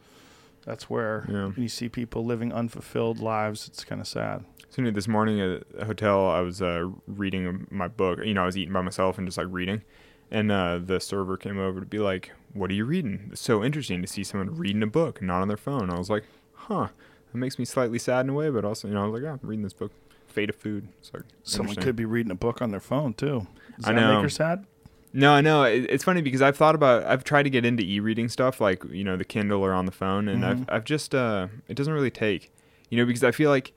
[0.65, 1.53] that's where Yeah.
[1.57, 4.45] you see people living unfulfilled lives, it's kind of sad.
[4.71, 8.21] So this morning at a hotel, I was uh, reading my book.
[8.25, 9.83] You know, I was eating by myself and just like reading,
[10.31, 13.63] and uh, the server came over to be like, "What are you reading?" It's so
[13.63, 15.91] interesting to see someone reading a book, not on their phone.
[15.91, 16.25] I was like,
[16.55, 16.89] "Huh."
[17.33, 19.23] That makes me slightly sad in a way, but also, you know, I was like,
[19.23, 19.93] "Yeah, I'm reading this book,
[20.27, 23.47] Fate of Food." It's like Someone could be reading a book on their phone too.
[23.77, 24.15] Does I that know.
[24.15, 24.65] make her sad?
[25.13, 25.65] No, I know.
[25.65, 27.05] It's funny because I've thought about.
[27.05, 29.93] I've tried to get into e-reading stuff, like you know, the Kindle or on the
[29.93, 32.51] phone, and I've I've just uh, it doesn't really take,
[32.89, 33.73] you know, because I feel like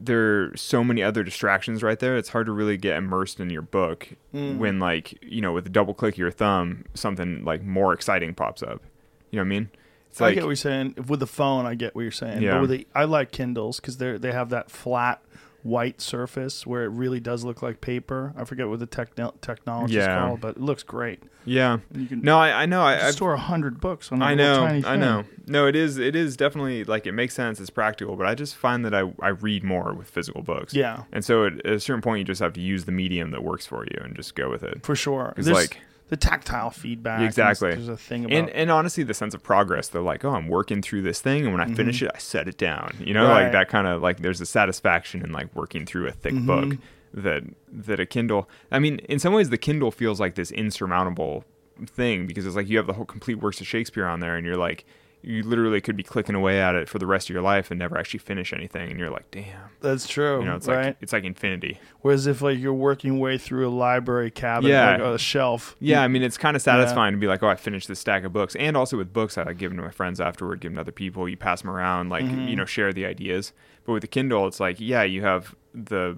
[0.00, 2.16] there are so many other distractions right there.
[2.16, 5.70] It's hard to really get immersed in your book when, like, you know, with a
[5.70, 8.82] double click of your thumb, something like more exciting pops up.
[9.30, 9.70] You know what I mean?
[10.10, 10.94] It's I like get what you're saying.
[11.06, 12.42] With the phone, I get what you're saying.
[12.42, 12.52] Yeah.
[12.54, 15.20] But with the, I like Kindles because they they have that flat
[15.62, 18.32] white surface where it really does look like paper.
[18.36, 20.18] I forget what the techno- technology is Yeah.
[20.20, 21.22] called, but it looks great.
[21.44, 21.78] yeah.
[21.94, 22.80] You can No, I, I know.
[22.82, 25.24] I, I've, store a hundred books on I know, I know.
[25.46, 25.98] No, it is.
[25.98, 27.58] It is definitely like it makes sense.
[27.60, 30.74] It's practical, but I just find that I, I read more with physical books.
[30.74, 31.04] Yeah.
[31.12, 33.66] And so at a certain point, you just have to use the medium that works
[33.66, 34.84] for you and just go with it.
[34.84, 35.32] For sure.
[35.36, 37.20] 'Cause, There's like- the tactile feedback.
[37.20, 37.70] Exactly.
[37.70, 39.88] There's a thing about And and honestly, the sense of progress.
[39.88, 42.48] They're like, oh, I'm working through this thing, and when I finish it, I set
[42.48, 42.96] it down.
[43.00, 43.30] You know, Mm-hmm.
[43.32, 43.42] Right.
[43.44, 46.46] like that kind of like there's a satisfaction in like working through a thick Mm-hmm.
[46.46, 46.78] book
[47.14, 48.48] that that a Kindle.
[48.70, 51.44] I mean, in some ways, the Kindle feels like this insurmountable
[51.86, 54.46] thing because it's like you have the whole complete works of Shakespeare on there, and
[54.46, 54.84] you're like.
[55.20, 57.78] You literally could be clicking away at it for the rest of your life and
[57.78, 60.38] never actually finish anything, and you're like, "Damn!" That's true.
[60.38, 60.86] You know, it's right?
[60.86, 61.80] like it's like infinity.
[62.02, 64.92] Whereas if like you're working way through a library cabinet, Yeah.
[64.92, 65.74] like a shelf.
[65.80, 68.22] Yeah, I mean, it's kind of satisfying to be like, oh, I finished this stack
[68.24, 68.54] of books.
[68.56, 70.82] And also with books, I like give them to my friends afterward, give them to
[70.82, 71.28] other people.
[71.28, 72.48] You pass them around, like, Mm-hmm.
[72.48, 73.52] you know, share the ideas.
[73.84, 76.16] But with the Kindle, it's like, yeah, you have the,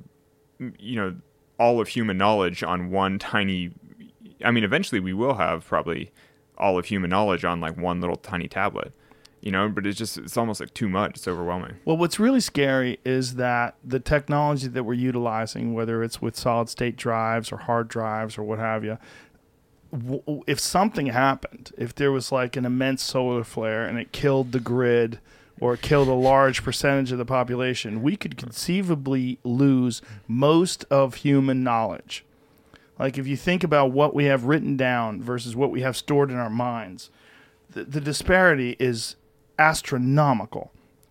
[0.78, 1.16] you know,
[1.58, 3.70] all of human knowledge on one tiny.
[4.44, 6.10] I mean, eventually we will have probably
[6.60, 8.92] all of human knowledge on like one little tiny tablet,
[9.40, 11.16] you know, but it's just, it's almost like too much.
[11.16, 11.76] It's overwhelming.
[11.84, 16.68] Well, what's really scary is that the technology that we're utilizing, whether it's with solid
[16.68, 18.98] state drives or hard drives or what have you,
[20.46, 24.60] if something happened, if there was like an immense solar flare and it killed the
[24.60, 25.18] grid
[25.58, 31.64] or killed a large percentage of the population, we could conceivably lose most of human
[31.64, 32.24] knowledge.
[33.00, 36.30] Like if you think about what we have written down versus what we have stored
[36.30, 37.10] in our minds,
[37.68, 39.16] the, the disparity is
[39.58, 40.70] astronomical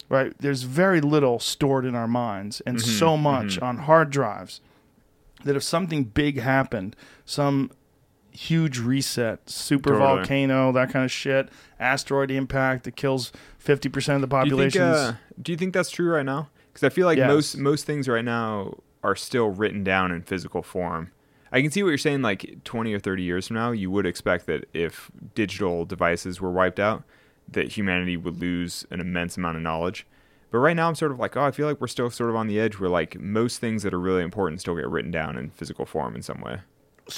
[0.10, 0.34] right?
[0.40, 4.60] There's very little stored in our minds and Mm-hmm, so much on hard drives
[5.44, 6.96] that if something big happened,
[7.26, 7.72] some
[8.32, 10.16] huge reset, super Totally.
[10.18, 11.50] volcano, that kind of shit,
[11.80, 13.32] asteroid impact that kills
[13.64, 14.82] 50% of the Do population.
[14.82, 16.50] uh, do you think that's true right now?
[16.74, 17.28] Because I feel like Yes.
[17.28, 21.12] most most things right now are still written down in physical form.
[21.52, 22.22] I can see what you're saying.
[22.22, 26.52] Like 20 or 30 years from now, you would expect that if digital devices were
[26.52, 27.04] wiped out,
[27.48, 30.06] that humanity would lose an immense amount of knowledge.
[30.52, 32.36] But right now, I'm sort of like, oh, I feel like we're still sort of
[32.36, 35.38] on the edge where like most things that are really important still get written down
[35.38, 36.60] in physical form in some way.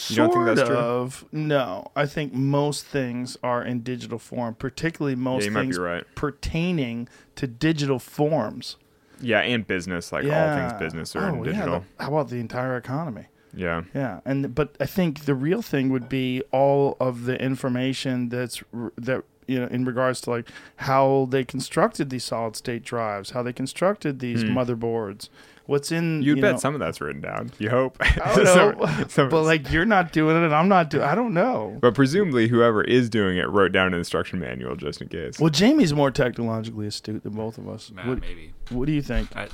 [0.07, 0.77] You don't think Sort that's true?
[0.77, 1.25] of.
[1.33, 6.05] No, I think most things are in digital form, particularly most be things right.
[6.15, 8.77] pertaining to digital forms.
[9.19, 11.73] Yeah, and business, like all things business are oh, in Oh, digital.
[11.73, 13.25] Yeah, the- how about the entire economy?
[13.55, 13.83] Yeah.
[13.93, 18.63] Yeah, and but I think the real thing would be all of the information that's
[18.97, 20.47] that you know in regards to like
[20.77, 25.29] how they constructed these solid state drives, how they constructed these motherboards,
[25.65, 26.17] what's in.
[26.19, 26.21] Hmm.
[26.23, 27.51] You'd you bet know, some of that's written down.
[27.59, 27.97] You hope.
[27.99, 31.03] I don't Some- know, some- but like you're not doing it, and I'm not doing.
[31.03, 31.77] I don't know.
[31.81, 35.39] But presumably, whoever is doing it wrote down an instruction manual just in case.
[35.39, 37.91] Well, Jamie's more technologically astute than both of us.
[37.93, 38.53] Nah, what, maybe.
[38.69, 39.35] what do you think?
[39.35, 39.47] I,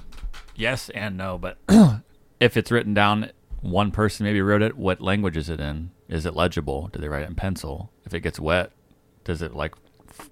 [0.55, 1.57] yes and no, but
[2.39, 4.77] if it's written down, one person maybe wrote it.
[4.77, 5.91] What language is it in?
[6.07, 6.89] Is it legible?
[6.91, 7.91] Did they write it in pencil?
[8.05, 8.71] If it gets wet,
[9.23, 9.73] does it like
[10.09, 10.29] f-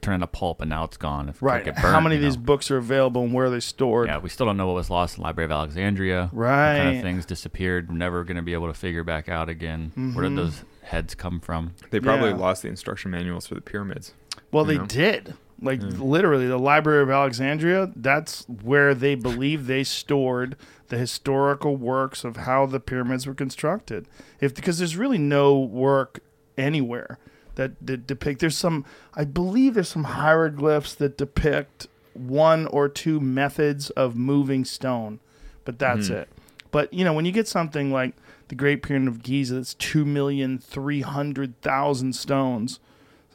[0.00, 1.28] turn into pulp and now it's gone?
[1.28, 1.64] If it Right.
[1.64, 4.08] get How many of you these books are available and where are they stored?
[4.08, 6.28] Yeah, we still don't know what was lost in the Library of Alexandria.
[6.32, 6.96] What kind Right.
[6.96, 7.88] of things disappeared.
[7.88, 9.92] We're never going to be able to figure back out again.
[9.94, 10.36] Where did mm-hmm.
[10.36, 11.72] those heads come from?
[11.90, 12.36] They probably Yeah.
[12.36, 14.12] lost the instruction manuals for the pyramids.
[14.52, 14.86] Well, they know?
[14.86, 15.34] did.
[15.60, 16.00] Like hmm.
[16.00, 17.90] literally, the Library of Alexandria.
[17.96, 20.56] That's where they believe they stored
[20.88, 24.06] the historical works of how the pyramids were constructed.
[24.40, 26.20] If because there's really no work
[26.56, 27.18] anywhere
[27.56, 28.40] that, that depict.
[28.40, 34.64] There's some, I believe, there's some hieroglyphs that depict one or two methods of moving
[34.64, 35.20] stone,
[35.64, 36.14] but that's hmm.
[36.14, 36.28] it.
[36.70, 38.14] But you know, when you get something like
[38.48, 42.80] the Great Pyramid of Giza, that's two million three hundred thousand stones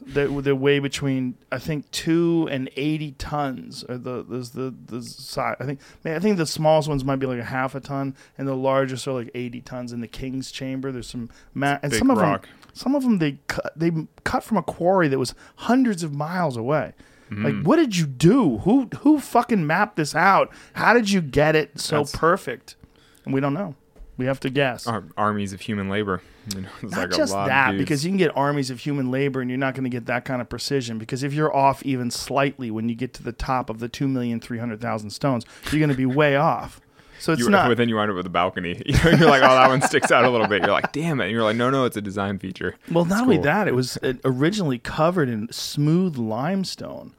[0.08, 3.84] that they weigh between I think two and eighty tons.
[3.88, 5.56] Or the there's the the size.
[5.60, 8.14] I think man, I think the smallest ones might be like a half a ton,
[8.38, 9.92] and the largest are like eighty tons.
[9.92, 12.42] In the King's Chamber, there's some ma- and big some of rock.
[12.42, 13.90] them some of them they cut they
[14.24, 16.92] cut from a quarry that was hundreds of miles away.
[17.30, 17.44] Mm-hmm.
[17.44, 18.58] Like, what did you do?
[18.58, 20.52] Who who fucking mapped this out?
[20.74, 22.76] How did you get it so That's- perfect?
[23.24, 23.74] And we don't know.
[24.16, 24.86] We have to guess.
[24.86, 26.22] Ar- armies of human labor.
[26.54, 29.10] You know, it's Not like a just that, because you can get armies of human
[29.10, 30.98] labor, and you're not going to get that kind of precision.
[30.98, 34.06] Because if you're off even slightly when you get to the top of the two
[34.06, 36.82] million three hundred thousand stones, you're going to be way off.
[37.18, 37.66] So it's you, not.
[37.68, 38.82] but then you wind up with a balcony.
[38.84, 40.60] You know, you're like, oh, that one sticks out a little bit.
[40.60, 41.24] You're like, damn it.
[41.24, 42.74] And you're like, no, no, it's a design feature.
[42.92, 43.44] well, not It's only cool.
[43.44, 43.96] that, it was
[44.26, 47.14] originally covered in smooth limestone.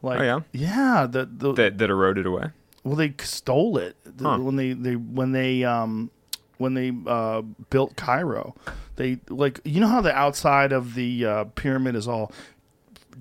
[0.00, 0.40] Like, Oh, yeah?
[0.52, 1.06] yeah.
[1.06, 2.46] The, the That that eroded away.
[2.82, 4.38] Well, they stole it Huh.
[4.38, 6.10] when they, they when they um
[6.60, 8.54] when they uh, built Cairo.
[8.96, 12.32] They like you know how the outside of the uh, pyramid is all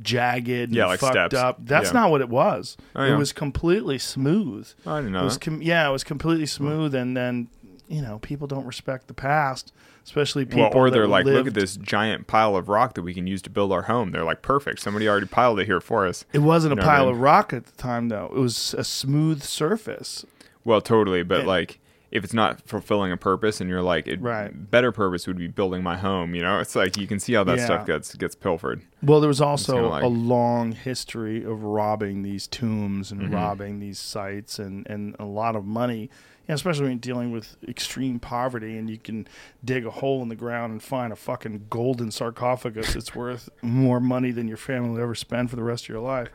[0.02, 1.36] jagged, and Yeah, like fucked steps.
[1.36, 1.58] up.
[1.66, 1.94] That's Yeah.
[2.02, 2.78] not what it was.
[2.96, 4.70] Oh, It was completely smooth.
[4.86, 7.48] I didn't know It was com- yeah, it was completely smooth, and then
[7.88, 9.74] you know people don't respect the past,
[10.06, 10.64] especially people.
[10.70, 13.42] Well, or they're like, look at this giant pile of rock that we can use
[13.44, 14.12] to build our home.
[14.12, 14.80] They're like, perfect.
[14.80, 16.24] Somebody already piled it here for us.
[16.34, 17.16] It wasn't a You know what I pile mean?
[17.16, 18.26] of rock at the time, though.
[18.26, 20.26] It was a smooth surface.
[20.64, 21.24] Well, totally.
[21.24, 21.80] But And- like,
[22.12, 24.50] if it's not fulfilling a purpose, and you're like, it, Right.
[24.72, 26.34] better purpose would be building my home.
[26.36, 27.66] You know, it's like you can see how that Yeah.
[27.66, 28.82] stuff gets gets pilfered.
[29.04, 33.26] Well, there was also like- a long history of robbing these tombs Mm-hmm.
[33.26, 36.10] and robbing these sites and, and a lot of money, you
[36.50, 39.28] know, especially when you're dealing with extreme poverty and you can
[39.64, 44.00] dig a hole in the ground and find a fucking golden sarcophagus that's worth more
[44.00, 46.30] money than your family will ever spend for the rest of your life.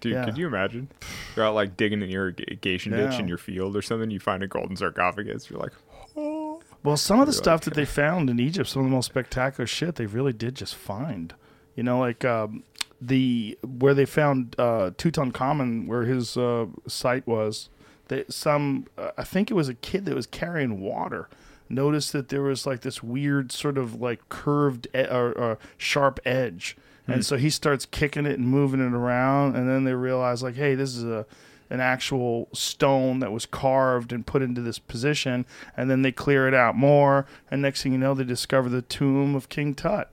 [0.00, 0.24] Dude, Yeah.
[0.24, 0.88] could you imagine?
[1.34, 3.18] You're out like digging an irrigation ditch Yeah.
[3.20, 4.10] in your field or something.
[4.10, 5.48] You find a golden sarcophagus.
[5.50, 5.72] You're like,
[6.16, 6.60] oh.
[6.82, 8.94] Well, some of the You're stuff like- that they found in Egypt, some of the
[8.94, 11.34] most spectacular shit, they really did just find.
[11.74, 12.62] You know, like um,
[13.00, 17.68] the where they found uh, Tutankhamun, where his uh, site was.
[18.08, 21.28] They, some, uh, I think it was a kid that was carrying water.
[21.68, 26.20] Noticed that there was like this weird sort of like curved e- or, or sharp
[26.24, 27.22] edge, and hmm.
[27.22, 30.74] so he starts kicking it and moving it around, and then they realize like, hey,
[30.74, 31.26] this is a
[31.68, 35.44] an actual stone that was carved and put into this position,
[35.76, 38.82] and then they clear it out more, and next thing you know, they discover the
[38.82, 40.10] tomb of King Tut.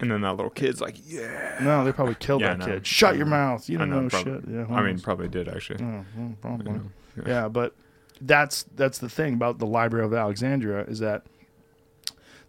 [0.00, 1.56] and then that little kid's like, yeah.
[1.60, 2.86] No, they probably killed Yeah, that kid.
[2.86, 3.68] Shut your mouth.
[3.68, 4.50] You I don't know, probably- shit.
[4.50, 5.82] Yeah, I mean, probably did actually.
[5.84, 6.72] Yeah, well, probably.
[6.72, 6.82] know,
[7.16, 7.22] yeah.
[7.26, 7.74] Yeah, but
[8.20, 11.22] that's that's the thing about the Library of Alexandria is that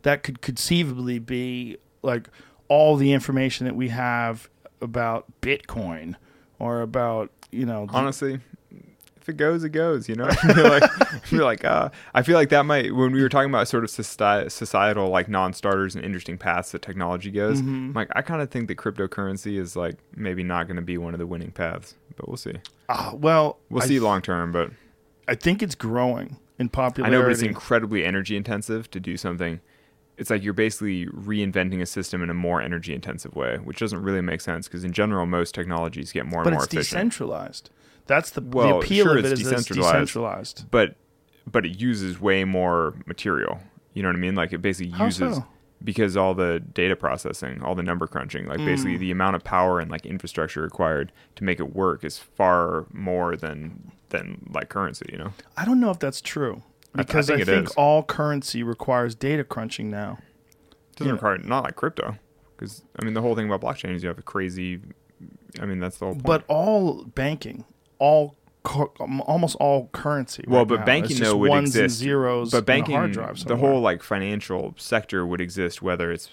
[0.03, 2.29] that could conceivably be like
[2.69, 4.49] all the information that we have
[4.81, 6.15] about Bitcoin
[6.59, 8.39] or about you know Honestly,
[9.19, 10.07] if it goes, it goes.
[10.09, 10.91] You know, you're like,
[11.31, 12.93] you're like, uh, I feel like that might.
[12.95, 17.31] When we were talking about sort of societal like non-starters and interesting paths that technology
[17.31, 17.93] goes, Mm-hmm.
[17.95, 21.13] like I kind of think that cryptocurrency is like maybe not going to be one
[21.13, 22.53] of the winning paths, but we'll see.
[22.89, 24.71] Ah, well We'll I see th- long term, but
[25.27, 27.15] I think it's growing in popularity.
[27.15, 29.59] I know, but it's incredibly energy intensive to do something.
[30.17, 34.01] It's like you're basically reinventing a system in a more energy intensive way, which doesn't
[34.01, 37.11] really make sense because in general most technologies get more but and more it's efficient.
[37.11, 37.69] decentralized.
[38.07, 39.93] That's the, Well, the appeal sure, of it it's is decentralized.
[39.93, 40.65] decentralized.
[40.71, 40.95] but
[41.49, 43.59] but it uses way more material.
[43.93, 44.35] You know what I mean?
[44.35, 45.45] Like it basically How uses so?
[45.83, 48.99] because all the data processing, all the number crunching, like basically Mm.
[48.99, 53.35] the amount of power and like infrastructure required to make it work is far more
[53.37, 55.05] than than like currency.
[55.11, 55.33] You know?
[55.55, 56.63] I don't know if that's true
[56.97, 57.75] I- I because I think think, it is.
[57.75, 60.19] all currency requires data crunching now.
[60.71, 61.13] It doesn't Yeah.
[61.13, 62.15] require not like crypto
[62.55, 64.81] because I mean the whole thing about blockchain is you have a crazy.
[65.59, 66.25] I mean that's the whole point.
[66.25, 67.65] But all banking,
[67.99, 68.35] all
[68.99, 70.43] um, almost all currency.
[70.47, 72.01] well, right but now, banking it's though would ones and exist.
[72.01, 72.51] zeros.
[72.51, 76.29] but banking, hard drive the whole like financial sector would exist whether it's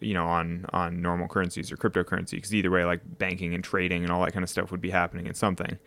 [0.00, 4.02] you know on on normal currencies or cryptocurrency because either way like banking and trading
[4.02, 5.78] and all that kind of stuff would be happening in something.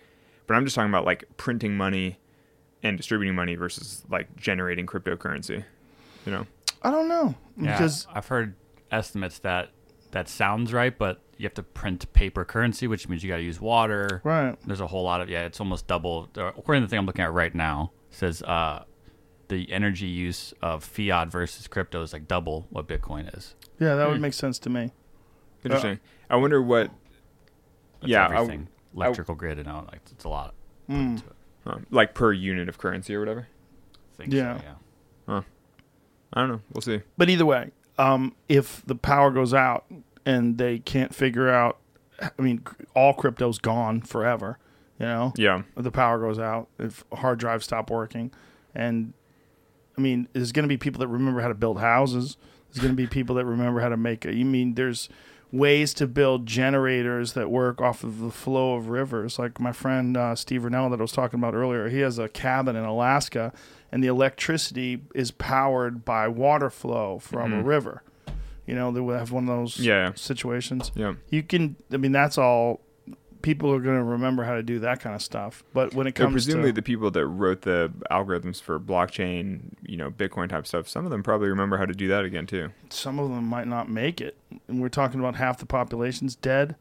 [0.48, 2.18] But I'm just talking about like printing money
[2.84, 5.64] and distributing money versus like generating cryptocurrency.
[6.26, 6.48] You know,
[6.84, 8.56] I don't know Yeah, because I've heard
[8.92, 9.70] estimates that
[10.12, 13.44] that sounds right, but you have to print paper currency, which means you got to
[13.44, 14.22] use water.
[14.24, 14.56] right.
[14.68, 15.46] There's a whole lot of yeah.
[15.46, 16.30] It's almost double.
[16.38, 18.84] uh, According to the thing I'm looking at right now, it says uh,
[19.48, 23.56] the energy use of fiat versus crypto is like double what Bitcoin is.
[23.80, 24.22] Yeah, that would Hmm.
[24.24, 24.92] make sense to me.
[25.64, 26.00] interesting.
[26.30, 26.90] I wonder what.
[28.02, 28.68] That's yeah, I- everything.
[28.96, 30.54] electrical grid and all like it's a lot.
[30.88, 31.22] put Mm.
[31.66, 33.48] Into uh, like per unit of currency or whatever.
[34.14, 34.58] I think Yeah.
[34.58, 34.64] so,
[35.28, 35.42] yeah.
[36.34, 36.62] I don't know.
[36.74, 37.02] We'll see.
[37.18, 39.84] But either way, um, if the power goes out
[40.26, 41.78] and they can't figure out,
[42.22, 42.64] I mean,
[42.96, 44.58] all crypto's gone forever.
[45.00, 45.64] You know, Yeah.
[45.76, 48.32] if the power goes out, if hard drives stop working,
[48.74, 49.14] and
[49.98, 52.38] I mean, there's going to be people that remember how to build houses.
[52.70, 54.24] There's going to be people that remember how to make.
[54.24, 55.10] A, you mean there's
[55.52, 59.38] ways to build generators that work off of the flow of rivers.
[59.38, 62.30] Like my friend uh, Steve Rinella that I was talking about earlier, he has a
[62.30, 63.52] cabin in Alaska,
[63.92, 68.04] and the electricity is powered by water flow from a river.
[68.66, 69.84] You know, they would have one of those Mm-hmm.
[69.84, 70.12] Yeah.
[70.16, 70.92] situations.
[70.96, 71.16] Yeah.
[71.30, 71.76] You can.
[71.92, 72.80] I mean, that's all.
[73.42, 75.64] People are going to remember how to do that kind of stuff.
[75.74, 79.62] But when it So comes presumably to the people that wrote the algorithms for blockchain,
[79.86, 82.46] you know, Bitcoin type stuff, some of them probably remember how to do that again
[82.46, 82.70] too.
[82.90, 84.38] some of them might not make it,
[84.68, 86.76] and we're talking about half the population's dead.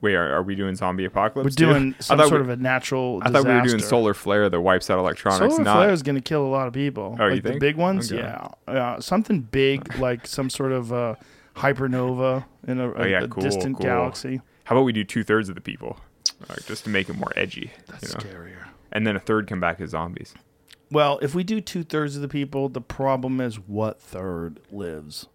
[0.00, 1.56] Wait, are, are we doing zombie apocalypse?
[1.58, 3.20] We're doing I some sort we- of a natural.
[3.24, 5.54] I thought we were doing solar flare that wipes out electronics.
[5.54, 7.16] Solar not flare is going to kill a lot of people.
[7.18, 7.60] Oh, you like the think?
[7.60, 8.22] big ones, Okay.
[8.22, 8.98] yeah, yeah.
[9.00, 11.16] Something big like some sort of uh,
[11.56, 13.86] hypernova in a, Oh, yeah, a cool, distant cool.
[13.86, 14.40] galaxy.
[14.68, 15.98] How about we do two thirds of the people,
[16.66, 18.20] just to make it more edgy, That's you know?
[18.38, 18.66] scarier.
[18.92, 20.34] and then a third come back as zombies.
[20.90, 25.26] Well, if we do two thirds of the people, the problem is what third lives.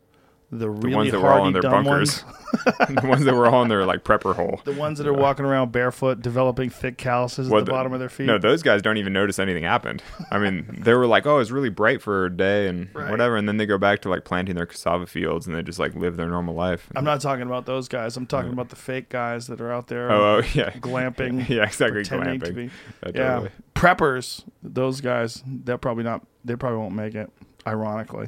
[0.53, 2.35] The The really ones that were all in their bunkers, ones,
[3.01, 4.61] the ones that were all in their like prepper hole.
[4.65, 7.99] the ones that are walking around barefoot, developing thick calluses Well, at the, bottom of
[7.99, 8.27] their feet.
[8.27, 10.03] No, those guys don't even notice anything happened.
[10.31, 13.09] I mean, they were like, "Oh, it's really bright for a day and Right.
[13.09, 15.79] whatever," and then they go back to like planting their cassava fields and they just
[15.79, 16.87] like live their normal life.
[16.95, 18.15] I'm not talking about those guys.
[18.15, 21.63] I'm talking about the fake guys that are out there Oh, oh yeah, glamping, yeah,
[21.63, 22.03] exactly.
[22.03, 22.43] Glamping.
[22.45, 22.63] to be.
[22.63, 23.49] Yeah, Yeah, totally.
[23.75, 24.43] preppers.
[24.61, 26.25] Those guys, they're probably not.
[26.45, 27.31] They probably won't make it.
[27.65, 28.27] Ironically,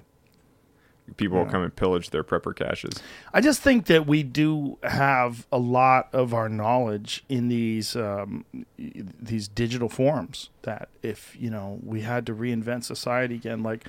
[1.17, 1.51] People will Yeah.
[1.51, 2.93] come and pillage their prepper caches.
[3.33, 8.43] I just think that we do have a lot of our knowledge in these um,
[8.77, 10.49] these digital forms.
[10.63, 13.85] That if you know we had to reinvent society again, like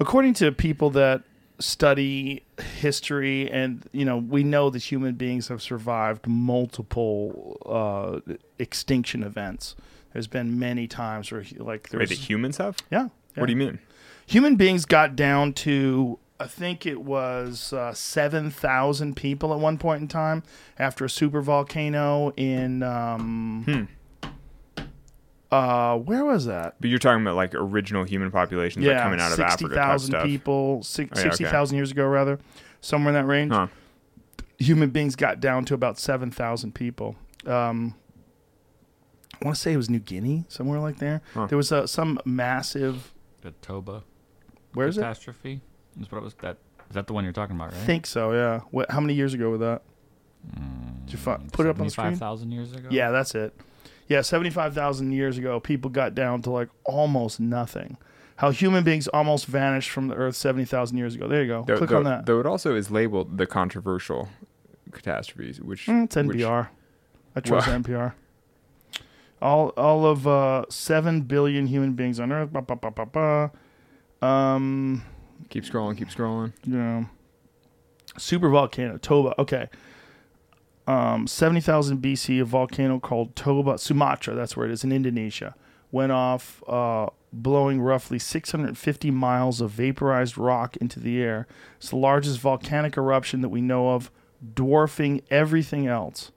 [0.00, 1.22] according to people that
[1.60, 2.44] study
[2.78, 9.74] history and you know we know that human beings have survived multiple uh, extinction events
[10.12, 12.76] there's been many times where like Wait, the humans have?
[12.90, 13.78] yeah, What do you mean?
[14.26, 19.76] human beings got down to I think it was uh, seven thousand people at one
[19.78, 20.42] point in time
[20.78, 23.88] after a super volcano in um,
[24.22, 24.28] Hmm.
[25.50, 26.76] uh, where was that?
[26.80, 29.84] But you're talking about like original human populations like coming out of sixty Africa type
[29.84, 30.24] thousand stuff.
[30.26, 31.28] people, six, Oh, yeah, okay.
[31.30, 32.38] sixty thousand years ago, rather,
[32.80, 33.52] somewhere in that range.
[33.52, 33.66] Huh.
[34.58, 37.16] Human beings got down to about seven thousand people.
[37.46, 37.94] Um,
[39.40, 41.22] I want to say it was New Guinea, somewhere like there.
[41.34, 41.46] Huh.
[41.46, 43.12] There was uh, some massive.
[43.40, 44.02] The Toba
[44.74, 45.02] Where is it?
[45.98, 46.02] Catastrophe.
[46.02, 46.56] Is what it was that?
[46.90, 47.80] Is that the one you're talking about, right?
[47.80, 48.32] I think so.
[48.32, 48.60] Yeah.
[48.70, 48.90] What?
[48.90, 49.82] How many years ago was that?
[51.04, 52.10] Did you fi- put it up on the screen?
[52.12, 52.88] Five thousand years ago.
[52.90, 53.54] Yeah, that's it.
[54.08, 57.98] Yeah, 75,000 years ago, people got down to like almost nothing.
[58.36, 61.28] How human beings almost vanished from the earth 70,000 years ago.
[61.28, 61.64] There you go.
[61.66, 62.24] Though, Click though- on that.
[62.24, 64.30] Though it also is labeled the controversial
[64.92, 66.68] catastrophes, which Mm, it's which- NPR.
[67.36, 68.14] I trust Well- NPR.
[69.42, 72.50] All all of uh, 7 billion human beings on earth.
[72.52, 73.04] Ba, ba, ba, ba,
[74.20, 74.26] ba.
[74.26, 75.02] Um,
[75.48, 76.52] keep scrolling, keep scrolling.
[76.66, 77.04] Yeah.
[78.16, 79.34] super volcano Toba.
[79.40, 79.68] Okay.
[80.86, 85.54] Um, 70,000 BC, a volcano called Toba, Sumatra, that's where it is in Indonesia,
[85.92, 91.46] went off, uh, blowing roughly 650 miles of vaporized rock into the air.
[91.76, 94.10] It's the largest volcanic eruption that we know of,
[94.54, 96.32] dwarfing everything else.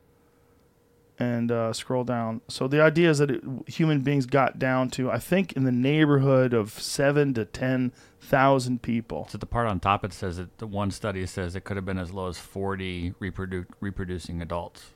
[1.22, 2.42] And uh, scroll down.
[2.48, 5.72] So the idea is that it, human beings got down to, I think, in the
[5.72, 9.28] neighborhood of seven to ten thousand people.
[9.30, 11.86] So the part on top it says that the one study says it could have
[11.86, 14.94] been as low as 40 reprodu- reproducing adults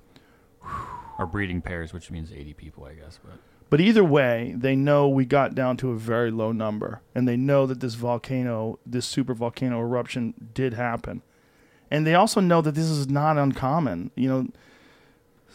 [1.19, 3.19] or breeding pairs, which means 80 people, I guess.
[3.23, 3.33] But
[3.69, 7.37] But either way, they know we got down to a very low number, and they
[7.37, 11.21] know that this volcano, this super volcano eruption, did happen,
[11.91, 14.11] and they also know that this is not uncommon.
[14.15, 14.47] You know,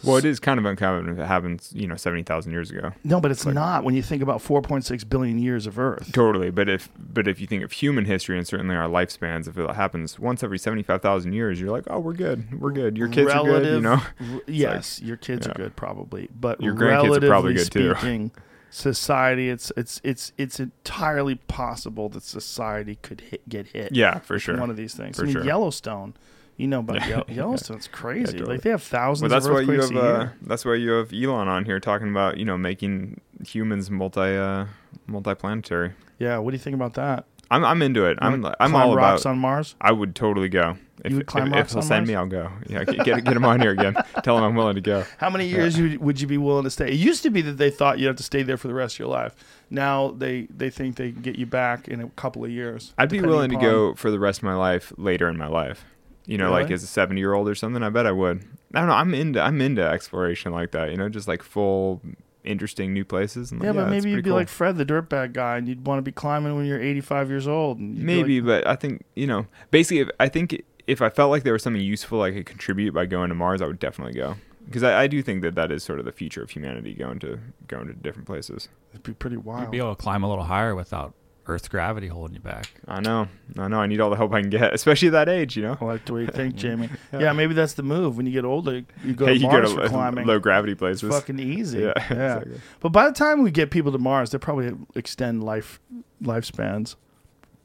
[0.03, 2.91] Well, it is kind of uncommon if it happens, you know, seventy thousand years ago.
[3.03, 6.11] no, but it's not when you think about 4.6 billion years of Earth.
[6.11, 9.57] Totally, but if but if you think of human history and certainly our lifespans, if
[9.57, 12.97] it happens once every seventy five thousand years, you're like, oh, we're good, we're good.
[12.97, 14.01] Your kids are good, you know.
[14.19, 15.51] r- yes, your kids yeah.
[15.51, 18.31] are good probably, but Your grandkids are probably good, too.
[18.69, 19.49] society.
[19.49, 23.95] It's it's it's it's entirely possible that society could hit, get hit.
[23.95, 24.57] Yeah, for sure.
[24.57, 25.17] One of these things.
[25.17, 25.43] For I mean, sure.
[25.45, 26.15] Yellowstone.
[26.61, 28.33] You know about Yell- Yellowstone's crazy.
[28.33, 28.53] totally.
[28.53, 29.31] Like they have thousands.
[29.31, 32.09] Well, that's of why you have uh, that's why you have Elon on here talking
[32.09, 34.65] about you know making humans multi uh,
[35.07, 35.93] multi-planetary.
[36.19, 36.37] Yeah.
[36.37, 37.25] What do you think about that?
[37.49, 38.19] I'm I'm into it.
[38.21, 39.31] You I'm I'm all rocks about.
[39.31, 39.75] on Mars.
[39.81, 40.77] I would totally go.
[41.03, 42.09] If, You would climb if, rocks if he'll send Mars?
[42.09, 42.51] me, I'll go.
[42.67, 43.95] Yeah, get get, him on here again.
[44.23, 45.03] Tell him I'm willing to go.
[45.17, 46.89] How many years you, would you be willing to stay?
[46.89, 48.95] It used to be that they thought you have to stay there for the rest
[48.95, 49.35] of your life.
[49.71, 52.93] Now they they think they can get you back in a couple of years.
[52.99, 55.83] I'd be willing to go for the rest of my life later in my life.
[56.31, 57.83] You know, like as a 70 year old or something.
[57.83, 58.43] I bet I would.
[58.73, 58.93] I don't know.
[58.95, 60.89] I'm into I'm into exploration like that.
[60.91, 62.01] You know, just like full
[62.43, 63.51] interesting new places.
[63.51, 64.37] And Yeah, like, but it's maybe you'd be cool.
[64.37, 67.47] like Fred, the dirtbag guy, and you'd want to be climbing when you're 85 years
[67.47, 67.79] old.
[67.79, 71.31] And maybe, like- but I think you know, basically, if, I think if I felt
[71.31, 74.13] like there was something useful I could contribute by going to Mars, I would definitely
[74.13, 74.35] go.
[74.65, 77.19] Because I, I do think that that is sort of the future of humanity, going
[77.19, 78.69] to going to different places.
[78.91, 79.63] it'd be pretty wild.
[79.63, 81.13] You'd be able to climb a little higher without
[81.47, 82.71] Earth's gravity holding you back.
[82.87, 83.79] I know, I know.
[83.79, 85.57] I need all the help I can get, especially at that age.
[85.57, 86.89] You know, I like the way you think, Jamie.
[87.11, 87.33] yeah.
[87.33, 88.15] maybe that's the move.
[88.15, 90.27] When you get older, you go Hey, to you Mars go for to climbing.
[90.27, 91.09] low gravity it's places.
[91.13, 91.79] fucking easy.
[91.79, 92.35] Yeah, Yeah.
[92.37, 92.61] exactly.
[92.79, 95.79] But by the time we get people to Mars, they'll probably extend life
[96.21, 96.95] lifespans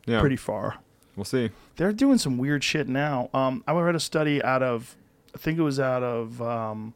[0.06, 0.76] yeah, pretty far.
[1.14, 1.50] We'll see.
[1.76, 3.28] They're doing some weird shit now.
[3.34, 4.96] Um, I read a study out of,
[5.34, 6.94] I think it was out of, um,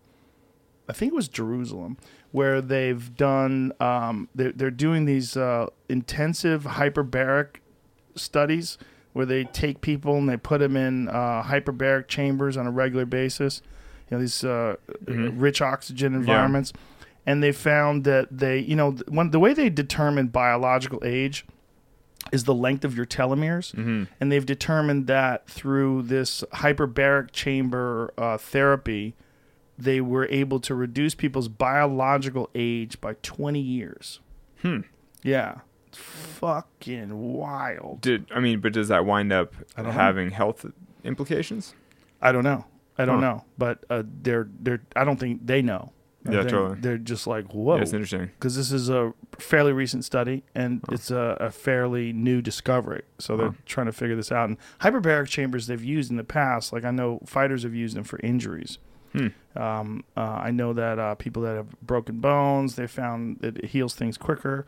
[0.89, 1.97] I think it was Jerusalem,
[2.33, 7.57] where they've done, um, they're, they're doing these uh, intensive hyperbaric
[8.15, 8.79] studies
[9.13, 13.05] where they take people and they put them in uh, hyperbaric chambers on a regular
[13.05, 13.63] basis.
[14.11, 14.77] You know these uh,
[15.07, 15.35] Mhm.
[15.37, 16.73] rich oxygen environments,
[17.27, 21.45] and they found that they, you know, one the way they determine biological age
[22.33, 28.13] is the length of your telomeres hmm and they've determined that through this hyperbaric chamber
[28.19, 29.15] uh, therapy,
[29.81, 34.21] they were able to reduce people's biological age by 20 years.
[34.63, 34.81] Hmm.
[35.23, 35.61] Yeah.
[35.89, 38.01] It's fucking wild.
[38.01, 38.61] Did I mean?
[38.61, 39.91] But does that wind up don't know.
[39.93, 40.65] having health
[41.05, 41.75] implications?
[42.23, 42.65] I don't know.
[42.99, 43.33] I don't Huh.
[43.33, 43.45] know.
[43.59, 45.93] But uh, they're they're I don't think they know.
[46.27, 46.81] Yeah, think totally.
[46.81, 47.77] They're just like, whoa.
[47.77, 48.27] Yeah, it's interesting.
[48.39, 53.03] because this is a fairly recent study and it's a, a fairly new discovery.
[53.19, 53.53] So they're Huh.
[53.65, 54.49] trying to figure this out.
[54.51, 58.05] And hyperbaric chambers they've used in the past, like I know fighters have used them
[58.05, 58.79] for injuries.
[59.13, 59.29] Hmm.
[59.59, 63.67] Um, uh, I know that uh, people that have broken bones, they found that it
[63.67, 64.65] heals things quicker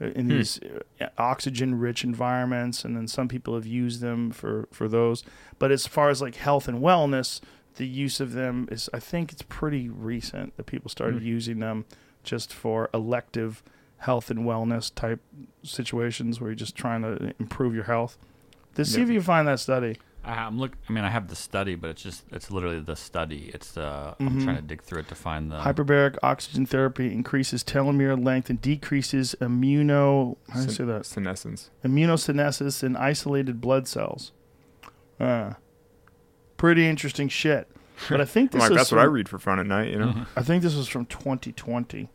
[0.00, 0.28] uh, in Hmm.
[0.36, 0.60] these
[1.00, 5.24] uh, oxygen-rich environments, and then some people have used them for for those.
[5.58, 7.40] But as far as like health and wellness,
[7.76, 11.28] the use of them is, I think, it's pretty recent that people started Hmm.
[11.28, 11.84] using them
[12.22, 13.62] just for elective
[13.98, 15.20] health and wellness type
[15.62, 18.18] situations where you're just trying to improve your health.
[18.74, 19.04] Just see Yeah.
[19.04, 19.96] if you find that study.
[20.26, 20.72] I, I'm look.
[20.88, 23.50] I mean, I have the study, but it's just it's literally the study.
[23.54, 24.26] It's uh, Mhm.
[24.26, 25.60] I'm trying to dig through it to find the.
[25.60, 30.36] Hyperbaric oxygen therapy increases telomere length and decreases immuno.
[30.50, 31.06] How do you say that?
[31.06, 31.70] Senescence.
[31.84, 34.32] Immunosenescence in isolated blood cells.
[35.20, 35.54] Uh,
[36.56, 37.70] pretty interesting shit.
[38.10, 39.90] But I think this like is that's what I read for fun at night.
[39.90, 40.08] You know.
[40.08, 40.26] Mhm.
[40.36, 42.10] I think this was from 2020.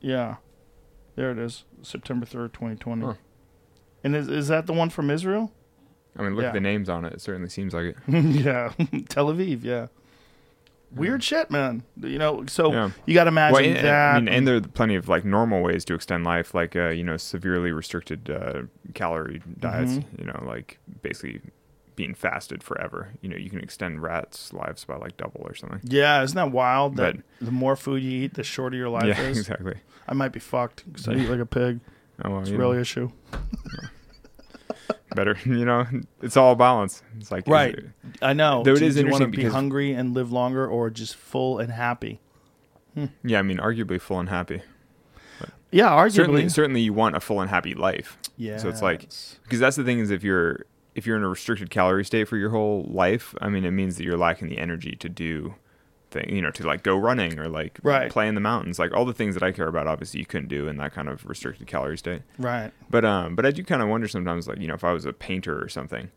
[0.00, 0.36] Yeah,
[1.14, 3.02] there it is, September 3rd, 2020.
[3.06, 3.14] Huh.
[4.04, 5.52] And is is that the one from Israel?
[6.18, 6.48] I mean, look Yeah.
[6.48, 7.12] at the names on it.
[7.14, 7.96] It certainly seems like it.
[8.08, 8.72] yeah,
[9.08, 9.62] Tel Aviv.
[9.64, 9.88] Yeah,
[10.90, 11.82] weird shit, man.
[12.00, 12.90] You know, so Yeah.
[13.06, 14.14] you got to imagine Well, and, that.
[14.16, 16.88] I mean, and there are plenty of like normal ways to extend life, like uh,
[16.88, 18.62] you know, severely restricted uh,
[18.94, 19.92] calorie diets.
[19.92, 20.04] Mhm.
[20.18, 21.40] You know, like basically
[21.96, 23.08] being fasted forever.
[23.22, 25.80] You know, you can extend rats' lives by like double or something.
[25.84, 26.96] yeah, isn't that wild?
[26.96, 29.38] That But- the more food you eat, the shorter your life yeah, is.
[29.38, 29.76] exactly.
[30.08, 31.80] I might be fucked because I eat like a pig.
[32.24, 33.10] Oh, well, It's a real know, issue.
[35.14, 35.36] Better.
[35.46, 35.86] You know,
[36.22, 37.02] it's all balance.
[37.18, 37.74] It's like Right.
[37.74, 37.86] it-
[38.22, 38.62] I know.
[38.62, 41.14] Though it do, is do you want to be hungry and live longer, or just
[41.16, 42.20] full and happy?
[42.94, 43.06] Hmm.
[43.24, 44.62] yeah, I mean, arguably full and happy.
[45.70, 46.12] Yeah, arguably.
[46.12, 48.16] Certainly, certainly, you want a full and happy life.
[48.36, 48.56] yeah.
[48.56, 49.00] So it's like
[49.42, 50.64] because that's the thing is if you're
[50.94, 53.96] if you're in a restricted calorie state for your whole life, I mean, it means
[53.96, 55.56] that you're lacking the energy to do
[56.20, 58.10] thing, you know, to like go running or like Right.
[58.10, 59.86] play in the mountains, like all the things that I care about.
[59.86, 62.22] Obviously, you couldn't do in that kind of restricted calorie state.
[62.38, 62.72] right.
[62.90, 65.04] But um, but I do kind of wonder sometimes, like you know, if I was
[65.04, 66.10] a painter or something,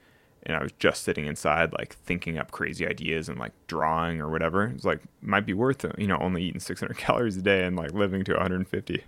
[0.44, 4.30] and I was just sitting inside, like thinking up crazy ideas and like drawing or
[4.30, 7.66] whatever, it's like might be worth it, you know, only eating 600 calories a day
[7.66, 9.04] and like living to 150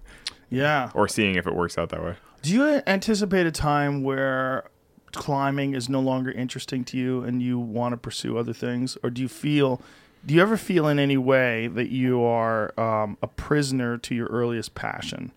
[0.50, 0.92] Yeah.
[0.94, 2.16] or seeing if it works out that way.
[2.42, 4.66] Do you anticipate a time where
[5.14, 9.10] climbing is no longer interesting to you and you want to pursue other things, or
[9.10, 9.82] do you feel?
[10.26, 14.28] Do you ever feel in any way that you are um, a prisoner to your
[14.28, 15.32] earliest passion?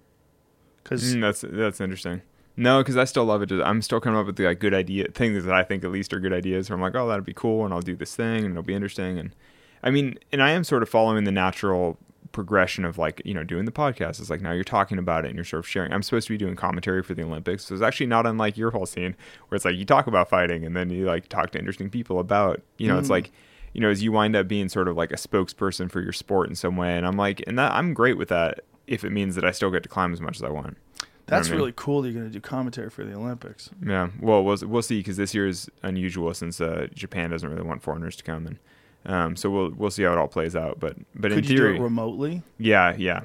[0.82, 2.22] Because Mm, that's that's interesting.
[2.56, 3.50] No, because I still love it.
[3.50, 6.12] I'm still coming up with the like, good idea things that I think at least
[6.12, 6.68] are good ideas.
[6.68, 8.74] Where I'm like, oh, that'd be cool, and I'll do this thing, and it'll be
[8.74, 9.18] interesting.
[9.18, 9.34] And
[9.82, 11.98] I mean, and I am sort of following the natural
[12.32, 15.28] progression of like you know doing the podcast is like now you're talking about it
[15.28, 15.92] and you're sort of sharing.
[15.92, 18.70] I'm supposed to be doing commentary for the Olympics, so it's actually not unlike your
[18.70, 19.16] whole scene
[19.48, 22.18] where it's like you talk about fighting and then you like talk to interesting people
[22.20, 23.32] about you know it's like
[23.74, 26.48] you know as you wind up being sort of like a spokesperson for your sport
[26.48, 29.34] in some way, and I'm like and that I'm great with that if it means
[29.34, 30.78] that I still get to climb as much as I want.
[31.26, 31.60] That's I mean?
[31.60, 33.70] really cool that you're going to do commentary for the Olympics.
[33.84, 37.62] Yeah, well, we'll we'll see because this year is unusual since uh, Japan doesn't really
[37.62, 38.58] want foreigners to come, and
[39.06, 40.78] um, so we'll we'll see how it all plays out.
[40.80, 42.42] But but in Could you theory, do it remotely?
[42.58, 43.22] yeah, yeah.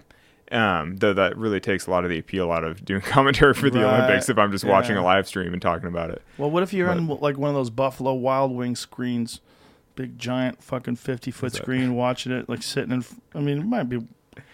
[0.51, 3.69] Um, though that really takes a lot of the appeal out of doing commentary for
[3.69, 6.23] the Right, Olympics if I'm just watching a live stream and talking about it.
[6.39, 9.41] Well, what if you're But- on like one of those Buffalo Wild Wing screens,
[9.99, 13.03] big giant fucking fifty foot screen, watching it like sitting in?
[13.35, 13.97] i mean, it might be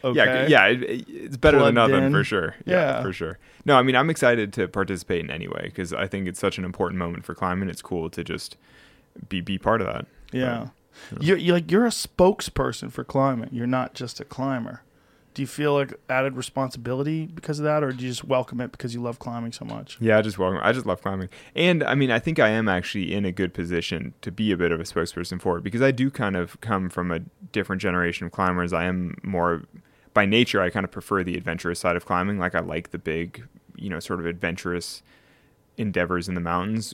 [0.04, 0.18] okay.
[0.18, 2.12] Yeah, yeah, it, it- it's better than nothing in.
[2.12, 2.56] for sure.
[2.66, 3.02] Yeah.
[3.04, 3.38] for sure.
[3.66, 6.58] No, I mean I'm excited to participate in any way because I think it's such
[6.58, 7.70] an important moment for climbing.
[7.70, 8.58] It's cool to just
[9.30, 10.06] be be part of that.
[10.32, 10.70] Yeah.
[11.20, 13.50] You're, you're like you're a spokesperson for climbing.
[13.52, 14.82] You're not just a climber.
[15.36, 18.72] Do you feel like added responsibility because of that, or do you just welcome it
[18.72, 19.98] because you love climbing so much?
[20.00, 20.62] Yeah, I just welcome.
[20.64, 23.54] I just love climbing, and I mean, I think I am actually in a good
[23.54, 26.60] position to be a bit of a spokesperson for it because I do kind of
[26.62, 27.20] come from a
[27.52, 28.72] different generation of climbers.
[28.72, 29.64] I am more,
[30.14, 32.40] by nature, I kind of prefer the adventurous side of climbing.
[32.40, 35.04] Like I like the big, you know, sort of adventurous
[35.76, 36.94] endeavors in the mountains,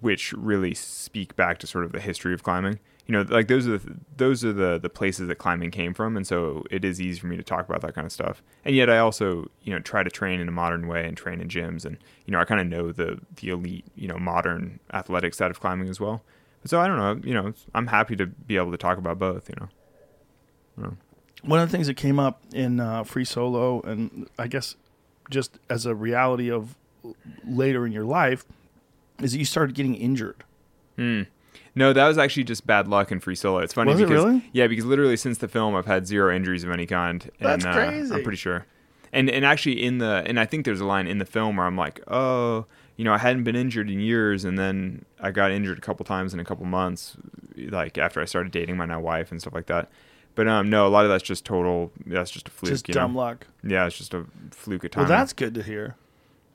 [0.00, 2.78] which really speak back to sort of the history of climbing.
[3.06, 6.16] You know, like those are the, those are the the places that climbing came from,
[6.16, 8.42] and so it is easy for me to talk about that kind of stuff.
[8.64, 11.40] And yet, I also you know try to train in a modern way and train
[11.40, 14.78] in gyms, and you know I kind of know the the elite you know modern
[14.92, 16.22] athletic side of climbing as well.
[16.64, 19.48] So I don't know, you know, I'm happy to be able to talk about both.
[19.48, 19.68] You know.
[21.42, 24.76] One of the things that came up in uh, free solo, and I guess
[25.28, 26.76] just as a reality of
[27.44, 28.44] later in your life,
[29.20, 30.44] is that you started getting injured.
[31.74, 33.58] No, that was actually just bad luck in free solo.
[33.58, 34.44] It's funny Was it because really?
[34.52, 37.30] yeah, because literally since the film, I've had zero injuries of any kind.
[37.40, 38.14] And, That's uh, crazy.
[38.14, 38.66] I'm pretty sure.
[39.12, 41.66] And and actually in the and I think there's a line in the film where
[41.66, 45.50] I'm like, oh, you know, I hadn't been injured in years, and then I got
[45.50, 47.16] injured a couple times in a couple months,
[47.56, 49.90] like after I started dating my now wife and stuff like that.
[50.34, 51.92] But um, no, a lot of that's just total.
[52.06, 52.72] That's just a fluke.
[52.72, 53.20] just dumb know?
[53.20, 53.46] luck.
[53.62, 55.02] Yeah, it's just a fluke of time.
[55.02, 55.96] Well, that's good to hear.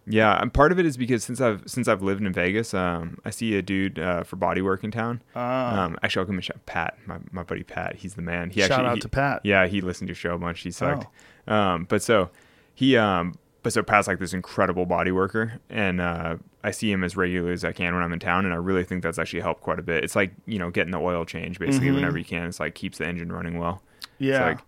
[0.10, 3.18] Yeah, and part of it is because since I've since I've lived in Vegas, um,
[3.26, 5.22] I see a dude uh, for bodywork in town.
[5.36, 5.84] Ah.
[5.84, 6.66] Um, actually, I'll give him a shout.
[6.66, 8.50] Pat, my, my buddy Pat, he's the man.
[8.50, 9.38] He Shout actually, out he- to Pat.
[9.38, 9.42] Oh.
[9.44, 10.62] Yeah, he listened to your show a bunch.
[10.62, 11.08] He sucked.
[11.48, 12.30] Um, but so
[12.74, 17.04] he, um, but so Pat's like this incredible body worker, and uh, I see him
[17.04, 19.42] as regularly as I can when I'm in town, and I really think that's actually
[19.42, 20.06] helped quite a bit.
[20.06, 21.96] It's like you know getting the oil change basically Mhm.
[21.96, 22.48] whenever you can.
[22.48, 23.82] It's like keeps the engine running well.
[24.02, 24.46] It's Yeah.
[24.46, 24.60] like-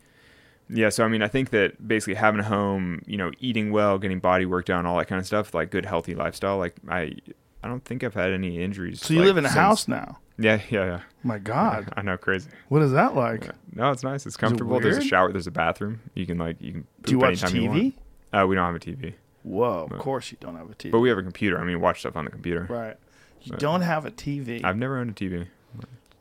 [0.69, 3.97] yeah, so I mean, I think that basically having a home, you know, eating well,
[3.97, 6.57] getting body work done, all that kind of stuff, like good healthy lifestyle.
[6.57, 7.15] Like I,
[7.63, 9.01] I don't think I've had any injuries.
[9.01, 10.19] so you like, live in a since- house now.
[10.41, 10.99] Yeah, yeah, yeah.
[11.23, 12.49] My God, I know, crazy.
[12.69, 13.43] what is that like?
[13.43, 13.51] Yeah.
[13.73, 14.25] No, it's nice.
[14.25, 14.79] It's comfortable.
[14.79, 15.31] There's a shower.
[15.33, 15.99] There's a bathroom.
[16.13, 16.87] You can like you can.
[17.03, 17.67] Do you watch you TV?
[17.67, 18.43] want.
[18.43, 20.91] Uh, we don't have a TV, Whoa, of course you don't have a TV.
[20.91, 21.59] but we have a computer.
[21.59, 22.67] I mean, watch stuff on the computer.
[22.69, 22.95] right.
[23.41, 23.59] You Right.
[23.59, 24.63] don't have a TV.
[24.63, 25.47] I've never owned a TV.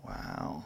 [0.07, 0.65] wow.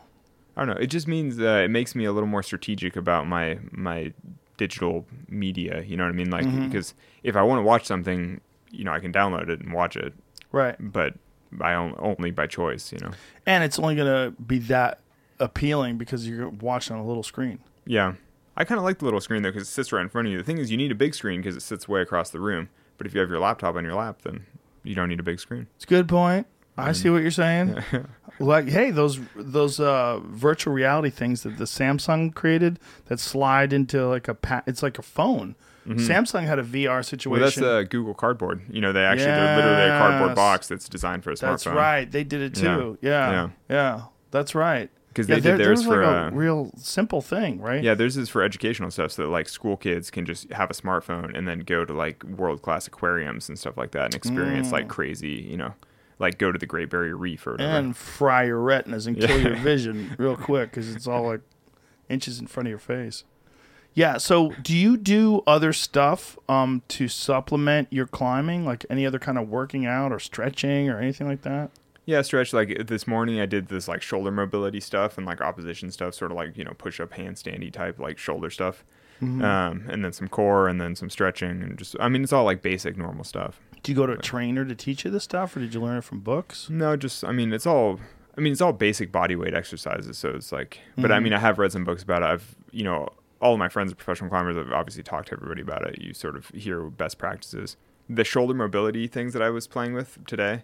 [0.57, 0.81] I don't know.
[0.83, 4.13] It just means uh, it makes me a little more strategic about my my
[4.59, 5.83] digital media.
[5.83, 6.31] You know what I mean?
[6.31, 6.69] Like Mhm.
[6.71, 8.41] because if I want to watch something,
[8.71, 10.13] you know, I can download it and watch it,
[10.53, 10.77] Right.
[10.79, 11.15] but
[11.51, 12.93] by on- only by choice.
[12.93, 13.11] You know.
[13.47, 15.01] And it's only gonna be that
[15.41, 17.59] appealing because you're watching on a little screen.
[17.87, 18.15] Yeah.
[18.57, 20.33] I kind of like the little screen though because it sits right in front of
[20.33, 20.39] you.
[20.39, 22.69] The thing is, you need a big screen because it sits way across the room.
[22.99, 24.45] But if you have your laptop on your lap, then
[24.85, 25.67] you don't need a big screen.
[25.77, 26.47] It's a good point.
[26.77, 26.97] I Mm.
[26.97, 27.77] see what you're saying.
[28.39, 34.07] like, hey, those those uh, virtual reality things that the Samsung created that slide into
[34.09, 35.55] like a pa- it's like a phone.
[35.87, 36.89] Samsung had a VR Mm-hmm.
[36.89, 37.41] Well, situation.
[37.41, 38.63] that's uh, Google Cardboard.
[38.71, 41.41] You know, they actually they're literally a cardboard box that's designed for a smartphone.
[41.41, 42.11] That's right.
[42.11, 42.99] They did it too.
[43.03, 43.31] Yeah.
[43.31, 43.49] Yeah.
[43.69, 44.01] Yeah.
[44.31, 44.91] That's right.
[45.15, 47.83] 'Cause yeah, they did theirs for, like uh, a real simple thing, right?
[47.85, 50.73] Yeah, theirs is for educational stuff, so that like school kids can just have a
[50.73, 54.69] smartphone and then go to like world class aquariums and stuff like that and experience
[54.69, 54.73] Mm.
[54.73, 55.75] like crazy, you know,
[56.23, 57.71] like go to the Great Barrier Reef or whatever.
[57.77, 59.49] And fry your retinas and kill Yeah.
[59.49, 61.41] your vision real quick because it's all like
[62.09, 63.25] inches in front of your face.
[63.95, 64.17] Yeah.
[64.17, 69.37] So, do you do other stuff um, to supplement your climbing, like any other kind
[69.37, 71.71] of working out or stretching or anything like that?
[72.05, 75.91] Yeah, stretch like this morning I did this like shoulder mobility stuff and like opposition
[75.93, 78.83] stuff, sort of like, you know, push up handstandy type like shoulder stuff.
[79.23, 79.45] Mm-hmm.
[79.45, 82.43] Um, and then some core and then some stretching and just I mean it's all
[82.45, 83.61] like basic normal stuff.
[83.83, 85.99] Do you go to a trainer to teach you this stuff, or did you learn
[85.99, 86.69] it from books?
[86.71, 87.99] No, just I mean it's all
[88.37, 91.23] I mean it's all basic body weight exercises, so it's like but I Mhm.
[91.25, 92.27] mean I have read some books about it.
[92.27, 93.09] I've you know,
[93.41, 96.01] all of my friends are professional climbers I've obviously talked to everybody about it.
[96.01, 97.77] You sort of hear best practices.
[98.09, 100.63] The shoulder mobility things that I was playing with today,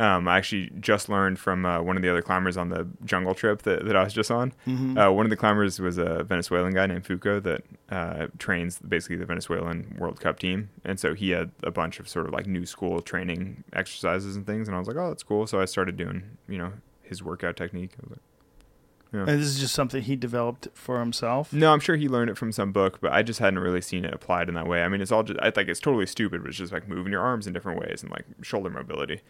[0.00, 3.34] Um, I actually just learned from uh, one of the other climbers on the jungle
[3.34, 4.52] trip that, that I was just on.
[4.66, 4.96] Mm-hmm.
[4.96, 9.16] Uh, one of the climbers was a Venezuelan guy named Fuco that uh, trains basically
[9.16, 12.46] the Venezuelan World Cup team, and so he had a bunch of sort of like
[12.46, 15.46] new school training exercises and things, and I was like, oh, that's cool.
[15.46, 16.72] So I started doing you know
[17.02, 17.92] his workout technique.
[17.98, 21.52] I was like, And this is just something he developed for himself.
[21.52, 24.04] no, I'm sure he learned it from some book, but I just hadn't really seen
[24.04, 24.82] it applied in that way.
[24.82, 27.12] I mean, it's all just, I think it's totally stupid, but it's just like moving
[27.12, 29.20] your arms in different ways and like shoulder mobility.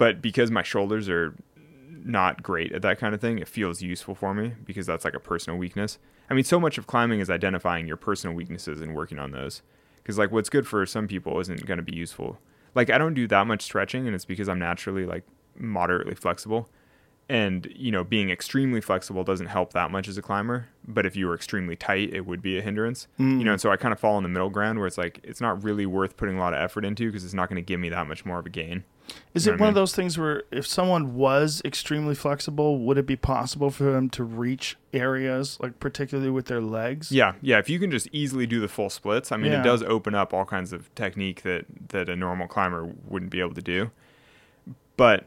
[0.00, 1.34] But because my shoulders are
[2.02, 5.12] not great at that kind of thing, it feels useful for me because that's like
[5.12, 5.98] a personal weakness.
[6.30, 9.60] I mean, so much of climbing is identifying your personal weaknesses and working on those.
[9.98, 12.38] Because like what's good for some people isn't going to be useful.
[12.74, 16.70] Like I don't do that much stretching, and it's because I'm naturally like moderately flexible
[17.30, 21.14] and you know being extremely flexible doesn't help that much as a climber but if
[21.14, 23.06] you were extremely tight it would be a hindrance.
[23.18, 23.52] You know mm.
[23.52, 25.62] and so i kind of fall in the middle ground where it's like it's not
[25.62, 27.88] really worth putting a lot of effort into because it's not going to give me
[27.90, 28.82] that much more of a gain.
[29.34, 32.14] Is You it know what one I of those things where if someone was extremely
[32.14, 37.10] flexible, would it be possible for them to reach areas, like particularly with their legs?
[37.12, 39.60] yeah yeah if you can just easily do the full splits i mean Yeah.
[39.60, 43.40] it does open up all kinds of technique that that a normal climber wouldn't be
[43.40, 43.90] able to do.
[44.96, 45.26] But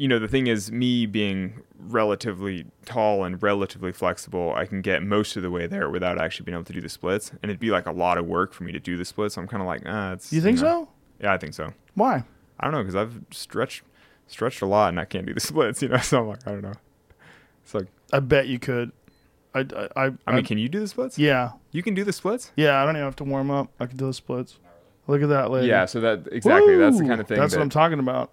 [0.00, 5.02] you know the thing is me being relatively tall and relatively flexible i can get
[5.02, 7.60] most of the way there without actually being able to do the splits and it'd
[7.60, 9.60] be like a lot of work for me to do the splits So i'm kind
[9.62, 10.62] of like ah it's You think know.
[10.62, 10.88] so?
[11.20, 12.24] yeah i think so Why?
[12.58, 13.82] i don't know because i've stretched
[14.26, 16.52] stretched a lot and i can't do the splits you know so i'm like i
[16.52, 16.74] don't know
[17.62, 18.90] it's like I bet you could.
[19.54, 22.12] I, I, I, i mean can you do the splits yeah, you can do the
[22.12, 22.80] splits yeah.
[22.80, 23.68] I don't even have to warm up.
[23.78, 24.58] I can do the splits.
[25.06, 25.66] Look at that, lady.
[25.68, 28.32] yeah so that exactly that's the kind of thing That's that, what I'm talking about.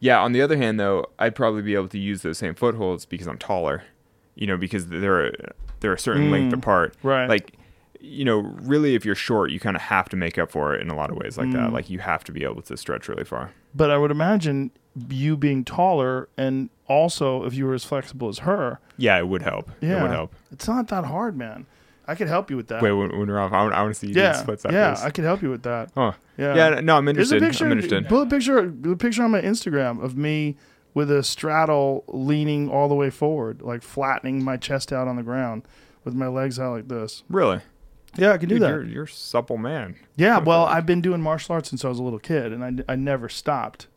[0.00, 3.04] Yeah, on the other hand, though, I'd probably be able to use those same footholds
[3.06, 3.84] because I'm taller.
[4.36, 5.32] You know, because they're
[5.80, 6.94] they're a certain length apart.
[6.94, 7.28] Mm, right.
[7.28, 7.52] Like,
[8.00, 10.80] you know, really, if you're short, you kind of have to make up for it
[10.80, 11.52] in a lot of ways like Mm.
[11.54, 11.72] that.
[11.72, 13.52] Like, you have to be able to stretch really far.
[13.74, 14.72] But I would imagine
[15.08, 19.42] you being taller, and also if you were as flexible as her, Yeah, it would
[19.42, 19.70] help.
[19.80, 20.34] yeah, It would help.
[20.52, 21.66] It's not that hard, man.
[22.06, 22.82] I could help you with that.
[22.82, 24.96] Wait, when, when we're off, I want, I want to see you yeah, splits yeah.
[25.02, 25.90] I could help you with that.
[25.96, 26.80] oh, Yeah, yeah.
[26.80, 27.40] No, I'm There's a interested.
[27.40, 27.64] picture.
[27.64, 28.08] I'm interested.
[28.08, 28.58] Pull a picture.
[28.58, 30.56] A picture on my Instagram of me
[30.92, 35.22] with a straddle leaning all the way forward, like flattening my chest out on the
[35.22, 35.66] ground
[36.04, 37.24] with my legs out like this.
[37.28, 37.60] Really?
[38.16, 38.68] Yeah, I can do Dude, that.
[38.68, 39.96] You're, you're a supple man.
[40.16, 42.92] Yeah, well, I've been doing martial arts since I was a little kid, and I,
[42.92, 43.88] I never stopped.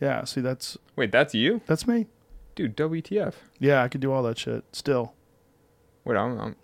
[0.00, 1.60] Yeah, see, that's Wait, that's you?
[1.66, 2.06] that's me.
[2.54, 3.34] Dude, WTF.
[3.58, 5.14] Yeah, I could do all that shit still.
[6.04, 6.56] Wait, I'm, I'm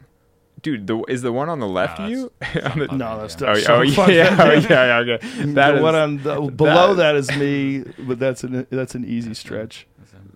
[0.65, 2.33] Dude, the, is the one on the left No, you?
[2.65, 5.26] On the- No, that's Oh, oh, yeah, yeah, oh, yeah, yeah, okay.
[5.52, 8.94] That the is, one on the, below that- that is me, but that's an that's
[8.97, 9.86] an easy stretch.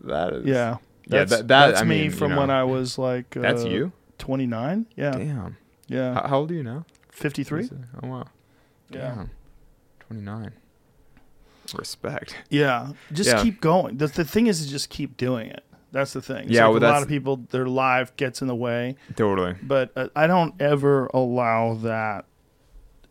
[0.04, 0.76] that is, Yeah, Yeah,
[1.24, 2.40] that's, that- that- that's I me mean, from you know.
[2.42, 3.92] when I was like uh, That's you?
[4.18, 4.86] twenty nine.
[4.96, 5.56] Yeah, Damn.
[5.88, 6.84] yeah, How, how old are you now?
[7.10, 7.68] fifty three.
[8.02, 8.24] Oh, wow.
[8.90, 9.24] Yeah.
[10.08, 10.52] 29.
[11.74, 12.34] Respect.
[12.48, 13.42] Yeah, just Yeah.
[13.42, 13.98] keep going.
[13.98, 15.64] The, the thing is to just keep doing it.
[15.92, 16.44] That's the thing.
[16.44, 19.54] It's Yeah, like well, a lot of people, their life gets in the way, Totally.
[19.62, 22.26] but uh, I don't ever allow that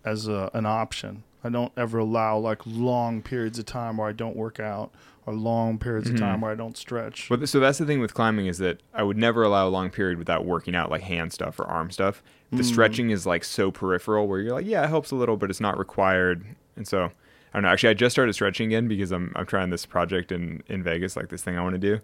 [0.06, 1.24] as a, an option.
[1.44, 4.92] I don't ever allow like long periods of time where I don't work out
[5.26, 6.16] or long periods Mm-hmm.
[6.16, 7.28] of time where I don't stretch.
[7.30, 9.90] But so that's the thing with climbing is that I would never allow a long
[9.90, 12.22] period without working out like hand stuff or arm stuff.
[12.54, 12.58] Mm.
[12.58, 15.50] The stretching is like so peripheral where you're like, yeah, it helps a little, but
[15.50, 16.46] it's not required.
[16.76, 17.10] And so I
[17.54, 17.70] don't know.
[17.70, 21.16] Actually, I just started stretching again because I'm I'm trying this project in in Vegas,
[21.16, 22.00] like this thing I want to do.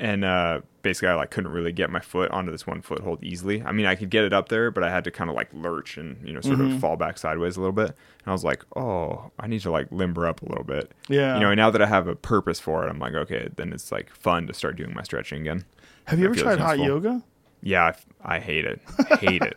[0.00, 3.62] And uh, basically, I like couldn't really get my foot onto this one foothold easily.
[3.62, 5.48] I mean, I could get it up there, but I had to kind of like
[5.52, 6.76] lurch and you know sort Mm-hmm.
[6.76, 7.88] of fall back sideways a little bit.
[7.88, 10.90] And I was like, oh, I need to like limber up a little bit.
[11.08, 11.34] Yeah.
[11.34, 13.74] You know, and now that I have a purpose for it, I'm like, okay, then
[13.74, 15.66] it's like fun to start doing my stretching again.
[16.06, 17.22] Have you I ever tried hot yoga?
[17.62, 17.92] Yeah,
[18.24, 18.80] I hate it.
[19.20, 19.54] Hate it.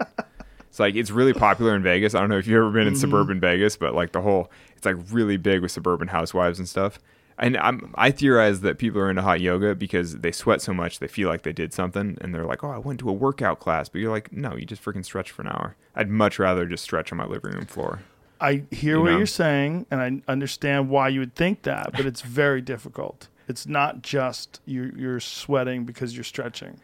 [0.67, 2.15] It's like it's really popular in Vegas.
[2.15, 4.85] I don't know if you've ever been in suburban Vegas, but like the whole it's
[4.85, 6.99] like really big with suburban housewives and stuff.
[7.37, 10.99] And I'm, I theorize that people are into hot yoga because they sweat so much
[10.99, 13.59] they feel like they did something, and they're like, "Oh, I went to a workout
[13.59, 16.65] class," but you're like, "No, you just freaking stretch for an hour." I'd much rather
[16.65, 18.01] just stretch on my living room floor.
[18.41, 19.17] I hear You what know?
[19.17, 23.27] you're saying, and I understand why you would think that, but it's very difficult.
[23.47, 26.79] It's not just you're, you're sweating because you're stretching,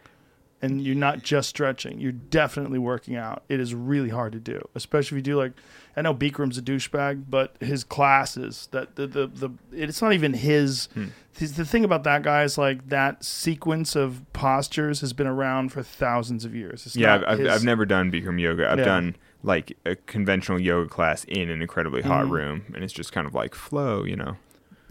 [0.62, 1.98] and you're not just stretching.
[1.98, 3.42] You're definitely working out.
[3.48, 5.52] It is really hard to do, especially if you do like.
[5.96, 10.34] I know Bikram's a douchebag, but his classes that the the, the it's not even
[10.34, 10.88] his.
[10.94, 11.06] Hmm.
[11.36, 15.70] his- The thing about that guy is like that sequence of postures has been around
[15.72, 16.86] for thousands of years.
[16.86, 18.70] It's Yeah, I've, I've, his- I've never done Bikram yoga.
[18.70, 18.84] I've Yeah.
[18.84, 22.30] done like a conventional yoga class in an incredibly hot Mhm.
[22.30, 24.36] room, and it's just kind of like flow, you know.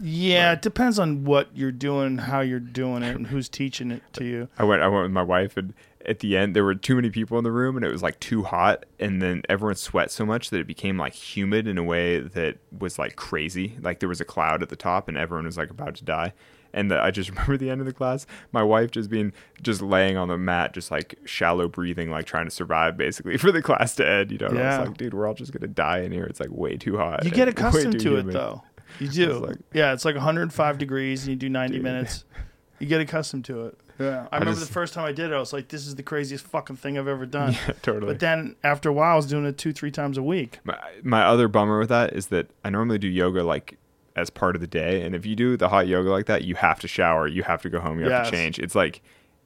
[0.00, 4.02] Yeah, it depends on what you're doing, how you're doing it, and who's teaching it
[4.14, 4.48] to you.
[4.58, 5.74] I went I went with my wife and
[6.06, 8.18] at the end there were too many people in the room and it was like
[8.20, 11.82] too hot and then everyone sweat so much that it became like humid in a
[11.82, 13.76] way that was like crazy.
[13.82, 16.32] Like there was a cloud at the top and everyone was like about to die.
[16.72, 19.82] And the, I just remember the end of the class, my wife just being just
[19.82, 23.60] laying on the mat, just like shallow breathing, like trying to survive basically for the
[23.60, 24.30] class to end.
[24.32, 24.78] You know, and I Yeah.
[24.80, 26.24] was like, dude, we're all just gonna die in here.
[26.24, 27.24] It's like way too hot.
[27.24, 28.62] You get accustomed to it humid." though.
[28.98, 29.32] You do.
[29.34, 31.82] like- yeah, it's like 105 degrees and you do 90 Dude.
[31.84, 32.24] minutes.
[32.78, 33.78] You get accustomed to it.
[33.98, 34.26] Yeah.
[34.32, 36.02] I, remember just- the first time I did it, I was like, this is the
[36.02, 37.54] craziest fucking thing I've ever done.
[37.82, 38.12] totally.
[38.12, 40.58] But then after a while, I was doing it two, three times a week.
[40.64, 43.76] My, my other bummer with that is that I normally do yoga like
[44.16, 46.54] as part of the day, and if you do the hot yoga like that, you
[46.56, 48.30] have to shower, you have to go home, you have Yes.
[48.30, 48.58] to change.
[48.58, 49.02] It's like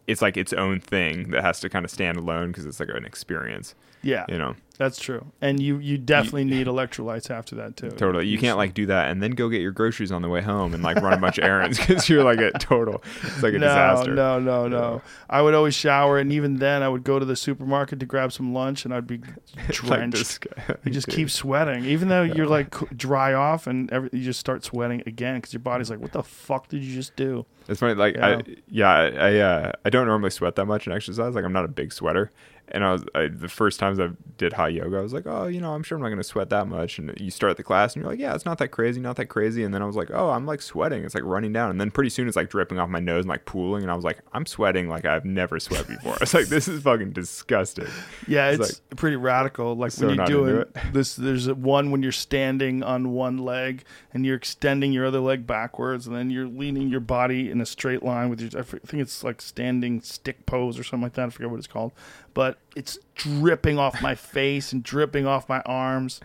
[0.07, 2.89] it's like its own thing that has to kind of stand alone because it's like
[2.89, 3.75] an experience,
[4.05, 4.55] Yeah, you know.
[4.79, 5.25] that's true.
[5.41, 7.91] And you, you definitely need electrolytes after that too.
[7.91, 10.43] Totally, you can't like do that and then go get your groceries on the way
[10.43, 13.03] home and like run a bunch of errands because you're like a total.
[13.23, 14.15] It's like a no, disaster.
[14.15, 15.03] no, no, no.
[15.31, 18.33] I would always shower, and even then, I would go to the supermarket to grab
[18.33, 19.19] some lunch, and I'd be
[19.57, 20.41] Like drenched.
[20.41, 20.77] guy.
[20.85, 21.17] you just Dude.
[21.17, 25.37] keep sweating, even though you're like dry off, and every, you just start sweating again
[25.37, 28.27] because your body's like, "What the fuck did you just do?" It's funny, like Yeah.
[28.27, 31.35] I yeah, I I, uh, I don't normally sweat that much in exercise.
[31.35, 32.31] Like I'm not a big sweater,
[32.69, 35.47] and I was I, the first times I did hot yoga, I was like, oh,
[35.47, 36.99] you know, I'm sure I'm not going to sweat that much.
[36.99, 39.27] And you start the class, and you're like, yeah, it's not that crazy, not that
[39.27, 39.65] crazy.
[39.65, 41.05] And then I was like, oh, I'm like sweating.
[41.05, 43.29] It's like running down, and then pretty soon it's like dripping off my nose and
[43.29, 46.13] like pooling, and I was like, I'm sweating like I've never sweat before.
[46.15, 47.87] I was like, this is fucking disgusting.
[48.27, 49.77] Yeah, it's, It's pretty radical.
[49.77, 53.85] Like so when you do it, this there's one when you're standing on one leg
[54.13, 57.67] and you're extending your other leg backwards, and then you're leaning your body in a
[57.67, 58.61] straight line with your.
[58.61, 61.27] I think it's like standing stick pose or something like that.
[61.27, 61.93] I forget what it's called,
[62.33, 66.21] but it's dripping off my face and dripping off my arms.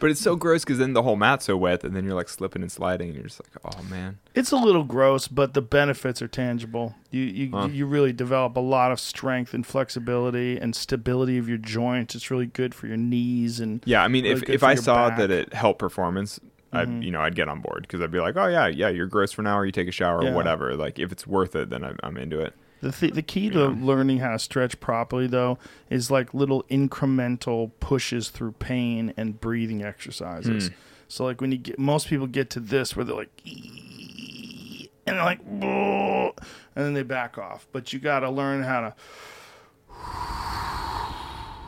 [0.00, 2.28] But it's so gross because then the whole mat's so wet, and then you're like
[2.28, 4.18] slipping and sliding, and you're just like, oh man.
[4.34, 6.96] It's a little gross, but the benefits are tangible.
[7.12, 7.68] You you Huh.
[7.70, 12.16] you really develop a lot of strength and flexibility and stability of your joints.
[12.16, 15.08] It's really good for your knees and Yeah, I mean, really if if I saw
[15.10, 15.18] back.
[15.18, 15.20] Mm-hmm.
[15.20, 16.40] that it helped performance,
[16.72, 18.88] I would you know I'd get on board because I'd be like, oh yeah, yeah,
[18.88, 20.30] you're gross for an hour, you take a shower, Yeah.
[20.30, 20.74] or whatever.
[20.74, 22.54] Like if it's worth it, then I'm, I'm into it.
[22.82, 25.56] The th- the key to learning how to stretch properly though
[25.88, 30.68] is like little incremental pushes through pain and breathing exercises.
[30.68, 30.74] Hmm.
[31.08, 35.24] So like when you get most people get to this where they're like and they're
[35.24, 36.32] like and
[36.74, 37.66] then they back off.
[37.72, 38.94] But you got to learn how to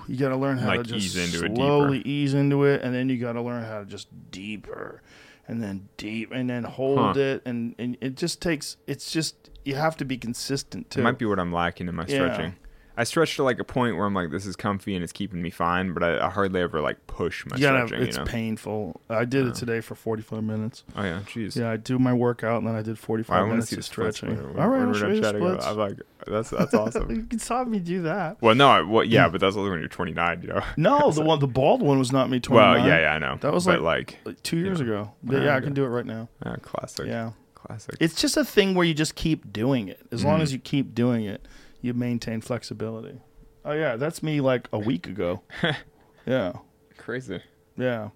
[0.09, 3.09] you got to learn how Like to just ease slowly ease into it and then
[3.09, 5.01] you got to learn how to just deeper
[5.49, 7.21] and then deep and then hold Huh.
[7.21, 11.01] it and, and it just takes it's just you have to be consistent too.
[11.01, 12.15] It might be what I'm lacking in my Yeah.
[12.35, 12.55] stretching.
[12.97, 15.43] I stretch to like a point where I'm like, this is comfy and it's keeping
[15.43, 18.07] me fine, but I, I hardly ever like push my you gotta, stretching.
[18.07, 18.31] it's you know?
[18.31, 19.01] painful.
[19.11, 20.85] I did it today for 45 minutes.
[20.97, 21.57] Oh yeah, jeez.
[21.57, 24.39] Yeah, I do my workout and then I did 45 I minutes see of stretching.
[24.57, 25.67] All right, I'll show you the splits.
[25.67, 27.11] I'm like, that's that's awesome.
[27.17, 28.41] you can saw me do that.
[28.41, 30.63] well, no, I, well, yeah, but that's only when you're 29, you know.
[30.77, 32.75] No, the one, the bald one was not me 29.
[32.77, 33.39] well, yeah, yeah, I know.
[33.41, 34.87] That was like- like, like two years Yeah.
[34.87, 35.13] ago.
[35.29, 36.29] Yeah, yeah, I can do it right now.
[36.47, 37.09] yeah, classic.
[37.09, 37.33] Yeah.
[37.65, 37.97] Classic.
[38.01, 40.01] It's just a thing where you just keep doing it.
[40.13, 40.43] As long Mhm.
[40.43, 41.47] as you keep doing it,
[41.81, 43.21] you maintain flexibility.
[43.65, 45.43] Oh yeah, that's me like a week ago.
[46.27, 46.53] yeah.
[46.97, 47.41] crazy.
[47.77, 48.11] Yeah.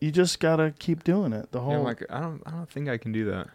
[0.00, 1.50] You just gotta keep doing it.
[1.52, 3.48] The whole I'm like, I don't, I don't think I can do that.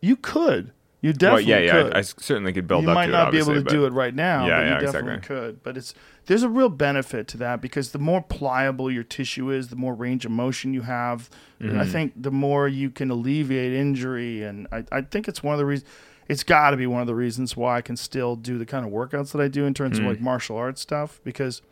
[0.00, 0.72] you could.
[1.00, 1.94] You definitely well, yeah, yeah, could.
[1.94, 3.90] I, I certainly could build you up might to not be able to do it
[3.92, 5.36] right now, Yeah, but you definitely exactly.
[5.36, 5.62] could.
[5.62, 5.94] But it's
[6.28, 9.94] there's a real benefit to that because the more pliable your tissue is, the more
[9.94, 11.30] range of motion you have.
[11.58, 11.80] Mm-hmm.
[11.80, 15.58] I think the more you can alleviate injury, and I, I think it's one of
[15.58, 15.88] the reasons.
[16.28, 18.84] It's got to be one of the reasons why I can still do the kind
[18.84, 20.06] of workouts that I do in terms Mm-hmm.
[20.06, 21.62] of like martial arts stuff because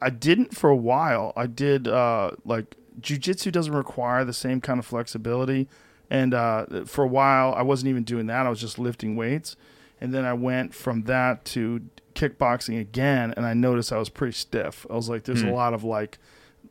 [0.00, 1.34] I didn't for a while.
[1.36, 5.68] I did uh, like jujitsu doesn't require the same kind of flexibility,
[6.08, 8.46] and uh, for a while I wasn't even doing that.
[8.46, 9.56] I was just lifting weights,
[10.00, 11.82] and then I went from that to
[12.14, 14.86] kickboxing again, and I noticed I was pretty stiff.
[14.90, 15.52] I was like, there's a hmm.
[15.52, 16.18] lot of like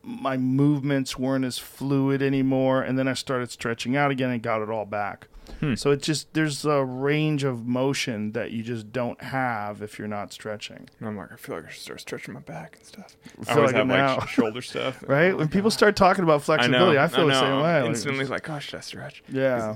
[0.01, 4.61] my movements weren't as fluid anymore, and then I started stretching out again and got
[4.61, 5.27] it all back.
[5.59, 5.75] Hmm.
[5.75, 10.07] So it just there's a range of motion that you just don't have if you're
[10.07, 10.89] not stretching.
[10.99, 13.17] And I'm like, I feel like I should start stretching my back and stuff.
[13.41, 15.03] I feel always like it have like shoulder stuff.
[15.07, 15.31] Right?
[15.31, 16.39] Oh when people start talking about I know.
[16.39, 17.39] flexibility, I, feel the know.
[17.39, 17.77] same way.
[17.77, 19.23] I'm Like, instantly like, gosh, should I stretch?
[19.29, 19.75] yeah.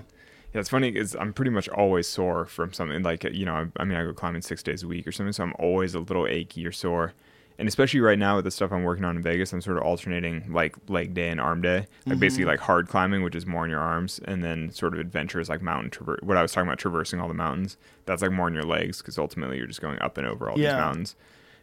[0.57, 3.53] Yeah, it's funny because I'm pretty much always sore from something like you know.
[3.53, 5.93] I, I mean, I go climbing six days a week or something, so I'm always
[5.93, 7.13] a little achy or sore.
[7.59, 9.83] And especially right now with the stuff I'm working on in Vegas, I'm sort of
[9.83, 12.49] alternating like leg day and arm day, like basically Mm-hmm.
[12.49, 15.61] like hard climbing, which is more in your arms, and then sort of adventures like
[15.61, 16.19] mountain traverse.
[16.23, 17.77] What I was talking about, traversing all the mountains,
[18.07, 20.57] that's like more in your legs because ultimately you're just going up and over all
[20.57, 20.69] Yeah.
[20.69, 21.15] these mountains.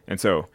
[0.07, 0.47] And so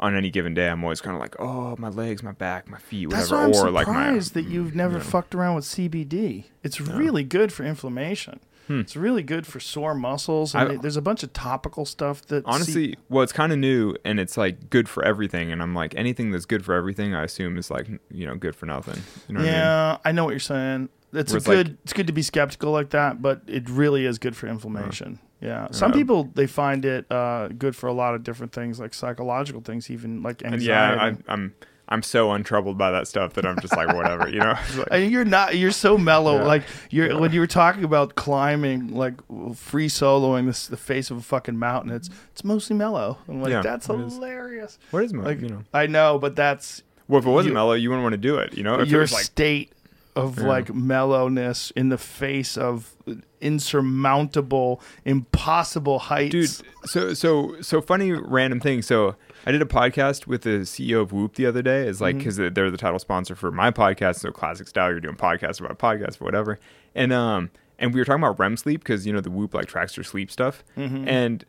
[0.00, 2.78] on any given day, I'm always kind of like, oh, my legs, my back, my
[2.78, 3.20] feet, whatever.
[3.22, 5.04] That's why I'm or like my surprised that you've never you know.
[5.04, 6.44] fucked around with CBD.
[6.62, 8.40] It's really good for inflammation.
[8.68, 10.52] It's really good for sore muscles.
[10.52, 10.74] And Hmm.
[10.78, 14.18] I- there's a bunch of topical stuff that honestly well it's kind of new and
[14.18, 17.56] it's like good for everything and i'm like anything that's good for everything i assume
[17.58, 20.40] is like you know good for nothing you know what yeah, I, know what you're
[20.40, 20.88] saying.
[21.12, 21.78] it's a like- good.
[21.84, 25.20] it's good to be skeptical like that, but it really is good for inflammation.
[25.40, 25.96] Yeah, some Yeah.
[25.98, 29.90] people they find it uh, good for a lot of different things, like psychological things,
[29.90, 30.66] even like And anxiety.
[30.66, 31.54] yeah, I, I'm
[31.88, 34.54] I'm so untroubled by that stuff that I'm just like whatever, you know.
[34.66, 35.56] It's like- And you're not.
[35.56, 36.38] You're so mellow.
[36.38, 36.44] Yeah.
[36.44, 39.14] Like you're when you were talking about climbing, like
[39.54, 41.92] free soloing this the face of a fucking mountain.
[41.92, 43.18] It's it's mostly mellow.
[43.28, 44.14] I'm like Yeah, that's it is.
[44.14, 44.78] hilarious.
[44.90, 45.28] what is mellow?
[45.28, 45.62] Like you know?
[45.74, 48.38] I know, but that's Well, if it wasn't you- mellow, you wouldn't want to do
[48.38, 48.76] it, you know.
[48.80, 49.70] If it your was like state
[50.16, 50.46] of Yeah.
[50.46, 52.96] like mellowness in the face of
[53.40, 56.32] insurmountable, impossible heights.
[56.32, 56.50] dude
[56.84, 59.14] so so so funny random thing so
[59.44, 62.04] i did a podcast with the ceo of whoop the other day it's Mm-hmm.
[62.04, 65.60] like because they're the title sponsor for my podcast so classic style you're doing podcasts
[65.60, 66.58] about podcasts whatever
[66.94, 69.66] and um and we were talking about rem sleep because you know the whoop like
[69.66, 71.08] tracks your sleep stuff Mm-hmm.
[71.08, 71.44] and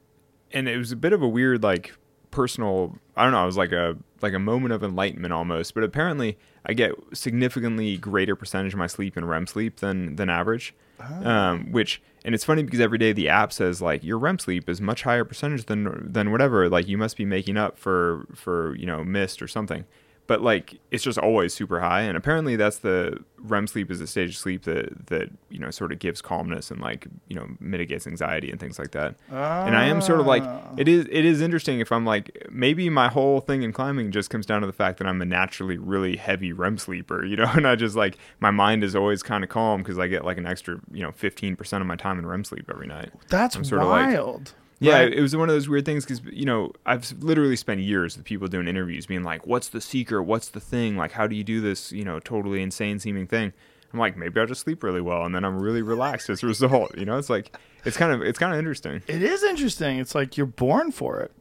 [0.52, 1.94] and it was a bit of a weird like
[2.38, 5.84] personal i don't know it was like a like a moment of enlightenment almost but
[5.84, 10.76] apparently i get significantly greater percentage of my sleep in rem sleep than than average.
[11.24, 14.70] Um, which and it's funny because every day the app says like your REM sleep
[14.70, 18.76] is much higher percentage than than whatever like you must be making up for for
[18.76, 19.86] you know missed or something
[20.28, 24.08] but like it's just always super high and apparently that's the REM sleep is a
[24.08, 27.48] stage of sleep that that you know sort of gives calmness and like you know
[27.60, 30.62] mitigates anxiety and things like that and I am sort of like ah.
[30.78, 34.30] it is it is interesting if I'm like maybe my whole thing in climbing just
[34.30, 37.50] comes down to the fact that I'm a naturally really heavy REM sleeper, you know,
[37.54, 40.38] and I just like my mind is always kind of calm because I get like
[40.38, 43.12] an extra you know 15% of my time in REM sleep every night.
[43.30, 44.54] that's I'm sort of like- wild.
[44.80, 45.14] Yeah, Right.
[45.14, 48.26] it was one of those weird things because you know I've literally spent years with
[48.26, 50.24] people doing interviews, being like, "What's the secret?
[50.24, 50.96] What's the thing?
[50.98, 51.92] Like, how do you do this?
[51.92, 53.54] You know, totally insane seeming thing."
[53.94, 56.48] I'm like, maybe I'll just sleep really well, and then I'm really relaxed as a
[56.48, 56.96] result.
[56.98, 59.02] You know, it's like it's kind of it's kind of interesting.
[59.08, 59.98] It is interesting.
[60.00, 61.32] It's like you're born for it.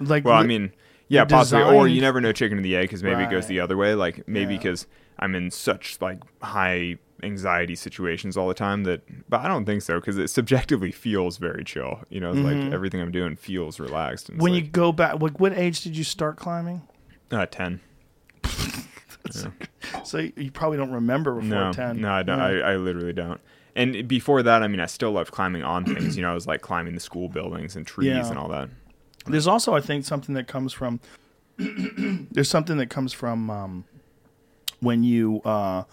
[0.00, 0.72] Like Well, I mean,
[1.08, 3.60] yeah, possibly, or you never know chicken or the egg because maybe it goes the
[3.60, 3.94] other way.
[3.94, 4.58] Like maybe Yeah.
[4.60, 4.86] because
[5.18, 9.82] I'm in such like high anxiety situations all the time that, but I don't think
[9.82, 12.00] so because it subjectively feels very chill.
[12.10, 14.30] You know, it's like everything I'm doing feels relaxed.
[14.30, 14.40] Mm-hmm.
[14.40, 16.82] when you go back, like what age did you start climbing?
[17.30, 17.80] uh, ten.
[20.04, 22.00] So you you probably don't remember before No, ten.
[22.00, 22.44] no, I, don't, Yeah.
[22.66, 23.40] I, I literally don't.
[23.76, 26.16] And before that, I mean, I still loved climbing on things.
[26.16, 28.28] You know, I was like climbing the school buildings and trees Yeah.
[28.28, 28.70] and all that.
[29.26, 31.00] There's also, I think, something that comes from.
[31.58, 33.84] there's something that comes from um,
[34.80, 35.84] when you uh,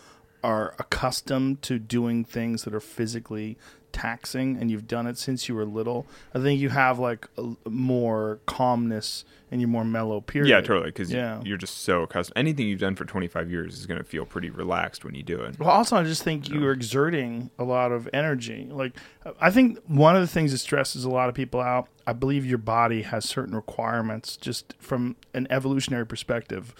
[0.45, 3.57] are accustomed to doing things that are physically
[3.91, 6.05] taxing, and you've done it since you were little.
[6.33, 10.19] I think you have like a, more calmness and you're more mellow.
[10.19, 10.49] Period.
[10.49, 10.87] Yeah, totally.
[10.87, 11.39] Because Yeah.
[11.45, 12.37] you're just so accustomed.
[12.37, 15.39] Anything you've done for 25 years is going to feel pretty relaxed when you do
[15.41, 15.57] it.
[15.57, 18.67] Well, also, I just think you're exerting a lot of energy.
[18.69, 18.97] Like,
[19.39, 22.45] I think one of the things that stresses a lot of people out, I believe
[22.45, 26.75] your body has certain requirements just from an evolutionary perspective.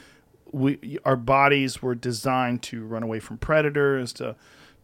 [0.56, 4.36] We, our bodies were designed to run away from predators, to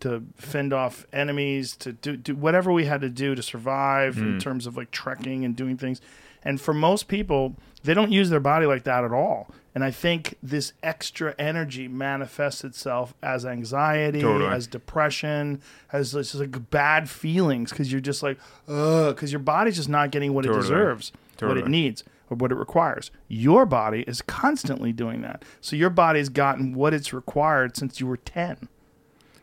[0.01, 4.37] to fend off enemies, to do, do whatever we had to do to survive in
[4.37, 4.41] mm.
[4.41, 6.01] terms of like trekking and doing things.
[6.43, 9.47] And for most people, they don't use their body like that at all.
[9.73, 14.49] And I think this extra energy manifests itself as anxiety, Totally.
[14.51, 15.61] as depression,
[15.93, 20.11] as just like bad feelings because you're just like, ugh, because your body's just not
[20.11, 20.63] getting what it Totally.
[20.63, 23.11] deserves, what it needs, or what it requires.
[23.27, 25.43] Your body is constantly doing that.
[25.59, 28.67] So your body's gotten what it's required since you were 10.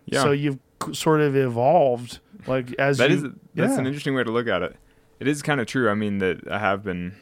[0.06, 0.22] Yeah.
[0.22, 0.58] So you've
[0.92, 3.22] sort of evolved like as That you, is
[3.54, 3.78] that's yeah.
[3.78, 4.74] an interesting way to look at it.
[5.20, 5.90] It is kind of true.
[5.90, 7.14] I mean that I have been.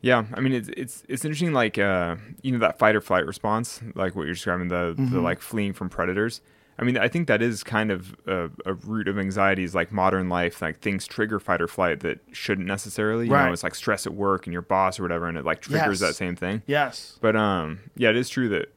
[0.00, 1.52] Yeah, I mean it's it's it's interesting.
[1.52, 5.02] Like uh, you know that fight or flight response, like what you're describing, the the
[5.02, 5.22] Mm-hmm.
[5.22, 6.40] like fleeing from predators.
[6.78, 10.28] I mean, I think that is kind of a, a root of anxieties, like modern
[10.28, 13.26] life, like things trigger fight or flight that shouldn't necessarily.
[13.26, 13.46] You Right.
[13.46, 16.00] know, it's like stress at work and your boss or whatever, and it like triggers
[16.00, 16.08] Yes.
[16.10, 16.62] that same thing.
[16.66, 17.18] Yes.
[17.20, 18.70] But um, yeah, it is true that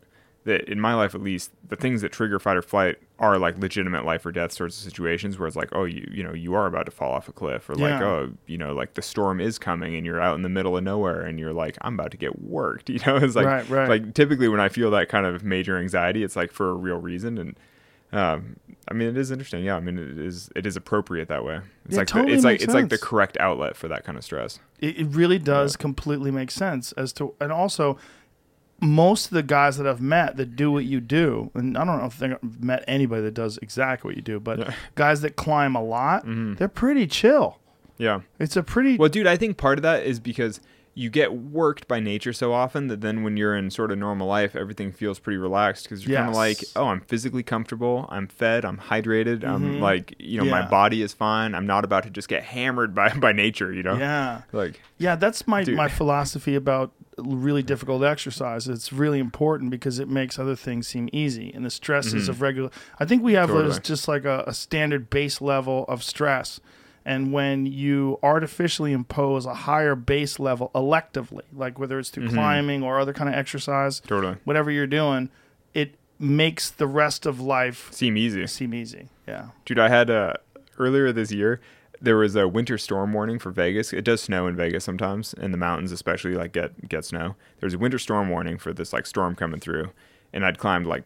[0.43, 3.57] that in my life at least, the things that trigger fight or flight are like
[3.57, 6.53] legitimate life or death sorts of situations where it's like, oh, you you know, you
[6.53, 9.41] are about to fall off a cliff, or like, oh, you know, like the storm
[9.41, 12.11] is coming and you're out in the middle of nowhere and you're like, I'm about
[12.11, 12.89] to get worked.
[12.97, 13.89] You know, it's like Right, right.
[13.89, 16.97] like typically when I feel that kind of major anxiety, it's like for a real
[16.97, 17.57] reason and.
[18.11, 18.55] Um,
[18.89, 19.63] I mean, it is interesting.
[19.65, 21.59] Yeah, I mean, it is it is appropriate that way.
[21.85, 24.05] It's Yeah, like totally the, it's like makes it's like the correct outlet for that
[24.05, 24.59] kind of stress.
[24.79, 27.97] It, it really does completely make sense as to, and also
[28.79, 31.97] most of the guys that I've met that do what you do, and I don't
[31.97, 34.65] know if I've met anybody that does exactly what you do, but Yeah.
[34.65, 34.75] Mm-hmm.
[34.95, 37.57] guys that climb a lot, they're pretty chill.
[37.97, 38.21] Yeah.
[38.39, 40.61] It's a pretty Well, dude, I think part of that is because
[40.99, 44.27] you get worked by nature so often that then when you're in sort of normal
[44.27, 48.27] life, everything feels pretty relaxed because you're kind of like, oh, I'm physically comfortable, I'm
[48.27, 50.71] fed, I'm hydrated, I'm like, you know, my Mm-hmm.
[50.71, 51.53] Body is fine.
[51.53, 53.95] I'm not about to just get hammered by by nature, you know?
[53.95, 54.41] yeah.
[54.51, 55.75] Like, Yeah, that's my, Dude.
[55.77, 58.67] my philosophy about really difficult exercise.
[58.67, 61.51] It's really important because it makes other things seem easy.
[61.53, 63.57] And the stresses of regular, I think we have Mm-hmm.
[63.59, 63.79] Totally.
[63.81, 66.59] just like a, a standard base level of stress.
[67.07, 72.35] And when you artificially impose a higher base level electively, like whether it's through Mm-hmm.
[72.35, 74.35] climbing or other kind of exercise, Totally.
[74.43, 75.29] whatever you're doing,
[75.73, 78.45] it makes the rest of life Seem easy.
[78.47, 79.07] seem easy.
[79.25, 79.47] Yeah.
[79.65, 80.33] Dude, I had uh,
[80.77, 81.61] earlier this year.
[82.01, 83.93] There was a winter storm warning for Vegas.
[83.93, 87.35] It does snow in Vegas sometimes, in the mountains especially, like get get snow.
[87.59, 89.91] There was a winter storm warning for this like storm coming through,
[90.33, 91.05] and I'd climbed like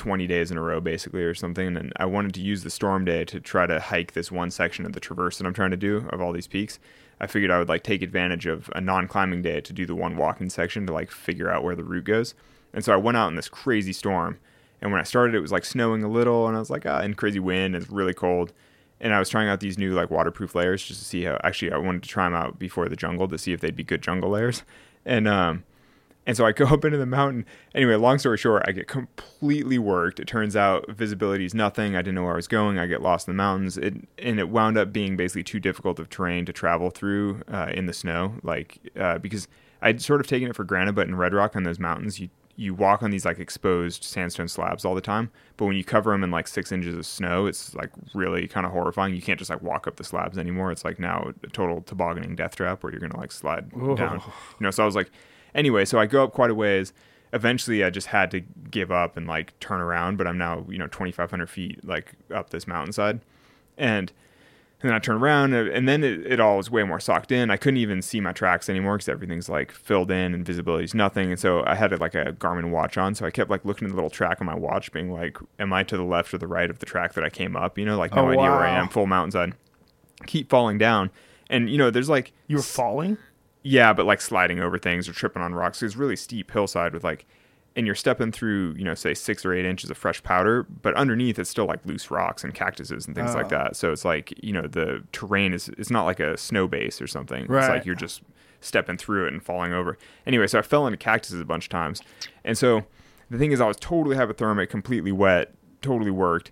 [0.00, 3.04] 20 days in a row basically or something, and I wanted to use the storm
[3.04, 5.76] day to try to hike this one section of the traverse that I'm trying to
[5.76, 6.78] do of all these peaks.
[7.20, 10.16] I figured I would like take advantage of a non-climbing day to do the one
[10.16, 12.34] walking section to like figure out where the route goes.
[12.72, 14.38] And so I went out in this crazy storm,
[14.80, 17.00] and when I started, it was like snowing a little, and I was like, ah,
[17.00, 18.54] and crazy wind, and it's really cold.
[19.02, 21.38] And I was trying out these new like waterproof layers just to see how.
[21.44, 23.84] Actually, I wanted to try them out before the jungle to see if they'd be
[23.84, 24.62] good jungle layers.
[25.04, 25.64] And um,
[26.26, 27.46] and so I go up into the mountain.
[27.74, 30.20] Anyway, long story short, I get completely worked.
[30.20, 31.96] It turns out visibility is nothing.
[31.96, 32.78] I didn't know where I was going.
[32.78, 33.76] I get lost in the mountains.
[33.76, 37.70] It and it wound up being basically too difficult of terrain to travel through uh,
[37.72, 38.34] in the snow.
[38.42, 39.48] Like uh, because
[39.82, 42.28] I'd sort of taken it for granted, but in Red Rock on those mountains, you
[42.56, 45.30] you walk on these like exposed sandstone slabs all the time.
[45.56, 48.66] But when you cover them in like six inches of snow, it's like really kind
[48.66, 49.14] of horrifying.
[49.14, 50.70] You can't just like walk up the slabs anymore.
[50.70, 54.20] It's like now a total tobogganing death trap where you're gonna like slide down.
[54.58, 55.10] You know, so I was like,
[55.54, 56.92] anyway, so I go up quite a ways.
[57.32, 60.16] Eventually, I just had to give up and like turn around.
[60.18, 63.20] But I'm now you know 2,500 feet like up this mountainside,
[63.78, 64.12] and
[64.82, 67.30] and then I turn around, uh, and then it, it all was way more socked
[67.30, 67.50] in.
[67.50, 71.30] I couldn't even see my tracks anymore because everything's like filled in and visibility's nothing.
[71.30, 73.90] And so I had like a Garmin watch on, so I kept like looking at
[73.90, 76.46] the little track on my watch, being like, "Am I to the left or the
[76.46, 78.64] right of the track that I came up?" You know, like no Oh, idea where
[78.64, 79.52] I am, full mountainside.
[80.26, 81.10] Keep falling down,
[81.48, 83.18] and you know, there's like You were falling?
[83.62, 85.82] Yeah, but like sliding over things or tripping on rocks.
[85.82, 87.26] It's really steep hillside with like,
[87.76, 90.94] and you're stepping through, you know, say six or eight inches of fresh powder, but
[90.94, 93.50] underneath it's still like loose rocks and cactuses and things like Oh.
[93.50, 93.76] that.
[93.76, 97.06] So it's like, you know, the terrain is it's not like a snow base or
[97.06, 97.46] something.
[97.46, 97.60] Right.
[97.64, 98.22] It's like you're just
[98.60, 99.96] stepping through it and falling over.
[100.26, 102.02] Anyway, so I fell into cactuses a bunch of times,
[102.44, 102.84] and so
[103.30, 106.50] the thing is, I was totally hypothermic, completely wet, totally worked.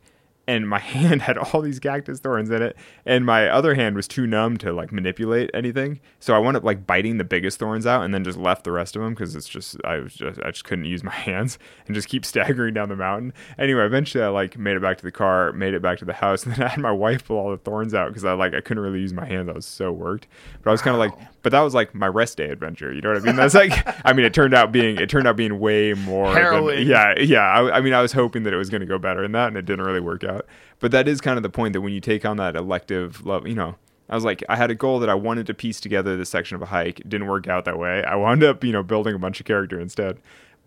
[0.49, 4.09] And my hand had all these cactus thorns in it, and my other hand was
[4.09, 6.01] too numb to like manipulate anything.
[6.19, 8.73] So I wound up like biting the biggest thorns out, and then just left the
[8.73, 11.59] rest of them because it's just I was just I just couldn't use my hands
[11.87, 13.33] and just keep staggering down the mountain.
[13.59, 16.15] Anyway, eventually I like made it back to the car, made it back to the
[16.15, 18.55] house, and then I had my wife pull all the thorns out because I like
[18.55, 19.49] I couldn't really use my hands.
[19.49, 20.27] I was so worked,
[20.63, 22.93] but I was kind of like, but that was like my rest day adventure.
[22.93, 23.37] You know what I mean?
[23.37, 23.73] That's like
[24.05, 26.33] I mean it turned out being it turned out being way more
[26.75, 27.41] than- yeah, yeah.
[27.41, 29.49] I, I mean, I was hoping that it was going to go better than that,
[29.49, 30.47] and it didn't really work out.
[30.81, 33.47] But that is kind of the point that when you take on that elective love,
[33.47, 33.77] you know,
[34.09, 36.55] I was like, I had a goal that I wanted to piece together this section
[36.55, 37.01] of a hike.
[37.01, 38.03] It didn't work out that way.
[38.05, 40.19] I wound up, you know, building a bunch of character instead.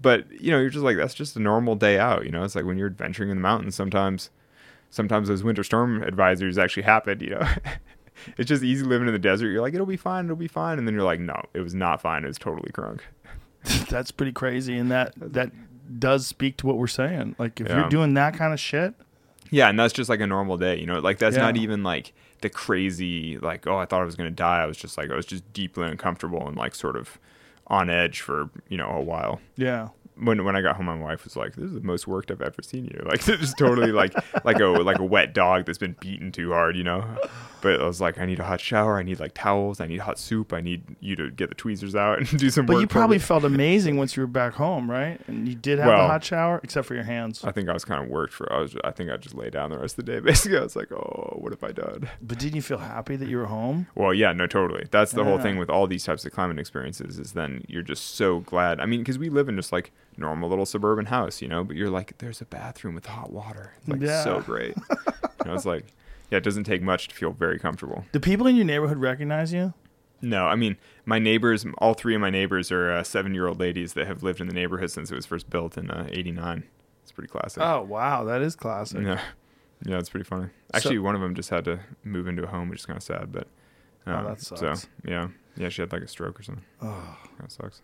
[0.02, 2.26] But you know, you're just like, that's just a normal day out.
[2.26, 3.76] You know, it's like when you're adventuring in the mountains.
[3.76, 4.30] Sometimes,
[4.90, 7.20] sometimes those winter storm advisories actually happen.
[7.20, 7.48] You know.
[8.38, 9.50] It's just easy living in the desert.
[9.50, 11.74] You're like, it'll be fine, it'll be fine, and then you're like, no, it was
[11.76, 12.24] not fine.
[12.24, 13.02] It was totally crunk.
[13.90, 15.52] That's pretty crazy, and that that
[16.00, 17.36] does speak to what we're saying.
[17.38, 17.82] Like if Yeah.
[17.82, 18.94] you're doing that kind of shit,
[19.50, 21.00] Yeah, and that's just like a normal day, you know.
[21.00, 24.62] Like that's not even like the crazy like oh I thought I was gonna die.
[24.64, 27.20] I was just like I was just deeply uncomfortable and like sort of
[27.68, 29.42] on edge for you know a while.
[29.58, 32.32] yeah, When when I got home, my wife was like, "This is the most worked
[32.32, 34.14] I've ever seen you." Like just totally like
[34.46, 37.04] like a like a wet dog that's been beaten too hard, you know.
[37.62, 38.98] But I was like, I need a hot shower.
[38.98, 39.80] I need like towels.
[39.80, 40.52] I need hot soup.
[40.52, 43.22] I need you to get the tweezers out and do some but you probably me."
[43.22, 45.20] felt amazing once you were back home, right?
[45.28, 47.44] And you did have a hot shower, except for your hands.
[47.44, 48.52] I think I was kind of worked for.
[48.52, 48.76] I was.
[48.84, 50.20] I think I just lay down the rest of the day.
[50.32, 52.10] Basically, I was like, oh, what have I done?
[52.22, 53.88] But didn't you feel happy that you were home?
[53.96, 54.88] Well, yeah, no, totally.
[54.90, 58.16] That's the whole thing with all these types of climbing experiences is then you're just
[58.16, 58.80] so glad.
[58.80, 61.76] I mean, because we live in just like normal little suburban house, you know, but
[61.76, 63.74] you're like, there's a bathroom with hot water.
[63.80, 64.24] It's like Yeah.
[64.24, 64.76] so great.
[64.90, 65.86] you know, it's like,
[66.30, 68.06] yeah, it doesn't take much to feel very comfortable.
[68.12, 69.74] Do people in your neighborhood recognize you?
[70.22, 73.60] No, I mean, my neighbors, all three of my neighbors are uh, seven year old
[73.60, 76.64] ladies that have lived in the neighborhood since it was first built in uh, 89.
[77.02, 77.64] It's pretty classic.
[77.64, 79.02] Oh wow, that is classic.
[79.02, 79.20] Yeah.
[79.84, 80.50] Yeah, it's pretty funny.
[80.76, 83.04] Actually, one of them just had to move into a home, which is kind of
[83.04, 83.48] sad, but.
[84.06, 84.88] Oh, uh, that So, sucks.
[85.04, 85.30] yeah.
[85.58, 86.64] Yeah, she had like a stroke or something.
[86.84, 87.82] Oh, That sucks.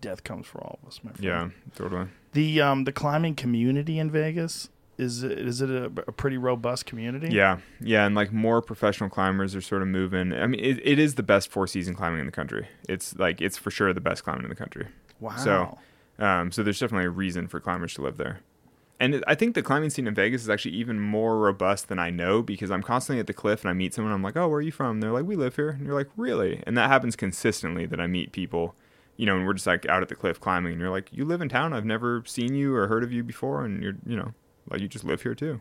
[0.00, 1.24] Death comes for all of us, my friend.
[1.24, 2.06] Yeah, totally.
[2.32, 4.68] The um the climbing community in Vegas
[4.98, 7.28] is it, is it a, a pretty robust community?
[7.28, 10.32] Yeah, yeah, and like more professional climbers are sort of moving.
[10.32, 12.66] I mean, it, it is the best four season climbing in the country.
[12.88, 14.86] It's like it's for sure the best climbing in the country.
[15.20, 15.36] Wow.
[15.36, 15.78] So-
[16.18, 18.40] Um, so there's definitely a reason for climbers to live there.
[18.98, 22.08] And I think the climbing scene in Vegas is actually even more robust than I
[22.08, 24.14] know because I'm constantly at the cliff and I meet someone.
[24.14, 25.94] I'm like, "Oh, where are you from?" And they're like, "We live here." And you're
[25.94, 28.74] like, "Really?" And that happens consistently that I meet people
[29.16, 31.24] you know, and we're just like out at the cliff climbing, and you're like, you
[31.24, 31.72] live in town.
[31.72, 34.32] I've never seen you or heard of you before, and you're, you know,
[34.70, 35.60] like you just live here too.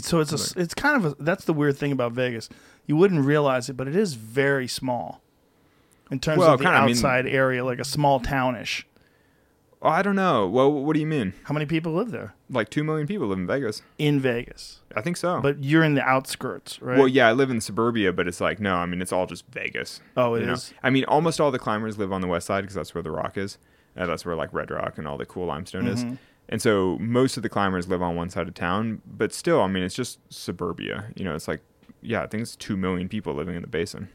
[0.00, 2.48] So it's a, it's kind of a, that's the weird thing about Vegas.
[2.86, 5.22] You wouldn't realize it, but it is very small
[6.10, 8.86] in terms Well, of the kinda, I mean- outside area, like a small townish.
[9.80, 10.48] Oh, I don't know.
[10.48, 11.34] Well, what do you mean?
[11.44, 13.82] How many people live there Like two million people live in Vegas.
[13.96, 14.80] in Vegas?
[14.96, 15.40] I think so.
[15.40, 16.98] But you're in the outskirts, right?
[16.98, 18.74] Well, yeah, I live in suburbia, but it's like no.
[18.74, 20.00] I mean, it's all just Vegas.
[20.16, 20.64] Oh, it is.
[20.64, 20.74] is?
[20.82, 23.10] I mean, almost all the climbers live on the west side because that's where the
[23.12, 23.58] rock is.
[23.96, 26.04] Uh, that's where like Red Rock and all the cool limestone is.
[26.04, 26.14] Mm-hmm.
[26.48, 29.66] And so most of the climbers live on one side of town, but still, I
[29.66, 31.12] mean, it's just suburbia.
[31.14, 31.60] You know, it's like
[32.00, 34.08] yeah, I think it's two million people living in the basin.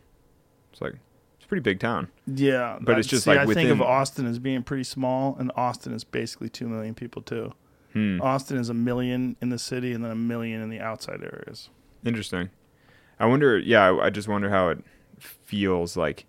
[0.71, 0.95] It's like
[1.43, 2.07] it's a pretty big town.
[2.25, 5.51] Yeah, But it's just see, like I think of Austin as being pretty small, and
[5.55, 7.53] Austin is basically two million people too.
[7.93, 8.19] Hmm.
[8.21, 11.69] Austin is a million in the city, and then a million in the outside areas.
[12.05, 12.49] Interesting.
[13.19, 13.57] I wonder.
[13.59, 14.79] Yeah, I- I just wonder how it
[15.19, 16.25] feels like.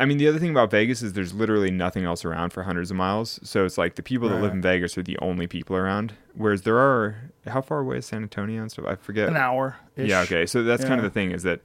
[0.00, 2.90] I mean, the other thing about Vegas is there's literally nothing else around for hundreds
[2.92, 3.40] of miles.
[3.42, 6.14] So it's like the people that live in Vegas are the only people around.
[6.34, 8.84] Whereas there are, how far away is San Antonio and stuff?
[8.86, 9.28] I forget.
[9.28, 9.76] An hour.
[9.96, 10.20] Yeah.
[10.20, 10.46] Okay.
[10.46, 11.62] So that's kind of the thing is that,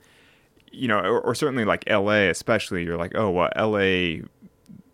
[0.73, 2.29] you know, or, or certainly like L.A.
[2.29, 4.23] especially, you're like, oh, well, L.A.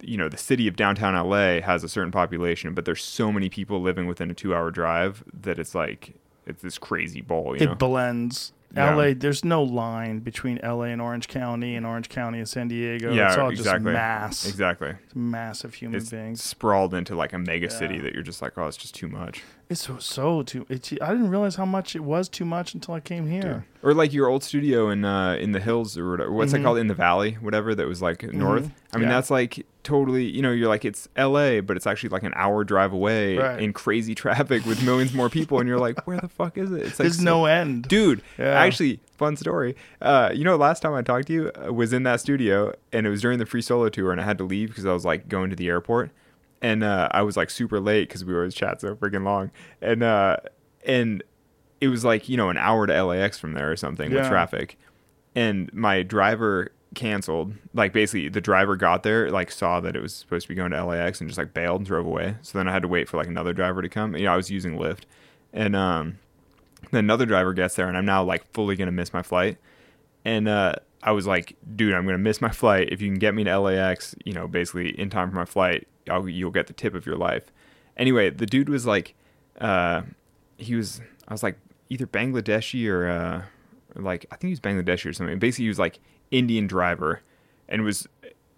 [0.01, 3.49] You know, the city of downtown LA has a certain population, but there's so many
[3.49, 7.55] people living within a two-hour drive that it's like it's this crazy bowl.
[7.57, 7.71] You know?
[7.73, 8.53] It blends.
[8.75, 8.93] Yeah.
[8.93, 13.11] LA, there's no line between LA and Orange County and Orange County and San Diego.
[13.11, 13.91] yeah, it's all exactly.
[13.91, 14.47] just mass.
[14.47, 14.89] Exactly.
[15.05, 16.43] It's massive human it's beings.
[16.43, 19.41] sprawled into like a mega city that you're just like, oh, it's just too much.
[19.69, 20.65] It's so, so too.
[20.69, 23.65] It's, I didn't realize how much it was too much until I came here.
[23.83, 26.31] Or like your old studio in uh, in the hills or whatever.
[26.31, 27.33] What's it called in the valley?
[27.41, 28.63] Whatever that was like north.
[28.63, 29.01] I mean, Mm-hmm.
[29.03, 29.09] Yeah.
[29.09, 30.25] that's like totally.
[30.25, 33.61] You know, you're like it's L.A., but it's actually like an hour drive away Right.
[33.61, 36.81] in crazy traffic with millions more people, and you're like, where the fuck is it?
[36.81, 37.83] It's like There's so- no end.
[37.87, 38.21] dude.
[38.37, 38.59] Yeah.
[38.59, 39.75] Actually, fun story.
[40.01, 43.05] Uh, you know, last time I talked to you uh, was in that studio, and
[43.07, 45.05] it was during the free solo tour, and I had to leave because I was
[45.05, 46.11] like going to the airport,
[46.61, 49.51] and uh, I was like super late because we always chat so freaking long,
[49.81, 50.37] and uh,
[50.85, 51.23] and
[51.81, 54.77] it was like you know an hour to LAX from there or something with traffic,
[55.35, 60.13] and my driver canceled like basically the driver got there like saw that it was
[60.13, 62.67] supposed to be going to LAX and just like bailed and drove away so then
[62.67, 64.75] I had to wait for like another driver to come you know I was using
[64.75, 65.03] Lyft
[65.53, 66.17] and um
[66.91, 69.57] then another driver gets there and I'm now like fully gonna miss my flight.
[70.25, 72.89] And uh, I was like, dude, I'm gonna miss my flight.
[72.91, 75.87] If you can get me to LAX, you know, basically in time for my flight,
[76.09, 77.51] I'll, you'll get the tip of your life.
[77.97, 79.15] Anyway, the dude was like,
[79.59, 80.03] uh,
[80.57, 81.57] he was, I was like,
[81.89, 83.43] either Bangladeshi or, uh,
[83.95, 85.37] like, I think he was Bangladeshi or something.
[85.37, 85.99] Basically, he was like
[86.31, 87.21] Indian driver,
[87.67, 88.07] and was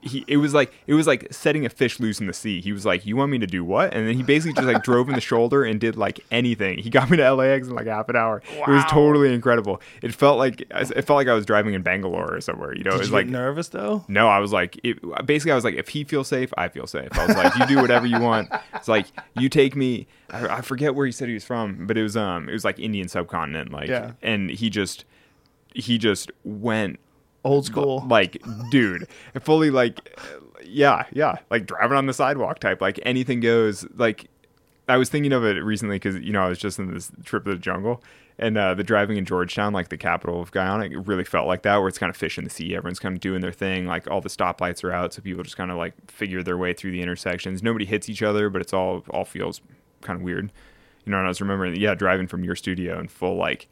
[0.04, 2.60] he it was like it was like setting a fish loose in the sea.
[2.60, 4.82] He was like, "You want me to do what?" And then he basically just like
[4.82, 6.80] drove in the shoulder and did like anything.
[6.80, 8.42] He got me to LAX in like half an hour.
[8.52, 9.80] It was totally incredible.
[10.02, 12.76] It felt like it felt like I was driving in Bangalore or somewhere.
[12.76, 14.04] You know, Did it was you like get nervous though?
[14.08, 16.88] no, I was like, it, basically, I was like, if he feels safe, I feel
[16.88, 17.10] safe.
[17.16, 18.50] I was like, you do whatever you want.
[18.74, 20.08] It's like you take me.
[20.32, 22.66] I, I forget where he said he was from, but it was um, it was
[22.66, 24.14] like Indian subcontinent, like, Yeah.
[24.24, 25.06] and he just,
[25.76, 27.00] he just went
[27.44, 28.06] Old school.
[28.08, 29.08] like, dude,
[29.42, 30.20] fully like,
[30.64, 33.86] yeah, yeah, like driving on the sidewalk type, like anything goes.
[33.96, 34.30] Like,
[34.88, 37.46] I was thinking of it recently because you know I was just in this trip
[37.46, 38.04] to the jungle,
[38.38, 41.64] and uh, the driving in Georgetown, like the capital of Guyana, it really felt like
[41.64, 42.76] that, where it's kind of fish in the sea.
[42.76, 43.86] Everyone's kind of doing their thing.
[43.86, 46.74] Like all the stoplights are out, so people just kind of like figure their way
[46.74, 47.64] through the intersections.
[47.64, 49.62] Nobody hits each other, but it's all all feels
[50.02, 50.52] kind of weird.
[51.06, 53.68] You know, and I was remembering, yeah, driving from your studio in full like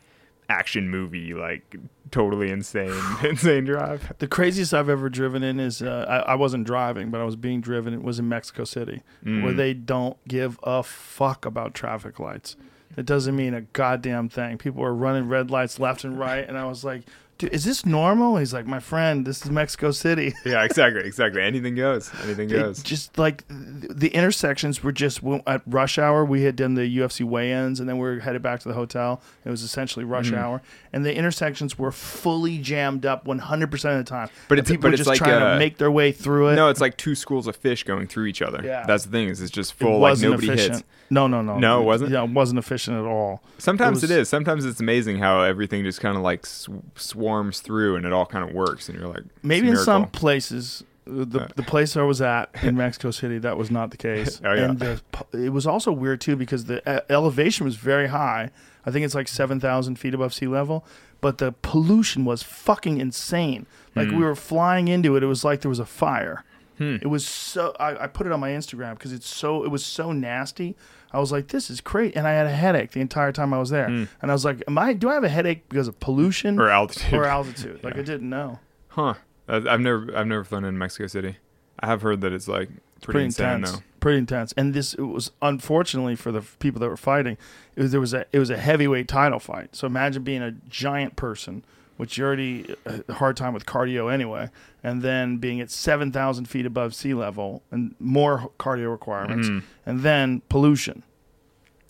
[0.49, 1.75] action movie, like
[2.11, 2.91] totally insane,
[3.23, 4.11] insane drive.
[4.17, 7.35] The craziest I've ever driven in is uh, I, I wasn't driving, but I was
[7.35, 7.93] being driven.
[7.93, 9.43] It was in Mexico City, Mm.
[9.43, 12.55] where they don't give a fuck about traffic lights.
[12.97, 14.57] It doesn't mean a goddamn thing.
[14.57, 17.03] People are running red lights left and right, and I was like,
[17.39, 21.41] "Dude, is this normal?" He's like, "My friend, this is Mexico City." Yeah, exactly, exactly.
[21.41, 22.11] Anything goes.
[22.23, 22.83] Anything It goes.
[22.83, 26.23] just like the intersections were just at rush hour.
[26.23, 29.21] We had done the UFC weigh-ins, and then we were headed back to the hotel.
[29.43, 30.35] It was essentially rush Mm-hmm.
[30.37, 30.61] hour,
[30.93, 34.29] and the intersections were fully jammed up 100 percent of the time.
[34.47, 36.49] But And it's- people but it's just like, trying uh, to make their way through
[36.49, 36.55] it.
[36.55, 38.61] No, it's like two schools of fish going through each other.
[38.63, 38.85] Yeah.
[38.85, 39.29] That's the thing.
[39.29, 40.75] Is it's just It full like wasn't nobody efficient.
[40.77, 40.83] hits.
[41.09, 41.57] No, no, no.
[41.57, 42.11] No, it wasn't?
[42.11, 43.41] Yeah, it wasn't efficient at all.
[43.57, 44.29] Sometimes It it was- is.
[44.29, 48.25] Sometimes it's amazing how everything just kind of like sw- swarms through and it all
[48.25, 52.03] kind of works, and you're like, Maybe in some places, uh, the the place I
[52.03, 54.39] was at in Mexico City, that was not the case.
[54.45, 54.65] Oh, yeah.
[54.69, 55.01] And the,
[55.33, 58.51] it was also weird too because the elevation was very high.
[58.85, 60.85] I think it's like seven thousand feet above sea level,
[61.21, 63.65] but the pollution was fucking insane.
[63.95, 64.17] Like Hmm.
[64.17, 66.43] we were flying into it, it was like there was a fire.
[66.81, 67.75] It was so.
[67.77, 69.65] I, I put it on my Instagram because it's so.
[69.65, 70.77] It was so nasty.
[71.11, 73.59] I was like, "This is great," and I had a headache the entire time I
[73.59, 73.87] was there.
[73.87, 74.03] Hmm.
[74.21, 74.93] And I was like, "Am I?
[74.93, 78.29] Do I have a headache because of pollution or altitude or altitude?" Like I didn't
[78.29, 78.59] know.
[78.89, 79.15] Huh?
[79.47, 81.37] I've never I've never flown in Mexico City.
[81.79, 82.69] I have heard that it's like
[83.01, 83.71] pretty, pretty insane intense.
[83.71, 83.83] though.
[83.99, 84.53] Pretty intense.
[84.55, 87.37] And this it was unfortunately for the people that were fighting,
[87.75, 89.75] it was there was a it was a heavyweight title fight.
[89.75, 91.63] So imagine being a giant person,
[91.99, 94.49] which you're already uh, a hard time with cardio anyway,
[94.81, 99.63] and then being at seven thousand feet above sea level and more cardio requirements, Mhm.
[99.85, 101.03] and then pollution.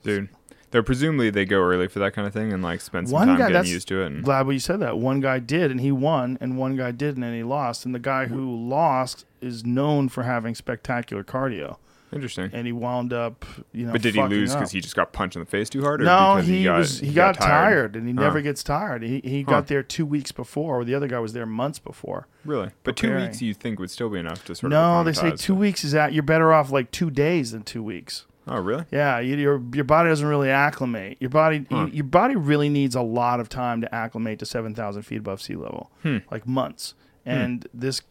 [0.03, 0.29] dude.
[0.71, 3.27] Though presumably they go early for that kind of thing and like spend some One
[3.27, 4.05] time guy- getting used to it.
[4.07, 4.97] And, Glad you said that.
[4.99, 7.85] One guy did, and he won, and one guy didn't, and he lost.
[7.85, 11.77] And the guy who lost is known for having spectacular cardio,
[12.13, 12.49] interesting.
[12.53, 13.91] and he wound up, you know.
[13.91, 16.01] but did he lose because he just got punched in the face too hard?
[16.01, 17.95] Or No, because he, got, was he, got, tired.
[17.95, 18.21] and he Huh.
[18.21, 19.03] never gets tired.
[19.03, 19.49] He he Huh.
[19.51, 22.27] got there two weeks before, or the other guy was there months before.
[22.45, 22.69] Really?
[22.83, 25.31] But two weeks you think would still be enough to sort of no, they say
[25.31, 26.13] two weeks is out.
[26.13, 28.25] You're better off like two days than two weeks.
[28.51, 28.85] Oh, really?
[28.91, 31.17] Yeah, you, your your body doesn't really acclimate.
[31.19, 31.87] Your body Huh.
[31.91, 35.39] your body really needs a lot of time to acclimate to seven thousand feet above
[35.41, 36.17] sea level, Hmm.
[36.31, 36.95] like months.
[37.29, 38.01] And this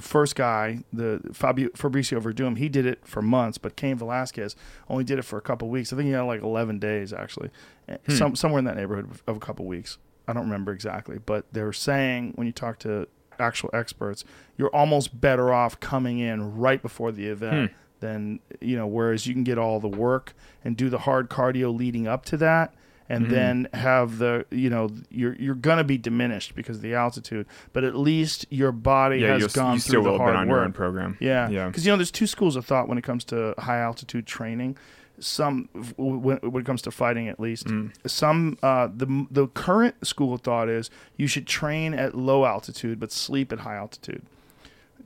[0.00, 4.56] first guy, the Fabio, Fabricio Werdum, he did it for months, but Cain Velasquez
[4.88, 5.92] only did it for a couple weeks.
[5.92, 7.50] I think he had like eleven days actually,
[7.88, 8.12] Eh, Hmm.
[8.12, 9.98] some somewhere in that neighborhood of- of a couple weeks.
[10.28, 13.08] I don't remember exactly, but they're saying when you talk to
[13.40, 14.24] actual experts,
[14.56, 17.76] you're almost better off coming in right before the event Hmm.
[18.00, 18.86] than you know.
[18.86, 20.32] Whereas you can get all the work
[20.64, 22.72] and do the hard cardio leading up to that,
[23.08, 23.34] and Mm-hmm.
[23.34, 27.84] then have the you know you're you're gonna be diminished because of the altitude, but
[27.84, 30.36] at least your body Yeah, has gone you through still the will have been hard
[30.36, 30.74] on your own work.
[30.74, 31.16] program.
[31.20, 31.66] Yeah, Yeah.
[31.66, 34.76] Because you know, there's two schools of thought when it comes to high altitude training.
[35.20, 37.92] Some, when, when it comes to fighting, at least, Mm.
[38.06, 42.98] some uh, the the current school of thought is you should train at low altitude
[42.98, 44.22] but sleep at high altitude.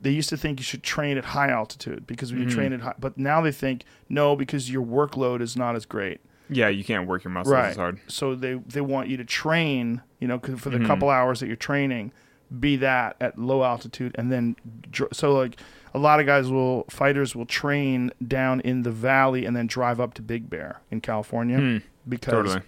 [0.01, 2.51] They used to think you should train at high altitude because when you Mhm.
[2.53, 6.19] train at high, but now they think no because your workload is not as great.
[6.49, 7.69] Yeah, you can't work your muscles Right.
[7.69, 7.99] as hard.
[8.07, 10.87] So they they want you to train, you know, for the Mhm.
[10.87, 12.11] couple hours that you're training,
[12.59, 14.55] be that at low altitude, and then
[14.89, 15.57] dr- so like
[15.93, 19.99] a lot of guys will fighters will train down in the valley and then drive
[19.99, 21.77] up to Big Bear in California Hmm,
[22.07, 22.61] because totally.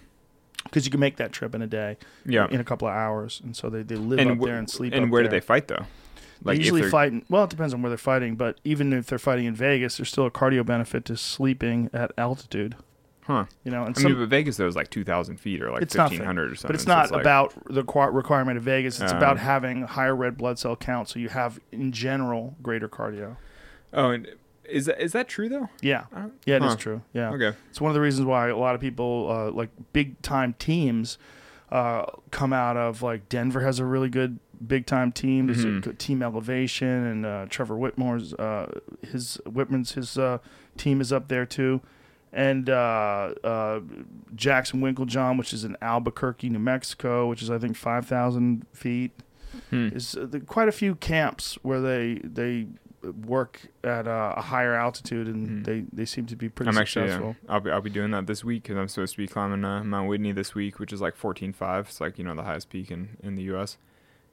[0.64, 2.46] because you can make that trip in a day, Yeah.
[2.50, 4.68] in a couple of hours, and so they, they live and up wh- there and
[4.68, 4.92] sleep.
[4.92, 5.30] And where there.
[5.30, 5.86] do they fight though?
[6.42, 7.24] They usually they're- fight.
[7.28, 10.08] Well, it depends on where they're fighting, but even if they're fighting in Vegas, there's
[10.08, 12.76] still a cardio benefit to sleeping at altitude.
[13.30, 13.44] Huh.
[13.64, 15.70] You know, and I some, mean, but Vegas though is like two thousand feet or
[15.70, 16.68] like It's fifteen hundred or something.
[16.68, 19.00] But it's so not like- about the qua- requirement of Vegas.
[19.00, 23.36] It's about having higher red blood cell count, so you have in general greater cardio.
[23.92, 24.28] Oh, and
[24.64, 25.68] is that is that true though?
[25.80, 26.76] Yeah, Uh, yeah, it is huh.
[26.76, 27.02] true.
[27.12, 27.56] Yeah, Okay.
[27.70, 31.18] it's one of the reasons why a lot of people uh, like big time teams
[31.70, 35.46] uh, come out of like Denver has a really good big time team.
[35.46, 35.82] There's a Mhm.
[35.82, 40.38] good team elevation, and uh, Trevor Wittman's uh, his Wittman's his uh,
[40.76, 41.80] team is up there too.
[42.32, 43.80] And uh, uh,
[44.34, 49.12] Jackson Winkeljohn, which is in Albuquerque, New Mexico, which is I think five thousand feet
[49.70, 49.88] Hmm.
[49.88, 52.68] is uh, quite a few camps where they they
[53.26, 55.64] work at uh, a higher altitude and Mhm.
[55.64, 57.32] they, they seem to be pretty I'm actually yeah.
[57.48, 59.82] I'll be I'll be doing that this week because I'm supposed to be climbing uh,
[59.82, 61.80] Mount Whitney this week, which is like 14.5.
[61.88, 63.76] It's like you know the highest peak in in the U.S.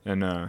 [0.06, 0.48] And uh,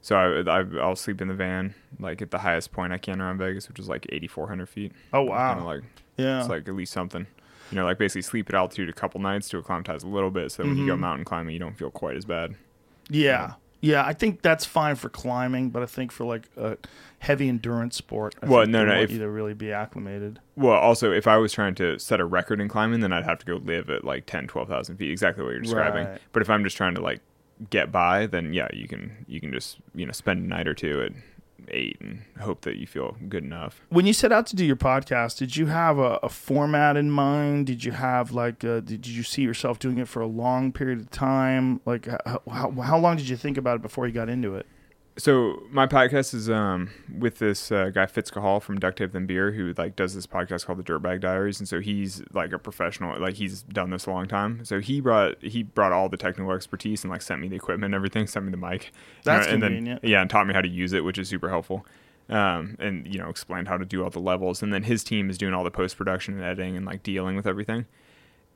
[0.00, 3.20] so I, I I'll sleep in the van like at the highest point I can
[3.20, 4.92] around Vegas, which is like 8,400 feet.
[5.12, 5.64] Oh wow!
[5.64, 5.82] like
[6.16, 7.26] yeah, it's like at least something.
[7.70, 10.52] You know, like basically sleep at altitude a couple nights to acclimatize a little bit,
[10.52, 11.00] so when you go Mhm.
[11.00, 12.54] mountain climbing, you don't feel quite as bad.
[13.10, 14.04] yeah, yeah.
[14.04, 16.76] I think that's fine for climbing, but I think for like a
[17.18, 20.40] heavy endurance sport, I Well, think no, no, if- you to really be acclimated.
[20.56, 23.38] Well, also, if I was trying to set a record in climbing, then I'd have
[23.40, 26.06] to go live at like 10, 12,000 feet, exactly what you're describing.
[26.06, 26.20] Right.
[26.32, 27.20] But if I'm just trying to like
[27.70, 30.74] get by, then yeah, you can you can just you know spend a night or
[30.74, 31.12] two at
[31.70, 33.82] eight and hope that you feel good enough.
[33.88, 37.10] When you set out to do your podcast, did you have a, a format in
[37.10, 37.66] mind?
[37.66, 41.00] Did you have like, uh, did you see yourself doing it for a long period
[41.00, 41.80] of time?
[41.84, 44.66] Like, how, how, how long did you think about it before you got into it?
[45.16, 49.26] So my podcast is um with this uh, guy Fitz Cahall from Duct Tape Then
[49.26, 51.60] Beer who like does this podcast called the Dirtbag Diaries.
[51.60, 54.64] And so he's like a professional like he's done this a long time.
[54.64, 57.86] So he brought he brought all the technical expertise and like sent me the equipment
[57.86, 58.92] and everything sent me the mic.
[59.22, 60.02] That's and convenient.
[60.02, 61.86] then yeah and taught me how to use it which is super helpful.
[62.28, 64.64] Um and you know explained how to do all the levels.
[64.64, 67.36] And then his team is doing all the post production and editing and like dealing
[67.36, 67.86] with everything.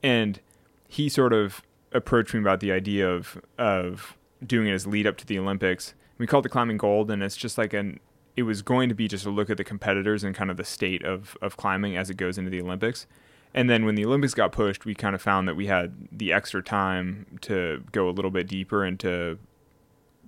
[0.03, 0.41] And
[0.89, 1.63] he sort of
[1.93, 5.95] approached me about the idea of of doing it as lead up to the Olympics.
[6.19, 8.01] We called it climbing gold, and it's just like an.
[8.37, 10.65] It was going to be just a look at the competitors and kind of the
[10.65, 13.07] state of of climbing as it goes into the Olympics.
[13.55, 16.33] And then when the Olympics got pushed, we kind of found that we had the
[16.33, 19.39] extra time to go a little bit deeper into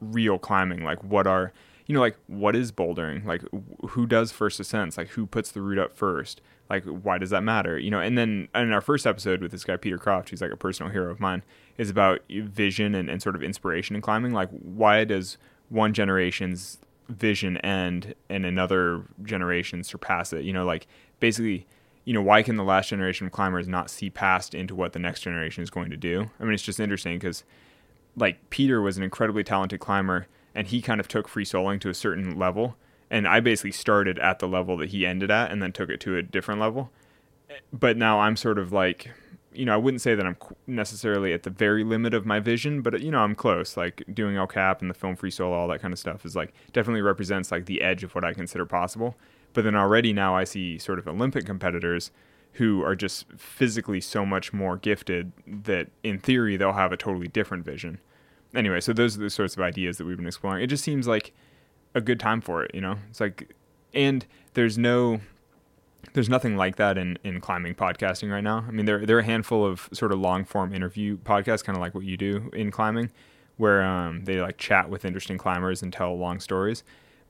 [0.01, 0.83] real climbing.
[0.83, 1.53] Like, what are,
[1.87, 3.27] you know, like, what is bouldering?
[3.27, 3.43] Like,
[3.91, 4.97] who does first ascents?
[4.97, 6.41] Like, who puts the route up first?
[6.71, 7.79] Like, why does that matter?
[7.79, 10.53] You know, and then in our first episode with this guy, Peter Croft, who's like
[10.53, 11.43] a personal hero of mine,
[11.77, 14.33] is about vision and, and sort of inspiration in climbing.
[14.33, 15.37] Like, why does
[15.71, 20.45] one generation's vision end and another generation surpass it?
[20.45, 20.87] You know, like
[21.19, 21.67] basically,
[22.05, 24.99] you know, why can the last generation of climbers not see past into what the
[24.99, 26.31] next generation is going to do?
[26.39, 27.45] I mean, it's just interesting because
[28.17, 31.89] like Peter was an incredibly talented climber and he kind of took free soloing to
[31.89, 32.77] a certain level.
[33.11, 36.01] And I basically started at the level that he ended at and then took it
[36.01, 36.91] to a different level.
[37.73, 39.11] But now I'm sort of like,
[39.53, 42.83] you know, I wouldn't say that I'm necessarily at the very limit of my vision,
[42.83, 43.77] but you know, I'm close.
[43.77, 46.37] Like doing El Cap and the film free solo, all that kind of stuff is
[46.37, 49.17] like definitely represents like the edge of what I consider possible.
[49.53, 52.11] But then already now I see sort of Olympic competitors
[52.55, 57.29] who are just physically so much more gifted that in theory they'll have a totally
[57.29, 57.99] different vision.
[58.55, 60.63] Anyway, so those are the sorts of ideas that we've been exploring.
[60.63, 61.33] It just seems like
[61.95, 62.97] a good time for it, you know?
[63.09, 63.55] It's like
[63.93, 65.21] and there's no
[66.13, 68.65] there's nothing like that in, in climbing podcasting right now.
[68.67, 71.77] I mean, there there are a handful of sort of long form interview podcasts, kind
[71.77, 73.11] of like what you do in climbing,
[73.57, 76.83] where um, they like chat with interesting climbers and tell long stories.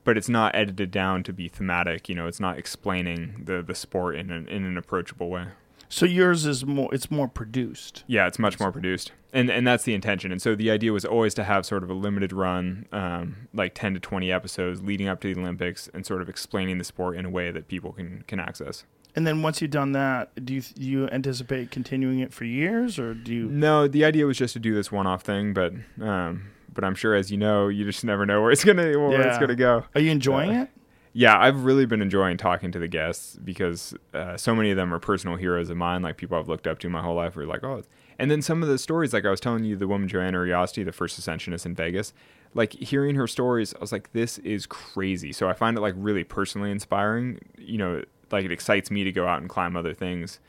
[0.03, 2.09] But it's not edited down to be thematic.
[2.09, 5.47] You know, it's not explaining the the sport in an in an approachable way.
[5.91, 6.89] So yours is more.
[6.93, 8.03] It's more produced.
[8.07, 10.31] Yeah, it's much more produced, and and that's the intention.
[10.31, 13.73] And so the idea was always to have sort of a limited run, um, like
[13.75, 17.17] ten to twenty episodes leading up to the Olympics, and sort of explaining the sport
[17.17, 18.85] in a way that people can can access.
[19.13, 22.97] And then once you've done that, do you do you anticipate continuing it for years,
[22.97, 23.49] or do you?
[23.49, 27.13] No, the idea was just to do this one-off thing, but um, but I'm sure,
[27.15, 29.83] as you know, you just never know where it's gonna where it's gonna go.
[29.93, 30.69] Are you enjoying Uh, it?
[31.13, 34.93] Yeah, I've really been enjoying talking to the guests because uh, so many of them
[34.93, 37.35] are personal heroes of mine, like people I've looked up to my whole life.
[37.35, 37.83] Were like, oh,
[38.17, 40.85] and then some of the stories, like I was telling you, the woman Joanna Urioste,
[40.85, 42.13] the first ascensionist in Vegas,
[42.53, 45.33] like hearing her stories, I was like, this is crazy.
[45.33, 47.39] So I find it like really personally inspiring.
[47.57, 50.39] You know, like it excites me to go out and climb other things.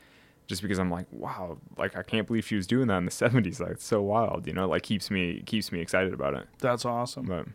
[0.45, 3.11] Just because I'm like, wow, like I can't believe she was doing that in the
[3.11, 3.59] '70s.
[3.59, 4.67] Like it's so wild, you know.
[4.67, 6.47] Like keeps me keeps me excited about it.
[6.59, 7.25] That's awesome.
[7.25, 7.47] But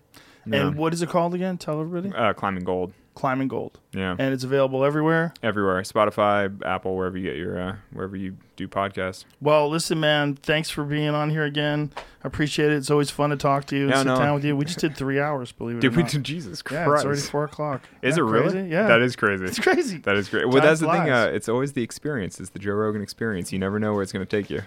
[0.53, 1.59] And what is it called again?
[1.59, 2.15] Tell everybody.
[2.15, 4.15] uh, climbing gold, Climbing Gold, yeah.
[4.17, 5.35] and it's available everywhere.
[5.43, 10.35] everywhere spotify apple wherever you get your uh, wherever you do podcasts Well, listen, man.
[10.37, 11.91] Thanks for being on here again.
[12.23, 12.77] I appreciate it.
[12.77, 14.17] It's always fun to talk to you and Yeah, sit no.
[14.17, 14.57] down with you.
[14.57, 16.13] We just did three hours, believe it did or we not.
[16.13, 16.87] do jesus Christ?
[16.89, 17.83] yeah, it's already four o'clock.
[18.03, 18.69] is it really crazy?
[18.69, 19.99] Yeah, that is crazy It's crazy.
[19.99, 22.59] that is great well Time that's the thing uh, it's always the experience it's the
[22.61, 24.63] joe rogan experience you never know where it's going to take you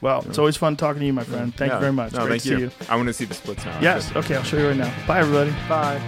[0.00, 1.54] Well, it's always fun talking to you, my friend.
[1.54, 1.76] Thank Yeah.
[1.76, 2.12] you very much.
[2.12, 2.70] no Great thank to you.
[2.70, 2.86] see you.
[2.90, 4.14] i want to see the splits now Yes.
[4.14, 4.92] Okay, I'll show you right now.
[5.06, 5.50] Bye, everybody.
[5.68, 6.00] bye